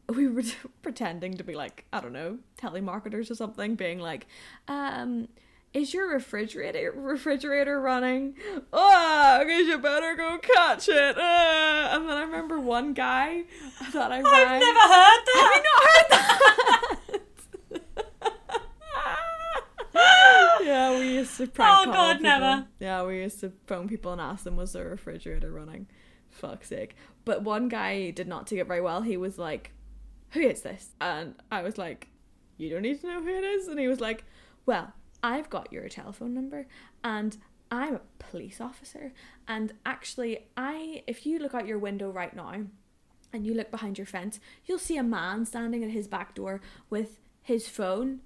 we 0.09 0.27
were 0.27 0.43
pretending 0.81 1.35
to 1.35 1.43
be 1.43 1.55
like 1.55 1.85
I 1.93 2.01
don't 2.01 2.13
know 2.13 2.39
telemarketers 2.57 3.31
or 3.31 3.35
something, 3.35 3.75
being 3.75 3.99
like, 3.99 4.27
um. 4.67 5.27
Is 5.74 5.93
your 5.93 6.09
refrigerator 6.11 6.91
refrigerator 6.95 7.80
running? 7.80 8.34
Oh, 8.74 9.38
I 9.39 9.43
guess 9.45 9.67
you 9.67 9.78
better 9.78 10.15
go 10.15 10.38
catch 10.39 10.89
it. 10.89 11.17
Uh, 11.17 11.89
and 11.91 12.09
then 12.09 12.17
I 12.17 12.24
remember 12.24 12.59
one 12.59 12.93
guy 12.93 13.43
that 13.93 14.11
I 14.11 14.17
I've 14.17 14.24
never 14.24 14.80
heard 14.80 15.22
that. 15.26 15.36
Have 15.36 15.55
you 15.55 15.63
not 15.63 15.84
heard 15.86 16.09
that? 16.09 16.95
yeah, 20.63 20.97
we 20.99 21.15
used 21.15 21.38
to 21.38 21.47
prank 21.47 21.88
Oh, 21.88 21.91
God, 21.91 22.17
people. 22.17 22.24
never. 22.24 22.67
Yeah, 22.80 23.03
we 23.05 23.20
used 23.22 23.39
to 23.41 23.51
phone 23.67 23.88
people 23.88 24.11
and 24.11 24.22
ask 24.22 24.43
them 24.43 24.55
was 24.55 24.74
their 24.74 24.88
refrigerator 24.89 25.51
running. 25.51 25.88
Fuck's 26.30 26.70
sake. 26.70 26.95
But 27.26 27.43
one 27.43 27.70
guy 27.70 28.11
did 28.11 28.28
not 28.28 28.47
take 28.47 28.59
it 28.59 28.67
very 28.67 28.82
well. 28.82 29.01
He 29.01 29.17
was 29.17 29.38
like, 29.38 29.72
"Who 30.32 30.41
is 30.41 30.61
this?" 30.61 30.89
And 31.01 31.36
I 31.51 31.61
was 31.61 31.78
like, 31.78 32.07
"You 32.57 32.70
don't 32.70 32.82
need 32.84 33.01
to 33.01 33.07
know 33.07 33.22
who 33.22 33.28
it 33.30 33.43
is." 33.43 33.67
And 33.67 33.80
he 33.80 33.88
was 33.88 33.99
like, 33.99 34.24
"Well, 34.65 34.93
I've 35.24 35.49
got 35.49 35.72
your 35.72 35.88
telephone 35.89 36.34
number 36.34 36.67
and." 37.03 37.38
I'm 37.72 37.97
a 37.97 38.01
police 38.17 38.59
officer, 38.59 39.13
and 39.47 39.74
actually, 39.86 40.47
I 40.57 41.03
if 41.05 41.28
you 41.28 41.38
look 41.38 41.53
out 41.53 41.67
your 41.67 41.78
window 41.78 42.09
right 42.09 42.36
now, 42.36 42.65
and 43.32 43.45
you 43.45 43.53
look 43.53 43.72
behind 43.72 43.97
your 43.97 44.07
fence, 44.07 44.39
you'll 44.65 44.80
see 44.80 44.97
a 44.97 45.03
man 45.03 45.45
standing 45.45 45.84
at 45.84 45.91
his 45.91 46.07
back 46.07 46.36
door 46.36 46.61
with 46.89 47.20
his 47.41 47.67
phone 47.67 48.20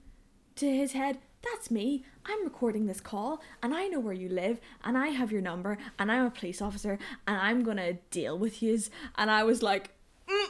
to 0.56 0.70
his 0.70 0.94
head. 0.94 1.20
That's 1.42 1.70
me. 1.70 2.06
I'm 2.26 2.44
recording 2.44 2.86
this 2.86 3.02
call 3.02 3.42
and 3.62 3.74
I 3.74 3.88
know 3.88 4.00
where 4.00 4.14
you 4.14 4.30
live 4.30 4.62
and 4.84 4.98
I 4.98 5.08
have 5.08 5.32
your 5.32 5.42
number 5.42 5.78
and 6.00 6.12
I'm 6.12 6.26
a 6.26 6.32
police 6.32 6.62
officer 6.62 6.98
and 7.28 7.38
I'm 7.38 7.64
gonna 7.64 7.94
deal 8.12 8.38
with 8.38 8.64
yous. 8.64 8.90
And 9.18 9.30
I 9.30 9.44
was 9.44 9.62
like, 9.62 9.92
mm, 10.28 10.48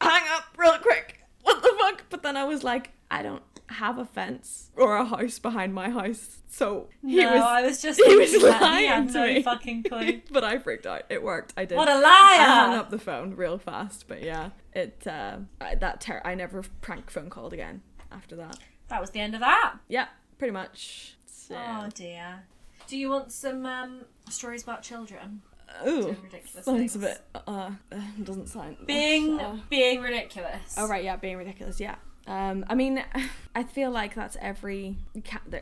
hang 0.00 0.22
up 0.30 0.44
real 0.56 0.78
quick. 0.78 1.20
What 1.42 1.62
the 1.62 1.74
fuck? 1.80 2.04
But 2.10 2.22
then 2.22 2.36
I 2.36 2.44
was 2.44 2.62
like, 2.62 2.92
I 3.10 3.22
don't 3.22 3.42
have 3.68 3.98
a 3.98 4.04
fence 4.04 4.70
or 4.76 4.96
a 4.96 5.04
house 5.04 5.38
behind 5.38 5.74
my 5.74 5.90
house. 5.90 6.38
So 6.48 6.88
he 7.02 7.16
no, 7.16 7.32
was 7.32 7.40
I 7.42 7.62
was 7.62 7.82
just 7.82 8.00
he 8.02 8.16
was 8.16 8.42
lying 8.42 9.08
to 9.08 9.12
no 9.14 9.26
me. 9.26 9.42
fucking 9.42 9.82
clue. 9.88 10.22
but 10.30 10.44
I 10.44 10.58
freaked 10.58 10.86
out. 10.86 11.02
It 11.08 11.22
worked. 11.22 11.52
I 11.56 11.64
did. 11.64 11.76
What 11.76 11.88
a 11.88 11.92
I 11.92 12.36
hung 12.38 12.70
liar! 12.70 12.78
up 12.78 12.90
the 12.90 12.98
phone 12.98 13.34
real 13.34 13.58
fast, 13.58 14.06
but 14.08 14.22
yeah, 14.22 14.50
it 14.72 15.06
uh, 15.06 15.38
I, 15.60 15.74
that 15.76 16.00
ter- 16.00 16.22
I 16.24 16.34
never 16.34 16.62
prank 16.80 17.10
phone 17.10 17.28
called 17.30 17.52
again 17.52 17.82
after 18.12 18.36
that. 18.36 18.58
That 18.88 19.00
was 19.00 19.10
the 19.10 19.20
end 19.20 19.34
of 19.34 19.40
that. 19.40 19.74
Yeah, 19.88 20.06
pretty 20.38 20.52
much. 20.52 21.16
So, 21.26 21.56
Oh 21.56 21.88
dear. 21.94 22.44
Do 22.86 22.96
you 22.96 23.10
want 23.10 23.32
some 23.32 23.66
um, 23.66 24.02
stories 24.30 24.62
about 24.62 24.82
children? 24.82 25.42
ooh, 25.86 26.16
ridiculous 26.22 26.64
sounds 26.64 26.78
things. 26.78 26.96
a 26.96 26.98
bit. 27.00 27.20
Uh, 27.34 27.70
uh, 27.90 27.96
doesn't 28.22 28.46
sound. 28.48 28.76
Being 28.86 29.40
uh, 29.40 29.58
being 29.68 30.00
ridiculous. 30.00 30.74
oh 30.78 30.86
right, 30.88 31.02
yeah, 31.02 31.16
being 31.16 31.36
ridiculous. 31.36 31.80
Yeah. 31.80 31.96
Um, 32.26 32.64
I 32.68 32.74
mean, 32.74 33.02
I 33.54 33.62
feel 33.62 33.90
like 33.90 34.14
that's 34.14 34.36
every. 34.40 34.96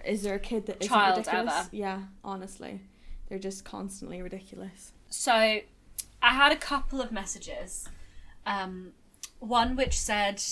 Is 0.04 0.22
there 0.22 0.34
a 0.34 0.38
kid 0.38 0.66
that 0.66 0.78
isn't 0.82 0.88
Child 0.94 1.18
ridiculous? 1.18 1.54
ever. 1.54 1.68
Yeah, 1.72 2.00
honestly, 2.24 2.80
they're 3.28 3.38
just 3.38 3.64
constantly 3.64 4.22
ridiculous. 4.22 4.92
So, 5.10 5.32
I 5.32 5.62
had 6.22 6.52
a 6.52 6.56
couple 6.56 7.00
of 7.00 7.12
messages. 7.12 7.88
Um, 8.46 8.92
one 9.40 9.76
which 9.76 9.98
said, 9.98 10.42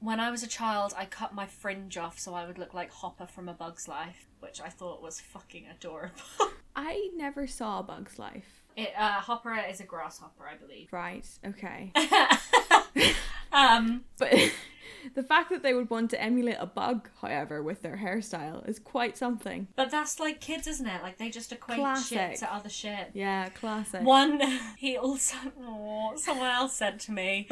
"When 0.00 0.20
I 0.20 0.30
was 0.30 0.42
a 0.42 0.48
child, 0.48 0.94
I 0.96 1.06
cut 1.06 1.34
my 1.34 1.46
fringe 1.46 1.96
off 1.98 2.18
so 2.18 2.34
I 2.34 2.46
would 2.46 2.58
look 2.58 2.72
like 2.74 2.90
Hopper 2.90 3.26
from 3.26 3.48
A 3.48 3.52
Bug's 3.52 3.88
Life," 3.88 4.28
which 4.40 4.60
I 4.60 4.68
thought 4.68 5.02
was 5.02 5.20
fucking 5.20 5.66
adorable. 5.68 6.14
I 6.76 7.10
never 7.16 7.46
saw 7.46 7.80
a 7.80 7.82
Bug's 7.82 8.18
Life. 8.18 8.62
it, 8.76 8.92
uh, 8.96 9.20
Hopper 9.20 9.54
is 9.68 9.80
a 9.80 9.84
grasshopper, 9.84 10.48
I 10.48 10.56
believe. 10.56 10.88
Right. 10.92 11.26
Okay. 11.44 11.92
um, 13.52 14.04
But 14.18 14.32
the 15.14 15.22
fact 15.22 15.50
that 15.50 15.62
they 15.62 15.74
would 15.74 15.90
want 15.90 16.10
to 16.10 16.22
emulate 16.22 16.56
a 16.58 16.66
bug, 16.66 17.08
however, 17.20 17.62
with 17.62 17.82
their 17.82 17.96
hairstyle 17.96 18.66
is 18.68 18.78
quite 18.78 19.16
something. 19.16 19.68
but 19.76 19.90
that's 19.90 20.18
like 20.20 20.40
kids, 20.40 20.66
isn't 20.66 20.86
it? 20.86 21.02
Like 21.02 21.18
they 21.18 21.30
just 21.30 21.52
equate 21.52 21.78
Classic. 21.78 22.18
shit 22.18 22.36
to 22.38 22.54
other 22.54 22.68
shit. 22.70 23.10
Yeah, 23.14 23.48
classic. 23.50 24.02
One, 24.02 24.40
he 24.76 24.96
also, 24.96 25.36
oh, 25.60 26.12
someone 26.16 26.50
else 26.50 26.74
said 26.74 27.00
to 27.00 27.12
me, 27.12 27.48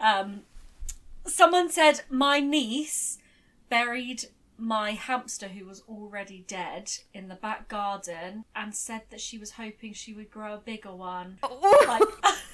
um, 0.00 0.40
someone 1.26 1.70
said, 1.70 2.02
my 2.10 2.40
niece 2.40 3.18
buried 3.68 4.24
my 4.58 4.92
hamster 4.92 5.48
who 5.48 5.66
was 5.66 5.82
already 5.86 6.42
dead 6.48 6.90
in 7.12 7.28
the 7.28 7.34
back 7.34 7.68
garden 7.68 8.44
and 8.54 8.74
said 8.74 9.02
that 9.10 9.20
she 9.20 9.36
was 9.36 9.50
hoping 9.52 9.92
she 9.92 10.14
would 10.14 10.30
grow 10.30 10.54
a 10.54 10.58
bigger 10.58 10.94
one. 10.94 11.38
Like, 11.86 12.02
as 12.02 12.08
if 12.08 12.34
it 12.34 12.45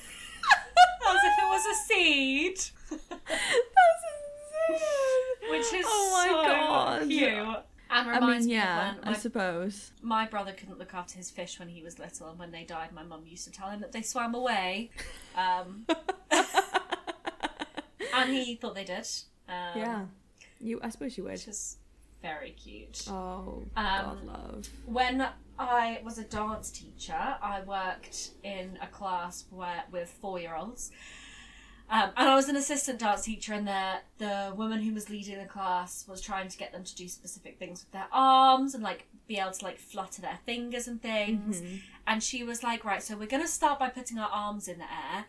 was 1.66 1.76
a 1.76 1.82
seed. 1.84 2.58
That's 2.90 4.02
insane. 4.70 5.50
Which 5.50 5.72
is 5.72 5.84
oh 5.88 6.10
my 6.12 6.26
so 6.28 6.42
god. 6.42 7.08
cute. 7.08 7.64
And 7.94 8.08
I 8.08 8.14
reminds 8.14 8.46
mean, 8.46 8.56
me 8.56 8.62
yeah, 8.62 8.90
of 8.92 9.04
when 9.04 9.14
I 9.14 9.16
suppose. 9.18 9.92
my 10.00 10.26
brother 10.26 10.52
couldn't 10.52 10.78
look 10.78 10.94
after 10.94 11.16
his 11.18 11.30
fish 11.30 11.58
when 11.58 11.68
he 11.68 11.82
was 11.82 11.98
little, 11.98 12.30
and 12.30 12.38
when 12.38 12.50
they 12.50 12.64
died, 12.64 12.90
my 12.92 13.02
mum 13.02 13.22
used 13.26 13.44
to 13.44 13.50
tell 13.52 13.68
him 13.68 13.80
that 13.80 13.92
they 13.92 14.00
swam 14.00 14.34
away. 14.34 14.90
Um, 15.36 15.84
and 18.14 18.30
he 18.32 18.54
thought 18.56 18.74
they 18.74 18.84
did. 18.84 19.06
Um, 19.48 19.54
yeah, 19.76 20.04
you. 20.58 20.80
I 20.82 20.88
suppose 20.88 21.18
you 21.18 21.24
would. 21.24 21.32
Which 21.32 21.48
is 21.48 21.76
very 22.22 22.50
cute. 22.50 23.04
Oh, 23.08 23.64
Um, 23.76 23.84
God 23.84 24.24
love. 24.24 24.68
When 24.86 25.26
I 25.58 26.00
was 26.04 26.16
a 26.18 26.24
dance 26.24 26.70
teacher, 26.70 27.12
I 27.42 27.60
worked 27.66 28.30
in 28.42 28.78
a 28.80 28.86
class 28.86 29.44
where 29.50 29.84
with 29.90 30.08
four 30.20 30.38
year 30.40 30.54
olds. 30.54 30.92
Um, 31.90 32.10
and 32.16 32.28
I 32.28 32.34
was 32.34 32.48
an 32.48 32.56
assistant 32.56 32.98
dance 33.00 33.22
teacher, 33.22 33.52
and 33.52 33.66
the 33.68 34.00
the 34.18 34.52
woman 34.56 34.80
who 34.82 34.94
was 34.94 35.10
leading 35.10 35.38
the 35.38 35.44
class 35.44 36.06
was 36.08 36.20
trying 36.20 36.48
to 36.48 36.56
get 36.56 36.72
them 36.72 36.84
to 36.84 36.94
do 36.94 37.06
specific 37.08 37.58
things 37.58 37.80
with 37.80 37.90
their 37.92 38.08
arms 38.12 38.74
and 38.74 38.82
like 38.82 39.06
be 39.28 39.38
able 39.38 39.50
to 39.52 39.64
like 39.64 39.78
flutter 39.78 40.22
their 40.22 40.38
fingers 40.46 40.88
and 40.88 41.02
things. 41.02 41.60
Mhm. 41.60 41.80
And 42.06 42.22
she 42.22 42.42
was 42.44 42.62
like, 42.62 42.84
"Right, 42.84 43.02
so 43.02 43.16
we're 43.16 43.26
gonna 43.26 43.46
start 43.48 43.78
by 43.78 43.88
putting 43.90 44.18
our 44.18 44.30
arms 44.30 44.68
in 44.68 44.78
the 44.78 44.84
air, 44.92 45.26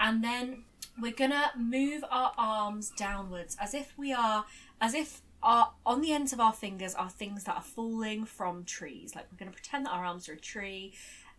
and 0.00 0.24
then 0.24 0.64
we're 1.00 1.12
gonna 1.12 1.52
move 1.56 2.02
our 2.10 2.32
arms 2.38 2.90
downwards 2.96 3.56
as 3.60 3.74
if 3.74 3.96
we 3.98 4.12
are, 4.12 4.46
as 4.80 4.94
if 4.94 5.20
our 5.42 5.74
on 5.84 6.00
the 6.00 6.12
ends 6.12 6.32
of 6.32 6.40
our 6.40 6.52
fingers 6.52 6.94
are 6.94 7.10
things 7.10 7.44
that 7.44 7.56
are 7.56 7.62
falling 7.62 8.24
from 8.24 8.64
trees. 8.64 9.14
Like 9.14 9.26
we're 9.30 9.38
gonna 9.38 9.50
pretend 9.52 9.84
that 9.86 9.90
our 9.90 10.04
arms 10.04 10.28
are 10.30 10.32
a 10.32 10.40
tree." 10.40 10.94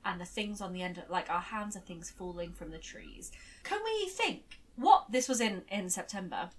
And 0.08 0.22
the 0.22 0.26
things 0.26 0.62
on 0.62 0.72
the 0.72 0.82
end, 0.82 1.04
like 1.10 1.30
our 1.30 1.42
hands 1.42 1.76
are 1.76 1.82
things 1.82 2.10
falling 2.10 2.54
from 2.54 2.72
the 2.72 2.78
trees. 2.78 3.32
Can 3.64 3.80
we 3.84 4.08
think 4.08 4.62
what 4.78 5.12
this 5.12 5.28
was 5.28 5.42
in 5.42 5.64
in 5.70 5.90
September? 5.90 6.50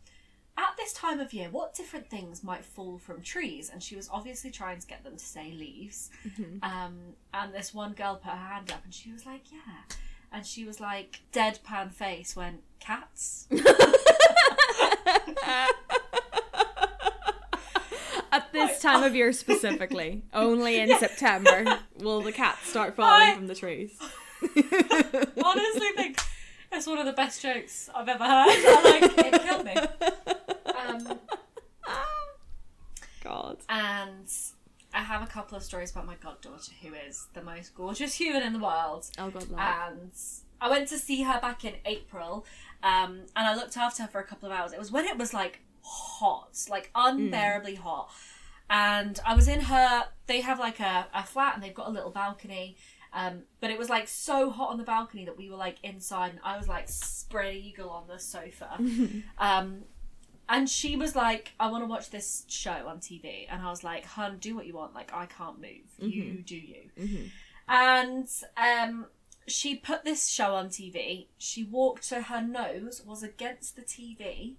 At 0.58 0.76
this 0.76 0.92
time 0.92 1.18
of 1.20 1.32
year, 1.32 1.48
what 1.50 1.72
different 1.72 2.10
things 2.10 2.44
might 2.44 2.64
fall 2.64 2.98
from 2.98 3.22
trees? 3.22 3.70
And 3.72 3.82
she 3.82 3.96
was 3.96 4.08
obviously 4.12 4.50
trying 4.50 4.80
to 4.80 4.86
get 4.86 5.02
them 5.04 5.16
to 5.16 5.24
say 5.24 5.52
leaves. 5.52 6.10
Um, 6.62 6.98
and 7.32 7.54
this 7.54 7.72
one 7.72 7.92
girl 7.92 8.16
put 8.16 8.32
her 8.32 8.36
hand 8.36 8.70
up 8.70 8.84
and 8.84 8.92
she 8.92 9.12
was 9.12 9.24
like, 9.24 9.50
Yeah. 9.50 9.96
And 10.30 10.44
she 10.44 10.64
was 10.66 10.78
like, 10.78 11.20
deadpan 11.32 11.90
face 11.90 12.36
went, 12.36 12.60
Cats? 12.80 13.48
This 18.52 18.80
time 18.80 19.02
of 19.02 19.14
year 19.14 19.32
specifically, 19.32 20.22
only 20.32 20.78
in 20.80 20.98
September 20.98 21.78
will 21.98 22.22
the 22.22 22.32
cats 22.32 22.68
start 22.68 22.96
falling 22.96 23.28
I- 23.28 23.34
from 23.34 23.46
the 23.46 23.54
trees. 23.54 23.96
honestly 24.42 25.88
think 25.96 26.20
it's 26.70 26.86
one 26.86 26.98
of 26.98 27.06
the 27.06 27.12
best 27.12 27.42
jokes 27.42 27.90
I've 27.94 28.08
ever 28.08 28.24
heard. 28.24 28.46
I, 28.48 29.00
like 29.00 29.26
it 29.34 29.42
killed 29.42 29.64
me. 29.64 29.74
Um, 30.78 31.18
God. 33.22 33.58
and 33.68 34.30
I 34.94 35.00
have 35.00 35.22
a 35.22 35.26
couple 35.26 35.56
of 35.56 35.62
stories 35.62 35.90
about 35.90 36.06
my 36.06 36.14
goddaughter, 36.22 36.72
who 36.82 36.94
is 36.94 37.26
the 37.34 37.42
most 37.42 37.74
gorgeous 37.74 38.14
human 38.14 38.42
in 38.42 38.52
the 38.52 38.58
world. 38.58 39.06
Oh 39.18 39.30
God, 39.30 39.48
love. 39.50 39.60
And 39.60 40.10
I 40.60 40.70
went 40.70 40.88
to 40.88 40.98
see 40.98 41.22
her 41.22 41.40
back 41.40 41.64
in 41.64 41.74
April, 41.84 42.46
um, 42.82 43.20
and 43.36 43.46
I 43.46 43.54
looked 43.54 43.76
after 43.76 44.02
her 44.04 44.08
for 44.08 44.20
a 44.20 44.24
couple 44.24 44.50
of 44.50 44.56
hours. 44.56 44.72
It 44.72 44.78
was 44.78 44.92
when 44.92 45.04
it 45.04 45.18
was 45.18 45.34
like 45.34 45.60
hot, 45.82 46.56
like 46.70 46.90
unbearably 46.94 47.74
hot. 47.76 48.10
And 48.70 49.18
I 49.26 49.34
was 49.34 49.48
in 49.48 49.60
her. 49.60 50.06
They 50.26 50.40
have 50.42 50.58
like 50.58 50.80
a, 50.80 51.06
a 51.14 51.24
flat, 51.24 51.54
and 51.54 51.62
they've 51.62 51.74
got 51.74 51.88
a 51.88 51.90
little 51.90 52.10
balcony. 52.10 52.76
Um, 53.12 53.44
but 53.60 53.70
it 53.70 53.78
was 53.78 53.88
like 53.88 54.06
so 54.06 54.50
hot 54.50 54.70
on 54.70 54.76
the 54.76 54.84
balcony 54.84 55.24
that 55.24 55.36
we 55.36 55.48
were 55.50 55.56
like 55.56 55.76
inside, 55.82 56.30
and 56.30 56.40
I 56.44 56.56
was 56.56 56.68
like 56.68 56.88
spread 56.88 57.54
eagle 57.54 57.90
on 57.90 58.06
the 58.06 58.18
sofa. 58.18 58.78
um, 59.38 59.84
and 60.48 60.68
she 60.68 60.96
was 60.96 61.16
like, 61.16 61.52
"I 61.58 61.70
want 61.70 61.82
to 61.82 61.88
watch 61.88 62.10
this 62.10 62.44
show 62.48 62.86
on 62.88 62.98
TV," 63.00 63.46
and 63.50 63.62
I 63.62 63.70
was 63.70 63.82
like, 63.82 64.04
"Hun, 64.04 64.38
do 64.38 64.54
what 64.54 64.66
you 64.66 64.74
want. 64.74 64.94
Like, 64.94 65.12
I 65.14 65.26
can't 65.26 65.60
move. 65.60 65.88
You 65.98 66.42
do 66.42 66.56
you." 66.56 66.90
And 67.68 68.28
um, 68.56 69.06
she 69.46 69.76
put 69.76 70.04
this 70.04 70.28
show 70.28 70.54
on 70.54 70.68
TV. 70.68 71.26
She 71.38 71.64
walked 71.64 72.08
to 72.10 72.22
her 72.22 72.40
nose 72.40 73.02
was 73.04 73.22
against 73.22 73.76
the 73.76 73.82
TV. 73.82 74.54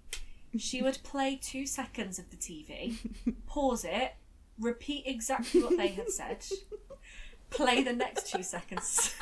She 0.58 0.82
would 0.82 0.98
play 1.04 1.38
two 1.40 1.66
seconds 1.66 2.18
of 2.18 2.30
the 2.30 2.36
TV, 2.36 2.96
pause 3.46 3.84
it, 3.84 4.14
repeat 4.58 5.04
exactly 5.06 5.62
what 5.62 5.76
they 5.76 5.88
had 5.88 6.10
said, 6.10 6.44
play 7.50 7.82
the 7.82 7.92
next 7.92 8.28
two 8.30 8.42
seconds, 8.42 9.14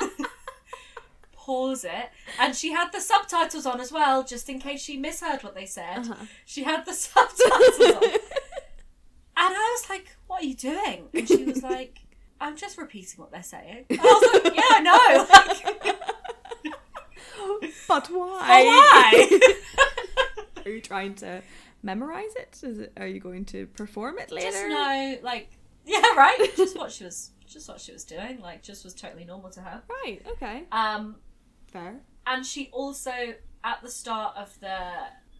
pause 1.33 1.83
it, 1.83 2.09
and 2.39 2.55
she 2.55 2.71
had 2.71 2.91
the 2.91 2.99
subtitles 2.99 3.65
on 3.67 3.79
as 3.79 3.91
well, 3.91 4.23
just 4.23 4.49
in 4.49 4.59
case 4.59 4.81
she 4.81 4.97
misheard 4.97 5.43
what 5.43 5.53
they 5.55 5.65
said. 5.67 5.99
Uh-huh. 5.99 6.25
She 6.45 6.63
had 6.63 6.85
the 6.85 6.93
subtitles 7.05 7.79
on. 7.79 8.03
And 9.41 9.55
I 9.55 9.77
was 9.79 9.89
like, 9.89 10.15
What 10.27 10.41
are 10.43 10.45
you 10.45 10.55
doing? 10.55 11.05
And 11.13 11.27
she 11.27 11.43
was 11.45 11.63
like, 11.63 11.99
I'm 12.41 12.57
just 12.57 12.77
repeating 12.77 13.19
what 13.21 13.31
they're 13.31 13.41
saying. 13.43 13.85
And 13.89 13.99
I 13.99 14.03
was 14.03 14.43
like, 14.43 14.55
Yeah, 14.55 14.61
I 14.65 14.79
know. 14.81 15.27
Like, 15.29 15.95
But 17.87 18.07
why? 18.09 18.39
but 18.39 18.65
why? 18.65 19.39
Are 20.69 20.75
you 20.75 20.81
trying 20.81 21.15
to 21.15 21.41
memorize 21.83 22.35
it? 22.35 22.59
Is 22.63 22.79
it? 22.79 22.93
Are 22.97 23.07
you 23.07 23.19
going 23.19 23.45
to 23.45 23.65
perform 23.67 24.19
it 24.19 24.31
later? 24.31 24.51
just 24.51 24.67
know, 24.67 25.17
like, 25.23 25.49
yeah, 25.85 26.01
right. 26.15 26.37
Just 26.55 26.77
what 26.77 26.91
she 26.91 27.03
was, 27.03 27.31
just 27.47 27.67
what 27.67 27.81
she 27.81 27.91
was 27.91 28.03
doing. 28.03 28.39
Like, 28.41 28.61
just 28.61 28.83
was 28.83 28.93
totally 28.93 29.25
normal 29.25 29.49
to 29.51 29.61
her. 29.61 29.81
Right. 29.89 30.21
Okay. 30.33 30.63
Um, 30.71 31.15
Fair. 31.67 31.99
and 32.27 32.45
she 32.45 32.69
also, 32.71 33.11
at 33.63 33.81
the 33.81 33.89
start 33.89 34.35
of 34.37 34.57
the 34.59 34.77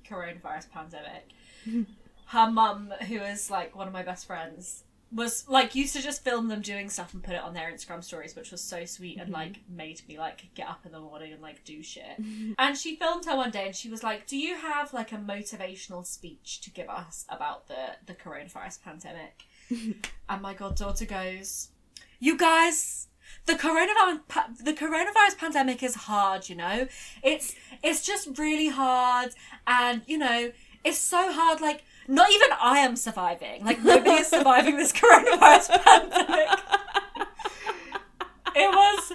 coronavirus 0.08 0.70
pandemic, 0.72 1.32
her 2.28 2.52
mum, 2.52 2.92
who 3.08 3.18
is 3.18 3.50
like 3.52 3.76
one 3.76 3.88
of 3.88 3.94
my 3.94 4.04
best 4.04 4.26
friends, 4.26 4.84
was 5.12 5.48
like 5.50 5.74
used 5.74 5.96
to 5.96 6.02
just 6.02 6.24
film 6.24 6.48
them 6.50 6.62
doing 6.62 6.90
stuff 6.90 7.14
and 7.14 7.24
put 7.24 7.34
it 7.34 7.42
on 7.42 7.54
their 7.54 7.72
Instagram 7.72 8.04
stories, 8.04 8.36
which 8.36 8.52
was 8.52 8.62
so 8.62 8.86
sweet 8.86 9.18
and 9.18 9.26
mm-hmm. 9.26 9.42
like 9.42 9.60
made 9.68 10.02
me 10.08 10.20
like 10.20 10.54
get 10.54 10.68
up 10.68 10.86
in 10.86 10.92
the 10.92 11.00
morning 11.00 11.34
and 11.34 11.42
like 11.42 11.64
do 11.64 11.82
shit. 11.82 12.20
and 12.60 12.78
she 12.78 12.96
filmed 12.96 13.26
her 13.26 13.36
one 13.36 13.52
day 13.52 13.66
and 13.66 13.76
she 13.76 13.90
was 13.90 14.04
like, 14.04 14.28
"Do 14.28 14.38
you 14.38 14.56
have 14.56 14.94
like 14.94 15.12
a 15.12 15.18
motivational 15.18 16.06
speech 16.06 16.62
to 16.62 16.70
give 16.70 16.90
us 16.90 17.26
about 17.30 17.68
the 17.68 17.96
the 18.06 18.14
coronavirus 18.14 18.84
pandemic?" 18.84 19.44
and 20.30 20.42
my 20.42 20.54
goddaughter 20.54 21.06
goes, 21.06 21.70
"You 22.20 22.38
guys." 22.38 23.08
The 23.46 23.54
coronavirus, 23.54 24.22
pa- 24.28 24.50
the 24.60 24.74
coronavirus 24.74 25.38
pandemic 25.38 25.84
is 25.84 25.94
hard, 25.94 26.50
you 26.50 26.56
know. 26.56 26.88
It's 27.22 27.54
it's 27.84 28.04
just 28.04 28.40
really 28.40 28.70
hard, 28.70 29.32
and 29.68 30.02
you 30.08 30.18
know, 30.18 30.52
it's 30.84 30.98
so 30.98 31.32
hard. 31.32 31.62
Like, 31.62 31.84
not 32.10 32.32
even 32.32 32.48
I 32.60 32.80
am 32.80 32.96
surviving. 32.96 33.64
Like, 33.64 33.84
nobody 33.84 34.22
is 34.22 34.28
surviving 34.28 34.78
this 34.78 34.92
coronavirus 34.92 35.84
pandemic. 35.84 36.60
It 38.56 38.70
was 38.72 39.14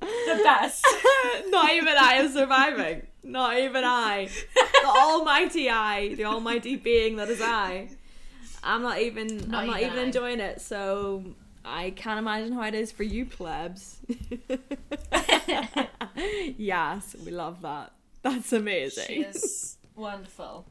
the 0.00 0.40
best. 0.44 0.86
Not 1.48 1.72
even 1.72 1.94
I 1.98 2.12
am 2.14 2.30
surviving. 2.30 3.06
Not 3.24 3.58
even 3.58 3.82
I. 3.82 4.28
The 4.54 4.88
almighty 4.88 5.70
I. 5.70 6.14
The 6.14 6.24
almighty 6.24 6.76
being 6.76 7.16
that 7.16 7.28
is 7.30 7.40
I. 7.40 7.88
I'm 8.62 8.82
not 8.82 9.00
even. 9.00 9.48
Not 9.48 9.62
I'm 9.62 9.66
not 9.68 9.80
even 9.80 9.92
even 9.92 10.04
enjoying 10.04 10.40
it. 10.40 10.60
So 10.60 11.24
I 11.64 11.90
can't 11.90 12.18
imagine 12.18 12.52
how 12.52 12.62
it 12.62 12.74
is 12.74 12.92
for 12.92 13.04
you 13.04 13.24
plebs. 13.24 14.00
yes, 16.56 17.16
we 17.24 17.30
love 17.30 17.62
that. 17.62 17.92
That's 18.22 18.52
amazing. 18.52 19.06
She 19.06 19.22
is 19.22 19.77
wonderful. 19.98 20.66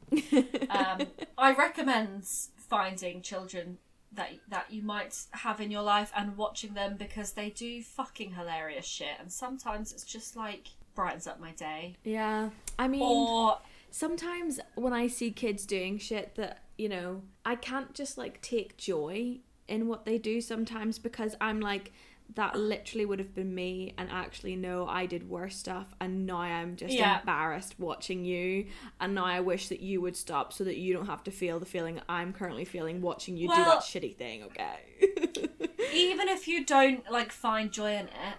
Um, 0.69 1.07
I 1.38 1.53
recommend 1.53 2.25
finding 2.55 3.21
children 3.21 3.78
that 4.13 4.30
that 4.49 4.71
you 4.71 4.82
might 4.82 5.15
have 5.32 5.59
in 5.61 5.69
your 5.69 5.82
life 5.84 6.11
and 6.15 6.38
watching 6.38 6.73
them 6.73 6.95
because 6.97 7.34
they 7.34 7.49
do 7.49 7.84
fucking 7.84 8.34
hilarious 8.34 8.86
shit, 8.86 9.15
and 9.19 9.32
sometimes 9.32 9.91
it's 9.91 10.03
just 10.05 10.36
like 10.36 10.69
brightens 10.95 11.28
up 11.28 11.39
my 11.39 11.51
day. 11.51 11.95
yeah, 12.03 12.49
I 12.80 12.88
mean, 12.88 13.01
Or 13.03 13.59
sometimes 13.91 14.59
when 14.75 14.93
I 14.93 15.07
see 15.07 15.30
kids 15.32 15.65
doing 15.65 15.99
shit 15.99 16.34
that, 16.36 16.63
you 16.78 16.89
know, 16.89 17.21
I 17.45 17.55
can't 17.55 17.93
just 17.93 18.17
like 18.17 18.41
take 18.41 18.78
joy 18.78 19.39
in 19.67 19.88
what 19.88 20.05
they 20.05 20.17
do 20.17 20.41
sometimes 20.41 20.97
because 20.97 21.36
I'm 21.39 21.59
like, 21.59 21.91
that 22.36 22.55
literally 22.55 23.05
would 23.05 23.19
have 23.19 23.34
been 23.34 23.55
me, 23.55 23.93
and 23.97 24.09
actually, 24.11 24.55
no, 24.55 24.86
I 24.88 25.05
did 25.05 25.28
worse 25.30 25.55
stuff, 25.55 25.95
and 25.99 26.25
now 26.25 26.38
I'm 26.39 26.75
just 26.75 26.95
Yeah. 26.95 27.19
embarrassed 27.19 27.75
watching 27.80 28.25
you, 28.25 28.67
and 28.99 29.15
now 29.15 29.25
I 29.25 29.39
wish 29.39 29.69
that 29.69 29.80
you 29.80 30.01
would 30.01 30.15
stop 30.15 30.53
so 30.53 30.63
that 30.65 30.78
you 30.78 30.93
don't 30.93 31.07
have 31.07 31.23
to 31.23 31.32
feel 31.32 31.59
the 31.59 31.65
feeling 31.65 32.01
I'm 32.07 32.34
currently 32.34 32.65
feeling 32.65 33.01
watching 33.01 33.38
you 33.38 33.47
do 33.47 33.55
that 33.55 33.80
shitty 33.80 34.15
thing, 34.17 34.43
okay? 34.43 34.80
even 35.93 36.28
if 36.28 36.47
you 36.47 36.65
don't 36.65 37.09
like 37.11 37.32
find 37.32 37.71
joy 37.71 37.93
in 37.93 38.05
it, 38.07 38.38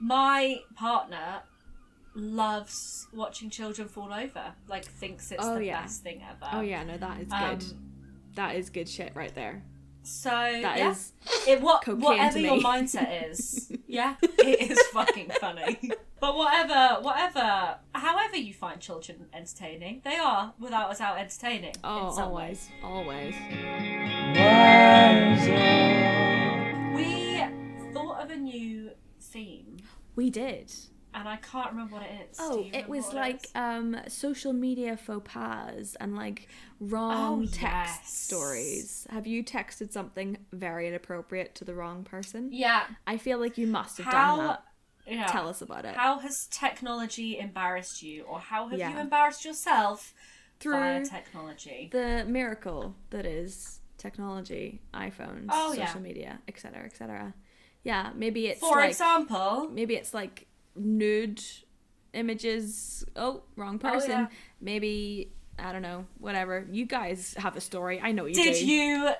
my 0.00 0.60
partner 0.74 1.42
loves 2.14 3.06
watching 3.12 3.50
children 3.50 3.88
fall 3.88 4.12
over. 4.12 4.52
Like 4.68 4.84
thinks 4.84 5.30
it's 5.30 5.46
Oh, 5.46 5.58
the 5.58 5.66
yeah. 5.66 5.82
best 5.82 6.02
thing 6.02 6.22
ever. 6.28 6.50
oh, 6.52 6.60
yeah, 6.60 6.82
no, 6.82 6.96
that 6.98 7.20
is 7.20 7.28
good. 7.28 7.62
Um, 7.72 7.78
that 8.34 8.56
is 8.56 8.70
good 8.70 8.88
shit 8.88 9.14
right 9.14 9.34
there. 9.34 9.62
So 10.10 10.28
That 10.30 10.76
yeah, 10.78 10.90
is 10.90 11.12
it 11.46 11.60
what 11.60 11.86
whatever 11.86 12.38
your 12.38 12.58
mindset 12.58 13.30
is, 13.30 13.72
yeah, 13.86 14.16
it 14.22 14.70
is 14.70 14.78
fucking 14.88 15.30
funny. 15.40 15.78
But 16.20 16.36
whatever, 16.36 17.00
whatever, 17.00 17.76
however 17.94 18.36
you 18.36 18.52
find 18.52 18.80
children 18.80 19.26
entertaining, 19.32 20.02
they 20.04 20.16
are 20.16 20.52
without 20.58 20.94
a 20.94 20.98
doubt 20.98 21.18
entertaining. 21.18 21.74
Oh, 21.82 22.08
in 22.08 22.14
some 22.14 22.32
ways. 22.32 22.68
always, 22.82 23.34
always. 23.34 23.34
We 26.94 27.92
thought 27.94 28.20
of 28.22 28.30
a 28.30 28.36
new 28.36 28.90
theme, 29.20 29.78
We 30.16 30.28
did. 30.28 30.72
And 31.14 31.28
I 31.28 31.36
can't 31.36 31.70
remember 31.70 31.94
what 31.96 32.04
it 32.04 32.28
is. 32.30 32.36
Oh, 32.40 32.66
it 32.72 32.88
was 32.88 33.12
like 33.12 33.44
is? 33.44 33.50
um 33.54 33.96
social 34.08 34.52
media 34.52 34.96
faux 34.96 35.22
pas 35.32 35.96
and 36.00 36.16
like 36.16 36.48
wrong 36.80 37.42
Oh, 37.42 37.46
text 37.46 37.62
yes. 38.02 38.12
stories. 38.12 39.06
Have 39.10 39.26
you 39.26 39.42
texted 39.44 39.92
something 39.92 40.38
very 40.52 40.88
inappropriate 40.88 41.54
to 41.56 41.64
the 41.64 41.74
wrong 41.74 42.04
person? 42.04 42.50
yeah. 42.52 42.84
I 43.06 43.16
feel 43.16 43.38
like 43.38 43.58
you 43.58 43.66
must 43.66 43.98
have 43.98 44.06
How? 44.06 44.36
done 44.36 44.46
that. 44.46 44.64
Yeah. 45.06 45.26
Tell 45.26 45.48
us 45.48 45.60
about 45.62 45.84
it. 45.84 45.96
How 45.96 46.18
has 46.20 46.46
technology 46.48 47.38
embarrassed 47.38 48.02
you, 48.02 48.22
or 48.24 48.38
how 48.38 48.68
have 48.68 48.78
you 48.78 48.98
embarrassed 48.98 49.44
yourself 49.44 50.14
via 50.62 51.00
Through 51.00 51.10
technology? 51.10 51.88
the 51.90 52.24
miracle 52.28 52.94
that 53.10 53.26
is 53.26 53.80
technology, 53.98 54.80
iPhones, 54.94 55.46
Oh, 55.50 55.70
social 55.70 55.84
yeah. 55.84 55.98
media, 55.98 56.38
etc., 56.46 56.84
etc. 56.84 57.34
Yeah, 57.82 58.10
maybe 58.14 58.46
it's 58.46 58.60
For 58.60 58.76
like 58.76 58.90
example, 58.90 59.68
maybe 59.72 59.94
it's 59.96 60.12
like 60.14 60.46
nude 60.76 61.42
images. 62.12 63.04
Oh, 63.16 63.42
wrong 63.56 63.78
person. 63.78 64.10
yeah. 64.10 64.26
Maybe 64.60 65.30
I 65.58 65.72
don't 65.72 65.82
know. 65.82 66.06
Whatever. 66.18 66.66
You 66.70 66.86
guys 66.86 67.34
have 67.38 67.56
a 67.56 67.60
story. 67.60 68.00
I 68.02 68.12
know 68.12 68.26
you 68.26 68.34
did 68.34 68.54
do. 68.54 68.66
you 68.66 69.10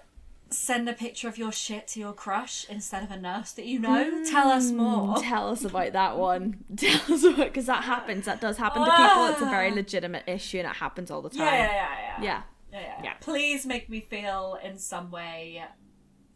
send 0.52 0.88
a 0.88 0.92
picture 0.92 1.28
of 1.28 1.38
your 1.38 1.52
shit 1.52 1.86
to 1.86 2.00
your 2.00 2.12
crush 2.12 2.68
instead 2.68 3.04
of 3.04 3.10
a 3.10 3.16
nurse 3.16 3.52
that 3.52 3.66
you 3.66 3.78
know? 3.78 4.24
Tell 4.28 4.48
us 4.48 4.70
more. 4.72 5.16
Mm, 5.16 5.22
Tell 5.22 5.48
us 5.48 5.64
about 5.64 5.92
that 5.92 6.18
one. 6.18 6.64
Tell 6.76 7.14
us 7.14 7.22
about 7.24 7.36
because 7.36 7.66
that 7.66 7.84
happens. 7.84 8.24
That 8.24 8.40
does 8.40 8.56
happen 8.56 8.84
to 8.84 8.90
people. 8.90 9.26
It's 9.26 9.42
a 9.42 9.46
very 9.46 9.70
legitimate 9.70 10.24
issue, 10.26 10.58
and 10.58 10.66
it 10.66 10.76
happens 10.76 11.10
all 11.10 11.22
the 11.22 11.30
time. 11.30 11.40
Yeah, 11.46 11.54
yeah, 11.54 11.72
yeah. 11.72 12.22
Yeah. 12.22 12.42
Yeah, 12.72 12.80
yeah. 12.80 13.00
Yeah. 13.04 13.12
Please 13.20 13.66
make 13.66 13.88
me 13.88 14.00
feel 14.00 14.58
in 14.62 14.78
some 14.78 15.10
way 15.10 15.64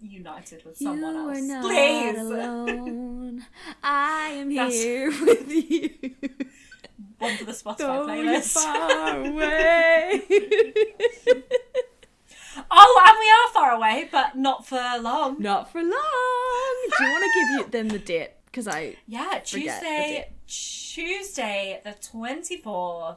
united 0.05 0.65
with 0.65 0.77
someone 0.77 1.15
you 1.15 1.29
else. 1.31 1.39
are 1.39 1.43
not 1.43 1.65
Please. 1.65 2.19
alone. 2.19 3.47
I 3.83 4.29
am 4.31 4.55
That's- 4.55 4.83
here 4.83 5.11
with 5.11 5.51
you. 5.51 5.91
One 7.19 7.37
for 7.37 7.45
the 7.45 7.53
Spotify 7.53 7.77
Though 7.79 8.07
playlist. 8.07 8.53
far 8.55 9.21
away. 9.25 10.23
Oh, 12.71 13.03
and 13.07 13.19
we 13.19 13.31
are 13.31 13.53
far 13.53 13.73
away, 13.73 14.09
but 14.11 14.37
not 14.37 14.67
for 14.67 14.77
long. 15.01 15.37
not 15.41 15.71
for 15.73 15.83
long. 15.83 16.75
Do 16.99 17.05
you 17.05 17.11
want 17.11 17.25
to 17.25 17.63
give 17.63 17.71
them 17.73 17.89
the 17.89 17.99
date? 17.99 18.31
Because 18.47 18.69
I 18.69 18.97
Yeah, 19.09 19.41
Tuesday, 19.45 20.31
Tuesday, 20.47 21.81
the 21.83 21.95
twenty 22.01 22.57
fourth 22.59 23.17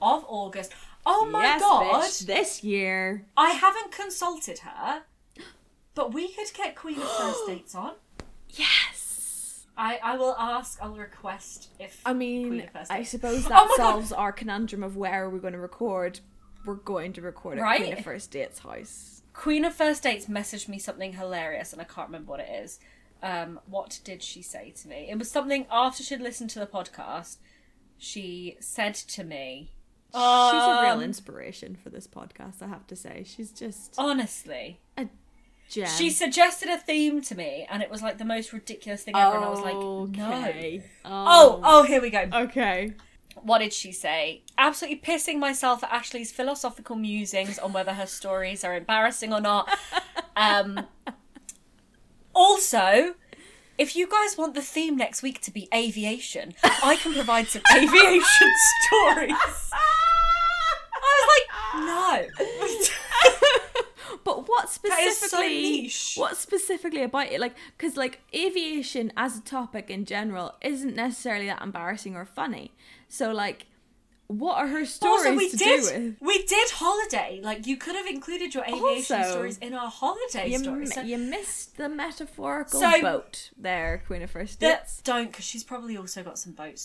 of 0.00 0.24
August. 0.28 0.72
Oh 1.04 1.24
my 1.24 1.42
yes, 1.42 1.60
god! 1.60 2.02
bitch, 2.04 2.26
this 2.26 2.62
year. 2.64 3.26
I 3.36 3.50
haven't 3.50 3.90
consulted 3.92 4.60
her, 4.60 5.02
but 5.96 6.14
we 6.14 6.28
could 6.28 6.46
get 6.54 6.76
Queen 6.76 6.96
of 7.00 7.08
First 7.10 7.40
Dates 7.48 7.74
on. 7.74 7.94
Yes. 8.50 9.66
I, 9.76 9.98
I 10.02 10.16
will 10.16 10.34
ask. 10.38 10.78
I'll 10.80 10.94
request 10.96 11.68
if 11.78 12.00
I 12.06 12.12
Queen 12.14 12.50
mean, 12.50 12.60
of 12.60 12.70
First 12.70 12.90
I 12.92 12.98
Dates. 12.98 13.10
suppose 13.10 13.44
Oh 13.46 13.48
that 13.48 13.68
God. 13.68 13.76
solves 13.76 14.12
our 14.12 14.32
conundrum 14.32 14.82
of 14.82 14.96
where 14.96 15.24
are 15.24 15.30
we're 15.30 15.38
going 15.40 15.52
to 15.52 15.58
record. 15.58 16.20
We're 16.64 16.74
going 16.74 17.12
to 17.14 17.20
record 17.22 17.58
at 17.58 17.62
Right? 17.62 17.80
Queen 17.80 17.92
of 17.94 18.04
First 18.04 18.30
Date's 18.30 18.60
house. 18.60 19.22
Queen 19.34 19.64
of 19.64 19.74
First 19.74 20.02
Dates 20.02 20.26
messaged 20.26 20.68
me 20.68 20.78
something 20.78 21.12
hilarious, 21.12 21.72
and 21.72 21.82
I 21.82 21.84
can't 21.84 22.08
remember 22.08 22.30
what 22.30 22.40
it 22.40 22.48
is. 22.64 22.78
Um, 23.22 23.60
what 23.66 24.00
did 24.04 24.22
she 24.22 24.40
say 24.42 24.72
to 24.82 24.88
me? 24.88 25.08
It 25.10 25.18
was 25.18 25.30
something 25.30 25.66
after 25.70 26.02
she'd 26.02 26.20
listened 26.20 26.50
to 26.50 26.58
the 26.58 26.66
podcast. 26.66 27.36
She 27.98 28.56
said 28.60 28.94
to 28.94 29.24
me, 29.24 29.72
She's 30.12 30.22
a 30.22 30.80
real 30.82 30.94
Um, 30.94 31.02
inspiration 31.02 31.76
for 31.82 31.90
this 31.90 32.06
podcast, 32.06 32.62
I 32.62 32.68
have 32.68 32.86
to 32.86 32.96
say. 32.96 33.24
She's 33.26 33.50
just 33.52 33.94
honestly. 33.98 34.80
a 34.96 35.08
gem. 35.70 35.86
She 35.86 36.10
suggested 36.10 36.68
a 36.68 36.78
theme 36.78 37.20
to 37.22 37.34
me, 37.34 37.66
and 37.70 37.82
it 37.82 37.90
was 37.90 38.02
like 38.02 38.18
the 38.18 38.24
most 38.24 38.52
ridiculous 38.52 39.02
thing 39.02 39.16
ever. 39.16 39.36
And 39.36 39.44
I 39.44 39.48
was 39.50 39.60
like, 39.60 39.74
no. 40.16 40.48
Okay. 40.48 40.82
Oh, 41.04 41.60
oh, 41.62 41.82
here 41.84 42.00
we 42.00 42.10
go. 42.10 42.28
Okay. 42.32 42.92
What 43.42 43.58
did 43.58 43.72
she 43.72 43.92
say? 43.92 44.42
Absolutely 44.56 45.00
pissing 45.00 45.38
myself 45.38 45.84
at 45.84 45.92
Ashley's 45.92 46.32
philosophical 46.32 46.96
musings 46.96 47.58
on 47.58 47.72
whether 47.72 47.92
her 47.92 48.06
stories 48.06 48.64
are 48.64 48.74
embarrassing 48.74 49.32
or 49.32 49.40
not. 49.40 49.68
Um, 50.36 50.86
also, 52.34 53.14
if 53.78 53.94
you 53.94 54.08
guys 54.08 54.36
want 54.38 54.54
the 54.54 54.62
theme 54.62 54.96
next 54.96 55.22
week 55.22 55.40
to 55.42 55.50
be 55.50 55.68
aviation, 55.74 56.54
I 56.62 56.96
can 56.96 57.12
provide 57.12 57.48
some 57.48 57.62
aviation 57.74 58.52
stories. 58.86 59.34
I 61.02 61.12
was 61.14 61.28
like, 61.34 62.28
no. 62.30 62.96
But 64.26 64.48
what 64.48 64.68
so 64.68 64.80
specifically? 64.88 65.48
niche. 65.82 66.14
What 66.16 66.36
specifically 66.36 67.02
about 67.02 67.28
it? 67.28 67.38
Like, 67.40 67.54
because 67.78 67.96
like 67.96 68.20
aviation 68.34 69.12
as 69.16 69.38
a 69.38 69.40
topic 69.40 69.88
in 69.88 70.04
general 70.04 70.54
isn't 70.60 70.96
necessarily 70.96 71.46
that 71.46 71.62
embarrassing 71.62 72.16
or 72.16 72.24
funny. 72.26 72.72
So 73.08 73.30
like, 73.32 73.66
what 74.26 74.56
are 74.58 74.66
her 74.66 74.84
stories 74.84 75.24
also, 75.26 75.36
we 75.36 75.48
to 75.50 75.56
did 75.56 75.80
do 75.82 75.86
with? 76.02 76.14
we 76.20 76.42
did 76.42 76.70
holiday. 76.70 77.40
Like 77.40 77.68
you 77.68 77.76
could 77.76 77.94
have 77.94 78.08
included 78.08 78.52
your 78.52 78.64
aviation 78.64 79.16
Also, 79.18 79.30
stories 79.30 79.58
in 79.58 79.72
our 79.74 79.88
holiday 79.88 80.50
You, 80.50 80.58
stories. 80.58 80.92
So- 80.94 81.02
you 81.02 81.16
missed 81.18 81.76
the 81.76 81.88
metaphorical 81.88 82.80
So- 82.80 83.00
boat 83.00 83.50
there, 83.56 84.02
Queen 84.08 84.22
of 84.22 84.30
First 84.32 84.58
Dates. 84.58 85.00
don't 85.02 85.28
because 85.30 85.44
she's 85.44 85.62
probably 85.62 85.96
also 85.96 86.24
got 86.24 86.36
some 86.40 86.52
boat 86.54 86.84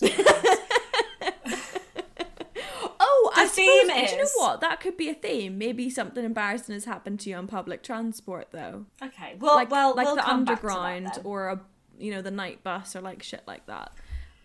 stories. 3.52 3.68
I 3.68 3.80
suppose, 3.80 3.94
theme 3.94 4.06
do 4.06 4.16
you 4.16 4.22
know 4.22 4.30
what? 4.36 4.60
That 4.60 4.80
could 4.80 4.96
be 4.96 5.08
a 5.08 5.14
theme. 5.14 5.58
Maybe 5.58 5.90
something 5.90 6.24
embarrassing 6.24 6.74
has 6.74 6.84
happened 6.84 7.20
to 7.20 7.30
you 7.30 7.36
on 7.36 7.46
public 7.46 7.82
transport, 7.82 8.48
though. 8.52 8.86
okay, 9.02 9.36
well, 9.38 9.54
like 9.56 9.70
well, 9.70 9.94
like 9.94 10.06
we'll 10.06 10.16
the 10.16 10.22
come 10.22 10.44
back 10.44 10.60
to 10.60 10.66
that 10.66 10.72
underground 10.72 11.06
then. 11.14 11.24
or 11.24 11.48
a 11.48 11.60
you 11.98 12.12
know 12.12 12.22
the 12.22 12.30
night 12.30 12.62
bus 12.64 12.96
or 12.96 13.00
like 13.00 13.22
shit 13.22 13.42
like 13.46 13.66
that. 13.66 13.92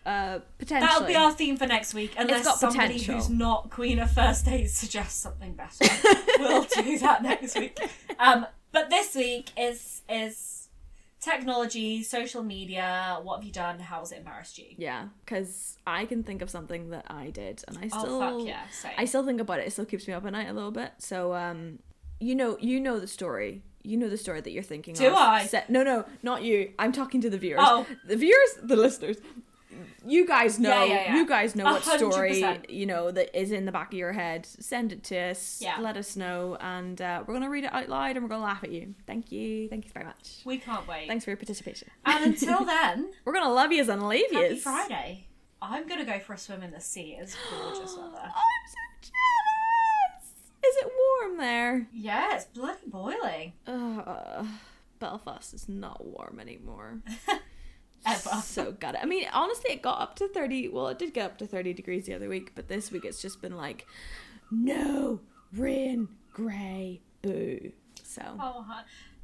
Uh, 0.06 0.40
potentially. 0.58 0.88
That'll 0.88 1.08
be 1.08 1.16
our 1.16 1.34
theme 1.34 1.58
for 1.58 1.68
next 1.68 1.94
week, 1.94 2.14
unless 2.18 2.60
somebody 2.62 2.94
potential. 2.94 3.16
who's 3.16 3.30
not 3.30 3.70
Queen 3.70 4.00
of 4.00 4.10
First 4.10 4.46
Dates 4.46 4.74
suggests 4.74 5.20
something 5.20 5.54
better. 5.54 5.86
we'll 6.40 6.64
do 6.64 6.98
that 7.00 7.22
next 7.24 7.60
week. 7.60 7.78
Um, 8.18 8.46
but 8.72 8.90
this 8.90 9.16
week 9.16 9.50
is 9.58 10.04
is 10.08 10.57
technology, 11.20 12.04
social 12.04 12.44
media. 12.44 13.20
What 13.24 13.38
have 13.38 13.46
you 13.46 13.52
done? 13.52 13.80
How 13.80 14.00
has 14.00 14.12
it 14.12 14.20
embarrassed 14.20 14.58
you? 14.58 14.68
Yeah, 14.78 15.08
because 15.26 15.78
I 15.86 16.06
can 16.06 16.24
think 16.24 16.42
of 16.42 16.50
something 16.50 16.90
that 16.92 17.06
I 17.10 17.30
did, 17.30 17.64
and 17.68 17.78
I 17.78 17.90
Oh 17.92 18.00
still, 18.00 18.20
fuck 18.20 18.48
yeah! 18.48 18.64
I 18.98 19.06
still 19.06 19.26
think 19.26 19.42
about 19.42 19.60
it. 19.60 19.68
It 19.68 19.72
still 19.72 19.86
keeps 19.86 20.08
me 20.08 20.14
up 20.14 20.26
at 20.26 20.32
night 20.32 20.50
a 20.50 20.54
little 20.54 20.72
bit. 20.72 20.92
So, 21.00 21.34
um, 21.34 21.80
you 22.20 22.36
know, 22.36 22.58
you 22.60 22.80
know 22.80 23.00
the 23.00 23.08
story. 23.08 23.64
You 23.84 23.96
know 23.96 24.10
the 24.10 24.18
story 24.18 24.42
that 24.42 24.52
you're 24.52 24.64
thinking 24.64 24.96
Do 24.96 25.08
of. 25.08 25.14
I? 25.14 25.46
Se- 25.46 25.64
no, 25.70 25.82
no, 25.82 26.04
not 26.22 26.44
you. 26.44 26.74
I'm 26.78 26.92
talking 26.92 27.22
to 27.22 27.30
the 27.30 27.38
viewers. 27.38 27.62
Oh. 27.64 27.86
The 28.06 28.18
viewers, 28.18 28.50
the 28.62 28.76
listeners. 28.76 29.18
You 30.06 30.26
guys 30.28 30.60
know. 30.60 30.70
Yeah, 30.70 30.84
yeah, 30.86 31.04
yeah. 31.06 31.16
You 31.16 31.28
guys 31.28 31.56
know 31.56 31.66
what 31.66 31.82
hundred 31.84 32.12
story 32.12 32.44
you 32.70 32.86
know 32.86 33.12
that 33.12 33.38
is 33.40 33.52
in 33.52 33.66
the 33.66 33.72
back 33.72 33.94
of 33.94 33.98
your 33.98 34.14
head. 34.14 34.46
Send 34.46 34.92
it 34.94 35.04
to 35.06 35.18
us. 35.18 35.60
Yeah. 35.62 35.80
Let 35.80 35.98
us 35.98 36.16
know, 36.16 36.58
and 36.60 37.02
uh, 37.02 37.24
we're 37.26 37.34
gonna 37.34 37.50
read 37.50 37.64
it 37.66 37.74
out 37.74 37.90
loud, 37.90 38.16
and 38.16 38.24
we're 38.24 38.30
gonna 38.30 38.44
laugh 38.44 38.64
at 38.64 38.72
you. 38.72 38.96
Thank 39.06 39.32
you. 39.32 39.68
Thank 39.70 39.86
you 39.86 39.92
very 39.94 40.06
much. 40.06 40.42
we 40.46 40.58
can't 40.58 40.88
wait. 40.88 41.08
Thanks 41.08 41.26
for 41.26 41.32
your 41.32 41.38
participation. 41.38 41.90
And 42.06 42.26
until 42.26 42.64
then, 42.76 43.12
We're 43.26 43.34
gonna 43.34 43.54
love 43.54 43.72
yous 43.72 43.88
and 43.88 44.08
leave 44.08 44.32
happy 44.32 44.54
yous. 44.56 44.64
Friday. 44.64 45.28
I'm 45.62 45.88
gonna 45.88 46.06
go 46.06 46.20
for 46.20 46.34
a 46.34 46.38
swim 46.38 46.62
in 46.64 46.72
the 46.72 46.80
sea. 46.82 47.18
It's 47.20 47.36
gorgeous 47.50 47.96
weather. 47.98 48.18
I'm 48.24 48.32
so 48.70 48.78
jealous. 49.02 50.32
Is 50.66 50.76
it 50.86 50.92
warm 51.22 51.38
there? 51.38 51.88
Yeah, 51.94 52.36
it's 52.36 52.46
bloody 52.46 52.80
boiling. 52.88 53.54
Uh, 53.66 54.46
Belfast 55.00 55.54
is 55.54 55.68
not 55.70 56.04
warm 56.06 56.40
anymore. 56.40 57.00
Ever. 58.06 58.42
So 58.42 58.72
got 58.74 58.96
it. 58.96 59.02
I 59.02 59.06
mean, 59.06 59.28
honestly, 59.34 59.72
it 59.72 59.82
got 59.82 60.00
up 60.00 60.16
to 60.18 60.28
thirty. 60.28 60.68
Well, 60.70 60.88
it 60.88 61.00
did 61.00 61.14
get 61.14 61.26
up 61.26 61.38
to 61.40 61.48
thirty 61.48 61.74
degrees 61.74 62.06
the 62.06 62.14
other 62.14 62.30
week, 62.30 62.52
but 62.56 62.68
this 62.68 62.92
week 62.92 63.06
it's 63.06 63.22
just 63.22 63.42
been 63.42 63.58
like, 63.58 63.86
no 64.52 65.20
rain, 65.54 66.08
grey, 66.34 67.02
boo. 67.22 67.72
So 68.04 68.22
Oh, 68.40 68.66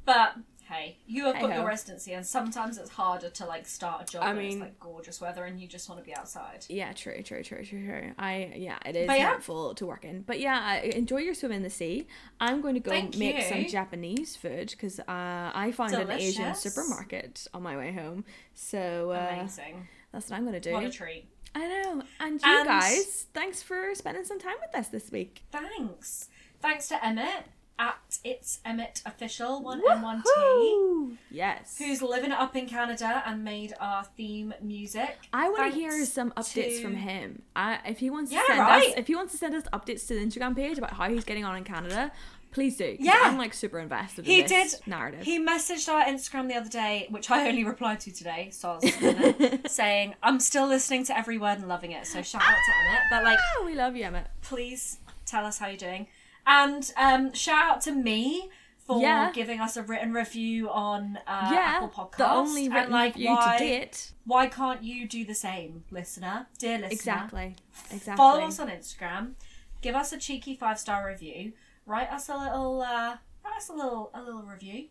but 0.04 0.34
hey, 0.68 0.96
you 1.06 1.24
have 1.24 1.34
got 1.34 1.50
Hey-ho. 1.50 1.60
your 1.60 1.66
residency, 1.68 2.12
and 2.12 2.26
sometimes 2.26 2.78
it's 2.78 2.90
harder 2.90 3.30
to 3.30 3.46
like 3.46 3.66
start 3.66 4.02
a 4.08 4.12
job. 4.12 4.22
I 4.24 4.32
when 4.34 4.44
it's 4.44 4.54
mean- 4.54 4.60
like 4.60 4.80
gorgeous 4.80 5.20
weather, 5.20 5.44
and 5.44 5.60
you 5.60 5.66
just 5.68 5.88
want 5.88 6.00
to 6.00 6.04
be 6.04 6.14
outside. 6.16 6.64
yeah, 6.68 6.92
true, 6.92 7.22
true, 7.22 7.42
true, 7.42 7.64
true, 7.64 7.84
true. 7.86 8.12
I 8.18 8.52
yeah, 8.56 8.78
it 8.86 8.96
is 8.96 9.06
But 9.06 9.18
yeah. 9.18 9.28
helpful 9.28 9.74
to 9.74 9.86
work 9.86 10.04
in. 10.04 10.22
But 10.22 10.40
yeah, 10.40 10.58
I 10.62 10.76
enjoy 10.78 11.18
your 11.18 11.34
swim 11.34 11.52
in 11.52 11.62
the 11.62 11.70
sea. 11.70 12.06
I'm 12.40 12.60
going 12.60 12.74
to 12.74 12.80
go 12.80 12.90
Thank 12.90 13.16
make 13.16 13.42
some 13.42 13.58
you. 13.60 13.68
Japanese 13.68 14.36
food 14.36 14.70
because 14.70 15.00
uh, 15.00 15.04
I 15.08 15.72
found 15.76 15.92
an 15.94 16.10
Asian 16.10 16.42
Delicious. 16.44 16.62
supermarket 16.74 17.46
on 17.54 17.62
my 17.62 17.76
way 17.76 17.92
home. 17.92 18.24
So 18.54 19.10
uh, 19.12 19.28
Amazing. 19.40 19.86
that's 20.12 20.30
what 20.30 20.36
I'm 20.36 20.42
going 20.44 20.54
to 20.54 20.60
do. 20.60 20.72
What 20.72 20.84
a 20.84 20.90
treat. 20.90 21.26
I 21.56 21.68
know. 21.68 22.02
And 22.20 22.40
you 22.42 22.48
And- 22.58 22.66
guys, 22.66 23.26
thanks 23.32 23.62
for 23.62 23.94
spending 23.94 24.24
some 24.24 24.40
time 24.40 24.56
with 24.60 24.74
us 24.74 24.88
this 24.88 25.12
week. 25.12 25.42
Thanks. 25.52 26.28
Thanks 26.60 26.88
to 26.88 27.04
Emmett 27.04 27.44
at 27.78 27.96
it's 28.22 28.60
Emmett 28.64 29.02
official 29.04 29.60
one 29.62 29.82
M 29.90 30.02
one 30.02 30.22
T. 30.22 31.18
Yes. 31.30 31.76
Who's 31.78 32.00
living 32.02 32.30
it 32.30 32.38
up 32.38 32.54
in 32.54 32.66
Canada 32.68 33.22
and 33.26 33.42
made 33.44 33.74
our 33.80 34.04
theme 34.04 34.54
music? 34.62 35.18
I 35.32 35.48
want 35.48 35.72
to 35.72 35.78
hear 35.78 36.04
some 36.04 36.30
updates 36.32 36.76
to- 36.76 36.82
from 36.82 36.94
him. 36.96 37.42
I, 37.56 37.80
if 37.86 37.98
he 37.98 38.10
wants 38.10 38.30
to 38.30 38.40
send 38.46 38.60
right. 38.60 38.90
us, 38.90 38.94
if 38.96 39.06
he 39.08 39.16
wants 39.16 39.32
to 39.32 39.38
send 39.38 39.54
us 39.54 39.64
updates 39.72 40.06
to 40.08 40.14
the 40.14 40.20
Instagram 40.24 40.54
page 40.54 40.78
about 40.78 40.92
how 40.92 41.08
he's 41.08 41.24
getting 41.24 41.44
on 41.44 41.56
in 41.56 41.64
Canada, 41.64 42.12
please 42.52 42.76
do. 42.76 42.96
Yeah. 43.00 43.18
I'm 43.22 43.36
like 43.36 43.52
super 43.52 43.80
invested. 43.80 44.24
He 44.26 44.42
in 44.42 44.46
did- 44.46 44.74
narrative. 44.86 45.22
He 45.24 45.44
messaged 45.44 45.88
our 45.92 46.04
Instagram 46.04 46.46
the 46.48 46.54
other 46.54 46.70
day, 46.70 47.08
which 47.10 47.28
I 47.30 47.48
only 47.48 47.64
replied 47.64 47.98
to 48.00 48.12
today, 48.12 48.50
so 48.52 48.78
I 48.82 49.50
was 49.56 49.60
saying 49.72 50.14
I'm 50.22 50.38
still 50.38 50.68
listening 50.68 51.04
to 51.06 51.18
every 51.18 51.38
word 51.38 51.58
and 51.58 51.68
loving 51.68 51.90
it. 51.90 52.06
So 52.06 52.22
shout 52.22 52.42
out 52.42 52.46
to 52.54 52.88
Emmett. 52.88 53.02
But 53.10 53.24
like, 53.24 53.38
Ah, 53.58 53.64
we 53.66 53.74
love 53.74 53.96
you, 53.96 54.04
Emmett. 54.04 54.28
please 54.42 54.98
tell 55.26 55.44
us 55.44 55.58
how 55.58 55.66
you're 55.66 55.76
doing. 55.76 56.06
And 56.46 56.92
um, 56.96 57.32
shout 57.32 57.64
out 57.76 57.80
to 57.82 57.92
me 57.92 58.50
for 58.86 59.00
Yeah. 59.00 59.30
giving 59.32 59.60
us 59.60 59.76
a 59.78 59.82
written 59.82 60.12
review 60.12 60.68
on 60.70 61.18
uh, 61.26 61.48
yeah, 61.52 61.80
Apple 61.82 61.88
Podcasts. 61.88 62.16
the 62.18 62.30
only 62.30 62.66
and, 62.66 62.74
written 62.74 62.92
like, 62.92 63.14
review 63.14 63.30
why, 63.30 63.56
to 63.58 63.64
date. 63.64 64.12
Why 64.26 64.46
can't 64.48 64.82
you 64.84 65.08
do 65.08 65.24
the 65.24 65.34
same, 65.34 65.84
listener? 65.90 66.46
Dear 66.58 66.74
listener. 66.78 66.92
Exactly. 66.92 67.56
Exactly. 67.90 68.16
Follow 68.16 68.42
us 68.42 68.58
on 68.60 68.68
Instagram. 68.68 69.32
Give 69.80 69.94
us 69.94 70.12
a 70.12 70.18
cheeky 70.18 70.54
five 70.54 70.78
star 70.78 71.06
review. 71.06 71.52
Write 71.86 72.10
us 72.10 72.28
a 72.28 72.36
little 72.36 72.82
uh, 72.82 73.16
write 73.44 73.56
us 73.56 73.68
a 73.68 73.72
little 73.74 74.10
a 74.14 74.22
little 74.22 74.42
review. 74.42 74.86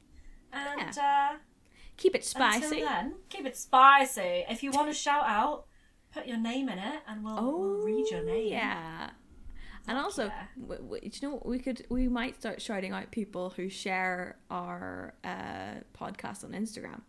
And 0.51 0.97
uh, 0.97 1.33
Keep 1.97 2.15
it 2.15 2.33
until 2.35 2.59
spicy. 2.61 2.81
then, 2.81 3.15
keep 3.29 3.45
it 3.45 3.55
spicy. 3.57 4.43
If 4.49 4.63
you 4.63 4.71
want 4.71 4.87
to 4.89 4.93
shout 4.95 5.23
out, 5.27 5.65
put 6.11 6.25
your 6.27 6.37
name 6.37 6.69
in 6.69 6.77
it 6.79 7.01
and 7.07 7.23
we'll, 7.23 7.37
Oh, 7.39 7.57
we'll 7.59 7.83
read 7.85 8.07
your 8.09 8.23
name. 8.23 8.47
Yeah. 8.53 9.09
And 9.87 9.97
also, 9.97 10.25
yeah. 10.25 10.43
w- 10.59 10.81
w- 10.81 11.01
do 11.01 11.09
you 11.21 11.27
know 11.27 11.35
what 11.35 11.45
we 11.45 11.59
could? 11.59 11.85
We 11.89 12.07
might 12.07 12.35
start 12.39 12.61
shouting 12.61 12.93
out 12.93 13.11
people 13.11 13.49
who 13.51 13.67
share 13.69 14.37
our 14.49 15.13
uh, 15.23 15.81
podcast 15.97 16.43
on 16.43 16.51
Instagram. 16.51 17.01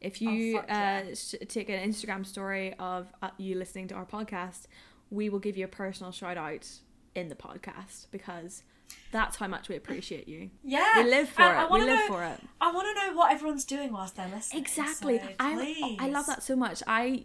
If 0.00 0.20
you 0.20 0.56
Oh, 0.58 0.60
fuck 0.60 0.68
yeah. 0.68 1.02
uh, 1.10 1.14
sh- 1.14 1.34
take 1.48 1.70
an 1.70 1.88
Instagram 1.88 2.26
story 2.26 2.74
of 2.78 3.06
uh, 3.22 3.30
you 3.38 3.56
listening 3.56 3.88
to 3.88 3.94
our 3.94 4.04
podcast, 4.04 4.66
we 5.10 5.30
will 5.30 5.38
give 5.38 5.56
you 5.56 5.64
a 5.64 5.68
personal 5.68 6.12
shout 6.12 6.36
out 6.36 6.68
in 7.14 7.28
the 7.30 7.34
podcast 7.36 8.08
because 8.10 8.64
that's 9.12 9.36
how 9.36 9.46
much 9.46 9.68
we 9.68 9.76
appreciate 9.76 10.26
you. 10.28 10.50
Yeah, 10.64 11.02
We 11.04 11.10
live 11.10 11.28
for 11.28 11.42
and 11.42 11.58
I 11.58 11.64
it. 11.64 11.70
We 11.70 11.78
live 11.80 11.88
know- 11.88 12.06
for 12.08 12.24
it. 12.24 12.40
I 12.60 12.72
want 12.72 12.88
to 12.96 13.06
know 13.06 13.16
what 13.16 13.32
everyone's 13.32 13.64
doing 13.64 13.92
whilst 13.92 14.16
they're 14.16 14.28
listening. 14.28 14.62
Exactly. 14.62 15.18
so 15.18 15.28
I 15.38 15.96
I 16.00 16.08
love 16.08 16.26
that 16.26 16.42
so 16.42 16.56
much. 16.56 16.82
I 16.86 17.24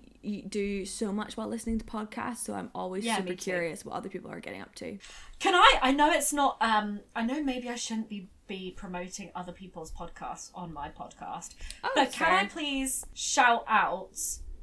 do 0.50 0.86
so 0.86 1.12
much 1.12 1.36
while 1.38 1.48
listening 1.48 1.80
to 1.80 1.86
podcasts, 1.86 2.38
so 2.38 2.54
I'm 2.54 2.70
always 2.76 3.06
Yeah, 3.06 3.18
super 3.18 3.34
curious 3.36 3.84
what 3.86 3.96
other 3.96 4.10
people 4.10 4.30
are 4.32 4.40
getting 4.40 4.62
up 4.62 4.76
to. 4.76 4.98
Can 5.40 5.56
I? 5.56 5.80
I 5.82 5.92
know 5.92 6.12
it's 6.12 6.32
not. 6.34 6.58
Um, 6.62 7.00
I 7.16 7.24
know 7.24 7.42
maybe 7.44 7.70
I 7.70 7.76
shouldn't 7.76 8.10
be 8.10 8.30
be 8.48 8.72
promoting 8.76 9.30
other 9.36 9.52
people's 9.52 9.92
podcasts 9.92 10.50
on 10.56 10.74
my 10.74 10.90
podcast, 10.90 11.54
Oh, 11.84 11.92
but 11.96 12.12
can 12.12 12.26
fair. 12.28 12.36
I 12.40 12.46
please 12.48 13.06
shout 13.14 13.64
out? 13.68 14.18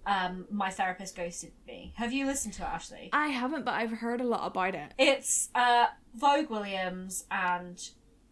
Um, 0.07 0.47
my 0.51 0.71
therapist 0.71 1.17
ghosted 1.17 1.53
me. 1.67 1.93
Have 1.97 2.13
you 2.13 2.27
listened 2.27 2.55
to 2.55 2.63
it, 2.63 2.69
Ashley? 2.69 3.11
I 3.13 3.29
haven't, 3.29 3.65
but 3.65 3.75
I've 3.75 3.91
heard 3.91 4.21
a 4.21 4.25
lot 4.25 4.47
about 4.47 4.75
it. 4.77 4.93
It's 4.99 5.49
uh, 5.55 5.87
Vogue 6.15 6.49
Williams 6.49 7.25
and 7.31 7.83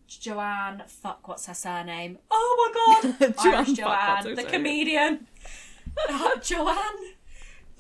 Joanne. 0.07 0.85
Fuck, 0.87 1.27
what's 1.27 1.47
her 1.47 1.55
surname? 1.55 2.19
Oh 2.31 2.73
my 3.03 3.11
god, 3.11 3.35
Joanne, 3.43 3.55
Irish 3.57 3.73
Joanne, 3.73 4.35
the 4.37 4.45
comedian. 4.45 5.27
Uh, 6.09 6.37
Joanne. 6.43 6.77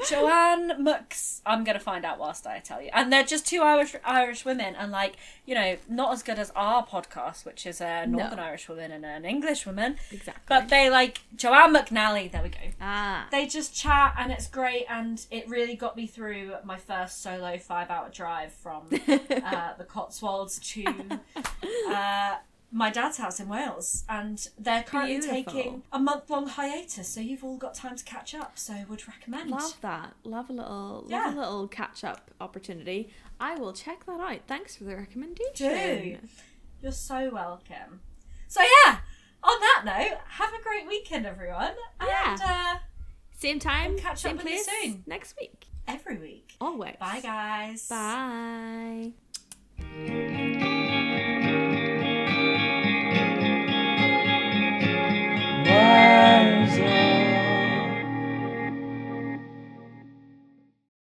Joanne 0.09 0.83
Mux. 0.83 1.43
I'm 1.47 1.65
gonna 1.65 1.81
find 1.81 2.05
out 2.05 2.19
whilst 2.19 2.47
I 2.47 2.59
tell 2.61 2.83
you. 2.83 2.91
And 2.93 3.13
they're 3.13 3.25
just 3.25 3.47
two 3.47 3.63
Irish 3.63 3.95
Irish 4.05 4.45
women, 4.45 4.75
and 4.77 4.91
like 4.91 5.17
you 5.47 5.55
know, 5.55 5.77
not 5.89 6.13
as 6.13 6.23
good 6.23 6.39
as 6.39 6.51
our 6.57 6.87
podcast, 6.87 7.45
which 7.45 7.67
is 7.67 7.81
a 7.81 8.07
Northern 8.07 8.39
Irish 8.39 8.69
woman 8.69 8.91
and 8.91 9.05
an 9.05 9.25
English 9.25 9.67
woman. 9.67 9.97
Exactly. 10.11 10.43
But 10.49 10.69
they 10.69 10.91
like 10.91 11.23
Joanne 11.37 11.75
McNally. 11.75 12.31
There 12.31 12.43
we 12.43 12.49
go 12.49 12.59
ah, 12.81 13.27
they 13.31 13.47
just 13.47 13.75
chat 13.75 14.15
and 14.19 14.33
it's 14.33 14.47
great 14.47 14.85
and 14.89 15.27
it 15.31 15.49
really 15.49 15.75
got 15.75 15.97
me 15.97 16.07
through 16.07 16.55
my 16.65 16.77
first 16.77 17.23
solo 17.23 17.59
five 17.59 17.91
hour 17.91 18.09
drive 18.11 18.53
from 18.53 18.83
uh, 19.09 19.75
the 19.79 19.85
cotswolds 19.87 20.59
to 20.59 20.85
uh, 21.89 22.37
my 22.77 22.91
dad's 22.91 23.19
house 23.19 23.39
in 23.39 23.49
wales 23.49 24.03
and 24.09 24.49
they're 24.59 24.83
currently 24.83 25.21
Beautiful. 25.21 25.53
taking 25.53 25.83
a 25.93 25.99
month 26.01 26.29
long 26.29 26.49
hiatus 26.49 27.07
so 27.07 27.21
you've 27.21 27.45
all 27.45 27.57
got 27.57 27.73
time 27.73 27.95
to 27.97 28.03
catch 28.03 28.35
up 28.35 28.59
so 28.59 28.75
would 28.89 29.07
recommend 29.07 29.49
love 29.49 29.77
that. 29.81 30.13
Love 30.25 30.51
a 30.51 30.53
little, 30.53 31.07
Yeah. 31.09 31.27
love 31.27 31.35
a 31.37 31.39
little 31.41 31.69
catch 31.69 32.03
up 32.03 32.33
opportunity. 32.41 33.11
I 33.39 33.55
will 33.55 33.73
check 33.73 34.05
that 34.07 34.19
out. 34.21 34.41
Thanks 34.49 34.75
for 34.75 34.83
the 34.85 34.97
recommendation. 34.97 35.55
Do. 35.55 36.19
you're 36.83 36.91
so 36.93 37.31
welcome 37.33 38.01
so 38.49 38.61
yeah 38.63 38.99
on 39.45 39.61
that 39.61 39.83
note 39.85 40.19
have 40.29 40.51
a 40.53 40.63
great 40.63 40.87
weekend 40.89 41.27
everyone 41.27 41.73
and 42.01 42.41
uh, 42.43 42.77
Same 43.39 43.59
time, 43.61 43.93
We'll 43.93 44.01
catch 44.03 44.25
up 44.27 44.31
same 44.33 44.37
with 44.39 44.47
you 44.49 44.65
soon. 44.65 45.05
next 45.07 45.35
week. 45.41 45.67
every 45.87 46.19
week 46.19 46.55
Always. 46.61 46.97
bye 46.99 47.21
guys 47.23 47.87
Bye. 47.89 49.13
hands. 55.75 57.14